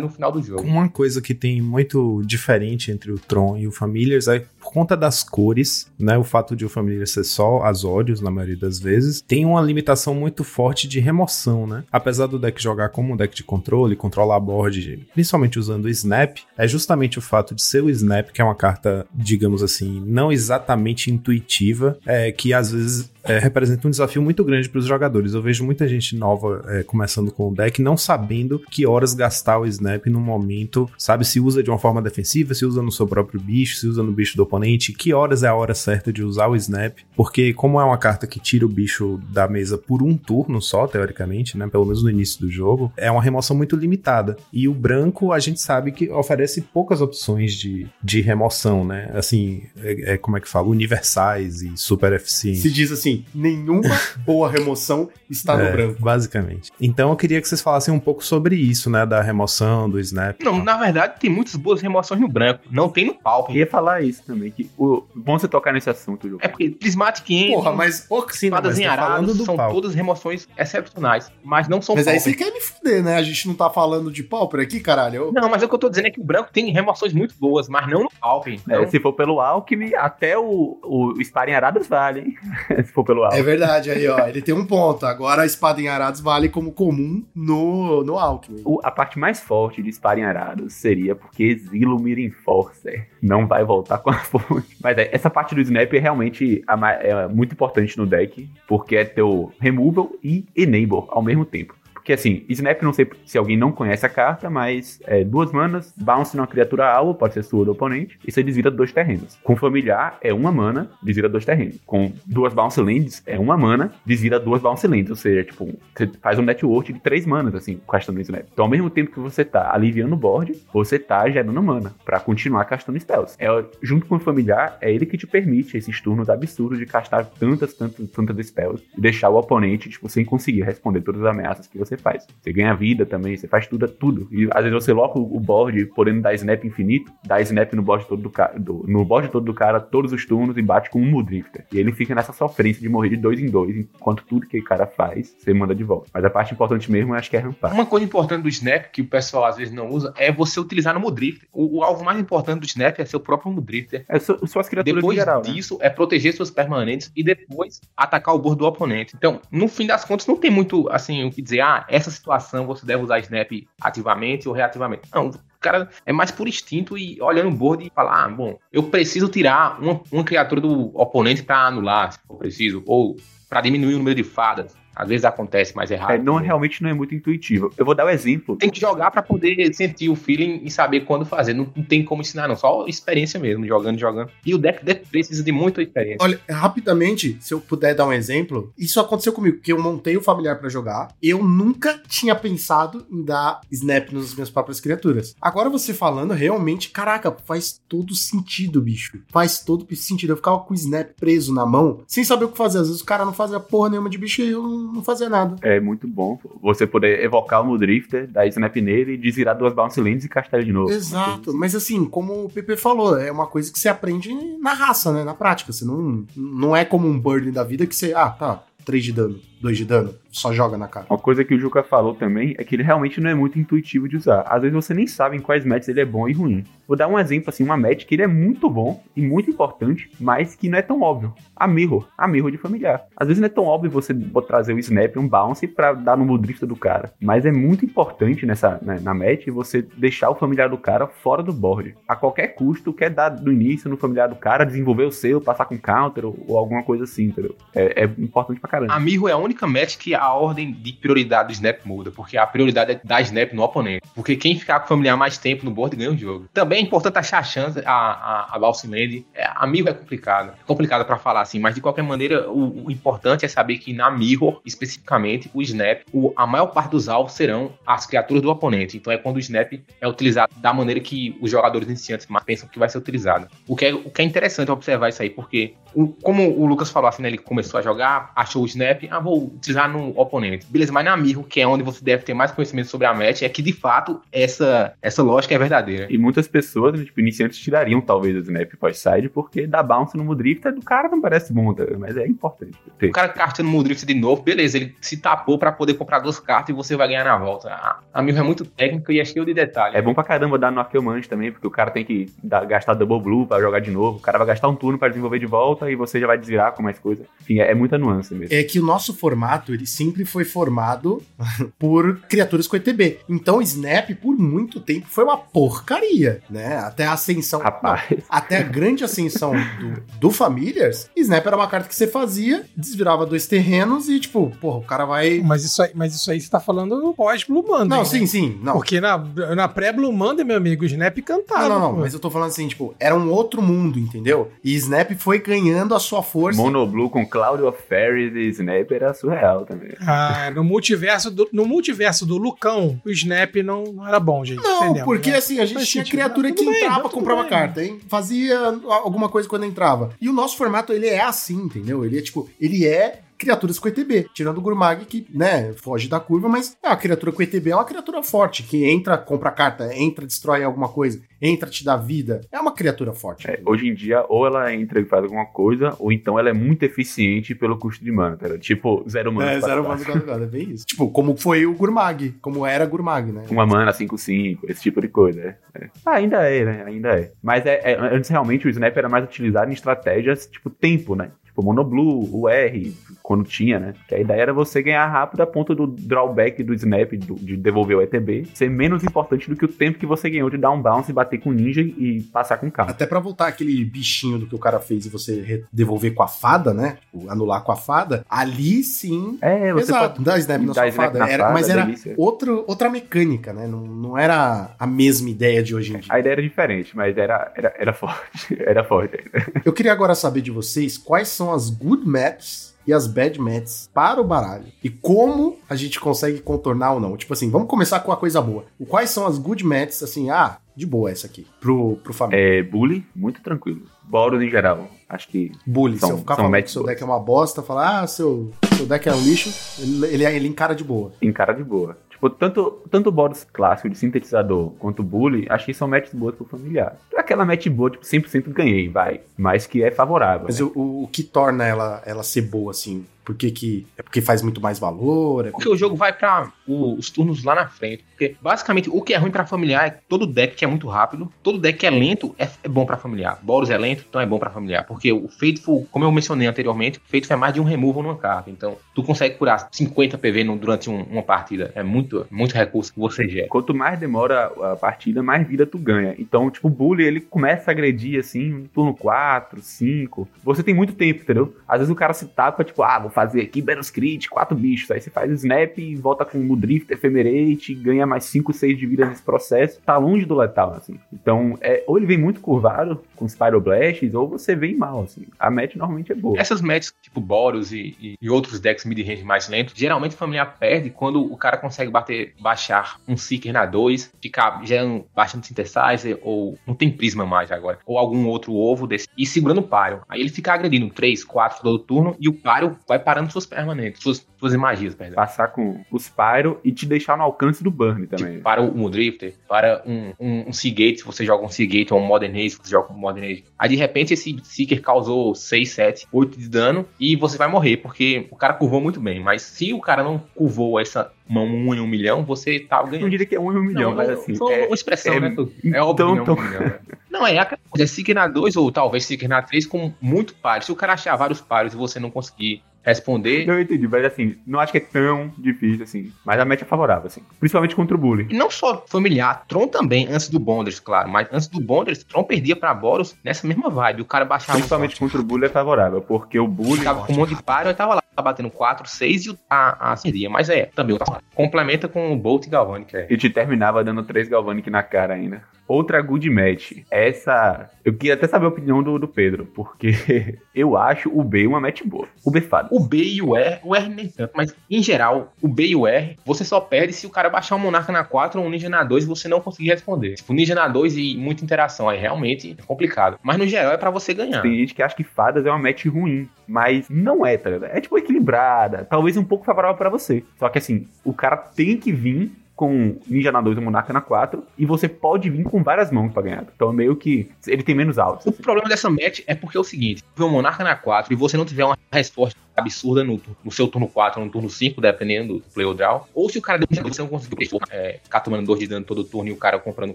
no 0.00 0.08
final 0.08 0.30
do 0.32 0.42
jogo. 0.42 0.62
Uma 0.62 0.88
coisa 0.88 1.20
que 1.20 1.34
tem 1.34 1.60
muito 1.60 2.22
diferente 2.24 2.90
entre 2.90 3.12
o 3.12 3.18
Tron 3.18 3.56
e 3.56 3.66
o 3.66 3.72
Familiars 3.72 4.28
é 4.28 4.44
por 4.64 4.72
conta 4.72 4.96
das 4.96 5.22
cores, 5.22 5.92
né? 5.98 6.16
O 6.16 6.24
fato 6.24 6.56
de 6.56 6.64
o 6.64 6.68
Familiar 6.68 7.06
ser 7.06 7.24
só 7.24 7.62
as 7.62 7.84
ódios, 7.84 8.22
na 8.22 8.30
maioria 8.30 8.56
das 8.56 8.80
vezes, 8.80 9.20
tem 9.20 9.44
uma 9.44 9.60
limitação 9.60 10.14
muito 10.14 10.42
forte 10.42 10.88
de 10.88 10.98
remoção, 11.00 11.66
né? 11.66 11.84
Apesar 11.92 12.26
do 12.26 12.38
deck 12.38 12.60
jogar 12.60 12.88
como 12.88 13.12
um 13.12 13.16
deck 13.16 13.36
de 13.36 13.44
controle, 13.44 13.94
controlar 13.94 14.36
a 14.36 14.40
board, 14.40 15.06
principalmente 15.12 15.58
usando 15.58 15.84
o 15.84 15.88
Snap, 15.90 16.38
é 16.56 16.66
justamente 16.66 17.18
o 17.18 17.22
fato 17.22 17.54
de 17.54 17.62
ser 17.62 17.82
o 17.82 17.90
Snap, 17.90 18.30
que 18.30 18.40
é 18.40 18.44
uma 18.44 18.54
carta, 18.54 19.06
digamos 19.12 19.62
assim, 19.62 20.02
não 20.06 20.32
exatamente 20.32 21.10
intuitiva, 21.10 21.98
é, 22.06 22.32
que 22.32 22.54
às 22.54 22.72
vezes 22.72 23.10
é, 23.24 23.38
representa 23.38 23.88
um 23.88 23.90
desafio 23.90 24.22
muito 24.22 24.44
grande 24.44 24.68
para 24.68 24.78
os 24.78 24.84
jogadores. 24.84 25.34
Eu 25.34 25.42
vejo 25.42 25.64
muita 25.64 25.88
gente 25.88 26.14
nova 26.14 26.62
é, 26.68 26.82
começando 26.82 27.32
com 27.32 27.50
o 27.50 27.54
deck 27.54 27.80
não 27.80 27.96
sabendo 27.96 28.60
que 28.70 28.86
horas 28.86 29.14
gastar 29.14 29.58
o 29.58 29.66
snap 29.66 30.06
no 30.06 30.20
momento, 30.20 30.88
sabe? 30.98 31.24
Se 31.24 31.40
usa 31.40 31.62
de 31.62 31.70
uma 31.70 31.78
forma 31.78 32.02
defensiva, 32.02 32.54
se 32.54 32.66
usa 32.66 32.82
no 32.82 32.92
seu 32.92 33.06
próprio 33.06 33.40
bicho, 33.40 33.76
se 33.76 33.86
usa 33.86 34.02
no 34.02 34.12
bicho 34.12 34.36
do 34.36 34.44
oponente, 34.54 34.92
que 34.92 35.12
horas 35.12 35.42
é 35.42 35.48
a 35.48 35.54
hora 35.54 35.74
certa 35.74 36.12
de 36.12 36.22
usar 36.22 36.46
o 36.48 36.56
snap, 36.56 36.98
porque 37.16 37.52
como 37.52 37.80
é 37.80 37.84
uma 37.84 37.98
carta 37.98 38.26
que 38.26 38.38
tira 38.38 38.64
o 38.64 38.68
bicho 38.68 39.20
da 39.30 39.48
mesa 39.48 39.76
por 39.76 40.02
um 40.02 40.16
turno 40.16 40.60
só, 40.62 40.86
teoricamente, 40.86 41.58
né? 41.58 41.66
Pelo 41.68 41.84
menos 41.84 42.02
no 42.02 42.10
início 42.10 42.40
do 42.40 42.50
jogo, 42.50 42.92
é 42.96 43.10
uma 43.10 43.22
remoção 43.22 43.56
muito 43.56 43.76
limitada. 43.76 44.36
E 44.52 44.68
o 44.68 44.74
branco, 44.74 45.32
a 45.32 45.38
gente 45.38 45.60
sabe 45.60 45.92
que 45.92 46.08
oferece 46.10 46.60
poucas 46.60 47.00
opções 47.00 47.52
de, 47.54 47.86
de 48.02 48.20
remoção, 48.20 48.84
né? 48.84 49.10
Assim, 49.14 49.62
é, 49.82 50.14
é 50.14 50.16
como 50.18 50.36
é 50.36 50.40
que 50.40 50.48
fala? 50.48 50.68
Universais 50.68 51.62
e 51.62 51.76
super 51.76 52.12
eficientes. 52.12 52.62
Se 52.62 52.70
diz 52.70 52.92
assim, 52.92 53.24
nenhuma 53.34 53.82
boa 54.24 54.48
remoção 54.50 55.08
está 55.28 55.56
no 55.56 55.64
É, 55.64 55.72
branco. 55.72 56.02
Basicamente. 56.02 56.70
Então 56.80 57.10
eu 57.10 57.16
queria 57.16 57.40
que 57.40 57.48
vocês 57.48 57.60
falassem 57.60 57.92
um 57.92 57.98
pouco 57.98 58.24
sobre 58.24 58.54
isso, 58.56 58.88
né, 58.88 59.04
da 59.04 59.20
remoção, 59.20 59.88
do 59.90 59.98
snap. 60.00 60.40
Não, 60.42 60.62
na 60.62 60.76
verdade, 60.76 61.14
tem 61.18 61.30
muitas 61.30 61.56
boas 61.56 61.80
remoções 61.80 62.20
no 62.20 62.28
branco. 62.28 62.60
Não 62.70 62.88
tem 62.88 63.06
no 63.06 63.12
Eu 63.12 63.18
Pauper. 63.18 63.56
ia 63.56 63.66
falar 63.66 64.02
isso 64.02 64.22
também, 64.24 64.43
que 64.50 64.70
o 64.78 65.02
bom 65.14 65.38
você 65.38 65.48
tocar 65.48 65.72
nesse 65.72 65.88
assunto, 65.90 66.28
Ju. 66.28 66.38
É 66.40 66.48
porque 66.48 66.70
Prismatic 66.70 67.28
Engine, 67.30 67.54
Porra, 67.54 67.72
mas. 67.72 68.06
Espadas 68.10 68.72
mas 68.72 68.78
em 68.78 68.84
falando 68.84 69.08
Arados 69.10 69.36
do 69.38 69.44
são 69.44 69.56
todas 69.56 69.94
remoções 69.94 70.48
excepcionais, 70.56 71.30
mas 71.42 71.68
não 71.68 71.80
são 71.80 71.94
Mas 71.94 72.06
aí 72.08 72.18
você 72.20 72.32
quer 72.34 72.52
me 72.52 72.60
fuder, 72.60 73.02
né? 73.02 73.16
A 73.16 73.22
gente 73.22 73.46
não 73.48 73.54
tá 73.54 73.70
falando 73.70 74.10
de 74.10 74.22
Pauper 74.22 74.60
aqui, 74.60 74.80
caralho. 74.80 75.30
Não, 75.32 75.48
mas 75.48 75.62
o 75.62 75.68
que 75.68 75.74
eu 75.74 75.78
tô 75.78 75.88
dizendo 75.88 76.06
é 76.06 76.10
que 76.10 76.20
o 76.20 76.24
branco 76.24 76.50
tem 76.52 76.70
remoções 76.72 77.12
muito 77.12 77.34
boas, 77.38 77.68
mas 77.68 77.88
não 77.88 78.02
no 78.04 78.10
Pauper. 78.20 78.54
É, 78.54 78.56
Então, 78.66 78.88
se 78.90 79.00
for 79.00 79.12
pelo 79.12 79.40
Alckmin, 79.40 79.94
até 79.94 80.36
o, 80.38 80.78
o 80.82 81.14
Sparring 81.24 81.52
Aradas 81.54 81.86
vale, 81.86 82.20
hein? 82.20 82.36
se 82.84 82.92
for 82.92 83.04
pelo 83.04 83.22
É 83.22 83.26
Alckmin. 83.26 83.42
verdade, 83.42 83.90
aí, 83.90 84.06
ó. 84.08 84.26
Ele 84.26 84.42
tem 84.42 84.54
um 84.54 84.66
ponto. 84.66 85.04
Agora 85.06 85.42
a 85.42 85.46
espada 85.46 85.80
em 85.80 85.88
arados 85.88 86.20
vale 86.20 86.48
como 86.48 86.72
comum 86.72 87.24
no, 87.34 88.02
no 88.04 88.18
Alckmin. 88.18 88.62
O- 88.64 88.80
a 88.82 88.90
parte 88.90 89.18
mais 89.18 89.40
forte 89.40 89.82
de 89.82 89.92
Sparring 89.92 90.22
Arados 90.24 90.72
seria 90.74 91.14
porque 91.14 91.42
exila 91.44 91.94
o 91.94 92.00
Mirin 92.00 92.30
Forcer. 92.30 93.08
Não 93.22 93.46
vai 93.46 93.64
voltar 93.64 93.98
com 93.98 94.10
a 94.10 94.18
fonte. 94.38 94.76
Mas 94.82 94.96
é, 94.98 95.08
essa 95.12 95.30
parte 95.30 95.54
do 95.54 95.60
Snap 95.60 95.92
é 95.92 95.98
realmente 95.98 96.62
a 96.66 96.92
é 96.92 97.28
muito 97.28 97.52
importante 97.52 97.96
no 97.96 98.06
deck, 98.06 98.48
porque 98.66 98.96
é 98.96 99.04
teu 99.04 99.52
Removal 99.60 100.10
e 100.22 100.44
Enable 100.56 101.04
ao 101.08 101.22
mesmo 101.22 101.44
tempo. 101.44 101.74
Porque 102.04 102.12
assim, 102.12 102.44
Snap, 102.50 102.82
não 102.82 102.92
sei 102.92 103.08
se 103.24 103.38
alguém 103.38 103.56
não 103.56 103.72
conhece 103.72 104.04
a 104.04 104.10
carta, 104.10 104.50
mas 104.50 105.00
é 105.06 105.24
duas 105.24 105.50
manas, 105.50 105.90
bounce 105.96 106.36
numa 106.36 106.46
criatura 106.46 106.86
alvo, 106.86 107.14
pode 107.14 107.32
ser 107.32 107.42
sua 107.42 107.64
do 107.64 107.72
oponente, 107.72 108.18
e 108.26 108.30
você 108.30 108.42
desvira 108.42 108.70
dois 108.70 108.92
terrenos. 108.92 109.38
Com 109.42 109.56
familiar, 109.56 110.18
é 110.20 110.30
uma 110.30 110.52
mana, 110.52 110.90
desvira 111.02 111.30
dois 111.30 111.46
terrenos. 111.46 111.80
Com 111.86 112.12
duas 112.26 112.52
bounce 112.52 112.78
lands, 112.78 113.22
é 113.24 113.38
uma 113.38 113.56
mana, 113.56 113.90
desvira 114.04 114.38
duas 114.38 114.60
bounce 114.60 114.86
lands. 114.86 115.08
Ou 115.08 115.16
seja, 115.16 115.44
tipo, 115.44 115.66
você 115.96 116.06
faz 116.20 116.38
um 116.38 116.42
network 116.42 116.92
de 116.92 117.00
três 117.00 117.24
manas, 117.24 117.54
assim, 117.54 117.80
castando 117.90 118.20
Snap. 118.20 118.44
Então, 118.52 118.66
ao 118.66 118.70
mesmo 118.70 118.90
tempo 118.90 119.10
que 119.10 119.18
você 119.18 119.42
tá 119.42 119.74
aliviando 119.74 120.12
o 120.14 120.18
board, 120.18 120.62
você 120.74 120.98
tá 120.98 121.26
gerando 121.30 121.62
mana 121.62 121.94
pra 122.04 122.20
continuar 122.20 122.66
castando 122.66 123.00
spells. 123.00 123.34
É, 123.38 123.46
junto 123.80 124.04
com 124.04 124.16
o 124.16 124.20
familiar, 124.20 124.76
é 124.82 124.92
ele 124.92 125.06
que 125.06 125.16
te 125.16 125.26
permite 125.26 125.78
esses 125.78 126.02
turnos 126.02 126.28
absurdos 126.28 126.78
de 126.78 126.84
castar 126.84 127.24
tantas, 127.24 127.72
tantas, 127.72 128.10
tantas 128.10 128.46
spells 128.46 128.84
e 128.94 129.00
deixar 129.00 129.30
o 129.30 129.38
oponente, 129.38 129.88
tipo, 129.88 130.06
sem 130.06 130.22
conseguir 130.22 130.64
responder 130.64 131.00
todas 131.00 131.22
as 131.22 131.28
ameaças 131.28 131.66
que 131.66 131.78
você 131.78 131.93
faz. 131.96 132.26
Você 132.42 132.52
ganha 132.52 132.74
vida 132.74 133.04
também, 133.06 133.36
você 133.36 133.46
faz 133.48 133.66
tudo, 133.66 133.86
tudo. 133.88 134.28
E 134.30 134.48
às 134.52 134.62
vezes 134.64 134.72
você 134.84 134.92
loca 134.92 135.18
o 135.18 135.40
board, 135.40 135.86
podendo 135.86 136.20
dar 136.22 136.34
snap 136.34 136.64
infinito, 136.64 137.12
dá 137.26 137.40
snap 137.40 137.72
no 137.74 137.82
board 137.82 138.06
todo 138.06 138.22
do 138.22 138.30
cara, 138.30 138.58
do- 138.58 138.84
no 138.86 139.04
board 139.04 139.28
todo 139.28 139.44
do 139.44 139.54
cara, 139.54 139.80
todos 139.80 140.12
os 140.12 140.24
turnos 140.26 140.56
e 140.56 140.62
bate 140.62 140.90
com 140.90 141.00
um 141.00 141.06
Mudrifter. 141.10 141.64
E 141.72 141.78
ele 141.78 141.92
fica 141.92 142.14
nessa 142.14 142.32
sofrência 142.32 142.80
de 142.82 142.88
morrer 142.88 143.10
de 143.10 143.16
dois 143.16 143.38
em 143.40 143.46
dois, 143.46 143.76
enquanto 143.76 144.24
tudo 144.24 144.46
que 144.46 144.58
o 144.58 144.64
cara 144.64 144.86
faz, 144.86 145.34
você 145.38 145.52
manda 145.54 145.74
de 145.74 145.84
volta. 145.84 146.08
Mas 146.12 146.24
a 146.24 146.30
parte 146.30 146.52
importante 146.54 146.90
mesmo, 146.90 147.12
eu 147.14 147.18
acho 147.18 147.30
que 147.30 147.36
é 147.36 147.40
rampar. 147.40 147.72
Uma 147.72 147.86
coisa 147.86 148.04
importante 148.04 148.42
do 148.42 148.48
Snap, 148.48 148.86
que 148.92 149.02
o 149.02 149.06
pessoal 149.06 149.44
às 149.44 149.56
vezes 149.56 149.72
não 149.72 149.88
usa, 149.88 150.12
é 150.16 150.30
você 150.32 150.58
utilizar 150.60 150.94
no 150.94 151.00
Mudrifter. 151.00 151.48
O, 151.52 151.78
o 151.78 151.82
alvo 151.82 152.04
mais 152.04 152.18
importante 152.18 152.60
do 152.60 152.66
Snap 152.66 152.98
é 152.98 153.04
ser 153.04 153.16
o 153.16 153.20
próprio 153.20 153.52
Mudrifter. 153.52 154.04
É 154.08 154.18
só, 154.18 154.36
só 154.46 154.60
as 154.60 154.68
criaturas 154.68 154.96
Depois 155.02 155.18
geral, 155.18 155.42
né? 155.44 155.52
disso, 155.52 155.78
é 155.80 155.90
proteger 155.90 156.32
suas 156.34 156.50
permanentes 156.50 157.10
e 157.16 157.22
depois 157.22 157.80
atacar 157.96 158.34
o 158.34 158.38
board 158.38 158.58
do 158.58 158.66
oponente. 158.66 159.14
Então, 159.16 159.40
no 159.50 159.68
fim 159.68 159.86
das 159.86 160.04
contas, 160.04 160.26
não 160.26 160.36
tem 160.36 160.50
muito 160.50 160.88
assim 160.90 161.24
o 161.24 161.30
que 161.30 161.42
dizer, 161.42 161.60
ah, 161.60 161.83
essa 161.88 162.10
situação 162.10 162.66
você 162.66 162.84
deve 162.84 163.02
usar 163.02 163.18
Snap 163.20 163.50
ativamente 163.80 164.48
ou 164.48 164.54
reativamente. 164.54 165.08
Não, 165.14 165.28
o 165.28 165.40
cara 165.60 165.88
é 166.04 166.12
mais 166.12 166.30
por 166.30 166.48
instinto 166.48 166.96
e 166.96 167.20
olhando 167.20 167.48
o 167.48 167.56
board 167.56 167.86
e 167.86 167.90
falar, 167.90 168.24
ah, 168.24 168.28
bom, 168.28 168.58
eu 168.72 168.82
preciso 168.84 169.28
tirar 169.28 169.80
uma, 169.80 170.00
uma 170.10 170.24
criatura 170.24 170.60
do 170.60 170.90
oponente 170.94 171.42
pra 171.42 171.66
anular, 171.66 172.12
se 172.12 172.18
for 172.26 172.36
preciso, 172.36 172.82
ou 172.86 173.16
pra 173.48 173.60
diminuir 173.60 173.94
o 173.94 173.98
número 173.98 174.16
de 174.16 174.24
fadas. 174.24 174.74
Às 174.94 175.08
vezes 175.08 175.24
acontece 175.24 175.74
mais 175.74 175.90
errado. 175.90 176.12
É, 176.12 176.18
não, 176.18 176.36
realmente 176.36 176.82
não 176.82 176.90
é 176.90 176.94
muito 176.94 177.14
intuitivo. 177.14 177.72
Eu 177.76 177.84
vou 177.84 177.94
dar 177.94 178.06
um 178.06 178.10
exemplo. 178.10 178.56
Tem 178.56 178.70
que 178.70 178.80
jogar 178.80 179.10
pra 179.10 179.22
poder 179.22 179.72
sentir 179.74 180.08
o 180.08 180.16
feeling 180.16 180.60
e 180.64 180.70
saber 180.70 181.00
quando 181.00 181.24
fazer. 181.24 181.54
Não, 181.54 181.66
não 181.74 181.84
tem 181.84 182.04
como 182.04 182.22
ensinar, 182.22 182.48
não. 182.48 182.56
Só 182.56 182.86
experiência 182.86 183.38
mesmo, 183.40 183.66
jogando, 183.66 183.98
jogando. 183.98 184.30
E 184.44 184.54
o 184.54 184.58
deck, 184.58 184.84
deck 184.84 185.06
precisa 185.08 185.42
de 185.42 185.52
muita 185.52 185.82
experiência. 185.82 186.18
Olha, 186.20 186.40
rapidamente, 186.48 187.36
se 187.40 187.52
eu 187.52 187.60
puder 187.60 187.94
dar 187.94 188.06
um 188.06 188.12
exemplo, 188.12 188.72
isso 188.78 189.00
aconteceu 189.00 189.32
comigo, 189.32 189.56
porque 189.56 189.72
eu 189.72 189.80
montei 189.80 190.16
o 190.16 190.22
familiar 190.22 190.58
pra 190.58 190.68
jogar. 190.68 191.08
Eu 191.22 191.42
nunca 191.42 192.00
tinha 192.08 192.34
pensado 192.34 193.06
em 193.10 193.24
dar 193.24 193.60
snap 193.70 194.10
nas 194.12 194.34
minhas 194.34 194.50
próprias 194.50 194.80
criaturas. 194.80 195.34
Agora 195.40 195.68
você 195.68 195.92
falando, 195.92 196.32
realmente, 196.32 196.90
caraca, 196.90 197.30
faz 197.44 197.80
todo 197.88 198.14
sentido, 198.14 198.80
bicho. 198.80 199.20
Faz 199.28 199.60
todo 199.60 199.86
sentido. 199.94 200.32
Eu 200.32 200.36
ficava 200.36 200.58
com 200.60 200.72
o 200.72 200.76
snap 200.76 201.10
preso 201.18 201.54
na 201.54 201.66
mão, 201.66 202.02
sem 202.06 202.24
saber 202.24 202.46
o 202.46 202.48
que 202.48 202.58
fazer. 202.58 202.78
Às 202.78 202.88
vezes 202.88 203.02
o 203.02 203.06
cara 203.06 203.24
não 203.24 203.32
fazia 203.32 203.60
porra 203.60 203.90
nenhuma 203.90 204.10
de 204.10 204.18
bicho 204.18 204.42
e 204.42 204.50
eu 204.50 204.62
não, 204.62 204.83
não 204.92 205.02
fazia 205.02 205.28
nada. 205.28 205.56
É 205.62 205.80
muito 205.80 206.06
bom 206.06 206.38
você 206.60 206.86
poder 206.86 207.22
evocar 207.22 207.62
o 207.62 207.66
Mudrifter, 207.66 208.30
dar 208.30 208.46
snap 208.46 208.76
nele 208.76 209.14
e 209.14 209.18
desvirar 209.18 209.56
duas 209.56 209.72
bounce 209.72 210.00
lands 210.00 210.24
e 210.24 210.28
castar 210.28 210.60
ele 210.60 210.68
de 210.68 210.72
novo. 210.72 210.90
Exato, 210.90 211.52
mas 211.54 211.74
assim, 211.74 212.04
como 212.04 212.44
o 212.44 212.50
PP 212.50 212.76
falou, 212.76 213.18
é 213.18 213.30
uma 213.30 213.46
coisa 213.46 213.72
que 213.72 213.78
você 213.78 213.88
aprende 213.88 214.30
na 214.60 214.72
raça, 214.72 215.12
né? 215.12 215.24
Na 215.24 215.34
prática. 215.34 215.72
Você 215.72 215.84
não, 215.84 216.24
não 216.36 216.76
é 216.76 216.84
como 216.84 217.08
um 217.08 217.18
burden 217.18 217.52
da 217.52 217.64
vida 217.64 217.86
que 217.86 217.94
você, 217.94 218.14
ah, 218.14 218.30
tá, 218.30 218.64
3 218.84 219.04
de 219.04 219.12
dano, 219.12 219.40
2 219.64 219.78
de 219.78 219.84
dano, 219.86 220.14
só 220.30 220.52
joga 220.52 220.76
na 220.76 220.86
cara. 220.86 221.06
Uma 221.08 221.18
coisa 221.18 221.42
que 221.42 221.54
o 221.54 221.58
Juca 221.58 221.82
falou 221.82 222.14
também 222.14 222.54
é 222.58 222.64
que 222.64 222.76
ele 222.76 222.82
realmente 222.82 223.18
não 223.18 223.30
é 223.30 223.34
muito 223.34 223.58
intuitivo 223.58 224.06
de 224.06 224.16
usar. 224.18 224.42
Às 224.42 224.60
vezes 224.60 224.74
você 224.74 224.92
nem 224.92 225.06
sabe 225.06 225.36
em 225.38 225.40
quais 225.40 225.64
matches 225.64 225.88
ele 225.88 226.00
é 226.00 226.04
bom 226.04 226.28
e 226.28 226.34
ruim. 226.34 226.64
Vou 226.86 226.96
dar 226.96 227.08
um 227.08 227.18
exemplo 227.18 227.48
assim, 227.48 227.64
uma 227.64 227.76
match 227.76 228.04
que 228.04 228.14
ele 228.14 228.22
é 228.22 228.26
muito 228.26 228.68
bom 228.68 229.02
e 229.16 229.22
muito 229.22 229.48
importante, 229.48 230.10
mas 230.20 230.54
que 230.54 230.68
não 230.68 230.76
é 230.76 230.82
tão 230.82 231.00
óbvio. 231.00 231.32
A 231.56 231.66
Mirror, 231.66 232.06
a 232.18 232.28
Mirror 232.28 232.50
de 232.50 232.58
familiar. 232.58 233.04
Às 233.16 233.28
vezes 233.28 233.40
não 233.40 233.46
é 233.46 233.48
tão 233.48 233.64
óbvio 233.64 233.90
você 233.90 234.12
botar- 234.12 234.44
trazer 234.54 234.74
o 234.74 234.78
snap, 234.78 235.16
um 235.16 235.26
bounce 235.26 235.66
pra 235.66 235.94
dar 235.94 236.16
no 236.16 236.24
mudrifter 236.26 236.68
do 236.68 236.76
cara, 236.76 237.12
mas 237.20 237.46
é 237.46 237.50
muito 237.50 237.84
importante 237.84 238.44
nessa 238.44 238.78
né, 238.82 239.00
na 239.02 239.14
match 239.14 239.46
você 239.48 239.80
deixar 239.96 240.28
o 240.30 240.34
familiar 240.34 240.68
do 240.68 240.76
cara 240.76 241.06
fora 241.06 241.42
do 241.42 241.52
board. 241.52 241.96
A 242.06 242.14
qualquer 242.14 242.48
custo, 242.48 242.92
quer 242.92 243.08
dar 243.10 243.40
no 243.40 243.50
início 243.50 243.88
no 243.90 243.96
familiar 243.96 244.28
do 244.28 244.36
cara, 244.36 244.64
desenvolver 244.64 245.04
o 245.04 245.10
seu, 245.10 245.40
passar 245.40 245.64
com 245.64 245.78
counter 245.78 246.26
ou, 246.26 246.36
ou 246.46 246.58
alguma 246.58 246.82
coisa 246.82 247.04
assim, 247.04 247.24
entendeu? 247.24 247.56
É, 247.74 248.02
é 248.02 248.04
importante 248.18 248.60
pra 248.60 248.70
caramba. 248.70 248.92
A 248.92 249.00
Mirro 249.00 249.26
é 249.26 249.32
a 249.32 249.36
única 249.38 249.53
match 249.62 249.96
que 249.96 250.14
a 250.14 250.32
ordem 250.32 250.72
de 250.72 250.92
prioridade 250.92 251.48
do 251.48 251.52
snap 251.52 251.80
muda, 251.84 252.10
porque 252.10 252.36
a 252.36 252.46
prioridade 252.46 252.92
é 252.92 253.00
dar 253.04 253.20
snap 253.22 253.52
no 253.52 253.62
oponente. 253.62 254.02
Porque 254.14 254.36
quem 254.36 254.58
ficar 254.58 254.80
com 254.80 254.86
o 254.86 254.88
familiar 254.88 255.16
mais 255.16 255.38
tempo 255.38 255.64
no 255.64 255.70
board 255.70 255.96
ganha 255.96 256.10
o 256.10 256.16
jogo. 256.16 256.48
Também 256.52 256.78
é 256.78 256.82
importante 256.82 257.18
achar 257.18 257.38
a 257.38 257.42
chance, 257.42 257.80
a, 257.84 257.90
a, 257.92 258.56
a 258.56 258.58
Balsim 258.58 258.88
Land. 258.88 259.26
É, 259.34 259.46
a 259.54 259.66
Mirror 259.66 259.90
é 259.90 259.94
complicada. 259.94 260.54
É 260.60 260.64
complicada 260.66 261.04
pra 261.04 261.16
falar 261.18 261.40
assim, 261.42 261.58
mas 261.58 261.74
de 261.74 261.80
qualquer 261.80 262.02
maneira, 262.02 262.50
o, 262.50 262.86
o 262.86 262.90
importante 262.90 263.44
é 263.44 263.48
saber 263.48 263.78
que 263.78 263.92
na 263.92 264.10
Mirror, 264.10 264.60
especificamente, 264.64 265.50
o 265.54 265.62
snap, 265.62 266.02
o- 266.12 266.32
a 266.36 266.46
maior 266.46 266.66
parte 266.68 266.90
dos 266.90 267.08
alvos 267.08 267.32
serão 267.34 267.72
as 267.86 268.06
criaturas 268.06 268.42
do 268.42 268.50
oponente. 268.50 268.96
Então 268.96 269.12
é 269.12 269.18
quando 269.18 269.36
o 269.36 269.40
snap 269.40 269.72
é 270.00 270.08
utilizado 270.08 270.52
da 270.56 270.72
maneira 270.72 271.00
que 271.00 271.36
os 271.40 271.50
jogadores 271.50 271.88
iniciantes 271.88 272.26
mais 272.26 272.44
pensam 272.44 272.68
que 272.68 272.78
vai 272.78 272.88
ser 272.88 272.98
utilizado. 272.98 273.48
O 273.66 273.74
que 273.76 273.86
é, 273.86 273.94
o 273.94 274.10
que 274.10 274.22
é 274.22 274.24
interessante 274.24 274.70
observar 274.70 275.08
isso 275.08 275.22
aí, 275.22 275.30
porque 275.30 275.74
como 276.22 276.42
o 276.58 276.66
Lucas 276.66 276.90
falou 276.90 277.08
assim, 277.08 277.22
né, 277.22 277.28
ele 277.28 277.38
começou 277.38 277.78
a 277.78 277.82
jogar, 277.82 278.32
achou 278.34 278.62
o 278.62 278.66
snap, 278.66 279.02
ah, 279.10 279.20
vou 279.20 279.43
utilizar 279.46 279.90
no 279.90 280.10
oponente. 280.18 280.66
Beleza, 280.68 280.92
mas 280.92 281.04
na 281.04 281.16
Mirror, 281.16 281.44
que 281.44 281.60
é 281.60 281.66
onde 281.66 281.82
você 281.82 282.04
deve 282.04 282.22
ter 282.24 282.34
mais 282.34 282.50
conhecimento 282.50 282.88
sobre 282.88 283.06
a 283.06 283.14
match, 283.14 283.42
é 283.42 283.48
que 283.48 283.62
de 283.62 283.72
fato 283.72 284.20
essa, 284.32 284.92
essa 285.02 285.22
lógica 285.22 285.54
é 285.54 285.58
verdadeira. 285.58 286.06
E 286.10 286.18
muitas 286.18 286.46
pessoas, 286.48 286.98
tipo, 287.04 287.20
iniciantes, 287.20 287.58
tirariam 287.58 288.00
talvez 288.00 288.36
o 288.36 288.40
snap 288.40 288.72
pós-side, 288.76 289.28
porque 289.28 289.66
dar 289.66 289.82
bounce 289.82 290.16
no 290.16 290.24
Mudrifter 290.24 290.72
do 290.74 290.82
cara 290.82 291.08
não 291.08 291.20
parece 291.20 291.52
bom, 291.52 291.74
mas 291.98 292.16
é 292.16 292.26
importante 292.26 292.72
ter. 292.98 293.08
O 293.08 293.12
cara 293.12 293.28
castando 293.28 293.68
Mudrift 293.68 294.04
de 294.06 294.14
novo, 294.14 294.42
beleza, 294.42 294.76
ele 294.76 294.94
se 295.00 295.16
tapou 295.16 295.58
pra 295.58 295.72
poder 295.72 295.94
comprar 295.94 296.18
duas 296.20 296.38
cartas 296.38 296.70
e 296.70 296.72
você 296.72 296.96
vai 296.96 297.08
ganhar 297.08 297.24
na 297.24 297.36
volta. 297.38 297.68
A, 297.70 297.98
a 298.12 298.22
Mirror 298.22 298.40
é 298.40 298.44
muito 298.44 298.64
técnica 298.64 299.12
e 299.12 299.20
é 299.20 299.24
cheio 299.24 299.44
de 299.44 299.54
detalhes. 299.54 299.96
É 299.96 300.02
bom 300.02 300.14
pra 300.14 300.24
caramba 300.24 300.58
dar 300.58 300.70
no 300.70 300.80
Arqueomante 300.80 301.28
também, 301.28 301.50
porque 301.52 301.66
o 301.66 301.70
cara 301.70 301.90
tem 301.90 302.04
que 302.04 302.26
dar- 302.42 302.64
gastar 302.64 302.94
double 302.94 303.20
blue 303.20 303.46
pra 303.46 303.60
jogar 303.60 303.80
de 303.80 303.90
novo. 303.90 304.18
O 304.18 304.20
cara 304.20 304.38
vai 304.38 304.46
gastar 304.46 304.68
um 304.68 304.74
turno 304.76 304.98
pra 304.98 305.08
desenvolver 305.08 305.38
de 305.38 305.46
volta 305.46 305.90
e 305.90 305.96
você 305.96 306.20
já 306.20 306.26
vai 306.26 306.38
desvirar 306.38 306.72
com 306.72 306.82
mais 306.82 306.98
coisa. 306.98 307.24
Enfim, 307.40 307.58
é, 307.60 307.70
é 307.70 307.74
muita 307.74 307.98
nuance 307.98 308.34
mesmo. 308.34 308.54
É 308.54 308.62
que 308.62 308.78
o 308.78 308.84
nosso 308.84 309.14
formato, 309.24 309.72
ele 309.72 309.86
sempre 309.86 310.26
foi 310.26 310.44
formado 310.44 311.22
por 311.78 312.20
criaturas 312.28 312.66
com 312.66 312.76
ETB. 312.76 313.20
Então, 313.26 313.62
Snap, 313.62 314.10
por 314.20 314.36
muito 314.36 314.80
tempo, 314.80 315.06
foi 315.08 315.24
uma 315.24 315.38
porcaria, 315.38 316.42
né? 316.50 316.76
Até 316.76 317.06
a 317.06 317.14
ascensão. 317.14 317.60
Rapaz. 317.60 318.02
Não, 318.10 318.18
até 318.28 318.58
a 318.58 318.62
grande 318.62 319.02
ascensão 319.02 319.52
do, 319.52 320.02
do 320.20 320.30
Familiars, 320.30 321.08
Snap 321.16 321.46
era 321.46 321.56
uma 321.56 321.66
carta 321.66 321.88
que 321.88 321.94
você 321.94 322.06
fazia, 322.06 322.66
desvirava 322.76 323.24
dois 323.24 323.46
terrenos 323.46 324.10
e, 324.10 324.20
tipo, 324.20 324.52
porra, 324.60 324.78
o 324.78 324.82
cara 324.82 325.06
vai. 325.06 325.40
Mas 325.42 325.64
isso 325.64 325.82
aí, 325.82 325.90
mas 325.94 326.14
isso 326.14 326.30
aí 326.30 326.38
você 326.38 326.50
tá 326.50 326.60
falando 326.60 327.14
pós-Blue 327.14 327.62
Monday. 327.62 327.88
Não, 327.88 327.98
né? 327.98 328.04
sim, 328.04 328.26
sim. 328.26 328.60
Não. 328.62 328.74
Porque 328.74 329.00
na, 329.00 329.16
na 329.56 329.68
pré-Blue 329.68 330.12
Monday, 330.12 330.44
meu 330.44 330.58
amigo, 330.58 330.84
Snap 330.84 331.16
cantava. 331.20 331.66
Não, 331.66 331.78
não, 331.78 331.80
não, 331.80 331.94
pô. 331.94 332.00
mas 332.00 332.12
eu 332.12 332.20
tô 332.20 332.30
falando 332.30 332.48
assim, 332.48 332.68
tipo, 332.68 332.94
era 333.00 333.16
um 333.16 333.30
outro 333.30 333.62
mundo, 333.62 333.98
entendeu? 333.98 334.52
E 334.62 334.74
Snap 334.74 335.12
foi 335.12 335.38
ganhando 335.38 335.94
a 335.94 335.98
sua 335.98 336.22
força. 336.22 336.60
Mono 336.60 336.86
Blue 336.86 337.08
com 337.08 337.26
Cloud 337.26 337.62
of 337.62 337.78
Fairies 337.88 338.34
e 338.34 338.48
Snap 338.50 338.90
era 338.92 339.13
surreal 339.14 339.64
também. 339.64 339.92
Ah, 340.00 340.50
no 340.54 340.62
multiverso 340.64 341.30
do, 341.30 341.48
no 341.52 341.64
multiverso 341.64 342.26
do 342.26 342.36
Lucão, 342.36 343.00
o 343.04 343.10
Snap 343.10 343.54
não, 343.64 343.84
não 343.84 344.06
era 344.06 344.20
bom, 344.20 344.44
gente. 344.44 344.62
Não, 344.62 344.84
entendemos, 344.84 345.04
porque 345.04 345.30
né? 345.30 345.36
assim, 345.38 345.58
a 345.60 345.64
gente 345.64 345.76
Faz 345.76 345.88
tinha 345.88 346.04
sentido. 346.04 346.18
criatura 346.18 346.48
Não, 346.48 346.54
que 346.54 346.64
bem, 346.64 346.82
entrava, 346.82 347.02
não, 347.04 347.10
comprava 347.10 347.40
bem. 347.42 347.50
carta, 347.50 347.84
hein? 347.84 348.00
Fazia 348.08 348.58
alguma 348.86 349.28
coisa 349.28 349.48
quando 349.48 349.64
entrava. 349.64 350.10
E 350.20 350.28
o 350.28 350.32
nosso 350.32 350.56
formato, 350.56 350.92
ele 350.92 351.06
é 351.06 351.22
assim, 351.22 351.56
entendeu? 351.56 352.04
Ele 352.04 352.18
é 352.18 352.22
tipo, 352.22 352.48
ele 352.60 352.86
é 352.86 353.20
criaturas 353.44 353.78
com 353.78 353.88
ETB. 353.88 354.26
Tirando 354.32 354.58
o 354.58 354.60
Gurmag, 354.62 355.04
que, 355.04 355.26
né, 355.30 355.72
foge 355.74 356.08
da 356.08 356.18
curva, 356.18 356.48
mas 356.48 356.76
é 356.82 356.88
uma 356.88 356.96
criatura 356.96 357.32
com 357.32 357.42
ETB, 357.42 357.70
é 357.70 357.76
uma 357.76 357.84
criatura 357.84 358.22
forte, 358.22 358.62
que 358.62 358.84
entra, 358.88 359.18
compra 359.18 359.50
carta, 359.50 359.94
entra, 359.94 360.26
destrói 360.26 360.64
alguma 360.64 360.88
coisa, 360.88 361.20
entra, 361.40 361.68
te 361.68 361.84
dá 361.84 361.96
vida. 361.96 362.40
É 362.50 362.58
uma 362.58 362.72
criatura 362.72 363.12
forte. 363.12 363.48
É, 363.48 363.60
hoje 363.66 363.86
em 363.86 363.94
dia, 363.94 364.24
ou 364.28 364.46
ela 364.46 364.72
entra 364.72 365.00
e 365.00 365.04
faz 365.04 365.22
alguma 365.22 365.46
coisa, 365.46 365.94
ou 365.98 366.10
então 366.10 366.38
ela 366.38 366.48
é 366.48 366.52
muito 366.52 366.82
eficiente 366.84 367.54
pelo 367.54 367.78
custo 367.78 368.02
de 368.02 368.10
mana, 368.10 368.38
ligado? 368.40 368.58
Tipo, 368.58 369.04
zero 369.08 369.32
mana. 369.32 369.50
É, 369.50 369.60
mana, 369.60 369.66
zero 369.96 370.26
mana, 370.26 370.44
é 370.44 370.46
bem 370.46 370.70
isso. 370.70 370.86
Tipo, 370.86 371.10
como 371.10 371.36
foi 371.36 371.66
o 371.66 371.74
Gurmag, 371.74 372.34
como 372.40 372.64
era 372.64 372.86
Gurmag, 372.86 373.30
né? 373.30 373.44
Uma 373.50 373.66
mana 373.66 373.92
5-5, 373.92 374.60
esse 374.68 374.82
tipo 374.82 375.00
de 375.00 375.08
coisa. 375.08 375.40
é, 375.40 375.56
é. 375.74 375.90
Ah, 376.04 376.14
ainda 376.14 376.42
é, 376.48 376.64
né? 376.64 376.84
Ainda 376.86 377.18
é. 377.18 377.32
Mas 377.42 377.66
é, 377.66 377.80
é, 377.84 377.98
antes 377.98 378.30
realmente 378.30 378.66
o 378.66 378.70
Snap 378.70 378.96
era 378.96 379.08
mais 379.08 379.24
utilizado 379.24 379.70
em 379.70 379.74
estratégias 379.74 380.46
tipo 380.46 380.70
tempo, 380.70 381.14
né? 381.14 381.30
Tipo 381.54 381.62
Monoblue, 381.62 382.28
o 382.32 382.48
R, 382.48 382.92
quando 383.22 383.44
tinha, 383.44 383.78
né? 383.78 383.94
Que 384.08 384.16
a 384.16 384.18
ideia 384.18 384.40
era 384.42 384.52
você 384.52 384.82
ganhar 384.82 385.06
rápido 385.06 385.40
a 385.40 385.46
ponto 385.46 385.72
do 385.72 385.86
drawback 385.86 386.64
do 386.64 386.74
Snap, 386.74 387.12
do- 387.12 387.36
de 387.36 387.56
devolver 387.56 387.96
o 387.96 388.02
ETB, 388.02 388.48
ser 388.52 388.68
menos 388.68 389.04
importante 389.04 389.48
do 389.48 389.54
que 389.54 389.64
o 389.64 389.68
tempo 389.68 389.96
que 389.98 390.04
você 390.04 390.28
ganhou 390.28 390.50
de 390.50 390.56
dar 390.58 390.72
um 390.72 390.82
bounce, 390.82 391.12
bater 391.12 391.38
com 391.38 391.52
ninja 391.52 391.80
e 391.80 392.22
passar 392.32 392.56
com 392.58 392.68
carro. 392.70 392.90
Até 392.90 393.06
pra 393.06 393.20
voltar 393.20 393.46
aquele 393.46 393.84
bichinho 393.84 394.36
do 394.40 394.46
que 394.48 394.54
o 394.54 394.58
cara 394.58 394.80
fez 394.80 395.06
e 395.06 395.08
você 395.08 395.62
devolver 395.72 396.12
com 396.12 396.24
a 396.24 396.28
fada, 396.28 396.74
né? 396.74 396.98
Tipo, 397.12 397.30
anular 397.30 397.62
com 397.62 397.70
a 397.70 397.76
fada, 397.76 398.26
ali 398.28 398.82
sim. 398.82 399.38
É, 399.40 399.72
você 399.72 399.92
Exato, 399.92 400.14
pode 400.14 400.24
dá 400.24 400.38
snap 400.38 400.60
na 400.60 400.66
dar 400.66 400.74
sua 400.74 400.88
snap 400.88 401.06
fada. 401.06 401.18
na 401.20 401.28
Era- 401.28 401.42
fada, 401.44 401.54
mas 401.54 401.68
era 401.68 401.82
delícia. 401.84 402.14
outro, 402.16 402.64
outra 402.66 402.90
mecânica, 402.90 403.52
né? 403.52 403.68
Não, 403.68 403.80
não 403.86 404.18
era 404.18 404.74
a 404.76 404.86
mesma 404.88 405.30
ideia 405.30 405.62
de 405.62 405.72
hoje 405.74 405.94
em 405.94 405.98
dia. 406.00 406.12
A 406.12 406.18
ideia 406.18 406.32
era 406.32 406.42
diferente, 406.42 406.96
mas 406.96 407.16
era, 407.16 407.52
era, 407.56 407.74
era 407.78 407.92
forte. 407.92 408.24
Era 408.64 408.82
forte. 408.82 409.18
Eu 409.64 409.72
queria 409.72 409.92
agora 409.92 410.14
saber 410.14 410.40
de 410.40 410.50
vocês 410.50 410.96
quais 410.98 411.28
são 411.28 411.43
as 411.52 411.70
good 411.70 412.06
maps 412.06 412.74
e 412.86 412.92
as 412.92 413.06
bad 413.06 413.40
maps 413.40 413.88
para 413.94 414.20
o 414.20 414.24
baralho. 414.24 414.66
E 414.82 414.90
como 414.90 415.58
a 415.68 415.74
gente 415.74 415.98
consegue 415.98 416.40
contornar 416.40 416.92
ou 416.92 417.00
não. 417.00 417.16
Tipo 417.16 417.32
assim, 417.32 417.50
vamos 417.50 417.68
começar 417.68 418.00
com 418.00 418.12
a 418.12 418.16
coisa 418.16 418.40
boa. 418.42 418.64
Quais 418.88 419.10
são 419.10 419.26
as 419.26 419.38
good 419.38 419.64
maps, 419.64 420.02
assim, 420.02 420.28
ah, 420.30 420.58
de 420.76 420.84
boa 420.86 421.10
essa 421.10 421.26
aqui, 421.26 421.46
pro, 421.60 421.96
pro 422.02 422.12
família. 422.12 422.58
É, 422.58 422.62
bully, 422.62 423.06
muito 423.14 423.40
tranquilo. 423.40 423.82
Boros 424.02 424.42
em 424.42 424.50
geral. 424.50 424.86
Acho 425.08 425.28
que 425.28 425.50
Bully, 425.64 425.98
são- 425.98 426.08
se 426.08 426.14
eu 426.14 426.18
ficar 426.18 426.34
são 426.36 426.44
falando 426.44 426.62
que 426.62 426.70
seu 426.70 426.82
boas. 426.82 426.92
deck 426.94 427.02
é 427.02 427.06
uma 427.06 427.20
bosta, 427.20 427.62
falar, 427.62 428.00
ah, 428.00 428.06
seu, 428.06 428.50
seu 428.76 428.84
deck 428.84 429.08
é 429.08 429.14
um 429.14 429.20
lixo, 429.22 429.50
ele, 429.78 430.06
ele, 430.06 430.24
ele 430.24 430.48
encara 430.48 430.74
de 430.74 430.82
boa. 430.84 431.12
encara 431.22 431.54
de 431.54 431.62
boa. 431.64 431.96
Tipo, 432.24 432.30
tanto, 432.30 432.70
tanto 432.90 433.08
o 433.08 433.12
Boros 433.12 433.44
clássico 433.44 433.90
de 433.90 433.98
sintetizador 433.98 434.70
quanto 434.78 435.00
o 435.00 435.02
Bully, 435.02 435.46
achei 435.50 435.66
que 435.66 435.74
são 435.74 435.86
matches 435.86 436.14
boas 436.14 436.34
pro 436.34 436.46
familiar. 436.46 436.96
Aquela 437.14 437.44
match 437.44 437.68
boa, 437.68 437.90
tipo, 437.90 438.04
100% 438.04 438.50
ganhei, 438.50 438.88
vai. 438.88 439.20
Mas 439.36 439.66
que 439.66 439.82
é 439.82 439.90
favorável. 439.90 440.46
Mas 440.46 440.60
né? 440.60 440.66
o, 440.66 440.78
o, 440.78 441.04
o 441.04 441.08
que 441.08 441.22
torna 441.22 441.66
ela, 441.66 442.02
ela 442.06 442.22
ser 442.22 442.42
boa, 442.42 442.70
assim? 442.70 443.04
Por 443.24 443.34
que 443.34 443.50
que... 443.50 443.86
É 443.96 444.02
porque 444.02 444.20
faz 444.20 444.42
muito 444.42 444.60
mais 444.60 444.78
valor? 444.78 445.46
É 445.46 445.50
Porque 445.50 445.68
o 445.68 445.76
jogo 445.76 445.96
vai 445.96 446.12
pra 446.12 446.52
o- 446.66 446.94
os 446.94 447.08
turnos 447.10 447.42
lá 447.44 447.54
na 447.54 447.68
frente. 447.68 448.04
Porque 448.10 448.36
basicamente 448.40 448.88
o 448.90 449.00
que 449.02 449.14
é 449.14 449.16
ruim 449.16 449.30
pra 449.30 449.46
familiar 449.46 449.86
é 449.86 449.90
que 449.90 449.98
todo 450.08 450.26
deck 450.26 450.54
que 450.54 450.64
é 450.64 450.68
muito 450.68 450.86
rápido, 450.88 451.32
todo 451.42 451.58
deck 451.58 451.78
que 451.78 451.86
é 451.86 451.90
lento 451.90 452.34
é, 452.38 452.48
é 452.62 452.68
bom 452.68 452.84
pra 452.86 452.96
familiar. 452.96 453.38
Boros 453.42 453.70
é 453.70 453.78
lento, 453.78 454.04
então 454.08 454.20
é 454.20 454.26
bom 454.26 454.38
pra 454.38 454.50
familiar. 454.50 454.84
Porque 454.86 455.12
o 455.12 455.26
Faithful, 455.28 455.86
como 455.90 456.04
eu 456.04 456.12
mencionei 456.12 456.46
anteriormente, 456.46 456.98
o 456.98 457.02
Faithful 457.10 457.34
é 457.34 457.38
mais 457.38 457.54
de 457.54 457.60
um 457.60 457.64
removal 457.64 458.02
numa 458.02 458.16
carta. 458.16 458.50
Então 458.50 458.76
tu 458.94 459.02
consegue 459.02 459.36
curar 459.36 459.68
50 459.72 460.16
PV 460.18 460.44
no- 460.44 460.56
durante 460.56 460.88
um- 460.90 461.02
uma 461.04 461.22
partida. 461.22 461.72
É 461.74 461.82
muito, 461.82 462.26
muito 462.30 462.54
recurso 462.54 462.92
que 462.92 463.00
você 463.00 463.28
gera. 463.28 463.48
Quanto 463.48 463.74
mais 463.74 463.98
demora 463.98 464.52
a 464.72 464.76
partida, 464.76 465.22
mais 465.22 465.46
vida 465.46 465.66
tu 465.66 465.78
ganha. 465.78 466.14
Então, 466.18 466.50
tipo, 466.50 466.68
o 466.68 466.70
Bully, 466.70 467.04
ele 467.04 467.20
começa 467.20 467.70
a 467.70 467.72
agredir, 467.72 468.20
assim, 468.20 468.50
no 468.50 468.68
turno 468.68 468.94
4, 468.94 469.60
5. 469.60 470.28
Você 470.42 470.62
tem 470.62 470.74
muito 470.74 470.92
tempo, 470.94 471.22
entendeu? 471.22 471.56
Às 471.66 471.78
vezes 471.80 471.90
o 471.92 471.96
cara 471.96 472.12
se 472.12 472.26
tapa, 472.26 472.62
tipo, 472.64 472.82
ah, 472.82 472.98
vou 472.98 473.10
fazer 473.14 473.42
aqui 473.42 473.62
Battles 473.62 473.90
Crit, 473.90 474.28
4 474.28 474.56
bichos. 474.56 474.90
Aí 474.90 475.00
você 475.00 475.10
faz 475.10 475.30
Snap 475.30 475.76
volta 476.00 476.24
com 476.24 476.38
o 476.50 476.56
Drift, 476.56 476.92
Ephemerate, 476.92 477.74
ganha 477.74 478.06
mais 478.06 478.24
5, 478.24 478.52
6 478.52 478.76
de 478.78 478.86
vida 478.86 479.06
nesse 479.06 479.22
processo. 479.22 479.80
Tá 479.84 479.96
longe 479.96 480.24
do 480.26 480.34
letal, 480.34 480.74
assim. 480.74 480.98
Então, 481.12 481.56
é, 481.60 481.82
ou 481.86 481.96
ele 481.96 482.06
vem 482.06 482.18
muito 482.18 482.40
curvado, 482.40 483.00
com 483.16 483.26
Spyro 483.28 483.60
Blasts, 483.60 484.14
ou 484.14 484.28
você 484.28 484.54
vem 484.54 484.76
mal, 484.76 485.02
assim. 485.02 485.24
A 485.38 485.50
match 485.50 485.76
normalmente 485.76 486.12
é 486.12 486.14
boa. 486.14 486.38
Essas 486.38 486.60
matches, 486.60 486.92
tipo 487.00 487.20
Boros 487.20 487.72
e, 487.72 487.96
e- 488.00 488.14
e 488.20 488.28
outros 488.30 488.58
decks 488.60 488.84
mid-range 488.84 489.22
mais 489.24 489.48
lentos, 489.48 489.74
geralmente 489.76 490.12
o 490.14 490.18
familiar 490.18 490.56
perde 490.58 490.90
quando 490.90 491.20
o 491.22 491.36
cara 491.36 491.56
consegue 491.56 491.90
bater, 491.90 492.34
baixar 492.40 492.98
um 493.06 493.16
Seeker 493.16 493.52
na 493.52 493.64
2, 493.64 494.12
ficar 494.20 494.60
gerando, 494.64 495.04
baixando 495.14 495.46
Synthesizer, 495.46 496.18
ou 496.22 496.58
não 496.66 496.74
tem 496.74 496.90
Prisma 496.90 497.24
mais 497.24 497.50
agora, 497.52 497.78
ou 497.86 497.98
algum 497.98 498.26
outro 498.26 498.52
ovo 498.54 498.86
desse, 498.86 499.06
e 499.16 499.24
segurando 499.26 499.58
o 499.58 499.62
Pyro. 499.62 500.02
Aí 500.08 500.20
ele 500.20 500.28
fica 500.30 500.52
agredindo 500.52 500.88
3, 500.92 501.24
4 501.24 501.62
todo 501.62 501.78
turno, 501.78 502.16
e 502.20 502.28
o 502.28 502.32
Pyro 502.32 502.76
vai 502.88 502.98
parando 503.04 503.30
suas 503.30 503.46
permanentes, 503.46 504.02
suas, 504.02 504.26
suas 504.38 504.54
magias, 504.56 504.94
perdão. 504.94 505.16
Passar 505.16 505.48
com 505.48 505.84
o 505.90 505.98
Spyro 505.98 506.60
e 506.64 506.72
te 506.72 506.86
deixar 506.86 507.16
no 507.16 507.22
alcance 507.22 507.62
do 507.62 507.70
Burn 507.70 508.06
também. 508.06 508.32
Tipo, 508.32 508.42
para 508.42 508.62
o 508.62 508.74
Mudrifter, 508.76 509.34
para 509.48 509.82
um, 509.86 510.12
um, 510.18 510.48
um 510.48 510.52
Seagate, 510.52 510.98
se 510.98 511.04
você 511.04 511.24
joga 511.24 511.44
um 511.44 511.48
Seagate 511.48 511.92
ou 511.92 512.00
um 512.00 512.04
Modern 512.06 512.34
Age, 512.34 512.50
se 512.50 512.58
você 512.58 512.70
joga 512.70 512.92
um 512.92 512.96
Modern 512.96 513.24
Age. 513.26 513.44
Aí 513.58 513.68
de 513.68 513.76
repente 513.76 514.14
esse 514.14 514.36
Seeker 514.42 514.80
causou 514.82 515.34
6, 515.34 515.70
7, 515.70 516.06
8 516.12 516.38
de 516.38 516.48
dano 516.48 516.86
e 516.98 517.14
você 517.16 517.36
vai 517.36 517.48
morrer, 517.48 517.76
porque 517.78 518.26
o 518.30 518.36
cara 518.36 518.54
curvou 518.54 518.80
muito 518.80 519.00
bem. 519.00 519.20
Mas 519.20 519.42
se 519.42 519.72
o 519.72 519.80
cara 519.80 520.02
não 520.02 520.18
curvou 520.34 520.80
essa 520.80 521.12
mão 521.28 521.46
1 521.46 521.74
em 521.74 521.80
1 521.80 521.86
milhão, 521.86 522.22
você 522.24 522.56
Eu 522.70 522.86
ganhando. 522.86 523.00
não 523.02 523.08
diria 523.08 523.26
que 523.26 523.34
é 523.34 523.40
um 523.40 523.52
em 523.52 523.56
um 523.56 523.62
milhão, 523.62 523.90
Não, 523.90 523.96
mas 523.96 524.10
assim. 524.10 524.34
foi 524.34 524.52
é- 524.52 524.66
uma 524.66 524.74
expressão, 524.74 525.14
é- 525.14 525.20
né? 525.20 525.28
É 525.28 525.68
então, 525.68 525.88
óbvio, 525.88 526.06
não, 526.06 526.22
então- 526.22 526.34
um 526.34 526.40
milhão, 526.42 526.60
né? 526.60 526.78
Não, 527.10 527.26
é 527.26 527.38
aquela 527.38 527.60
coisa, 527.70 527.84
é 527.84 527.86
Seeker 527.86 528.14
na 528.14 528.26
2 528.26 528.56
ou 528.56 528.70
talvez 528.72 529.04
Seeker 529.06 529.28
na 529.28 529.40
3 529.40 529.66
com 529.66 529.92
muito 530.00 530.34
páreo. 530.34 530.66
Se 530.66 530.72
o 530.72 530.76
cara 530.76 530.92
achar 530.94 531.14
vários 531.16 531.40
páreos 531.40 531.72
e 531.72 531.76
você 531.76 531.98
não 532.00 532.10
conseguir 532.10 532.62
responder, 532.84 533.48
Eu 533.48 533.60
entendi, 533.60 533.88
mas 533.88 534.04
assim, 534.04 534.36
não 534.46 534.60
acho 534.60 534.70
que 534.70 534.78
é 534.78 534.80
tão 534.80 535.32
difícil 535.38 535.84
assim. 535.84 536.12
Mas 536.24 536.38
a 536.38 536.44
match 536.44 536.62
é 536.62 536.64
favorável, 536.64 537.06
assim. 537.06 537.22
Principalmente 537.40 537.74
contra 537.74 537.96
o 537.96 537.98
Bully. 537.98 538.28
E 538.30 538.36
não 538.36 538.50
só 538.50 538.84
familiar, 538.86 539.44
Tron 539.48 539.66
também, 539.66 540.06
antes 540.08 540.28
do 540.28 540.38
Bonders, 540.38 540.78
claro. 540.78 541.08
Mas 541.08 541.28
antes 541.32 541.48
do 541.48 541.60
Bonders, 541.60 542.04
Tron 542.04 542.24
perdia 542.24 542.54
pra 542.54 542.74
Boros 542.74 543.16
nessa 543.24 543.46
mesma 543.46 543.70
vibe. 543.70 544.02
O 544.02 544.04
cara 544.04 544.24
baixava 544.24 544.58
Principalmente 544.58 544.96
contra 544.96 545.20
o 545.20 545.24
Bully 545.24 545.46
é 545.46 545.48
favorável, 545.48 546.02
porque 546.02 546.38
o 546.38 546.46
Bully. 546.46 546.78
ficava 546.78 547.06
com 547.06 547.12
um 547.12 547.16
monte 547.16 547.34
de 547.34 547.42
páreo 547.42 547.70
e 547.70 547.74
tava 547.74 547.94
lá 547.94 548.02
batendo 548.22 548.50
4, 548.50 548.88
6 548.88 549.26
e 549.26 549.38
a, 549.50 549.92
a 549.92 549.96
seria. 549.96 550.30
Mas 550.30 550.48
é, 550.48 550.66
também 550.66 550.96
complementa 551.34 551.88
com 551.88 552.12
o 552.12 552.16
Bolt 552.16 552.46
e 552.46 552.50
Galvanic. 552.50 552.96
É. 552.96 553.06
E 553.10 553.16
te 553.16 553.28
terminava 553.30 553.82
dando 553.82 554.02
três 554.02 554.28
Galvanic 554.28 554.70
na 554.70 554.82
cara 554.82 555.14
ainda. 555.14 555.42
Outra 555.66 556.00
good 556.02 556.28
match. 556.28 556.72
Essa. 556.90 557.70
Eu 557.84 557.94
queria 557.94 558.14
até 558.14 558.26
saber 558.26 558.46
a 558.46 558.48
opinião 558.48 558.82
do, 558.82 558.98
do 558.98 559.08
Pedro, 559.08 559.46
porque 559.46 560.38
eu 560.54 560.76
acho 560.76 561.10
o 561.10 561.22
B 561.22 561.46
uma 561.46 561.60
match 561.60 561.82
boa. 561.84 562.06
O 562.24 562.30
B 562.30 562.40
fada. 562.40 562.68
O 562.70 562.80
B 562.80 563.02
e 563.02 563.22
o 563.22 563.36
R, 563.36 563.60
o 563.62 563.74
R 563.74 563.88
nem 563.88 564.08
tanto, 564.08 564.32
mas 564.34 564.54
em 564.70 564.82
geral, 564.82 565.32
o 565.40 565.48
B 565.48 565.68
e 565.68 565.76
o 565.76 565.86
R, 565.86 566.18
você 566.24 566.44
só 566.44 566.60
perde 566.60 566.92
se 566.92 567.06
o 567.06 567.10
cara 567.10 567.30
baixar 567.30 567.56
um 567.56 567.58
Monarca 567.58 567.92
na 567.92 568.04
4 568.04 568.40
ou 568.40 568.46
um 568.46 568.50
Ninja 568.50 568.68
na 568.68 568.84
2 568.84 569.04
e 569.04 569.06
você 569.06 569.28
não 569.28 569.40
conseguir 569.40 569.70
responder. 569.70 570.14
Tipo, 570.14 570.32
Ninja 570.32 570.54
na 570.54 570.68
2 570.68 570.96
e 570.96 571.16
muita 571.16 571.44
interação, 571.44 571.88
aí 571.88 571.98
realmente 571.98 572.56
é 572.58 572.62
complicado. 572.62 573.18
Mas 573.22 573.38
no 573.38 573.46
geral 573.46 573.72
é 573.72 573.76
pra 573.76 573.90
você 573.90 574.12
ganhar. 574.12 574.42
Tem 574.42 574.56
gente 574.56 574.74
que 574.74 574.82
acha 574.82 574.96
que 574.96 575.04
fadas 575.04 575.46
é 575.46 575.50
uma 575.50 575.58
match 575.58 575.86
ruim, 575.86 576.28
mas 576.46 576.88
não 576.88 577.24
é, 577.24 577.36
tá 577.36 577.50
ligado? 577.50 577.70
É 577.70 577.80
tipo 577.80 577.96
equilibrada, 577.96 578.84
talvez 578.84 579.16
um 579.16 579.24
pouco 579.24 579.44
favorável 579.44 579.76
pra 579.76 579.88
você. 579.88 580.22
Só 580.38 580.48
que 580.48 580.58
assim, 580.58 580.86
o 581.04 581.12
cara 581.12 581.36
tem 581.36 581.76
que 581.76 581.92
vir 581.92 582.32
com 582.54 582.96
Ninja 583.06 583.32
na 583.32 583.40
2 583.40 583.58
e 583.58 583.60
Monarca 583.60 583.92
na 583.92 584.00
4, 584.00 584.42
e 584.56 584.64
você 584.64 584.88
pode 584.88 585.28
vir 585.28 585.44
com 585.44 585.62
várias 585.62 585.90
mãos 585.90 586.12
pra 586.12 586.22
ganhar. 586.22 586.44
Então 586.54 586.72
meio 586.72 586.94
que 586.96 587.30
ele 587.46 587.62
tem 587.62 587.74
menos 587.74 587.98
altos. 587.98 588.26
O 588.26 588.32
problema 588.32 588.68
dessa 588.68 588.88
match 588.88 589.20
é 589.26 589.34
porque 589.34 589.56
é 589.56 589.60
o 589.60 589.64
seguinte: 589.64 590.02
se 590.14 590.22
um 590.22 590.28
Monarca 590.28 590.62
na 590.62 590.76
4 590.76 591.12
e 591.12 591.16
você 591.16 591.36
não 591.36 591.44
tiver 591.44 591.64
uma 591.64 591.76
resposta 591.92 592.38
absurda 592.56 593.04
no, 593.04 593.20
no 593.42 593.50
seu 593.50 593.68
turno 593.68 593.88
4 593.88 594.20
ou 594.20 594.26
no 594.26 594.32
turno 594.32 594.50
5, 594.50 594.80
dependendo 594.80 595.34
do 595.34 595.40
play 595.52 595.66
ou 595.66 595.74
draw, 595.74 596.08
ou 596.14 596.28
se 596.28 596.38
o 596.38 596.42
cara 596.42 596.58
deu 596.58 596.84
um 596.84 596.88
você 596.88 597.02
não 597.02 597.08
conseguiu 597.08 597.60
é, 597.70 597.98
ficar 598.02 598.20
tomando 598.20 598.46
2 598.46 598.60
de 598.60 598.66
dano 598.66 598.84
todo 598.84 599.04
turno 599.04 599.30
e 599.30 599.32
o 599.32 599.36
cara 599.36 599.58
comprando 599.58 599.94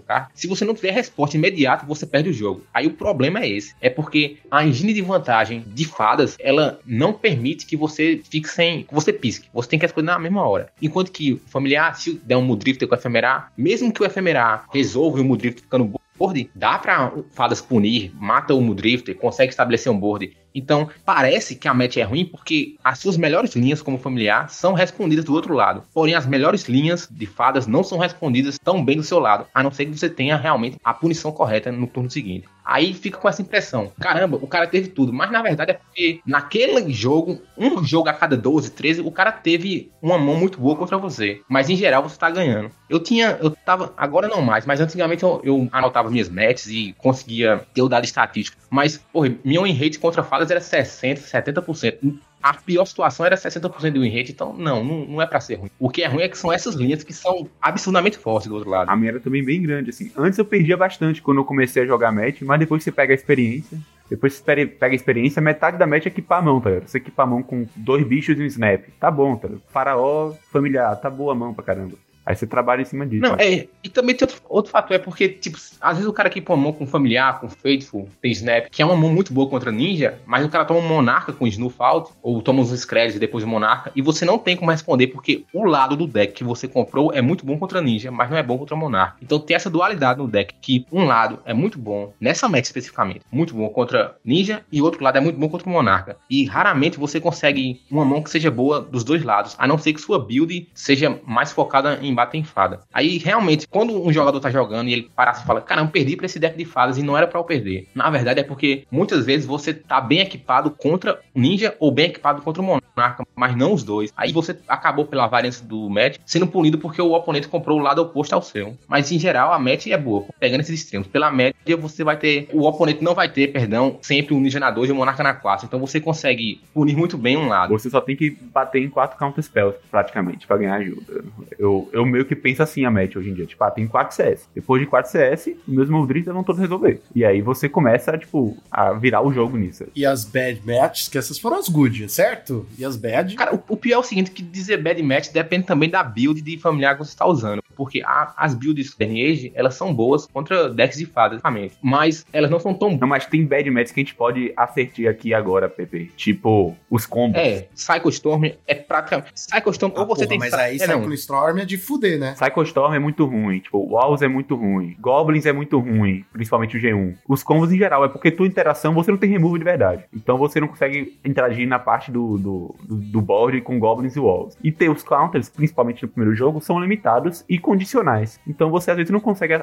carta, 0.00 0.30
se 0.34 0.46
você 0.46 0.64
não 0.64 0.74
tiver 0.74 0.90
resposta 0.92 1.36
imediata, 1.36 1.86
você 1.86 2.06
perde 2.06 2.30
o 2.30 2.32
jogo. 2.32 2.64
Aí 2.72 2.86
o 2.86 2.92
problema 2.92 3.40
é 3.40 3.48
esse: 3.48 3.74
é 3.80 3.88
porque 3.88 4.38
a 4.50 4.64
engine 4.64 4.92
de 4.92 5.02
vantagem 5.02 5.64
de 5.66 5.84
fadas 5.84 6.36
ela 6.38 6.80
não 6.84 7.12
permite 7.12 7.66
que 7.66 7.76
você 7.76 8.20
fique 8.28 8.48
sem. 8.48 8.84
que 8.84 8.94
você 8.94 9.12
pisque. 9.12 9.48
Você 9.52 9.68
tem 9.68 9.78
que 9.78 9.86
escolher 9.86 10.06
na 10.06 10.18
mesma 10.18 10.46
hora. 10.46 10.68
Enquanto 10.80 11.12
que 11.12 11.34
o 11.34 11.38
familiar, 11.46 11.96
se 11.96 12.14
der 12.14 12.36
um 12.36 12.42
Mudrifter 12.42 12.88
com 12.88 12.94
o 12.94 12.98
efemerar, 12.98 13.52
mesmo 13.56 13.92
que 13.92 14.02
o 14.02 14.06
efemerar 14.06 14.66
resolva 14.72 15.20
o 15.20 15.24
Mudrifter 15.24 15.62
ficando 15.62 15.92
board, 16.20 16.50
dá 16.54 16.78
pra 16.78 17.12
fadas 17.32 17.62
punir, 17.62 18.12
mata 18.14 18.54
o 18.54 18.60
Mudrifter, 18.60 19.16
consegue 19.16 19.50
estabelecer 19.50 19.90
um 19.90 19.98
board. 19.98 20.36
Então, 20.54 20.88
parece 21.04 21.54
que 21.54 21.68
a 21.68 21.74
match 21.74 21.96
é 21.96 22.02
ruim 22.02 22.24
porque 22.24 22.76
as 22.82 22.98
suas 22.98 23.16
melhores 23.16 23.54
linhas 23.54 23.82
como 23.82 23.98
familiar 23.98 24.50
são 24.50 24.72
respondidas 24.72 25.24
do 25.24 25.34
outro 25.34 25.54
lado. 25.54 25.82
Porém, 25.92 26.14
as 26.14 26.26
melhores 26.26 26.68
linhas 26.68 27.08
de 27.10 27.26
fadas 27.26 27.66
não 27.66 27.82
são 27.82 27.98
respondidas 27.98 28.58
tão 28.58 28.84
bem 28.84 28.96
do 28.96 29.02
seu 29.02 29.18
lado, 29.18 29.46
a 29.54 29.62
não 29.62 29.70
ser 29.70 29.86
que 29.86 29.96
você 29.96 30.08
tenha 30.08 30.36
realmente 30.36 30.76
a 30.82 30.94
punição 30.94 31.32
correta 31.32 31.70
no 31.70 31.86
turno 31.86 32.10
seguinte. 32.10 32.46
Aí 32.70 32.94
fica 32.94 33.18
com 33.18 33.28
essa 33.28 33.42
impressão: 33.42 33.92
caramba, 33.98 34.38
o 34.40 34.46
cara 34.46 34.64
teve 34.64 34.88
tudo, 34.88 35.12
mas 35.12 35.28
na 35.32 35.42
verdade 35.42 35.72
é 35.72 35.74
porque 35.74 36.20
naquele 36.24 36.92
jogo, 36.92 37.42
um 37.58 37.82
jogo 37.84 38.08
a 38.08 38.12
cada 38.12 38.36
12, 38.36 38.70
13, 38.70 39.00
o 39.00 39.10
cara 39.10 39.32
teve 39.32 39.90
uma 40.00 40.16
mão 40.16 40.36
muito 40.36 40.60
boa 40.60 40.76
contra 40.76 40.96
você. 40.96 41.40
Mas 41.48 41.68
em 41.68 41.74
geral 41.74 42.00
você 42.04 42.16
tá 42.16 42.30
ganhando. 42.30 42.70
Eu 42.88 43.00
tinha, 43.00 43.36
eu 43.42 43.50
tava, 43.50 43.92
agora 43.96 44.28
não 44.28 44.40
mais, 44.40 44.64
mas 44.66 44.80
antigamente 44.80 45.24
eu, 45.24 45.40
eu 45.42 45.68
anotava 45.72 46.10
minhas 46.10 46.28
matches 46.28 46.68
e 46.68 46.94
conseguia 46.96 47.66
ter 47.74 47.82
o 47.82 47.88
dado 47.88 48.04
estatístico. 48.04 48.62
Mas, 48.70 48.98
porra, 49.12 49.34
minha 49.44 49.60
win 49.62 49.72
rate 49.72 49.98
contra 49.98 50.22
fadas 50.22 50.39
era 50.48 50.60
60%, 50.60 51.18
70%. 51.18 52.14
A 52.40 52.54
pior 52.54 52.84
situação 52.86 53.26
era 53.26 53.36
60% 53.36 53.90
de 53.90 53.98
win 53.98 54.16
rate, 54.16 54.32
então 54.32 54.54
não, 54.54 54.82
não, 54.82 55.04
não 55.04 55.22
é 55.22 55.26
pra 55.26 55.40
ser 55.40 55.56
ruim. 55.56 55.70
O 55.78 55.90
que 55.90 56.02
é 56.02 56.06
ruim 56.06 56.22
é 56.22 56.28
que 56.28 56.38
são 56.38 56.52
essas 56.52 56.74
linhas 56.74 57.02
que 57.02 57.12
são 57.12 57.48
absurdamente 57.60 58.16
fortes 58.16 58.48
do 58.48 58.54
outro 58.54 58.70
lado. 58.70 58.88
A 58.88 58.96
minha 58.96 59.10
era 59.10 59.20
também 59.20 59.44
bem 59.44 59.60
grande, 59.60 59.90
assim. 59.90 60.10
Antes 60.16 60.38
eu 60.38 60.44
perdia 60.44 60.76
bastante 60.76 61.20
quando 61.20 61.38
eu 61.38 61.44
comecei 61.44 61.82
a 61.82 61.86
jogar 61.86 62.12
match, 62.12 62.40
mas 62.42 62.60
depois 62.60 62.82
você 62.82 62.92
pega 62.92 63.12
a 63.12 63.14
experiência. 63.14 63.76
Depois 64.08 64.34
você 64.34 64.66
pega 64.66 64.92
a 64.92 64.96
experiência, 64.96 65.42
metade 65.42 65.76
da 65.76 65.86
match 65.86 66.06
é 66.06 66.08
equipar 66.08 66.38
a 66.38 66.42
mão, 66.42 66.60
tá 66.60 66.70
ligado? 66.70 66.88
Você 66.88 66.98
equipar 66.98 67.26
a 67.26 67.30
mão 67.30 67.42
com 67.42 67.66
dois 67.76 68.06
bichos 68.06 68.36
e 68.38 68.42
um 68.42 68.46
snap. 68.46 68.84
Tá 68.98 69.10
bom, 69.10 69.36
tá 69.36 69.46
ligado? 69.46 69.62
Faraó, 69.68 70.32
familiar, 70.50 70.96
tá 70.96 71.08
boa 71.08 71.32
a 71.32 71.36
mão 71.36 71.54
pra 71.54 71.62
caramba. 71.62 71.96
Aí 72.24 72.36
você 72.36 72.46
trabalha 72.46 72.82
em 72.82 72.84
cima 72.84 73.06
disso. 73.06 73.22
Não, 73.22 73.34
é. 73.38 73.66
E 73.82 73.88
também 73.88 74.14
tem 74.14 74.26
outro, 74.26 74.42
outro 74.48 74.70
fator, 74.70 74.94
é 74.94 74.98
porque, 74.98 75.28
tipo, 75.28 75.58
às 75.80 75.96
vezes 75.96 76.08
o 76.08 76.12
cara 76.12 76.30
que 76.30 76.40
põe 76.40 76.56
uma 76.56 76.62
mão 76.64 76.72
com 76.72 76.86
familiar, 76.86 77.40
com 77.40 77.48
faithful, 77.48 78.08
tem 78.20 78.30
snap, 78.32 78.68
que 78.70 78.82
é 78.82 78.84
uma 78.84 78.96
mão 78.96 79.10
muito 79.10 79.32
boa 79.32 79.48
contra 79.48 79.72
ninja, 79.72 80.18
mas 80.26 80.44
o 80.44 80.48
cara 80.48 80.64
toma 80.64 80.80
um 80.80 80.88
monarca 80.88 81.32
com 81.32 81.46
snuff 81.46 81.76
out, 81.78 82.12
ou 82.22 82.40
toma 82.42 82.60
uns 82.60 82.70
screds 82.78 83.16
e 83.16 83.18
depois 83.18 83.44
o 83.44 83.48
monarca, 83.48 83.90
e 83.94 84.02
você 84.02 84.24
não 84.24 84.38
tem 84.38 84.56
como 84.56 84.70
responder, 84.70 85.08
porque 85.08 85.44
o 85.52 85.64
lado 85.64 85.96
do 85.96 86.06
deck 86.06 86.34
que 86.34 86.44
você 86.44 86.68
comprou 86.68 87.12
é 87.12 87.20
muito 87.20 87.44
bom 87.44 87.58
contra 87.58 87.80
ninja, 87.80 88.10
mas 88.10 88.30
não 88.30 88.36
é 88.36 88.42
bom 88.42 88.58
contra 88.58 88.76
monarca. 88.76 89.16
Então 89.22 89.38
tem 89.38 89.56
essa 89.56 89.70
dualidade 89.70 90.18
no 90.18 90.28
deck, 90.28 90.54
que 90.60 90.86
um 90.92 91.04
lado 91.04 91.40
é 91.44 91.54
muito 91.54 91.78
bom, 91.78 92.12
nessa 92.20 92.48
match 92.48 92.64
especificamente, 92.64 93.20
muito 93.30 93.54
bom 93.54 93.68
contra 93.70 94.16
ninja, 94.24 94.64
e 94.70 94.82
outro 94.82 95.02
lado 95.02 95.18
é 95.18 95.20
muito 95.20 95.38
bom 95.38 95.48
contra 95.48 95.70
monarca. 95.70 96.16
E 96.28 96.44
raramente 96.44 96.98
você 96.98 97.20
consegue 97.20 97.80
uma 97.90 98.04
mão 98.04 98.22
que 98.22 98.30
seja 98.30 98.50
boa 98.50 98.80
dos 98.80 99.04
dois 99.04 99.22
lados, 99.24 99.54
a 99.58 99.66
não 99.66 99.78
ser 99.78 99.92
que 99.92 100.00
sua 100.00 100.18
build 100.18 100.68
seja 100.74 101.18
mais 101.24 101.52
focada 101.52 101.98
em 102.02 102.09
bater 102.14 102.38
em 102.38 102.44
fada. 102.44 102.80
Aí 102.92 103.18
realmente, 103.18 103.66
quando 103.68 104.00
um 104.02 104.12
jogador 104.12 104.40
tá 104.40 104.50
jogando 104.50 104.88
e 104.88 104.92
ele 104.92 105.10
parasse 105.14 105.42
e 105.42 105.46
fala, 105.46 105.60
caramba, 105.60 105.90
perdi 105.90 106.16
pra 106.16 106.26
esse 106.26 106.38
deck 106.38 106.56
de 106.56 106.64
fadas 106.64 106.98
e 106.98 107.02
não 107.02 107.16
era 107.16 107.26
pra 107.26 107.38
eu 107.38 107.44
perder. 107.44 107.88
Na 107.94 108.10
verdade 108.10 108.40
é 108.40 108.42
porque 108.42 108.84
muitas 108.90 109.24
vezes 109.24 109.46
você 109.46 109.72
tá 109.72 110.00
bem 110.00 110.20
equipado 110.20 110.70
contra 110.70 111.20
ninja 111.34 111.74
ou 111.78 111.90
bem 111.90 112.06
equipado 112.06 112.42
contra 112.42 112.62
o 112.62 112.64
monarca, 112.64 113.24
mas 113.34 113.56
não 113.56 113.72
os 113.72 113.82
dois. 113.82 114.12
Aí 114.16 114.32
você 114.32 114.56
acabou 114.68 115.04
pela 115.04 115.26
variância 115.26 115.64
do 115.64 115.88
match 115.88 116.18
sendo 116.24 116.46
punido 116.46 116.78
porque 116.78 117.00
o 117.00 117.12
oponente 117.12 117.48
comprou 117.48 117.78
o 117.78 117.82
lado 117.82 118.02
oposto 118.02 118.34
ao 118.34 118.42
seu. 118.42 118.76
Mas 118.88 119.10
em 119.12 119.18
geral 119.18 119.52
a 119.52 119.58
match 119.58 119.86
é 119.86 119.96
boa, 119.96 120.26
pegando 120.38 120.60
esses 120.60 120.80
extremos. 120.80 121.08
Pela 121.08 121.30
média 121.30 121.76
você 121.76 122.04
vai 122.04 122.16
ter, 122.16 122.48
o 122.52 122.66
oponente 122.66 123.02
não 123.02 123.14
vai 123.14 123.28
ter, 123.28 123.48
perdão, 123.48 123.98
sempre 124.02 124.34
um 124.34 124.40
ninja 124.40 124.60
na 124.60 124.70
2 124.70 124.90
e 124.90 124.92
um 124.92 124.96
monarca 124.96 125.22
na 125.22 125.34
4. 125.34 125.66
Então 125.66 125.80
você 125.80 126.00
consegue 126.00 126.60
punir 126.72 126.96
muito 126.96 127.16
bem 127.16 127.36
um 127.36 127.48
lado. 127.48 127.72
Você 127.72 127.90
só 127.90 128.00
tem 128.00 128.16
que 128.16 128.30
bater 128.30 128.82
em 128.82 128.88
quatro 128.88 129.18
counter 129.18 129.42
spells, 129.42 129.76
praticamente, 129.90 130.46
pra 130.46 130.56
ganhar 130.56 130.76
ajuda. 130.76 131.24
Eu, 131.58 131.88
eu 131.92 131.99
meio 132.06 132.24
que 132.24 132.34
penso 132.36 132.62
assim 132.62 132.84
a 132.84 132.90
match 132.90 133.16
hoje 133.16 133.30
em 133.30 133.34
dia. 133.34 133.46
Tipo, 133.46 133.64
ah, 133.64 133.70
tem 133.70 133.86
4 133.86 134.14
CS. 134.14 134.48
Depois 134.54 134.80
de 134.80 134.86
4 134.86 135.10
CS, 135.10 135.50
os 135.66 135.74
meus 135.74 135.88
Moldrits 135.88 136.32
vão 136.32 136.44
todos 136.44 136.60
resolver. 136.60 137.00
E 137.14 137.24
aí 137.24 137.40
você 137.40 137.68
começa, 137.68 138.16
tipo, 138.16 138.56
a 138.70 138.92
virar 138.92 139.22
o 139.22 139.32
jogo 139.32 139.56
nisso. 139.56 139.84
E 139.94 140.04
as 140.06 140.24
bad 140.24 140.60
matches, 140.64 141.08
que 141.08 141.18
essas 141.18 141.38
foram 141.38 141.58
as 141.58 141.68
good, 141.68 142.08
certo? 142.08 142.66
E 142.78 142.84
as 142.84 142.96
bad. 142.96 143.34
Cara, 143.34 143.54
o, 143.54 143.62
o 143.68 143.76
pior 143.76 143.96
é 143.96 143.98
o 143.98 144.02
seguinte, 144.02 144.30
que 144.30 144.42
dizer 144.42 144.78
bad 144.78 145.02
match 145.02 145.30
depende 145.30 145.66
também 145.66 145.88
da 145.88 146.02
build 146.02 146.40
de 146.40 146.58
familiar 146.58 146.94
que 146.94 147.04
você 147.04 147.10
está 147.10 147.26
usando. 147.26 147.62
Porque 147.80 148.02
a- 148.04 148.34
as 148.36 148.52
builds 148.54 148.94
Lineage, 149.00 149.52
elas 149.54 149.74
são 149.74 149.94
boas 149.94 150.26
contra 150.26 150.68
decks 150.68 150.98
de 150.98 151.06
fadas, 151.06 151.36
exatamente. 151.38 151.76
Mas 151.80 152.26
elas 152.30 152.50
não 152.50 152.60
são 152.60 152.74
tão 152.74 152.94
Não, 152.98 153.08
mas 153.08 153.24
tem 153.24 153.42
bad 153.46 153.70
matches 153.70 153.90
que 153.92 154.00
a 154.00 154.02
gente 154.02 154.14
pode 154.14 154.52
acertar 154.54 155.06
aqui 155.10 155.32
agora, 155.32 155.66
Pepe. 155.66 156.12
Tipo, 156.14 156.76
os 156.90 157.06
combos. 157.06 157.38
É, 157.40 157.68
Psycho 157.74 158.10
Storm 158.10 158.44
é 158.66 158.74
praticamente. 158.74 159.32
Psycho 159.32 159.70
Storm, 159.70 159.92
Ah, 159.96 160.00
ou 160.00 160.06
você 160.06 160.26
porra, 160.26 160.28
tem. 160.28 160.38
mas 160.38 160.52
aí 160.52 160.76
é, 160.76 160.86
não. 160.86 160.96
Cyclone 160.96 161.14
Storm 161.14 161.58
é 161.58 161.64
de 161.64 161.78
fuder, 161.78 162.18
né? 162.18 162.34
Psycho 162.38 162.62
Storm 162.64 162.92
é 162.94 162.98
muito 162.98 163.24
ruim, 163.24 163.60
tipo, 163.60 163.78
Walls 163.78 164.20
é 164.20 164.28
muito 164.28 164.54
ruim, 164.54 164.94
Goblins 165.00 165.46
é 165.46 165.52
muito 165.54 165.78
ruim, 165.78 166.22
principalmente 166.32 166.76
o 166.76 166.80
G1. 166.80 167.14
Os 167.26 167.42
combos 167.42 167.72
em 167.72 167.78
geral, 167.78 168.04
é 168.04 168.08
porque 168.08 168.30
tua 168.30 168.46
interação 168.46 168.92
você 168.92 169.10
não 169.10 169.16
tem 169.18 169.30
remove 169.30 169.58
de 169.58 169.64
verdade. 169.64 170.04
Então 170.14 170.36
você 170.36 170.60
não 170.60 170.68
consegue 170.68 171.18
interagir 171.24 171.66
na 171.66 171.78
parte 171.78 172.10
do, 172.10 172.36
do, 172.36 172.74
do, 172.86 172.96
do 172.96 173.20
board 173.22 173.58
com 173.62 173.78
Goblins 173.78 174.16
e 174.16 174.20
Walls. 174.20 174.58
E 174.62 174.70
ter 174.70 174.90
os 174.90 175.02
counters, 175.02 175.48
principalmente 175.48 176.02
no 176.02 176.08
primeiro 176.08 176.36
jogo, 176.36 176.60
são 176.60 176.78
limitados 176.80 177.44
e 177.48 177.58
condicionais. 177.70 178.40
Então 178.48 178.68
você 178.68 178.90
às 178.90 178.96
vezes 178.96 179.12
não 179.12 179.20
consegue 179.20 179.54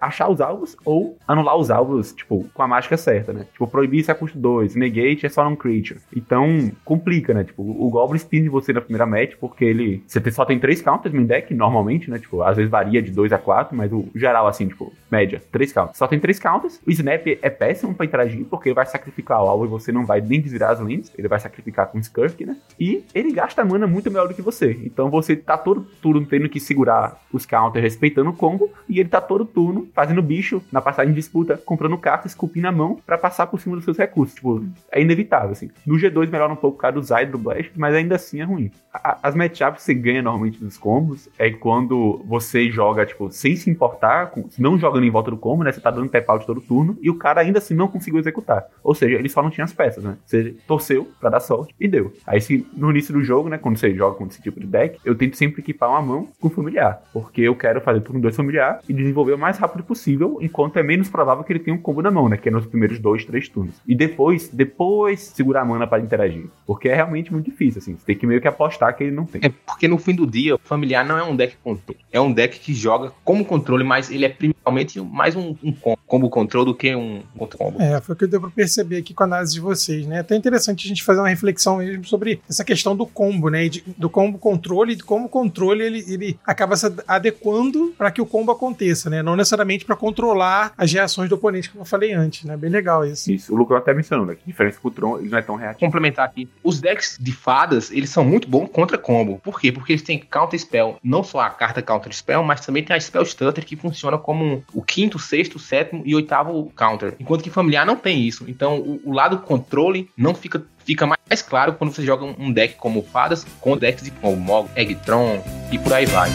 achar 0.00 0.28
os 0.28 0.40
alvos 0.40 0.76
ou 0.84 1.16
anular 1.26 1.56
os 1.56 1.70
alvos, 1.70 2.12
tipo, 2.12 2.48
com 2.52 2.62
a 2.64 2.66
mágica 2.66 2.96
certa, 2.96 3.32
né? 3.32 3.46
Tipo, 3.52 3.68
proibir 3.68 4.00
isso 4.00 4.10
é 4.10 4.14
custo 4.14 4.36
2, 4.36 4.74
negate 4.74 5.24
é 5.24 5.28
só 5.28 5.46
um 5.46 5.54
creature. 5.54 6.00
Então, 6.16 6.72
complica, 6.84 7.32
né? 7.32 7.44
Tipo, 7.44 7.62
o 7.62 7.88
Goblin 7.90 8.16
spin 8.16 8.48
você 8.48 8.72
na 8.72 8.80
primeira 8.80 9.06
match, 9.06 9.36
porque 9.40 9.64
ele. 9.64 10.02
Você 10.04 10.20
só 10.32 10.44
tem 10.44 10.58
três 10.58 10.82
counters 10.82 11.14
no 11.14 11.24
deck, 11.24 11.54
normalmente, 11.54 12.10
né? 12.10 12.18
Tipo, 12.18 12.42
às 12.42 12.56
vezes 12.56 12.68
varia 12.68 13.00
de 13.00 13.12
2 13.12 13.32
a 13.32 13.38
4, 13.38 13.76
mas 13.76 13.92
o 13.92 14.08
geral, 14.16 14.48
assim, 14.48 14.66
tipo, 14.66 14.92
média, 15.08 15.40
três 15.52 15.72
counters. 15.72 15.96
Só 15.96 16.08
tem 16.08 16.18
três 16.18 16.40
counters. 16.40 16.80
O 16.84 16.90
Snap 16.90 17.24
é 17.40 17.50
péssimo 17.50 17.94
pra 17.94 18.04
interagir, 18.04 18.44
porque 18.46 18.70
ele 18.70 18.74
vai 18.74 18.86
sacrificar 18.86 19.44
o 19.44 19.46
alvo 19.46 19.64
e 19.64 19.68
você 19.68 19.92
não 19.92 20.04
vai 20.04 20.20
nem 20.20 20.40
desvirar 20.40 20.72
as 20.72 20.80
lanes. 20.80 21.12
Ele 21.16 21.28
vai 21.28 21.38
sacrificar 21.38 21.86
com 21.86 21.98
o 21.98 22.00
Skirk, 22.00 22.44
né? 22.44 22.56
E 22.80 23.04
ele 23.14 23.32
gasta 23.32 23.64
mana 23.64 23.86
muito 23.86 24.10
melhor 24.10 24.26
do 24.26 24.34
que 24.34 24.42
você. 24.42 24.76
Então 24.84 25.08
você 25.08 25.36
tá 25.36 25.56
todo 25.56 25.86
turno 26.02 26.26
tendo 26.26 26.48
que 26.48 26.58
segurar 26.58 27.20
os 27.32 27.44
counters 27.46 27.82
respeitando 27.82 28.30
o 28.30 28.32
combo. 28.32 28.70
E 28.88 29.00
ele 29.00 29.08
tá 29.08 29.20
todo 29.20 29.44
turno 29.44 29.88
fazendo 29.94 30.22
bicho 30.22 30.62
na 30.72 30.80
passagem 30.80 31.12
de 31.12 31.18
disputa, 31.20 31.56
comprando 31.64 31.96
carta, 31.98 32.26
esculpindo 32.26 32.68
a 32.68 32.72
mão 32.72 32.98
pra 33.06 33.18
passar 33.18 33.46
por 33.46 33.60
cima 33.60 33.76
dos 33.76 33.84
seus 33.84 33.96
recursos. 33.98 34.34
Tipo, 34.34 34.64
é 34.90 35.00
inevitável, 35.00 35.50
assim. 35.50 35.70
No 35.86 35.96
G2 35.96 36.30
melhora 36.30 36.52
um 36.52 36.56
pouco 36.56 36.76
por 36.76 36.82
causa 36.82 36.94
do 36.94 37.02
Zyd 37.02 37.30
do 37.32 37.38
Blast, 37.38 37.70
mas 37.76 37.94
ainda 37.94 38.16
assim 38.16 38.40
é 38.40 38.44
ruim. 38.44 38.70
A- 38.92 39.18
As 39.22 39.34
matchups 39.34 39.80
que 39.80 39.82
você 39.84 39.94
ganha 39.94 40.22
normalmente 40.22 40.58
dos 40.58 40.78
combos 40.78 41.28
é 41.38 41.50
quando 41.50 42.22
você 42.26 42.70
joga, 42.70 43.04
tipo, 43.04 43.30
sem 43.30 43.56
se 43.56 43.68
importar, 43.70 44.30
com- 44.30 44.48
não 44.58 44.78
jogando 44.78 45.04
em 45.04 45.10
volta 45.10 45.30
do 45.30 45.36
combo, 45.36 45.62
né? 45.64 45.72
Você 45.72 45.80
tá 45.80 45.90
dando 45.90 46.08
tap 46.08 46.28
out 46.30 46.46
todo 46.46 46.60
turno 46.60 46.96
e 47.02 47.10
o 47.10 47.14
cara 47.16 47.40
ainda 47.40 47.58
assim 47.58 47.74
não 47.74 47.88
conseguiu 47.88 48.18
executar. 48.20 48.66
Ou 48.82 48.94
seja, 48.94 49.16
ele 49.16 49.28
só 49.28 49.42
não 49.42 49.50
tinha 49.50 49.64
as 49.64 49.72
peças, 49.72 50.02
né? 50.02 50.16
Você 50.24 50.54
torceu 50.66 51.08
pra 51.20 51.28
dar 51.30 51.40
sorte 51.40 51.74
e 51.78 51.86
deu. 51.88 52.12
Aí 52.26 52.40
se 52.40 52.66
no 52.74 52.90
início 52.90 53.12
do 53.12 53.22
jogo, 53.22 53.48
né? 53.48 53.58
Quando 53.58 53.76
você 53.76 53.94
joga 53.94 54.16
com 54.16 54.26
esse 54.26 54.40
tipo 54.40 54.58
de 54.60 54.66
deck, 54.66 54.98
eu 55.04 55.14
tento 55.14 55.36
sempre 55.36 55.60
equipar 55.60 55.90
uma 55.90 56.02
mão 56.02 56.28
com 56.40 56.48
familiar. 56.48 57.02
Porque 57.20 57.42
eu 57.42 57.54
quero 57.54 57.80
fazer 57.80 58.00
turno 58.00 58.20
2 58.20 58.34
familiar 58.36 58.80
e 58.88 58.92
desenvolver 58.92 59.32
o 59.32 59.38
mais 59.38 59.58
rápido 59.58 59.82
possível, 59.82 60.38
enquanto 60.40 60.76
é 60.78 60.82
menos 60.82 61.08
provável 61.08 61.42
que 61.44 61.52
ele 61.52 61.58
tenha 61.60 61.76
um 61.76 61.80
combo 61.80 62.00
na 62.02 62.10
mão, 62.10 62.28
né? 62.28 62.36
Que 62.36 62.48
é 62.48 62.52
nos 62.52 62.66
primeiros 62.66 62.98
dois, 62.98 63.24
três 63.24 63.48
turnos. 63.48 63.74
E 63.86 63.94
depois, 63.94 64.48
depois 64.48 65.20
segurar 65.20 65.62
a 65.62 65.64
mana 65.64 65.86
pra 65.86 65.98
interagir. 65.98 66.46
Porque 66.66 66.88
é 66.88 66.94
realmente 66.94 67.32
muito 67.32 67.46
difícil, 67.50 67.80
assim. 67.80 67.96
Você 67.96 68.04
tem 68.06 68.16
que 68.16 68.26
meio 68.26 68.40
que 68.40 68.48
apostar 68.48 68.94
que 68.96 69.04
ele 69.04 69.14
não 69.14 69.24
tem. 69.26 69.40
É 69.44 69.48
porque 69.66 69.88
no 69.88 69.98
fim 69.98 70.14
do 70.14 70.26
dia, 70.26 70.54
o 70.54 70.58
familiar 70.62 71.04
não 71.04 71.18
é 71.18 71.24
um 71.24 71.34
deck 71.34 71.56
controle. 71.62 71.98
É 72.12 72.20
um 72.20 72.32
deck 72.32 72.58
que 72.60 72.72
joga 72.74 73.12
como 73.24 73.44
controle, 73.44 73.84
mas 73.84 74.10
ele 74.10 74.24
é 74.24 74.28
principalmente 74.28 75.00
mais 75.00 75.34
um, 75.34 75.54
um 75.62 75.72
com- 75.72 75.96
combo 76.06 76.28
control 76.30 76.64
do 76.64 76.74
que 76.74 76.94
um 76.94 77.22
contra 77.36 77.58
combo. 77.58 77.80
É, 77.80 78.00
foi 78.00 78.14
o 78.14 78.18
que 78.18 78.26
deu 78.26 78.40
pra 78.40 78.50
perceber 78.50 78.98
aqui 78.98 79.12
com 79.14 79.22
a 79.22 79.26
análise 79.26 79.54
de 79.54 79.60
vocês, 79.60 80.06
né? 80.06 80.20
Até 80.20 80.36
interessante 80.36 80.86
a 80.86 80.88
gente 80.88 81.02
fazer 81.04 81.20
uma 81.20 81.28
reflexão 81.28 81.78
mesmo 81.78 82.04
sobre 82.04 82.40
essa 82.48 82.64
questão 82.64 82.94
do 82.96 83.06
combo, 83.06 83.48
né? 83.48 83.68
De- 83.68 83.82
do 83.96 84.08
combo 84.10 84.38
controle 84.38 84.92
e 84.92 84.96
de 84.96 85.04
como 85.04 85.26
o 85.26 85.28
controle 85.28 85.82
ele, 85.84 86.04
ele 86.08 86.38
acaba 86.46 86.76
se 86.76 86.86
adequando 87.08 87.94
para 87.96 88.10
que 88.10 88.20
o 88.20 88.26
combo 88.26 88.52
aconteça, 88.52 89.08
né? 89.08 89.22
Não 89.22 89.34
necessariamente 89.34 89.84
para 89.84 89.96
controlar 89.96 90.72
as 90.76 90.92
reações 90.92 91.28
do 91.28 91.34
oponente, 91.34 91.70
como 91.70 91.82
eu 91.82 91.86
falei 91.86 92.12
antes, 92.12 92.44
né? 92.44 92.56
Bem 92.56 92.70
legal 92.70 93.04
isso. 93.04 93.32
Isso. 93.32 93.52
O 93.52 93.56
Lucão 93.56 93.76
até 93.76 93.94
mencionou, 93.94 94.26
né? 94.26 94.34
Que 94.34 94.46
diferença 94.46 94.78
pro 94.80 94.90
Tron, 94.90 95.18
ele 95.18 95.30
não 95.30 95.38
é 95.38 95.42
tão 95.42 95.56
reativo. 95.56 95.80
complementar 95.80 96.26
aqui. 96.26 96.48
Os 96.62 96.80
decks 96.80 97.16
de 97.18 97.32
fadas, 97.32 97.90
eles 97.90 98.10
são 98.10 98.24
muito 98.24 98.48
bons 98.48 98.68
contra 98.68 98.98
combo. 98.98 99.40
Por 99.42 99.58
quê? 99.58 99.72
Porque 99.72 99.92
eles 99.92 100.02
têm 100.02 100.18
counter 100.18 100.58
spell, 100.58 100.98
não 101.02 101.24
só 101.24 101.40
a 101.40 101.50
carta 101.50 101.80
counter 101.80 102.14
spell, 102.14 102.42
mas 102.42 102.64
também 102.64 102.84
tem 102.84 102.94
a 102.94 103.00
spell 103.00 103.24
stutter 103.24 103.64
que 103.64 103.76
funciona 103.76 104.18
como 104.18 104.62
o 104.74 104.82
quinto, 104.82 105.18
sexto, 105.18 105.58
sétimo 105.58 106.02
e 106.04 106.14
oitavo 106.14 106.70
counter. 106.76 107.14
Enquanto 107.18 107.42
que 107.42 107.50
familiar 107.50 107.86
não 107.86 107.96
tem 107.96 108.26
isso. 108.26 108.44
Então 108.46 108.78
o, 108.78 109.00
o 109.04 109.12
lado 109.12 109.38
controle 109.38 110.10
não 110.16 110.34
fica 110.34 110.62
fica 110.84 111.06
mais 111.06 111.42
claro 111.42 111.74
quando 111.74 111.92
você 111.92 112.02
joga 112.02 112.24
um 112.24 112.50
deck 112.50 112.76
como 112.76 113.02
fadas 113.02 113.44
com 113.60 113.76
decks 113.76 114.04
de 114.04 114.10
como 114.10 114.36
Mog, 114.36 114.70
Eggtron 114.74 115.42
e 115.70 115.78
por 115.78 115.92
aí 115.92 116.06
vai. 116.06 116.30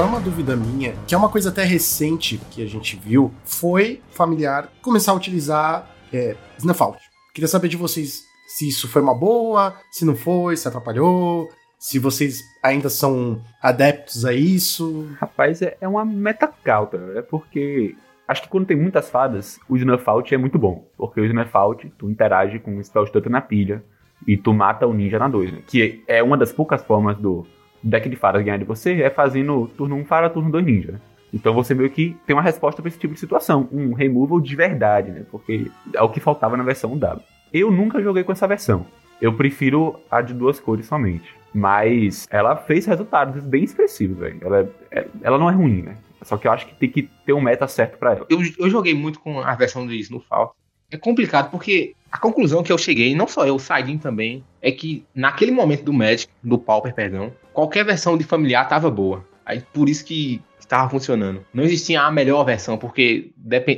Agora 0.00 0.16
uma 0.16 0.20
dúvida 0.22 0.56
minha, 0.56 0.94
que 1.06 1.14
é 1.14 1.18
uma 1.18 1.28
coisa 1.28 1.50
até 1.50 1.62
recente 1.62 2.40
que 2.50 2.62
a 2.62 2.66
gente 2.66 2.96
viu, 2.96 3.30
foi 3.44 4.00
familiar 4.12 4.72
começar 4.80 5.12
a 5.12 5.14
utilizar 5.14 5.90
é, 6.10 6.34
Snuff 6.56 6.82
Out. 6.82 6.98
Queria 7.34 7.46
saber 7.46 7.68
de 7.68 7.76
vocês 7.76 8.24
se 8.46 8.66
isso 8.66 8.88
foi 8.88 9.02
uma 9.02 9.14
boa, 9.14 9.74
se 9.92 10.06
não 10.06 10.16
foi, 10.16 10.56
se 10.56 10.66
atrapalhou, 10.66 11.50
se 11.78 11.98
vocês 11.98 12.40
ainda 12.62 12.88
são 12.88 13.42
adeptos 13.60 14.24
a 14.24 14.32
isso. 14.32 15.06
Rapaz, 15.20 15.60
é, 15.60 15.76
é 15.78 15.86
uma 15.86 16.02
metacalta. 16.02 16.96
É 17.16 17.20
porque. 17.20 17.94
Acho 18.26 18.40
que 18.40 18.48
quando 18.48 18.68
tem 18.68 18.78
muitas 18.78 19.10
fadas, 19.10 19.60
o 19.68 19.76
Snuff 19.76 20.08
Out 20.08 20.34
é 20.34 20.38
muito 20.38 20.58
bom. 20.58 20.82
Porque 20.96 21.20
o 21.20 21.26
Snuff 21.26 21.50
Out, 21.52 21.92
tu 21.98 22.08
interage 22.08 22.58
com 22.58 22.78
o 22.78 22.82
Spell 22.82 23.06
Stutter 23.06 23.30
na 23.30 23.42
pilha 23.42 23.84
e 24.26 24.34
tu 24.34 24.54
mata 24.54 24.86
o 24.86 24.94
ninja 24.94 25.18
na 25.18 25.28
2, 25.28 25.52
né? 25.52 25.62
Que 25.66 26.02
é 26.08 26.22
uma 26.22 26.38
das 26.38 26.54
poucas 26.54 26.82
formas 26.82 27.18
do 27.18 27.46
deck 27.82 28.08
de 28.08 28.16
fadas 28.16 28.42
ganhar 28.42 28.56
de 28.58 28.64
você, 28.64 29.02
é 29.02 29.10
fazendo 29.10 29.68
turno 29.76 29.96
1 29.96 30.04
fara, 30.04 30.30
turno 30.30 30.50
2 30.50 30.64
ninja. 30.64 31.00
Então 31.32 31.54
você 31.54 31.74
meio 31.74 31.90
que 31.90 32.16
tem 32.26 32.34
uma 32.34 32.42
resposta 32.42 32.82
pra 32.82 32.88
esse 32.88 32.98
tipo 32.98 33.14
de 33.14 33.20
situação, 33.20 33.68
um 33.70 33.92
removal 33.92 34.40
de 34.40 34.56
verdade, 34.56 35.10
né? 35.10 35.22
Porque 35.30 35.70
é 35.94 36.02
o 36.02 36.08
que 36.08 36.18
faltava 36.20 36.56
na 36.56 36.64
versão 36.64 36.96
W. 36.98 37.24
Eu 37.52 37.70
nunca 37.70 38.02
joguei 38.02 38.24
com 38.24 38.32
essa 38.32 38.48
versão. 38.48 38.84
Eu 39.20 39.32
prefiro 39.34 39.98
a 40.10 40.20
de 40.22 40.34
duas 40.34 40.58
cores 40.58 40.86
somente. 40.86 41.32
Mas 41.54 42.26
ela 42.30 42.56
fez 42.56 42.86
resultados 42.86 43.42
bem 43.42 43.64
expressivos, 43.64 44.18
velho. 44.18 44.38
Ela, 44.40 44.68
é- 44.90 45.06
ela 45.22 45.38
não 45.38 45.48
é 45.50 45.52
ruim, 45.52 45.82
né? 45.82 45.96
Só 46.22 46.36
que 46.36 46.46
eu 46.46 46.52
acho 46.52 46.66
que 46.66 46.74
tem 46.74 46.88
que 46.88 47.08
ter 47.24 47.32
um 47.32 47.40
meta 47.40 47.66
certo 47.66 47.98
pra 47.98 48.12
ela. 48.14 48.26
Eu, 48.28 48.40
eu 48.58 48.68
joguei 48.70 48.94
muito 48.94 49.20
com 49.20 49.40
a 49.40 49.54
versão 49.54 49.86
do 49.86 49.92
Snowfall. 49.92 50.54
É 50.90 50.96
complicado 50.96 51.50
porque 51.50 51.94
a 52.10 52.18
conclusão 52.18 52.62
que 52.62 52.72
eu 52.72 52.78
cheguei, 52.78 53.14
não 53.14 53.28
só 53.28 53.46
eu, 53.46 53.54
o 53.54 53.60
Saidin 53.60 53.98
também, 53.98 54.44
é 54.60 54.72
que 54.72 55.04
naquele 55.14 55.52
momento 55.52 55.84
do 55.84 55.92
Magic, 55.92 56.32
do 56.42 56.58
Pauper, 56.58 56.94
perdão, 56.94 57.32
qualquer 57.52 57.84
versão 57.84 58.18
de 58.18 58.24
familiar 58.24 58.68
tava 58.68 58.90
boa. 58.90 59.24
Aí 59.46 59.62
por 59.72 59.88
isso 59.88 60.04
que 60.04 60.42
estava 60.58 60.88
funcionando. 60.88 61.44
Não 61.52 61.64
existia 61.64 62.00
a 62.02 62.10
melhor 62.10 62.44
versão, 62.44 62.78
porque 62.78 63.32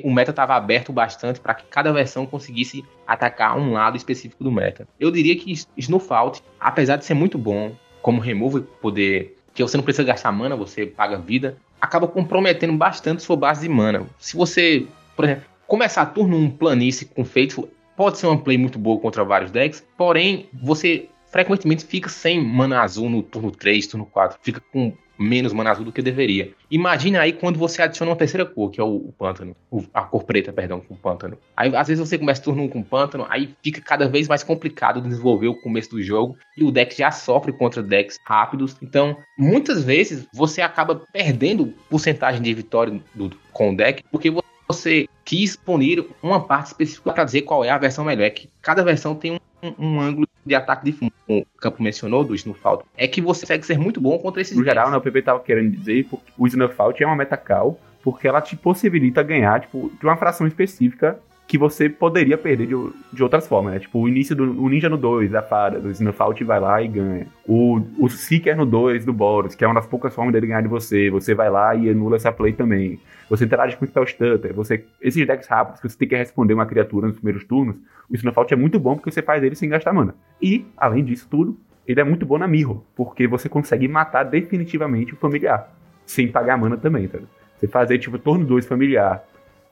o 0.04 0.12
meta 0.12 0.30
estava 0.30 0.54
aberto 0.54 0.92
bastante 0.92 1.40
para 1.40 1.54
que 1.54 1.64
cada 1.64 1.90
versão 1.90 2.26
conseguisse 2.26 2.84
atacar 3.06 3.56
um 3.58 3.72
lado 3.72 3.96
específico 3.96 4.44
do 4.44 4.52
meta. 4.52 4.86
Eu 5.00 5.10
diria 5.10 5.34
que 5.34 5.54
Snowfault, 5.76 6.42
apesar 6.60 6.96
de 6.96 7.06
ser 7.06 7.14
muito 7.14 7.38
bom 7.38 7.72
como 8.02 8.20
removal, 8.20 8.62
poder 8.80 9.38
que 9.54 9.62
você 9.62 9.76
não 9.76 9.84
precisa 9.84 10.04
gastar 10.04 10.32
mana, 10.32 10.56
você 10.56 10.86
paga 10.86 11.16
vida, 11.16 11.56
acaba 11.80 12.06
comprometendo 12.06 12.74
bastante 12.74 13.22
sua 13.22 13.36
base 13.36 13.62
de 13.62 13.68
mana. 13.68 14.06
Se 14.18 14.36
você, 14.36 14.86
por 15.16 15.24
exemplo, 15.24 15.44
começar 15.66 16.06
turno 16.06 16.36
um 16.36 16.50
planície 16.50 17.06
com 17.06 17.24
Faithful, 17.24 17.68
pode 17.96 18.18
ser 18.18 18.26
uma 18.26 18.38
play 18.38 18.58
muito 18.58 18.78
boa 18.78 18.98
contra 19.00 19.24
vários 19.24 19.50
decks, 19.50 19.84
porém, 19.96 20.48
você 20.52 21.08
frequentemente 21.30 21.84
fica 21.84 22.08
sem 22.08 22.42
mana 22.44 22.80
azul 22.82 23.08
no 23.08 23.22
turno 23.22 23.50
3, 23.50 23.86
turno 23.86 24.06
4, 24.06 24.38
fica 24.42 24.60
com 24.72 24.92
menos 25.18 25.52
mana 25.52 25.70
azul 25.70 25.84
do 25.84 25.92
que 25.92 26.02
deveria. 26.02 26.52
Imagina 26.70 27.20
aí 27.20 27.32
quando 27.32 27.58
você 27.58 27.80
adiciona 27.80 28.10
uma 28.10 28.16
terceira 28.16 28.44
cor, 28.44 28.70
que 28.70 28.80
é 28.80 28.84
o, 28.84 28.96
o 28.96 29.12
pântano, 29.16 29.54
o- 29.70 29.84
a 29.94 30.02
cor 30.02 30.24
preta, 30.24 30.52
perdão, 30.52 30.80
com 30.80 30.96
pântano. 30.96 31.38
Aí 31.56 31.74
às 31.76 31.86
vezes 31.86 32.06
você 32.06 32.18
começa 32.18 32.42
turno 32.42 32.64
1 32.64 32.68
com 32.68 32.82
pântano, 32.82 33.24
aí 33.28 33.54
fica 33.62 33.80
cada 33.80 34.08
vez 34.08 34.26
mais 34.26 34.42
complicado 34.42 35.00
desenvolver 35.00 35.48
o 35.48 35.54
começo 35.60 35.90
do 35.90 36.02
jogo 36.02 36.36
e 36.56 36.64
o 36.64 36.72
deck 36.72 36.96
já 36.96 37.10
sofre 37.12 37.52
contra 37.52 37.82
decks 37.82 38.18
rápidos. 38.26 38.76
Então, 38.82 39.16
muitas 39.38 39.84
vezes 39.84 40.26
você 40.34 40.60
acaba 40.60 41.00
perdendo 41.12 41.72
porcentagem 41.88 42.42
de 42.42 42.52
vitória 42.52 43.00
do- 43.14 43.30
com 43.52 43.70
o 43.72 43.76
deck 43.76 44.02
porque 44.10 44.28
vo- 44.30 44.42
você 44.72 45.08
quis 45.24 45.56
punir 45.56 46.04
uma 46.22 46.40
parte 46.40 46.66
específica 46.68 47.12
para 47.12 47.24
dizer 47.24 47.42
qual 47.42 47.64
é 47.64 47.70
a 47.70 47.78
versão 47.78 48.04
melhor. 48.04 48.24
É 48.24 48.30
que 48.30 48.48
cada 48.60 48.82
versão 48.82 49.14
tem 49.14 49.38
um, 49.62 49.74
um- 49.78 50.00
ângulo 50.00 50.26
de 50.44 50.54
ataque 50.54 50.84
de 50.84 50.92
fundo. 50.92 51.12
Como 51.26 51.40
o 51.40 51.58
Campo 51.58 51.82
mencionou 51.82 52.24
do 52.24 52.34
Snowfall. 52.34 52.84
É 52.96 53.06
que 53.06 53.20
você 53.20 53.42
consegue 53.42 53.64
ser 53.66 53.78
muito 53.78 54.00
bom 54.00 54.18
contra 54.18 54.40
esses 54.42 54.56
No 54.56 54.64
geral, 54.64 54.90
né, 54.90 54.96
o 54.96 55.00
PP 55.00 55.22
tava 55.22 55.40
querendo 55.40 55.70
dizer 55.76 56.04
que 56.04 56.18
o 56.36 56.46
Snuffout 56.46 57.02
é 57.02 57.06
uma 57.06 57.14
metacal, 57.16 57.78
porque 58.02 58.26
ela 58.26 58.40
te 58.40 58.56
possibilita 58.56 59.22
ganhar, 59.22 59.60
tipo, 59.60 59.92
de 60.00 60.04
uma 60.04 60.16
fração 60.16 60.46
específica 60.46 61.18
que 61.46 61.58
você 61.58 61.88
poderia 61.88 62.38
perder 62.38 62.66
de, 62.66 62.74
de 63.12 63.22
outras 63.22 63.46
formas, 63.46 63.74
né? 63.74 63.80
Tipo, 63.80 64.00
o 64.00 64.08
início 64.08 64.34
do 64.34 64.44
o 64.62 64.68
Ninja 64.68 64.88
no 64.88 64.96
2, 64.96 65.30
da 65.30 65.42
Fara, 65.42 65.78
do 65.78 65.90
Snuffout 65.90 66.42
vai 66.44 66.58
lá 66.58 66.80
e 66.80 66.88
ganha. 66.88 67.26
O, 67.46 67.80
o 67.98 68.08
Seeker 68.08 68.56
no 68.56 68.64
2, 68.64 69.04
do 69.04 69.12
Boros, 69.12 69.54
que 69.54 69.64
é 69.64 69.68
uma 69.68 69.74
das 69.74 69.86
poucas 69.86 70.14
formas 70.14 70.32
dele 70.32 70.46
ganhar 70.46 70.62
de 70.62 70.68
você. 70.68 71.10
Você 71.10 71.34
vai 71.34 71.50
lá 71.50 71.74
e 71.74 71.90
anula 71.90 72.16
essa 72.16 72.32
play 72.32 72.52
também. 72.52 72.98
Você 73.28 73.44
interage 73.44 73.76
com 73.76 73.84
o 73.84 73.88
Spell 73.88 74.06
Stutter. 74.06 74.54
Você, 74.54 74.84
esses 75.00 75.26
decks 75.26 75.46
rápidos 75.46 75.80
que 75.80 75.88
você 75.88 75.98
tem 75.98 76.08
que 76.08 76.16
responder 76.16 76.54
uma 76.54 76.66
criatura 76.66 77.06
nos 77.06 77.16
primeiros 77.16 77.44
turnos, 77.44 77.76
o 78.08 78.14
Snuffout 78.14 78.52
é 78.54 78.56
muito 78.56 78.78
bom 78.78 78.94
porque 78.94 79.10
você 79.10 79.22
faz 79.22 79.42
ele 79.42 79.54
sem 79.54 79.68
gastar 79.68 79.92
mana. 79.92 80.14
E, 80.40 80.64
além 80.76 81.04
disso 81.04 81.28
tudo, 81.30 81.58
ele 81.86 82.00
é 82.00 82.04
muito 82.04 82.24
bom 82.24 82.38
na 82.38 82.46
Mirror, 82.46 82.82
porque 82.94 83.26
você 83.26 83.48
consegue 83.48 83.88
matar 83.88 84.24
definitivamente 84.24 85.12
o 85.12 85.16
familiar, 85.16 85.70
sem 86.06 86.28
pagar 86.28 86.56
mana 86.56 86.76
também, 86.76 87.08
tá? 87.08 87.18
Você 87.58 87.68
fazer, 87.68 87.98
tipo, 87.98 88.18
turno 88.18 88.44
2 88.44 88.66
familiar 88.66 89.22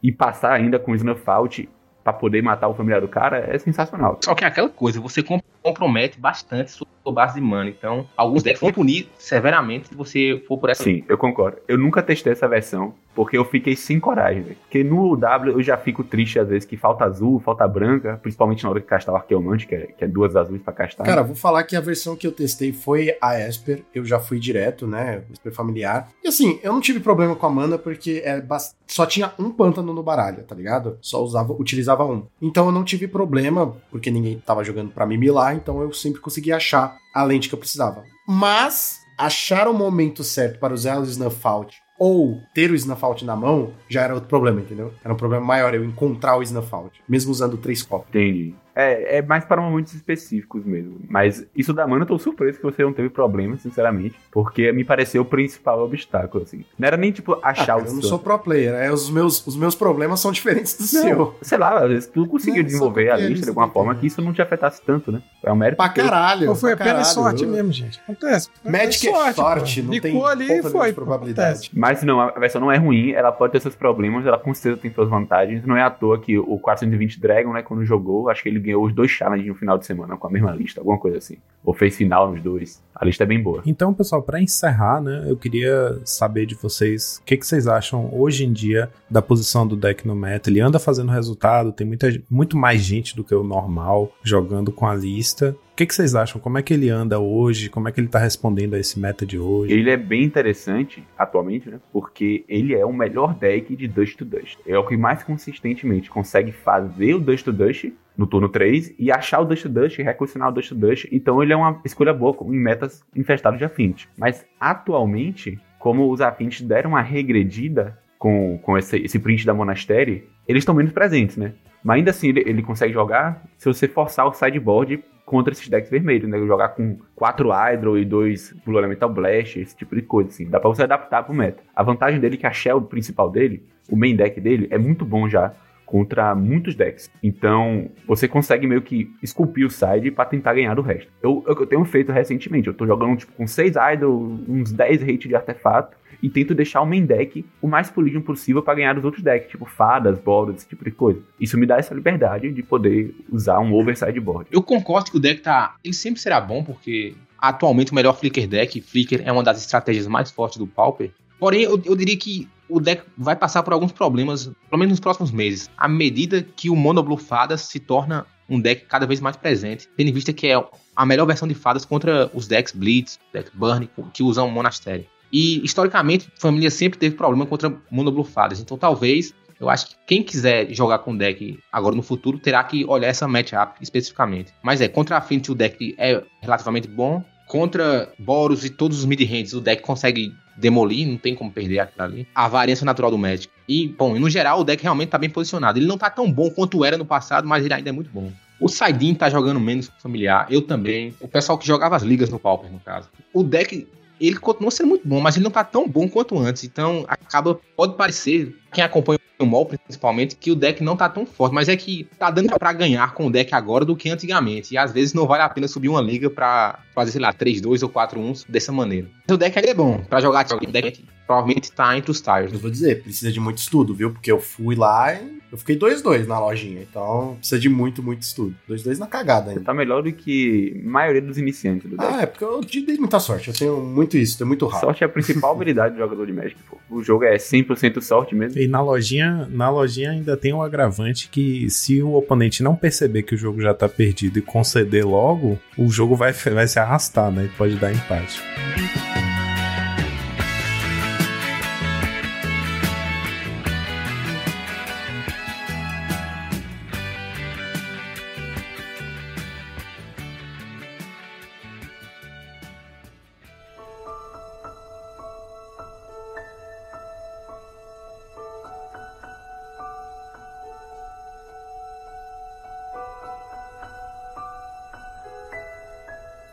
e 0.03 0.11
passar 0.13 0.53
ainda 0.53 0.79
com 0.79 0.93
o 0.93 0.95
Snuffout 0.95 1.69
pra 2.03 2.13
poder 2.13 2.43
matar 2.43 2.69
o 2.69 2.75
familiar 2.75 3.01
do 3.01 3.09
cara 3.09 3.39
é 3.53 3.59
sensacional. 3.59 4.19
Só 4.25 4.35
que 4.35 4.45
é 4.45 4.47
aquela 4.49 4.69
coisa, 4.71 5.01
você 5.01 5.23
com- 5.23 5.41
compromete 5.63 6.19
bastante 6.19 6.71
sua 6.71 6.87
base 7.13 7.35
de 7.35 7.41
mana. 7.41 7.71
Então, 7.71 8.07
alguns 8.17 8.43
decks 8.43 8.61
vão 8.61 8.73
punir 8.73 9.09
severamente 9.19 9.89
se 9.89 9.95
você 9.95 10.43
for 10.47 10.59
por 10.59 10.71
essa 10.71 10.83
Sim, 10.83 11.05
eu 11.09 11.19
concordo. 11.19 11.59
Eu 11.67 11.79
nunca 11.79 12.03
testei 12.03 12.33
essa 12.33 12.47
versão, 12.47 12.95
porque 13.15 13.37
eu 13.37 13.45
fiquei 13.45 13.75
sem 13.75 13.99
coragem, 13.99 14.43
velho. 14.43 14.57
Porque 14.57 14.85
no 14.85 15.17
W 15.17 15.55
eu 15.55 15.63
já 15.63 15.77
fico 15.77 16.05
triste 16.05 16.39
às 16.39 16.49
vezes 16.49 16.65
que 16.65 16.77
falta 16.77 17.05
azul, 17.05 17.41
falta 17.41 17.67
branca, 17.67 18.19
principalmente 18.23 18.65
na 18.65 18.71
hora 18.71 18.81
de 18.81 18.87
castar 18.87 19.15
o 19.15 19.19
Arqueomante, 19.19 19.67
que 19.67 19.75
é, 19.75 19.87
que 19.87 20.05
é 20.05 20.09
duas 20.09 20.37
azuis 20.37 20.63
pra 20.63 20.73
castar. 20.73 21.07
Cara, 21.07 21.23
vou 21.23 21.35
falar 21.35 21.65
que 21.65 21.75
a 21.77 21.81
versão 21.81 22.17
que 22.17 22.27
eu 22.27 22.33
testei 22.33 22.73
foi 22.73 23.17
a 23.21 23.39
Esper. 23.39 23.83
Eu 23.95 24.05
já 24.05 24.19
fui 24.19 24.39
direto, 24.39 24.87
né? 24.87 25.23
Esper 25.33 25.53
familiar. 25.53 26.09
E 26.23 26.29
assim, 26.29 26.61
eu 26.63 26.73
não 26.73 26.81
tive 26.81 27.01
problema 27.01 27.35
com 27.35 27.47
a 27.47 27.51
mana 27.51 27.79
porque 27.79 28.23
é 28.25 28.41
só 28.87 29.07
tinha 29.07 29.33
um 29.39 29.51
pântano 29.51 29.93
no 29.93 30.03
baralho, 30.03 30.43
tá 30.43 30.55
ligado? 30.55 30.99
Só 31.01 31.23
usava, 31.23 31.53
utilizava 31.53 32.05
um. 32.05 32.25
Então 32.43 32.67
eu 32.67 32.73
não 32.73 32.85
tive 32.85 33.07
problema, 33.07 33.77
porque 33.91 34.11
ninguém 34.11 34.39
tava 34.45 34.65
jogando 34.65 34.91
pra 34.91 35.07
mimilar, 35.51 35.57
então 35.57 35.81
eu 35.83 35.93
sempre 35.93 36.21
consegui 36.21 36.53
achar 36.53 36.97
a 37.15 37.23
lente 37.23 37.49
que 37.49 37.55
eu 37.55 37.59
precisava. 37.59 38.05
Mas 38.27 39.01
achar 39.19 39.69
o 39.69 39.75
momento 39.75 40.23
certo 40.25 40.59
para 40.59 40.73
usar 40.73 40.99
o 40.99 41.05
Snuffout 41.05 41.77
ou 41.99 42.41
ter 42.55 42.71
o 42.71 42.75
Snuffout 42.75 43.25
na 43.25 43.37
mão 43.37 43.75
já 43.89 44.03
era 44.03 44.15
outro 44.15 44.29
problema, 44.29 44.61
entendeu? 44.61 44.95
Era 45.05 45.13
um 45.13 45.17
problema 45.17 45.45
maior 45.45 45.75
eu 45.75 45.85
encontrar 45.85 46.37
o 46.37 46.43
Snuffout, 46.43 47.03
mesmo 47.07 47.31
usando 47.31 47.59
três 47.59 47.83
copos. 47.83 48.09
Entendi. 48.09 48.55
É, 48.75 49.19
é 49.19 49.23
mais 49.23 49.45
para 49.45 49.61
momentos 49.61 49.93
específicos 49.95 50.65
mesmo. 50.65 50.99
Mas 51.09 51.47
isso 51.55 51.73
da 51.73 51.87
mana 51.87 52.03
eu 52.03 52.07
tô 52.07 52.19
surpreso 52.19 52.59
que 52.59 52.65
você 52.65 52.83
não 52.83 52.93
teve 52.93 53.09
problema, 53.11 53.57
sinceramente. 53.57 54.15
Porque 54.31 54.73
me 54.73 54.85
pareceu 54.85 55.23
o 55.23 55.25
principal 55.25 55.83
obstáculo, 55.83 56.45
assim. 56.45 56.65
Não 56.79 56.87
era 56.87 56.97
nem, 56.97 57.11
tipo, 57.11 57.35
Ah, 57.43 57.51
achar 57.51 57.67
cara, 57.67 57.83
o 57.83 57.87
eu 57.87 57.95
não 57.95 58.03
sou 58.03 58.19
pro 58.19 58.39
player, 58.39 58.75
é, 58.75 58.91
os, 58.93 59.11
meus, 59.11 59.47
os 59.47 59.57
meus 59.57 59.75
problemas 59.75 60.21
são 60.21 60.31
diferentes 60.33 60.77
do 60.77 60.83
Não, 60.83 61.03
seu. 61.03 61.35
sei 61.43 61.59
lá, 61.59 61.79
às 61.83 61.89
vezes 61.89 62.07
tu 62.07 62.27
conseguiu 62.27 62.63
Não, 62.63 62.67
desenvolver 62.67 63.11
a 63.11 63.17
lista 63.17 63.45
de 63.45 63.49
alguma 63.51 63.69
forma 63.69 63.95
que 63.95 64.07
isso 64.07 64.23
não 64.23 64.33
te 64.33 64.41
afetasse 64.43 64.81
tanto, 64.83 65.11
né? 65.11 65.23
É 65.43 65.53
um 65.53 65.57
mérito 65.57 65.77
Pra 65.77 65.89
caralho. 65.89 66.49
Ou 66.49 66.55
foi 66.55 66.73
apenas 66.73 67.09
sorte 67.09 67.45
mesmo, 67.47 67.73
gente. 67.73 68.01
Acontece. 68.01 68.49
Magic 68.65 69.09
é 69.09 69.33
sorte, 69.33 69.83
pô. 69.83 69.93
não 69.93 70.01
tem 70.01 70.25
ali 70.25 70.53
e 70.59 70.63
foi. 70.63 70.93
probabilidade. 70.93 71.71
Mas 71.75 72.03
não, 72.03 72.21
a 72.21 72.31
versão 72.39 72.61
não 72.61 72.71
é 72.71 72.77
ruim, 72.77 73.13
ela 73.13 73.33
pode 73.33 73.53
ter 73.53 73.61
seus 73.61 73.75
problemas, 73.75 74.27
ela 74.27 74.39
com 74.39 74.53
certeza 74.55 74.81
tem 74.83 74.93
suas 74.93 75.09
vantagens. 75.09 75.65
Não 75.65 75.77
é 75.77 75.83
à 75.83 75.91
toa 75.91 76.21
que 76.21 76.39
o 76.39 76.59
420 76.59 77.21
Dragon, 77.21 77.53
né, 77.53 77.63
quando 77.63 77.85
jogou, 77.85 78.29
acho 78.29 78.43
que 78.43 78.49
ele 78.49 78.60
ganhou 78.61 78.85
os 78.85 78.95
dois 78.95 79.11
challenges 79.11 79.49
no 79.49 79.55
final 79.55 79.79
de 79.79 79.87
semana 79.87 80.17
com 80.17 80.27
a 80.27 80.31
mesma 80.31 80.53
lista, 80.53 80.81
alguma 80.81 80.99
coisa 80.99 81.19
assim. 81.19 81.37
Ou 81.65 81.75
fez 81.75 81.97
final 81.97 82.31
nos 82.31 82.43
dois. 82.43 82.83
A 82.95 83.05
lista 83.05 83.25
é 83.25 83.27
bem 83.27 83.43
boa. 83.43 83.63
Então, 83.67 83.93
pessoal, 83.93 84.23
pra 84.23 84.41
encerrar, 84.41 85.01
né, 85.01 85.25
eu 85.27 85.37
queria 85.37 86.01
saber 86.05 86.47
de 86.47 86.55
vocês 86.55 87.19
o 87.21 87.25
que, 87.25 87.37
que 87.37 87.47
vocês 87.47 87.67
acham 87.67 88.11
hoje 88.13 88.45
em 88.45 88.53
dia 88.53 88.91
da 89.11 89.23
posição 89.23 89.67
do 89.67 89.77
deck 89.77 90.07
no 90.07 90.15
meta. 90.15 90.51
Ele 90.51 90.61
anda 90.61 90.79
fazendo 90.79 91.11
resultado, 91.11 91.73
tem 91.73 91.87
muita, 91.87 92.09
muito 92.31 92.57
mais 92.57 92.83
gente 92.83 93.17
do 93.17 93.25
que 93.25 93.35
o 93.35 93.43
normal 93.43 94.13
jogando 94.23 94.71
com 94.71 94.87
a 94.87 94.95
lista. 94.95 95.57
O 95.73 95.77
que, 95.77 95.87
que 95.87 95.95
vocês 95.95 96.15
acham? 96.15 96.41
Como 96.41 96.59
é 96.59 96.63
que 96.63 96.75
ele 96.75 96.91
anda 96.91 97.19
hoje? 97.19 97.71
Como 97.71 97.89
é 97.89 97.93
que 97.93 98.01
ele 98.01 98.09
tá 98.09 98.19
respondendo 98.19 98.75
a 98.75 98.79
esse 98.79 99.01
meta 99.01 99.25
de 99.25 99.39
hoje? 99.39 99.73
Ele 99.73 99.89
é 99.89 99.97
bem 99.97 100.25
interessante 100.25 101.03
atualmente, 101.17 101.71
né? 101.71 101.81
Porque 101.91 102.45
ele 102.49 102.75
é 102.75 102.85
o 102.85 102.93
melhor 102.93 103.35
deck 103.35 103.75
de 103.75 103.89
Dust 103.89 104.19
to 104.19 104.25
Dust. 104.25 104.59
É 104.67 104.79
o 104.79 104.87
que 104.87 104.97
mais 104.97 105.23
consistentemente 105.23 106.11
consegue 106.11 106.53
fazer 106.53 107.15
o 107.15 107.21
Dust 107.21 107.45
to 107.45 107.53
Dust 107.53 107.87
no 108.21 108.27
turno 108.27 108.51
3 108.51 108.95
e 108.99 109.11
achar 109.11 109.41
o 109.41 109.47
Dust 109.47 109.67
Dust 109.67 109.99
e 109.99 110.03
recondicionar 110.03 110.51
o 110.51 110.53
Dust 110.53 110.75
Dust. 110.75 111.09
Então 111.11 111.43
ele 111.43 111.55
é 111.55 111.57
uma 111.57 111.81
escolha 111.87 112.13
boa 112.13 112.37
em 112.43 112.61
metas 112.61 113.03
infestadas 113.17 113.59
de 113.59 113.65
Affinity. 113.65 114.11
Mas 114.19 114.45
atualmente, 114.61 115.59
como 115.79 116.13
os 116.13 116.21
Affinity 116.21 116.63
deram 116.63 116.91
uma 116.91 117.01
regredida 117.01 117.99
com, 118.19 118.59
com 118.59 118.77
esse, 118.77 118.99
esse 118.99 119.19
print 119.19 119.47
da 119.47 119.55
Monastery, 119.55 120.29
eles 120.47 120.61
estão 120.61 120.75
menos 120.75 120.93
presentes, 120.93 121.39
né? 121.39 121.55
Mas 121.83 121.97
ainda 121.97 122.11
assim 122.11 122.29
ele, 122.29 122.45
ele 122.45 122.63
consegue 122.63 122.93
jogar 122.93 123.43
se 123.57 123.65
você 123.65 123.89
forçar 123.89 124.27
o 124.27 124.35
sideboard 124.35 125.03
contra 125.25 125.55
esses 125.55 125.67
decks 125.67 125.91
vermelhos, 125.91 126.29
né? 126.29 126.37
Jogar 126.41 126.69
com 126.71 126.99
quatro 127.17 127.49
Hydro 127.49 127.97
e 127.97 128.05
dois 128.05 128.55
Blue 128.67 128.77
Elemental 128.77 129.09
Blast, 129.09 129.59
esse 129.59 129.75
tipo 129.75 129.97
de 129.97 130.03
coisa, 130.03 130.29
assim. 130.29 130.47
Dá 130.47 130.61
pra 130.61 130.69
você 130.69 130.83
adaptar 130.83 131.23
pro 131.23 131.33
meta. 131.33 131.63
A 131.75 131.83
vantagem 131.83 132.21
dele 132.21 132.35
é 132.35 132.39
que 132.39 132.47
a 132.47 132.53
shell 132.53 132.83
principal 132.83 133.31
dele, 133.31 133.65
o 133.91 133.97
main 133.97 134.15
deck 134.15 134.39
dele, 134.39 134.69
é 134.71 134.77
muito 134.77 135.07
bom 135.07 135.27
já 135.27 135.55
contra 135.91 136.37
muitos 136.37 136.77
decks. 136.77 137.11
Então, 137.21 137.91
você 138.07 138.29
consegue 138.29 138.65
meio 138.65 138.81
que 138.81 139.13
esculpir 139.21 139.67
o 139.67 139.71
side 139.71 140.13
pra 140.13 140.25
tentar 140.25 140.55
ganhar 140.55 140.73
do 140.75 140.83
resto. 140.83 141.11
Eu, 141.21 141.43
eu, 141.49 141.55
eu 141.59 141.67
tenho 141.67 141.85
feito 141.85 142.13
recentemente, 142.13 142.69
eu 142.69 142.75
tô 142.75 142.87
jogando 142.87 143.17
tipo 143.17 143.33
com 143.33 143.45
6 143.45 143.75
idol, 143.95 144.39
uns 144.49 144.71
10 144.71 145.03
hate 145.03 145.27
de 145.27 145.35
artefato, 145.35 145.97
e 146.23 146.31
tento 146.31 146.55
deixar 146.55 146.81
o 146.81 146.87
main 146.87 147.05
deck 147.05 147.45
o 147.61 147.67
mais 147.67 147.91
polido 147.91 148.21
possível 148.21 148.63
pra 148.63 148.75
ganhar 148.75 148.95
dos 148.95 149.05
outros 149.05 149.25
decks, 149.25 149.51
tipo 149.51 149.65
fadas, 149.65 150.17
bolas, 150.21 150.57
esse 150.57 150.69
tipo 150.69 150.85
de 150.85 150.93
coisa. 150.93 151.21
Isso 151.41 151.59
me 151.59 151.67
dá 151.67 151.79
essa 151.79 151.93
liberdade 151.93 152.53
de 152.53 152.63
poder 152.63 153.13
usar 153.29 153.59
um 153.59 153.75
overside 153.75 154.21
board. 154.21 154.49
Eu 154.53 154.63
concordo 154.63 155.11
que 155.11 155.17
o 155.17 155.21
deck 155.21 155.41
tá. 155.41 155.75
Ele 155.83 155.95
sempre 155.95 156.21
será 156.21 156.41
bom, 156.41 156.63
porque 156.63 157.15
atualmente 157.37 157.91
o 157.91 157.97
melhor 157.97 158.17
Flicker 158.17 158.47
deck, 158.47 158.81
Flicker 158.81 159.23
é 159.25 159.33
uma 159.33 159.43
das 159.43 159.59
estratégias 159.59 160.07
mais 160.07 160.31
fortes 160.31 160.59
do 160.59 160.69
Pauper. 160.69 161.11
Porém, 161.39 161.63
eu, 161.63 161.81
eu 161.85 161.97
diria 161.97 162.17
que 162.17 162.49
o 162.71 162.81
deck 162.81 163.03
vai 163.17 163.37
passar 163.37 163.63
por 163.63 163.73
alguns 163.73 163.93
problemas, 163.93 164.51
pelo 164.69 164.79
menos 164.79 164.93
nos 164.93 165.01
próximos 165.01 165.31
meses, 165.31 165.71
à 165.77 165.89
medida 165.89 166.43
que 166.43 166.71
o 166.71 166.77
Mono 166.77 167.17
Fadas 167.17 167.63
se 167.63 167.81
torna 167.81 168.27
um 168.49 168.61
deck 168.61 168.85
cada 168.87 169.07
vez 169.07 169.21
mais 169.21 169.37
presente, 169.37 169.89
tendo 169.97 170.09
em 170.09 170.13
vista 170.13 170.33
que 170.33 170.49
é 170.49 170.65
a 170.97 171.07
melhor 171.07 171.25
versão 171.25 171.47
de 171.47 171.55
fadas 171.55 171.85
contra 171.85 172.31
os 172.35 172.49
decks 172.49 172.75
Blitz, 172.75 173.19
deck 173.33 173.51
Burn, 173.55 173.89
que 174.13 174.23
usam 174.23 174.51
Monastery. 174.51 175.09
E, 175.33 175.65
historicamente, 175.65 176.29
família 176.37 176.71
sempre 176.71 176.99
teve 176.99 177.15
problema 177.15 177.47
contra 177.47 177.73
monoblufadas. 177.91 178.61
Então, 178.61 178.77
talvez, 178.77 179.33
eu 179.61 179.71
acho 179.71 179.89
que 179.91 179.95
quem 180.07 180.23
quiser 180.23 180.73
jogar 180.75 180.99
com 180.99 181.13
o 181.13 181.17
deck 181.19 181.59
agora 181.71 181.95
no 181.95 182.03
futuro 182.03 182.39
terá 182.39 182.65
que 182.65 182.85
olhar 182.85 183.09
essa 183.09 183.29
matchup 183.29 183.75
especificamente. 183.81 184.53
Mas 184.63 184.81
é, 184.81 184.89
contra 184.89 185.15
a 185.15 185.19
Affinity 185.19 185.53
o 185.53 185.55
deck 185.55 185.95
é 185.99 186.23
relativamente 186.43 186.89
bom. 186.89 187.23
Contra 187.47 188.13
Boros 188.19 188.65
e 188.65 188.71
todos 188.71 188.99
os 188.99 189.05
mid-ranges, 189.05 189.53
o 189.53 189.61
deck 189.61 189.83
consegue 189.83 190.33
demolir, 190.61 191.09
não 191.09 191.17
tem 191.17 191.35
como 191.35 191.51
perder 191.51 191.81
aquilo 191.81 192.05
ali. 192.05 192.29
A 192.35 192.47
variância 192.47 192.85
natural 192.85 193.11
do 193.11 193.19
Magic. 193.19 193.49
E, 193.69 193.89
bom, 193.89 194.19
no 194.19 194.29
geral, 194.29 194.61
o 194.61 194.65
deck 194.65 194.83
realmente 194.83 195.09
tá 195.09 195.19
bem 195.19 195.31
posicionado. 195.31 195.79
Ele 195.79 195.87
não 195.87 195.99
tá 195.99 196.11
tão 196.11 196.31
bom 196.31 196.51
quanto 196.51 196.85
era 196.85 196.99
no 196.99 197.05
passado, 197.05 197.49
mas 197.49 197.65
ele 197.65 197.75
ainda 197.75 197.89
é 197.89 197.93
muito 197.93 198.11
bom. 198.11 198.31
O 198.61 198.69
Saidin 198.69 199.15
tá 199.15 199.31
jogando 199.31 199.59
menos 199.59 199.91
familiar, 199.99 200.47
eu 200.51 200.61
também. 200.61 201.15
O 201.19 201.27
pessoal 201.27 201.57
que 201.57 201.67
jogava 201.67 201.97
as 201.97 202.03
ligas 202.03 202.29
no 202.29 202.39
Pauper, 202.39 202.71
no 202.71 202.79
caso. 202.79 203.09
O 203.33 203.43
deck, 203.43 203.89
ele 204.21 204.37
continua 204.37 204.71
sendo 204.71 204.91
muito 204.91 205.09
bom, 205.09 205.19
mas 205.19 205.37
ele 205.37 205.45
não 205.45 205.51
tá 205.51 205.65
tão 205.65 205.89
bom 205.89 206.07
quanto 206.07 206.39
antes. 206.39 206.65
Então, 206.65 207.07
acaba, 207.09 207.59
pode 207.75 207.95
parecer, 207.95 208.55
quem 208.71 208.85
acompanha 208.85 209.19
o 209.39 209.47
MOL 209.47 209.65
principalmente, 209.65 210.37
que 210.37 210.51
o 210.51 210.55
deck 210.55 210.83
não 210.83 210.97
tá 210.97 211.09
tão 211.09 211.25
forte. 211.25 211.55
Mas 211.55 211.69
é 211.69 211.77
que 211.77 212.07
tá 212.19 212.31
dando 212.31 212.59
pra 212.59 212.73
ganhar 212.73 213.15
com 213.15 213.27
o 213.27 213.31
deck 213.31 213.55
agora 213.55 213.85
do 213.85 213.97
que 213.97 214.11
antigamente. 214.11 214.75
E 214.75 214.79
às 214.79 214.93
vezes 214.93 215.15
não 215.15 215.27
vale 215.27 215.43
a 215.43 215.49
pena 215.49 215.67
subir 215.67 215.89
uma 215.89 216.01
liga 216.01 216.29
pra 216.29 216.81
fazer, 217.01 217.13
sei 217.13 217.21
lá, 217.21 217.33
3-2 217.33 217.83
ou 217.83 217.89
4-1 217.89 218.45
dessa 218.49 218.73
maneira. 218.73 219.07
O 219.31 219.37
deck 219.37 219.59
ainda 219.59 219.71
é 219.71 219.75
bom 219.75 219.99
pra 220.09 220.21
jogar. 220.21 220.47
O 220.53 220.67
deck 220.67 221.05
provavelmente 221.27 221.71
tá 221.71 221.97
entre 221.97 222.11
os 222.11 222.21
tires. 222.21 222.53
Eu 222.53 222.59
vou 222.59 222.71
dizer, 222.71 223.03
precisa 223.03 223.31
de 223.31 223.39
muito 223.41 223.59
estudo, 223.59 223.95
viu? 223.95 224.11
Porque 224.11 224.31
eu 224.31 224.41
fui 224.41 224.75
lá 224.75 225.15
e 225.15 225.39
eu 225.53 225.57
fiquei 225.59 225.77
2-2 225.79 226.27
na 226.27 226.39
lojinha. 226.41 226.83
Então 226.83 227.37
precisa 227.39 227.61
de 227.61 227.69
muito, 227.69 228.03
muito 228.03 228.23
estudo. 228.23 228.55
2-2 228.69 228.99
na 228.99 229.07
cagada 229.07 229.47
Você 229.47 229.51
ainda. 229.51 229.65
tá 229.65 229.73
melhor 229.73 230.03
do 230.03 230.13
que 230.13 230.81
a 230.85 230.89
maioria 230.89 231.23
dos 231.23 231.39
iniciantes 231.39 231.89
do 231.89 231.97
deck. 231.97 232.13
Ah, 232.13 232.23
é 232.23 232.27
porque 232.27 232.45
eu 232.45 232.61
te 232.63 232.81
dei 232.85 232.97
muita 232.99 233.21
sorte. 233.21 233.49
Eu 233.49 233.55
tenho 233.55 233.81
muito 233.81 234.17
isso, 234.17 234.39
tenho 234.39 234.49
muito 234.49 234.67
rápido. 234.67 234.81
Sorte 234.87 235.05
é 235.05 235.07
a 235.07 235.09
principal 235.11 235.53
habilidade 235.55 235.95
do 235.95 235.99
jogador 235.99 236.27
de 236.27 236.33
Magic, 236.33 236.57
pô. 236.69 236.79
O 236.91 237.03
jogo 237.03 237.23
é 237.25 237.37
100% 237.37 238.01
sorte 238.03 238.35
mesmo. 238.35 238.59
E 238.61 238.67
na 238.67 238.81
lojinha, 238.83 239.49
na 239.53 239.71
lojinha 239.71 240.11
ainda 240.11 240.37
tem 240.37 240.53
um 240.53 240.61
agravante 240.63 241.29
que 241.29 241.71
se 241.71 242.03
o 242.03 242.15
oponente 242.15 242.61
não 242.63 242.75
perceber 242.75 243.23
que 243.23 243.37
o 243.37 243.39
jogo 243.39 243.61
já 243.63 243.73
tá 243.73 243.89
perdido 243.89 244.39
e 244.41 244.43
conceder 244.43 245.07
logo, 245.07 245.57
o 245.79 245.89
jogo 245.91 246.17
vai, 246.17 246.33
vai 246.33 246.67
se 246.67 246.79
arrastar, 246.81 246.90
né? 247.31 247.45
E 247.45 247.49
pode 247.49 247.77
dar 247.77 247.93
empate. 247.93 248.41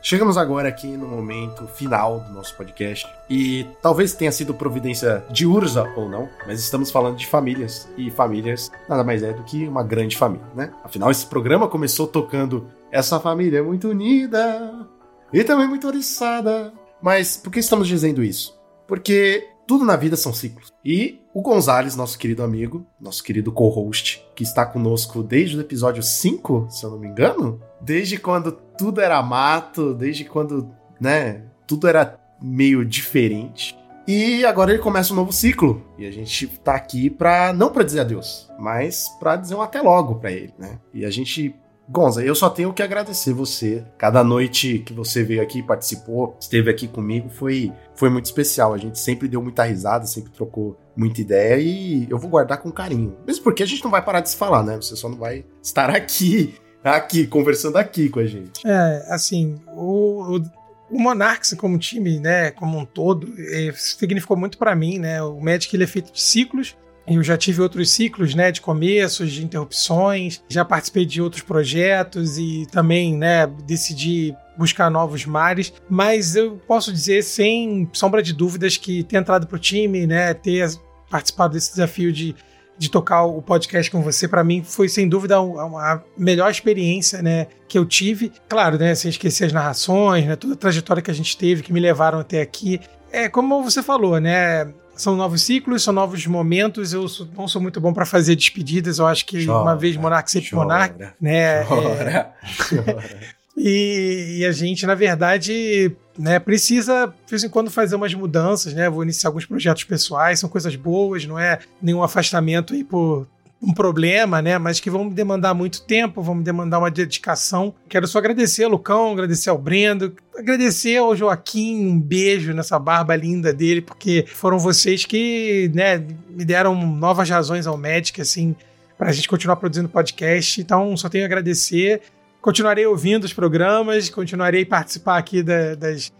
Chegamos 0.09 0.37
agora 0.37 0.69
aqui 0.69 0.87
no 0.95 1.05
momento 1.05 1.67
final 1.67 2.21
do 2.21 2.31
nosso 2.31 2.55
podcast. 2.55 3.05
E 3.29 3.67
talvez 3.81 4.13
tenha 4.13 4.31
sido 4.31 4.53
providência 4.53 5.25
de 5.29 5.45
Urza 5.45 5.83
ou 5.97 6.07
não, 6.07 6.29
mas 6.47 6.61
estamos 6.61 6.89
falando 6.89 7.17
de 7.17 7.27
famílias. 7.27 7.89
E 7.97 8.09
famílias 8.09 8.71
nada 8.87 9.03
mais 9.03 9.21
é 9.21 9.33
do 9.33 9.43
que 9.43 9.67
uma 9.67 9.83
grande 9.83 10.15
família, 10.15 10.47
né? 10.55 10.71
Afinal, 10.81 11.11
esse 11.11 11.25
programa 11.25 11.67
começou 11.67 12.07
tocando 12.07 12.69
Essa 12.89 13.19
família 13.19 13.57
é 13.57 13.61
muito 13.61 13.89
unida 13.89 14.87
e 15.33 15.43
também 15.43 15.67
muito 15.67 15.85
oriçada. 15.85 16.71
Mas 17.01 17.35
por 17.35 17.51
que 17.51 17.59
estamos 17.59 17.85
dizendo 17.85 18.23
isso? 18.23 18.57
Porque 18.87 19.45
tudo 19.67 19.83
na 19.83 19.97
vida 19.97 20.15
são 20.15 20.33
ciclos. 20.33 20.73
E 20.83 21.19
o 21.33 21.41
Gonzales, 21.41 21.95
nosso 21.95 22.17
querido 22.17 22.41
amigo, 22.41 22.87
nosso 22.99 23.21
querido 23.21 23.51
co-host, 23.51 24.25
que 24.33 24.43
está 24.43 24.65
conosco 24.65 25.21
desde 25.21 25.57
o 25.57 25.61
episódio 25.61 26.01
5, 26.01 26.67
se 26.69 26.85
eu 26.85 26.91
não 26.91 26.97
me 26.97 27.07
engano, 27.07 27.61
desde 27.81 28.17
quando 28.17 28.51
tudo 28.51 29.01
era 29.01 29.21
mato, 29.21 29.93
desde 29.93 30.23
quando, 30.23 30.71
né, 30.99 31.43
tudo 31.67 31.87
era 31.87 32.17
meio 32.41 32.85
diferente. 32.85 33.77
E 34.07 34.45
agora 34.45 34.71
ele 34.71 34.81
começa 34.81 35.11
um 35.11 35.17
novo 35.17 35.33
ciclo. 35.33 35.83
E 35.97 36.07
a 36.07 36.11
gente 36.11 36.47
tá 36.47 36.75
aqui 36.75 37.09
pra, 37.09 37.51
não 37.51 37.69
pra 37.69 37.83
dizer 37.83 37.99
adeus, 37.99 38.49
mas 38.57 39.09
pra 39.19 39.35
dizer 39.35 39.53
um 39.55 39.61
até 39.61 39.81
logo 39.81 40.15
pra 40.15 40.31
ele, 40.31 40.53
né? 40.57 40.79
E 40.93 41.03
a 41.03 41.09
gente 41.09 41.53
Gonza, 41.89 42.21
eu 42.23 42.35
só 42.35 42.49
tenho 42.49 42.73
que 42.73 42.83
agradecer 42.83 43.31
você. 43.31 43.83
Cada 43.97 44.23
noite 44.23 44.79
que 44.79 44.93
você 44.93 45.23
veio 45.23 45.41
aqui, 45.41 45.63
participou, 45.63 46.35
esteve 46.39 46.69
aqui 46.69 46.87
comigo, 46.87 47.29
foi, 47.29 47.71
foi 47.95 48.09
muito 48.09 48.25
especial. 48.25 48.73
A 48.73 48.77
gente 48.77 48.99
sempre 48.99 49.27
deu 49.27 49.41
muita 49.41 49.63
risada, 49.63 50.05
sempre 50.05 50.31
trocou 50.31 50.77
muita 50.95 51.21
ideia 51.21 51.57
e 51.61 52.07
eu 52.09 52.17
vou 52.17 52.29
guardar 52.29 52.57
com 52.57 52.71
carinho. 52.71 53.15
Mesmo 53.25 53.43
porque 53.43 53.63
a 53.63 53.65
gente 53.65 53.83
não 53.83 53.91
vai 53.91 54.03
parar 54.03 54.19
de 54.19 54.29
se 54.29 54.35
falar, 54.35 54.63
né? 54.63 54.75
Você 54.75 54.95
só 54.95 55.07
não 55.07 55.17
vai 55.17 55.45
estar 55.63 55.89
aqui, 55.89 56.55
aqui, 56.83 57.25
conversando 57.25 57.77
aqui 57.77 58.09
com 58.09 58.19
a 58.19 58.25
gente. 58.25 58.67
É, 58.67 59.05
assim, 59.09 59.57
o, 59.73 60.35
o, 60.35 60.43
o 60.89 60.99
Monarchs 60.99 61.53
como 61.53 61.77
time, 61.77 62.19
né, 62.19 62.51
como 62.51 62.77
um 62.79 62.85
todo, 62.85 63.33
eh, 63.37 63.71
significou 63.75 64.35
muito 64.35 64.57
pra 64.57 64.75
mim, 64.75 64.99
né? 64.99 65.21
O 65.21 65.39
Magic 65.39 65.73
ele 65.73 65.85
é 65.85 65.87
feito 65.87 66.11
de 66.11 66.21
ciclos. 66.21 66.75
Eu 67.07 67.23
já 67.23 67.37
tive 67.37 67.61
outros 67.61 67.89
ciclos, 67.89 68.35
né, 68.35 68.51
de 68.51 68.59
começos, 68.59 69.31
de 69.31 69.43
interrupções, 69.43 70.41
já 70.49 70.65
participei 70.65 71.05
de 71.05 71.21
outros 71.21 71.41
projetos 71.41 72.37
e 72.37 72.67
também, 72.71 73.15
né, 73.15 73.47
decidi 73.65 74.35
buscar 74.57 74.89
novos 74.89 75.25
mares, 75.25 75.71
mas 75.89 76.35
eu 76.35 76.59
posso 76.67 76.91
dizer 76.91 77.23
sem 77.23 77.89
sombra 77.93 78.21
de 78.21 78.33
dúvidas 78.33 78.75
que 78.75 79.03
ter 79.03 79.17
entrado 79.17 79.47
pro 79.47 79.59
time, 79.59 80.05
né, 80.05 80.33
ter 80.33 80.69
participado 81.09 81.53
desse 81.53 81.71
desafio 81.71 82.11
de 82.11 82.35
de 82.77 82.89
tocar 82.89 83.23
o 83.23 83.41
podcast 83.41 83.89
com 83.89 84.01
você, 84.01 84.27
para 84.27 84.43
mim 84.43 84.63
foi 84.63 84.87
sem 84.87 85.09
dúvida 85.09 85.37
a 85.37 86.01
melhor 86.17 86.51
experiência, 86.51 87.21
né, 87.21 87.47
que 87.67 87.77
eu 87.77 87.85
tive. 87.85 88.31
Claro, 88.47 88.77
né, 88.77 88.93
sem 88.93 89.09
esquecer 89.09 89.45
as 89.45 89.53
narrações, 89.53 90.25
né, 90.25 90.35
toda 90.35 90.53
a 90.53 90.57
trajetória 90.57 91.01
que 91.01 91.11
a 91.11 91.13
gente 91.13 91.37
teve 91.37 91.63
que 91.63 91.73
me 91.73 91.79
levaram 91.79 92.19
até 92.19 92.41
aqui. 92.41 92.79
É 93.11 93.27
como 93.29 93.63
você 93.63 93.81
falou, 93.81 94.19
né, 94.19 94.71
são 94.97 95.15
novos 95.15 95.41
ciclos, 95.41 95.83
são 95.83 95.93
novos 95.93 96.25
momentos. 96.27 96.93
Eu 96.93 97.07
sou- 97.07 97.27
não 97.37 97.47
sou 97.47 97.61
muito 97.61 97.79
bom 97.79 97.93
para 97.93 98.05
fazer 98.05 98.35
despedidas. 98.35 98.99
Eu 98.99 99.07
acho 99.07 99.25
que 99.25 99.45
Chora, 99.45 99.61
uma 99.63 99.75
vez 99.75 99.95
monarca 99.97 100.27
sempre 100.29 100.49
chora, 100.49 100.63
monarca, 100.63 101.15
né? 101.21 101.37
é, 101.61 101.63
Chora, 101.65 102.33
chora. 102.69 103.03
e, 103.57 104.37
e 104.39 104.45
a 104.45 104.51
gente, 104.51 104.85
na 104.85 104.95
verdade, 104.95 105.91
né, 106.17 106.39
precisa, 106.39 107.07
de 107.25 107.29
vez 107.29 107.43
em 107.43 107.49
quando, 107.49 107.69
fazer 107.71 107.95
umas 107.95 108.13
mudanças, 108.13 108.73
né? 108.73 108.89
Vou 108.89 109.03
iniciar 109.03 109.29
alguns 109.29 109.45
projetos 109.45 109.83
pessoais, 109.83 110.39
são 110.39 110.49
coisas 110.49 110.75
boas, 110.75 111.25
não 111.25 111.37
é 111.39 111.59
nenhum 111.81 112.03
afastamento 112.03 112.73
aí 112.73 112.83
por 112.83 113.27
um 113.61 113.73
problema, 113.73 114.41
né? 114.41 114.57
Mas 114.57 114.79
que 114.79 114.89
vão 114.89 115.05
me 115.05 115.13
demandar 115.13 115.53
muito 115.53 115.81
tempo, 115.81 116.21
vão 116.21 116.35
me 116.35 116.43
demandar 116.43 116.77
uma 116.79 116.91
dedicação. 116.91 117.73
Quero 117.89 118.07
só 118.07 118.19
agradecer 118.19 118.63
ao 118.65 118.69
Lucão, 118.71 119.11
agradecer 119.13 119.49
ao 119.49 119.57
Brendo, 119.57 120.13
agradecer 120.37 120.97
ao 120.97 121.15
Joaquim, 121.15 121.87
um 121.87 121.99
beijo 121.99 122.53
nessa 122.53 122.77
barba 122.77 123.15
linda 123.15 123.51
dele, 123.51 123.81
porque 123.81 124.25
foram 124.27 124.59
vocês 124.59 125.05
que, 125.05 125.71
né, 125.73 125.97
me 126.29 126.45
deram 126.45 126.75
novas 126.85 127.29
razões 127.29 127.65
ao 127.65 127.77
Magic, 127.77 128.21
assim, 128.21 128.55
pra 128.97 129.11
gente 129.11 129.27
continuar 129.27 129.55
produzindo 129.55 129.89
podcast. 129.89 130.61
Então, 130.61 130.95
só 130.95 131.09
tenho 131.09 131.23
a 131.23 131.27
agradecer. 131.27 132.01
Continuarei 132.39 132.85
ouvindo 132.85 133.23
os 133.23 133.33
programas, 133.33 134.07
continuarei 134.09 134.63
participar 134.65 135.17
aqui 135.17 135.41
da- 135.41 135.73
das, 135.75 136.11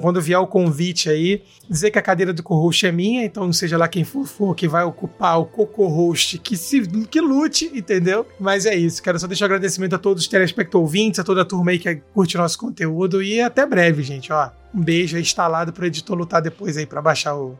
quando 0.00 0.20
vier 0.20 0.38
o 0.38 0.46
convite 0.46 1.08
aí. 1.08 1.42
Dizer 1.68 1.90
que 1.90 1.98
a 1.98 2.02
cadeira 2.02 2.32
do 2.32 2.42
co-host 2.42 2.84
é 2.86 2.90
minha, 2.90 3.24
então 3.24 3.52
seja 3.52 3.76
lá 3.78 3.86
quem 3.86 4.02
for, 4.02 4.26
for 4.26 4.54
que 4.54 4.66
vai 4.66 4.82
ocupar 4.84 5.38
o 5.38 5.44
co-host, 5.44 6.38
que, 6.38 6.56
se, 6.56 6.80
que 7.06 7.20
lute, 7.20 7.70
entendeu? 7.72 8.26
Mas 8.38 8.66
é 8.66 8.74
isso. 8.74 9.02
Quero 9.02 9.18
só 9.18 9.26
deixar 9.26 9.44
agradecimento 9.44 9.94
a 9.94 9.98
todos 9.98 10.22
os 10.24 10.28
telespectadores 10.28 10.80
ouvintes, 10.80 11.20
a 11.20 11.24
toda 11.24 11.42
a 11.42 11.44
turma 11.44 11.70
aí 11.70 11.78
que 11.78 11.94
curte 12.14 12.36
nosso 12.36 12.58
conteúdo 12.58 13.22
e 13.22 13.40
até 13.40 13.64
breve, 13.64 14.02
gente. 14.02 14.32
Ó, 14.32 14.50
um 14.74 14.82
beijo 14.82 15.16
aí 15.16 15.22
instalado 15.22 15.72
pro 15.72 15.86
editor 15.86 16.16
lutar 16.16 16.42
depois 16.42 16.76
aí 16.76 16.86
pra 16.86 17.00
baixar 17.02 17.36
o. 17.36 17.56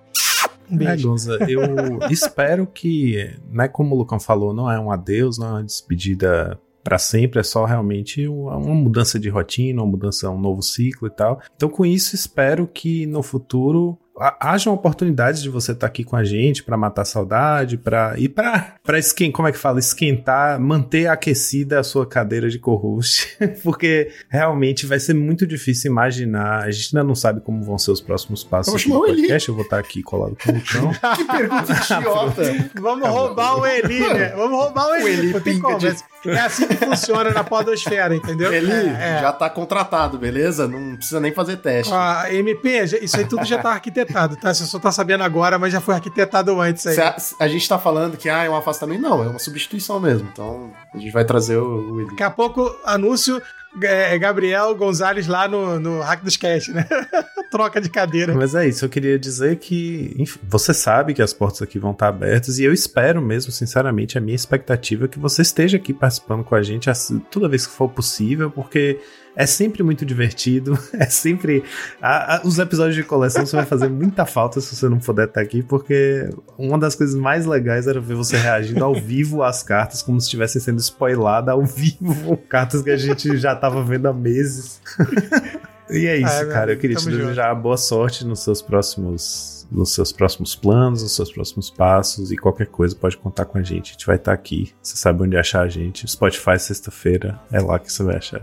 Um 0.71 0.75
É, 0.75 0.77
beijo. 0.77 1.09
Gonza, 1.09 1.39
eu 1.49 1.61
espero 2.11 2.67
que, 2.67 3.37
né, 3.51 3.69
como 3.69 3.95
o 3.95 3.99
Lucão 3.99 4.19
falou, 4.19 4.55
não 4.55 4.71
é 4.71 4.79
um 4.81 4.91
adeus, 4.91 5.39
não 5.39 5.47
é 5.47 5.51
uma 5.53 5.65
despedida 5.65 6.59
pra 6.83 6.99
sempre, 6.99 7.41
é 7.41 7.43
só 7.43 7.65
realmente 7.65 8.27
uma 8.27 8.59
mudança 8.59 9.19
de 9.19 9.29
rotina, 9.29 9.83
uma 9.83 9.91
mudança, 9.91 10.31
um 10.31 10.41
novo 10.41 10.63
ciclo 10.63 11.09
e 11.09 11.11
tal. 11.11 11.41
Então, 11.55 11.69
com 11.69 11.85
isso, 11.85 12.15
espero 12.15 12.67
que 12.67 13.07
no 13.07 13.23
futuro 13.23 13.99
ha- 14.21 14.37
haja 14.41 14.69
uma 14.71 14.77
oportunidade 14.77 15.43
de 15.43 15.49
você 15.49 15.73
estar 15.73 15.87
aqui 15.87 16.05
com 16.05 16.17
a 16.17 16.25
gente 16.25 16.63
pra 16.63 16.77
matar 16.77 17.03
a 17.03 17.05
saudade, 17.05 17.77
para 17.77 18.15
e 18.19 18.29
para 18.29 18.75
para 18.85 18.99
esquentar, 18.99 19.37
como 19.37 19.49
é 19.49 19.53
que 19.53 19.59
fala, 19.59 19.79
esquentar, 19.79 20.61
manter 20.61 21.07
aquecida 21.07 21.79
a 21.81 21.83
sua 21.85 22.05
cadeira 22.07 22.49
de 22.51 22.59
co-host, 22.59 23.37
porque 23.63 24.11
realmente 24.29 24.85
vai 24.87 24.99
ser 24.99 25.15
muito 25.15 25.47
difícil 25.47 25.91
imaginar. 25.91 26.65
A 26.65 26.71
gente 26.71 26.97
ainda 26.97 27.07
não 27.07 27.15
sabe 27.15 27.41
como 27.41 27.63
vão 27.63 27.79
ser 27.79 27.91
os 27.93 28.01
próximos 28.01 28.43
passos 28.45 28.67
Vamos 28.73 28.83
do 28.83 28.89
chamar 28.89 29.01
o 29.01 29.07
Eli. 29.07 29.17
podcast. 29.23 29.49
Eu 29.49 29.55
vou 29.55 29.65
estar 29.65 29.79
aqui 29.79 30.03
colado 30.03 30.37
com 30.43 30.51
o 30.51 30.55
Lucão. 30.55 30.91
que 31.17 31.25
pergunta 31.25 31.73
idiota. 31.73 32.71
Vamos 32.81 33.09
roubar 33.09 33.59
o 33.59 33.67
Eli, 33.67 34.01
né? 34.01 34.29
Vamos 34.37 34.59
roubar 34.59 34.87
o 34.87 34.91
O 34.93 34.97
Eli. 34.97 35.09
Eli 35.21 35.33
Não 35.33 35.41
tem 35.41 35.55
pinga 35.55 35.67
como. 35.67 35.79
de- 35.79 35.97
É 36.27 36.39
assim 36.41 36.67
que 36.67 36.77
funciona 36.77 37.31
na 37.31 37.43
podosfera, 37.45 38.15
entendeu? 38.15 38.53
Ele 38.53 38.71
É, 38.73 39.17
é. 39.19 39.21
já 39.23 39.33
tá 39.33 39.49
contratado, 39.49 40.19
beleza? 40.19 40.67
Não 40.69 40.97
precisa 40.97 41.19
nem 41.21 41.33
fazer 41.33 41.57
teste. 41.59 41.93
A 41.95 42.27
MP, 42.33 42.83
isso 43.03 43.17
aí 43.17 43.25
tudo 43.25 43.45
já 43.45 43.59
tá 43.59 43.71
arquitetado, 43.71 44.10
tá? 44.13 44.55
Você 44.55 44.65
só 44.65 44.79
tá 44.79 44.93
sabendo 44.93 45.25
agora, 45.25 45.59
mas 45.59 45.73
já 45.73 45.81
foi 45.81 45.95
arquitetado 45.95 46.61
antes 46.61 46.87
aí. 46.87 46.99
A, 46.99 47.17
a 47.41 47.49
gente 47.49 47.69
tá 47.69 47.79
falando 47.79 48.17
que 48.17 48.29
ah, 48.29 48.45
é 48.45 48.51
um 48.51 48.57
afastamento, 48.57 49.01
não, 49.01 49.23
é 49.23 49.29
uma 49.29 49.39
substituição 49.39 50.01
mesmo. 50.01 50.29
Então 50.33 50.73
a 50.93 50.99
gente 50.99 51.13
vai 51.13 51.25
trazer 51.25 51.57
o, 51.57 51.65
o 51.65 51.95
Willi. 51.95 52.11
Daqui 52.11 52.23
a 52.23 52.31
pouco, 52.31 52.75
anúncio 52.85 53.41
é, 53.83 54.19
Gabriel 54.19 54.75
Gonzalez 54.75 55.27
lá 55.27 55.47
no, 55.47 55.79
no 55.79 56.01
Hack 56.01 56.23
dos 56.23 56.37
Cast, 56.37 56.73
né? 56.73 56.87
Troca 57.51 57.81
de 57.81 57.89
cadeira. 57.89 58.35
Mas 58.35 58.55
é 58.55 58.67
isso, 58.67 58.85
eu 58.85 58.89
queria 58.89 59.19
dizer 59.19 59.57
que 59.57 60.15
enfim, 60.19 60.39
você 60.49 60.75
sabe 60.75 61.15
que 61.15 61.23
as 61.23 61.33
portas 61.33 61.63
aqui 61.63 61.79
vão 61.79 61.93
estar 61.93 62.09
abertas 62.09 62.59
e 62.59 62.65
eu 62.65 62.73
espero 62.73 63.21
mesmo, 63.21 63.53
sinceramente, 63.53 64.19
a 64.19 64.21
minha 64.21 64.35
expectativa 64.35 65.05
é 65.05 65.09
que 65.09 65.19
você 65.19 65.43
esteja 65.43 65.77
aqui 65.77 65.93
participando 65.93 66.45
com 66.45 66.55
a 66.55 66.63
gente 66.63 66.91
assim, 66.91 67.19
toda 67.31 67.49
vez 67.49 67.67
que 67.67 67.73
for 67.73 67.89
possível, 67.89 68.51
porque 68.51 69.01
é 69.37 69.47
sempre 69.47 69.83
muito 69.83 70.05
divertido, 70.05 70.79
é 70.95 71.07
sempre. 71.07 71.63
a- 72.01 72.37
a- 72.37 72.41
os 72.45 72.59
episódios 72.59 72.95
de 72.97 73.03
coleção 73.03 73.45
você 73.47 73.57
vai 73.57 73.65
fazer 73.65 73.89
muita 73.89 74.27
falta 74.27 74.61
se 74.61 74.75
você 74.75 74.89
não 74.89 74.99
puder 74.99 75.29
estar 75.29 75.41
aqui, 75.41 75.63
porque 75.63 76.29
uma 76.59 76.79
das 76.79 76.95
coisas 76.95 77.15
mais 77.17 77.47
legais 77.47 77.87
era 77.87 78.01
ver 78.01 78.15
você 78.15 78.37
reagindo 78.37 78.85
ao 78.85 78.95
vivo 78.95 79.43
às 79.43 79.63
cartas, 79.63 80.03
como 80.03 80.21
se 80.21 80.27
estivessem 80.27 80.61
sendo 80.61 80.79
spoiladas 80.81 81.53
ao 81.55 81.65
vivo, 81.65 82.37
cartas 82.49 82.83
que 82.83 82.91
a 82.91 82.97
gente 82.97 83.37
já 83.37 83.55
tava 83.55 83.83
vendo 83.85 84.07
há 84.07 84.13
meses. 84.13 84.81
E 85.93 86.07
é 86.07 86.17
isso, 86.19 86.33
É, 86.33 86.47
cara. 86.47 86.73
Eu 86.73 86.79
queria 86.79 86.95
te 86.97 87.03
junto. 87.03 87.17
desejar 87.17 87.53
boa 87.53 87.77
sorte 87.77 88.25
nos 88.25 88.45
seus 88.45 88.63
próximos, 88.63 89.67
nos 89.73 89.93
seus 89.93 90.13
próximos 90.13 90.55
planos, 90.55 91.03
nos 91.03 91.17
seus 91.17 91.33
próximos 91.33 91.69
passos 91.69 92.31
e 92.31 92.37
qualquer 92.37 92.69
coisa 92.69 92.95
pode 92.95 93.17
contar 93.17 93.45
com 93.47 93.59
a 93.59 93.63
gente. 93.65 93.89
A 93.89 93.93
gente 93.95 94.07
vai 94.07 94.15
estar 94.15 94.33
aqui. 94.33 94.73
Você 94.81 94.97
sabe 94.97 95.25
onde 95.25 95.37
achar 95.37 95.63
a 95.63 95.69
gente. 95.69 96.09
Spotify 96.09 96.61
sexta-feira 96.61 97.41
é 97.51 97.61
lá 97.61 97.77
que 97.77 97.93
você 97.93 98.05
vai 98.05 98.19
achar. 98.19 98.41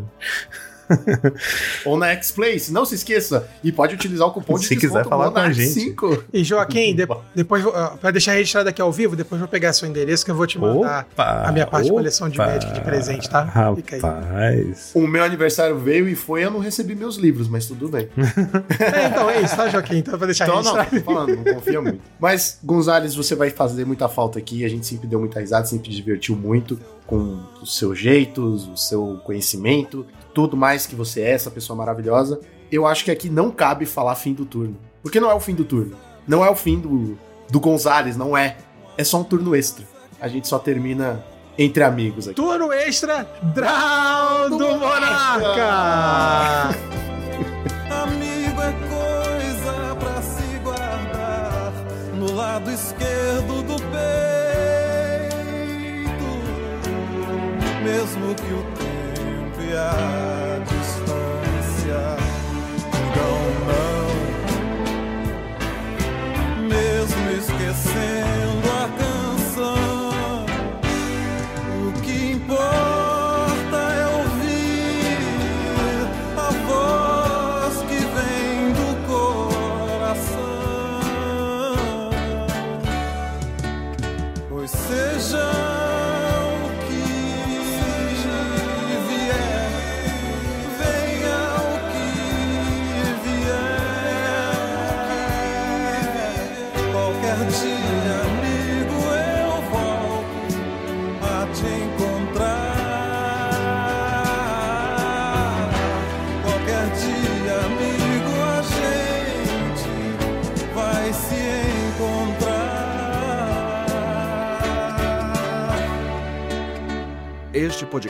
Ou 1.86 1.98
na 1.98 2.08
X-Place, 2.10 2.72
não 2.72 2.86
se 2.86 2.96
esqueça. 2.96 3.48
E 3.64 3.72
pode 3.72 3.96
utilizar 3.96 4.28
o 4.28 4.32
cupom 4.32 4.58
de 4.58 4.66
Se 4.66 4.76
quiser 4.76 5.06
falar 5.06 5.32
com 5.32 5.40
a 5.40 5.52
gente. 5.52 5.72
5. 5.74 6.24
E 6.34 6.44
Joaquim, 6.44 6.96
de- 6.96 7.08
depois, 7.36 7.64
vou- 7.64 7.74
ó, 7.76 7.90
pra 7.98 8.12
deixar 8.12 8.34
registrado 8.34 8.70
aqui 8.70 8.82
ao 8.82 8.92
vivo, 8.92 9.16
depois 9.16 9.40
vou 9.40 9.48
pegar 9.48 9.74
seu 9.74 9.88
endereço 9.88 10.24
que 10.26 10.32
eu 10.32 10.36
vou 10.36 10.48
te 10.48 10.58
mandar 10.60 11.08
Opa, 11.12 11.44
a 11.48 11.52
minha 11.52 11.66
parte 11.68 11.86
de 11.86 11.92
opa, 11.92 12.00
coleção 12.00 12.30
de 12.30 12.38
Magic 12.38 12.72
de 12.74 12.82
presente, 12.82 13.30
tá? 13.30 13.74
Fica 13.76 13.96
aí. 13.96 14.02
Rapaz. 14.02 14.92
O 14.94 15.08
meu 15.08 15.24
aniversário 15.24 15.78
veio 15.78 16.08
e 16.08 16.16
foi, 16.16 16.44
eu 16.44 16.52
não 16.52 16.60
recebi 16.60 16.96
meus 16.96 17.16
livros, 17.18 17.48
mas 17.48 17.66
tudo 17.66 17.88
bem. 17.90 18.08
É, 18.80 19.08
então 19.08 19.30
é 19.30 19.42
isso, 19.42 19.56
tá, 19.56 19.68
Joaquim? 19.70 19.98
Então 19.98 20.18
pra 20.18 20.26
deixar 20.28 20.46
Então, 20.48 20.62
não, 20.64 20.74
registrado. 20.76 21.04
tô 21.04 21.12
falando, 21.14 21.36
não 21.36 21.54
confia 21.56 21.82
muito. 21.82 22.00
Mas, 22.20 22.60
Gonzalez, 22.64 23.16
você 23.16 23.36
vai 23.36 23.50
fazer 23.50 23.86
muita 23.86 24.08
falta 24.08 24.40
aqui. 24.40 24.64
A 24.64 24.70
gente 24.70 24.86
sempre 24.86 25.08
deu 25.08 25.20
muita 25.20 25.40
risada, 25.40 25.66
sempre 25.66 25.90
divertiu 25.90 26.36
muito 26.36 26.80
com 27.06 27.40
os 27.62 27.78
seus 27.78 27.98
jeitos, 27.98 28.68
o 28.68 28.76
seu 28.78 29.20
conhecimento, 29.24 30.06
tudo 30.38 30.56
mais 30.56 30.86
que 30.86 30.94
você 30.96 31.22
é, 31.22 31.32
essa 31.32 31.50
pessoa 31.50 31.76
maravilhosa. 31.76 32.40
Eu 32.72 32.86
acho 32.86 33.04
que 33.04 33.10
aqui 33.10 33.28
não 33.28 33.50
cabe 33.50 33.88
falar 33.88 34.14
fim 34.14 34.36
do 34.36 34.46
turno. 34.46 34.78
Porque 35.02 35.20
não 35.20 35.32
é 35.32 35.34
o 35.34 35.40
fim 35.40 35.56
do 35.56 35.66
turno. 35.66 35.98
Não 36.28 36.46
é 36.46 36.50
o 36.52 36.54
fim 36.54 36.80
do, 36.80 37.18
do 37.50 37.60
Gonzalez, 37.60 38.16
não 38.16 38.38
é. 38.38 38.56
É 38.96 39.04
só 39.04 39.20
um 39.20 39.24
turno 39.24 39.56
extra. 39.56 39.84
A 40.22 40.28
gente 40.28 40.48
só 40.48 40.60
termina 40.60 41.26
entre 41.58 41.82
amigos 41.84 42.28
aqui. 42.28 42.36
Turno 42.36 42.72
extra, 42.72 43.28
Draw 43.56 44.50
do 44.52 44.78
Monarca! 44.78 46.70
Amigo 47.90 48.62
é 48.62 48.74
coisa 48.94 49.96
pra 49.96 50.22
se 50.22 50.60
guardar 50.60 51.74
no 52.14 52.32
lado 52.36 52.70
esquerdo 52.70 53.64
do 53.64 53.76
peito, 53.76 53.98
mesmo 57.84 58.36
que 58.36 58.54
o 58.54 58.77
tempo 59.78 60.37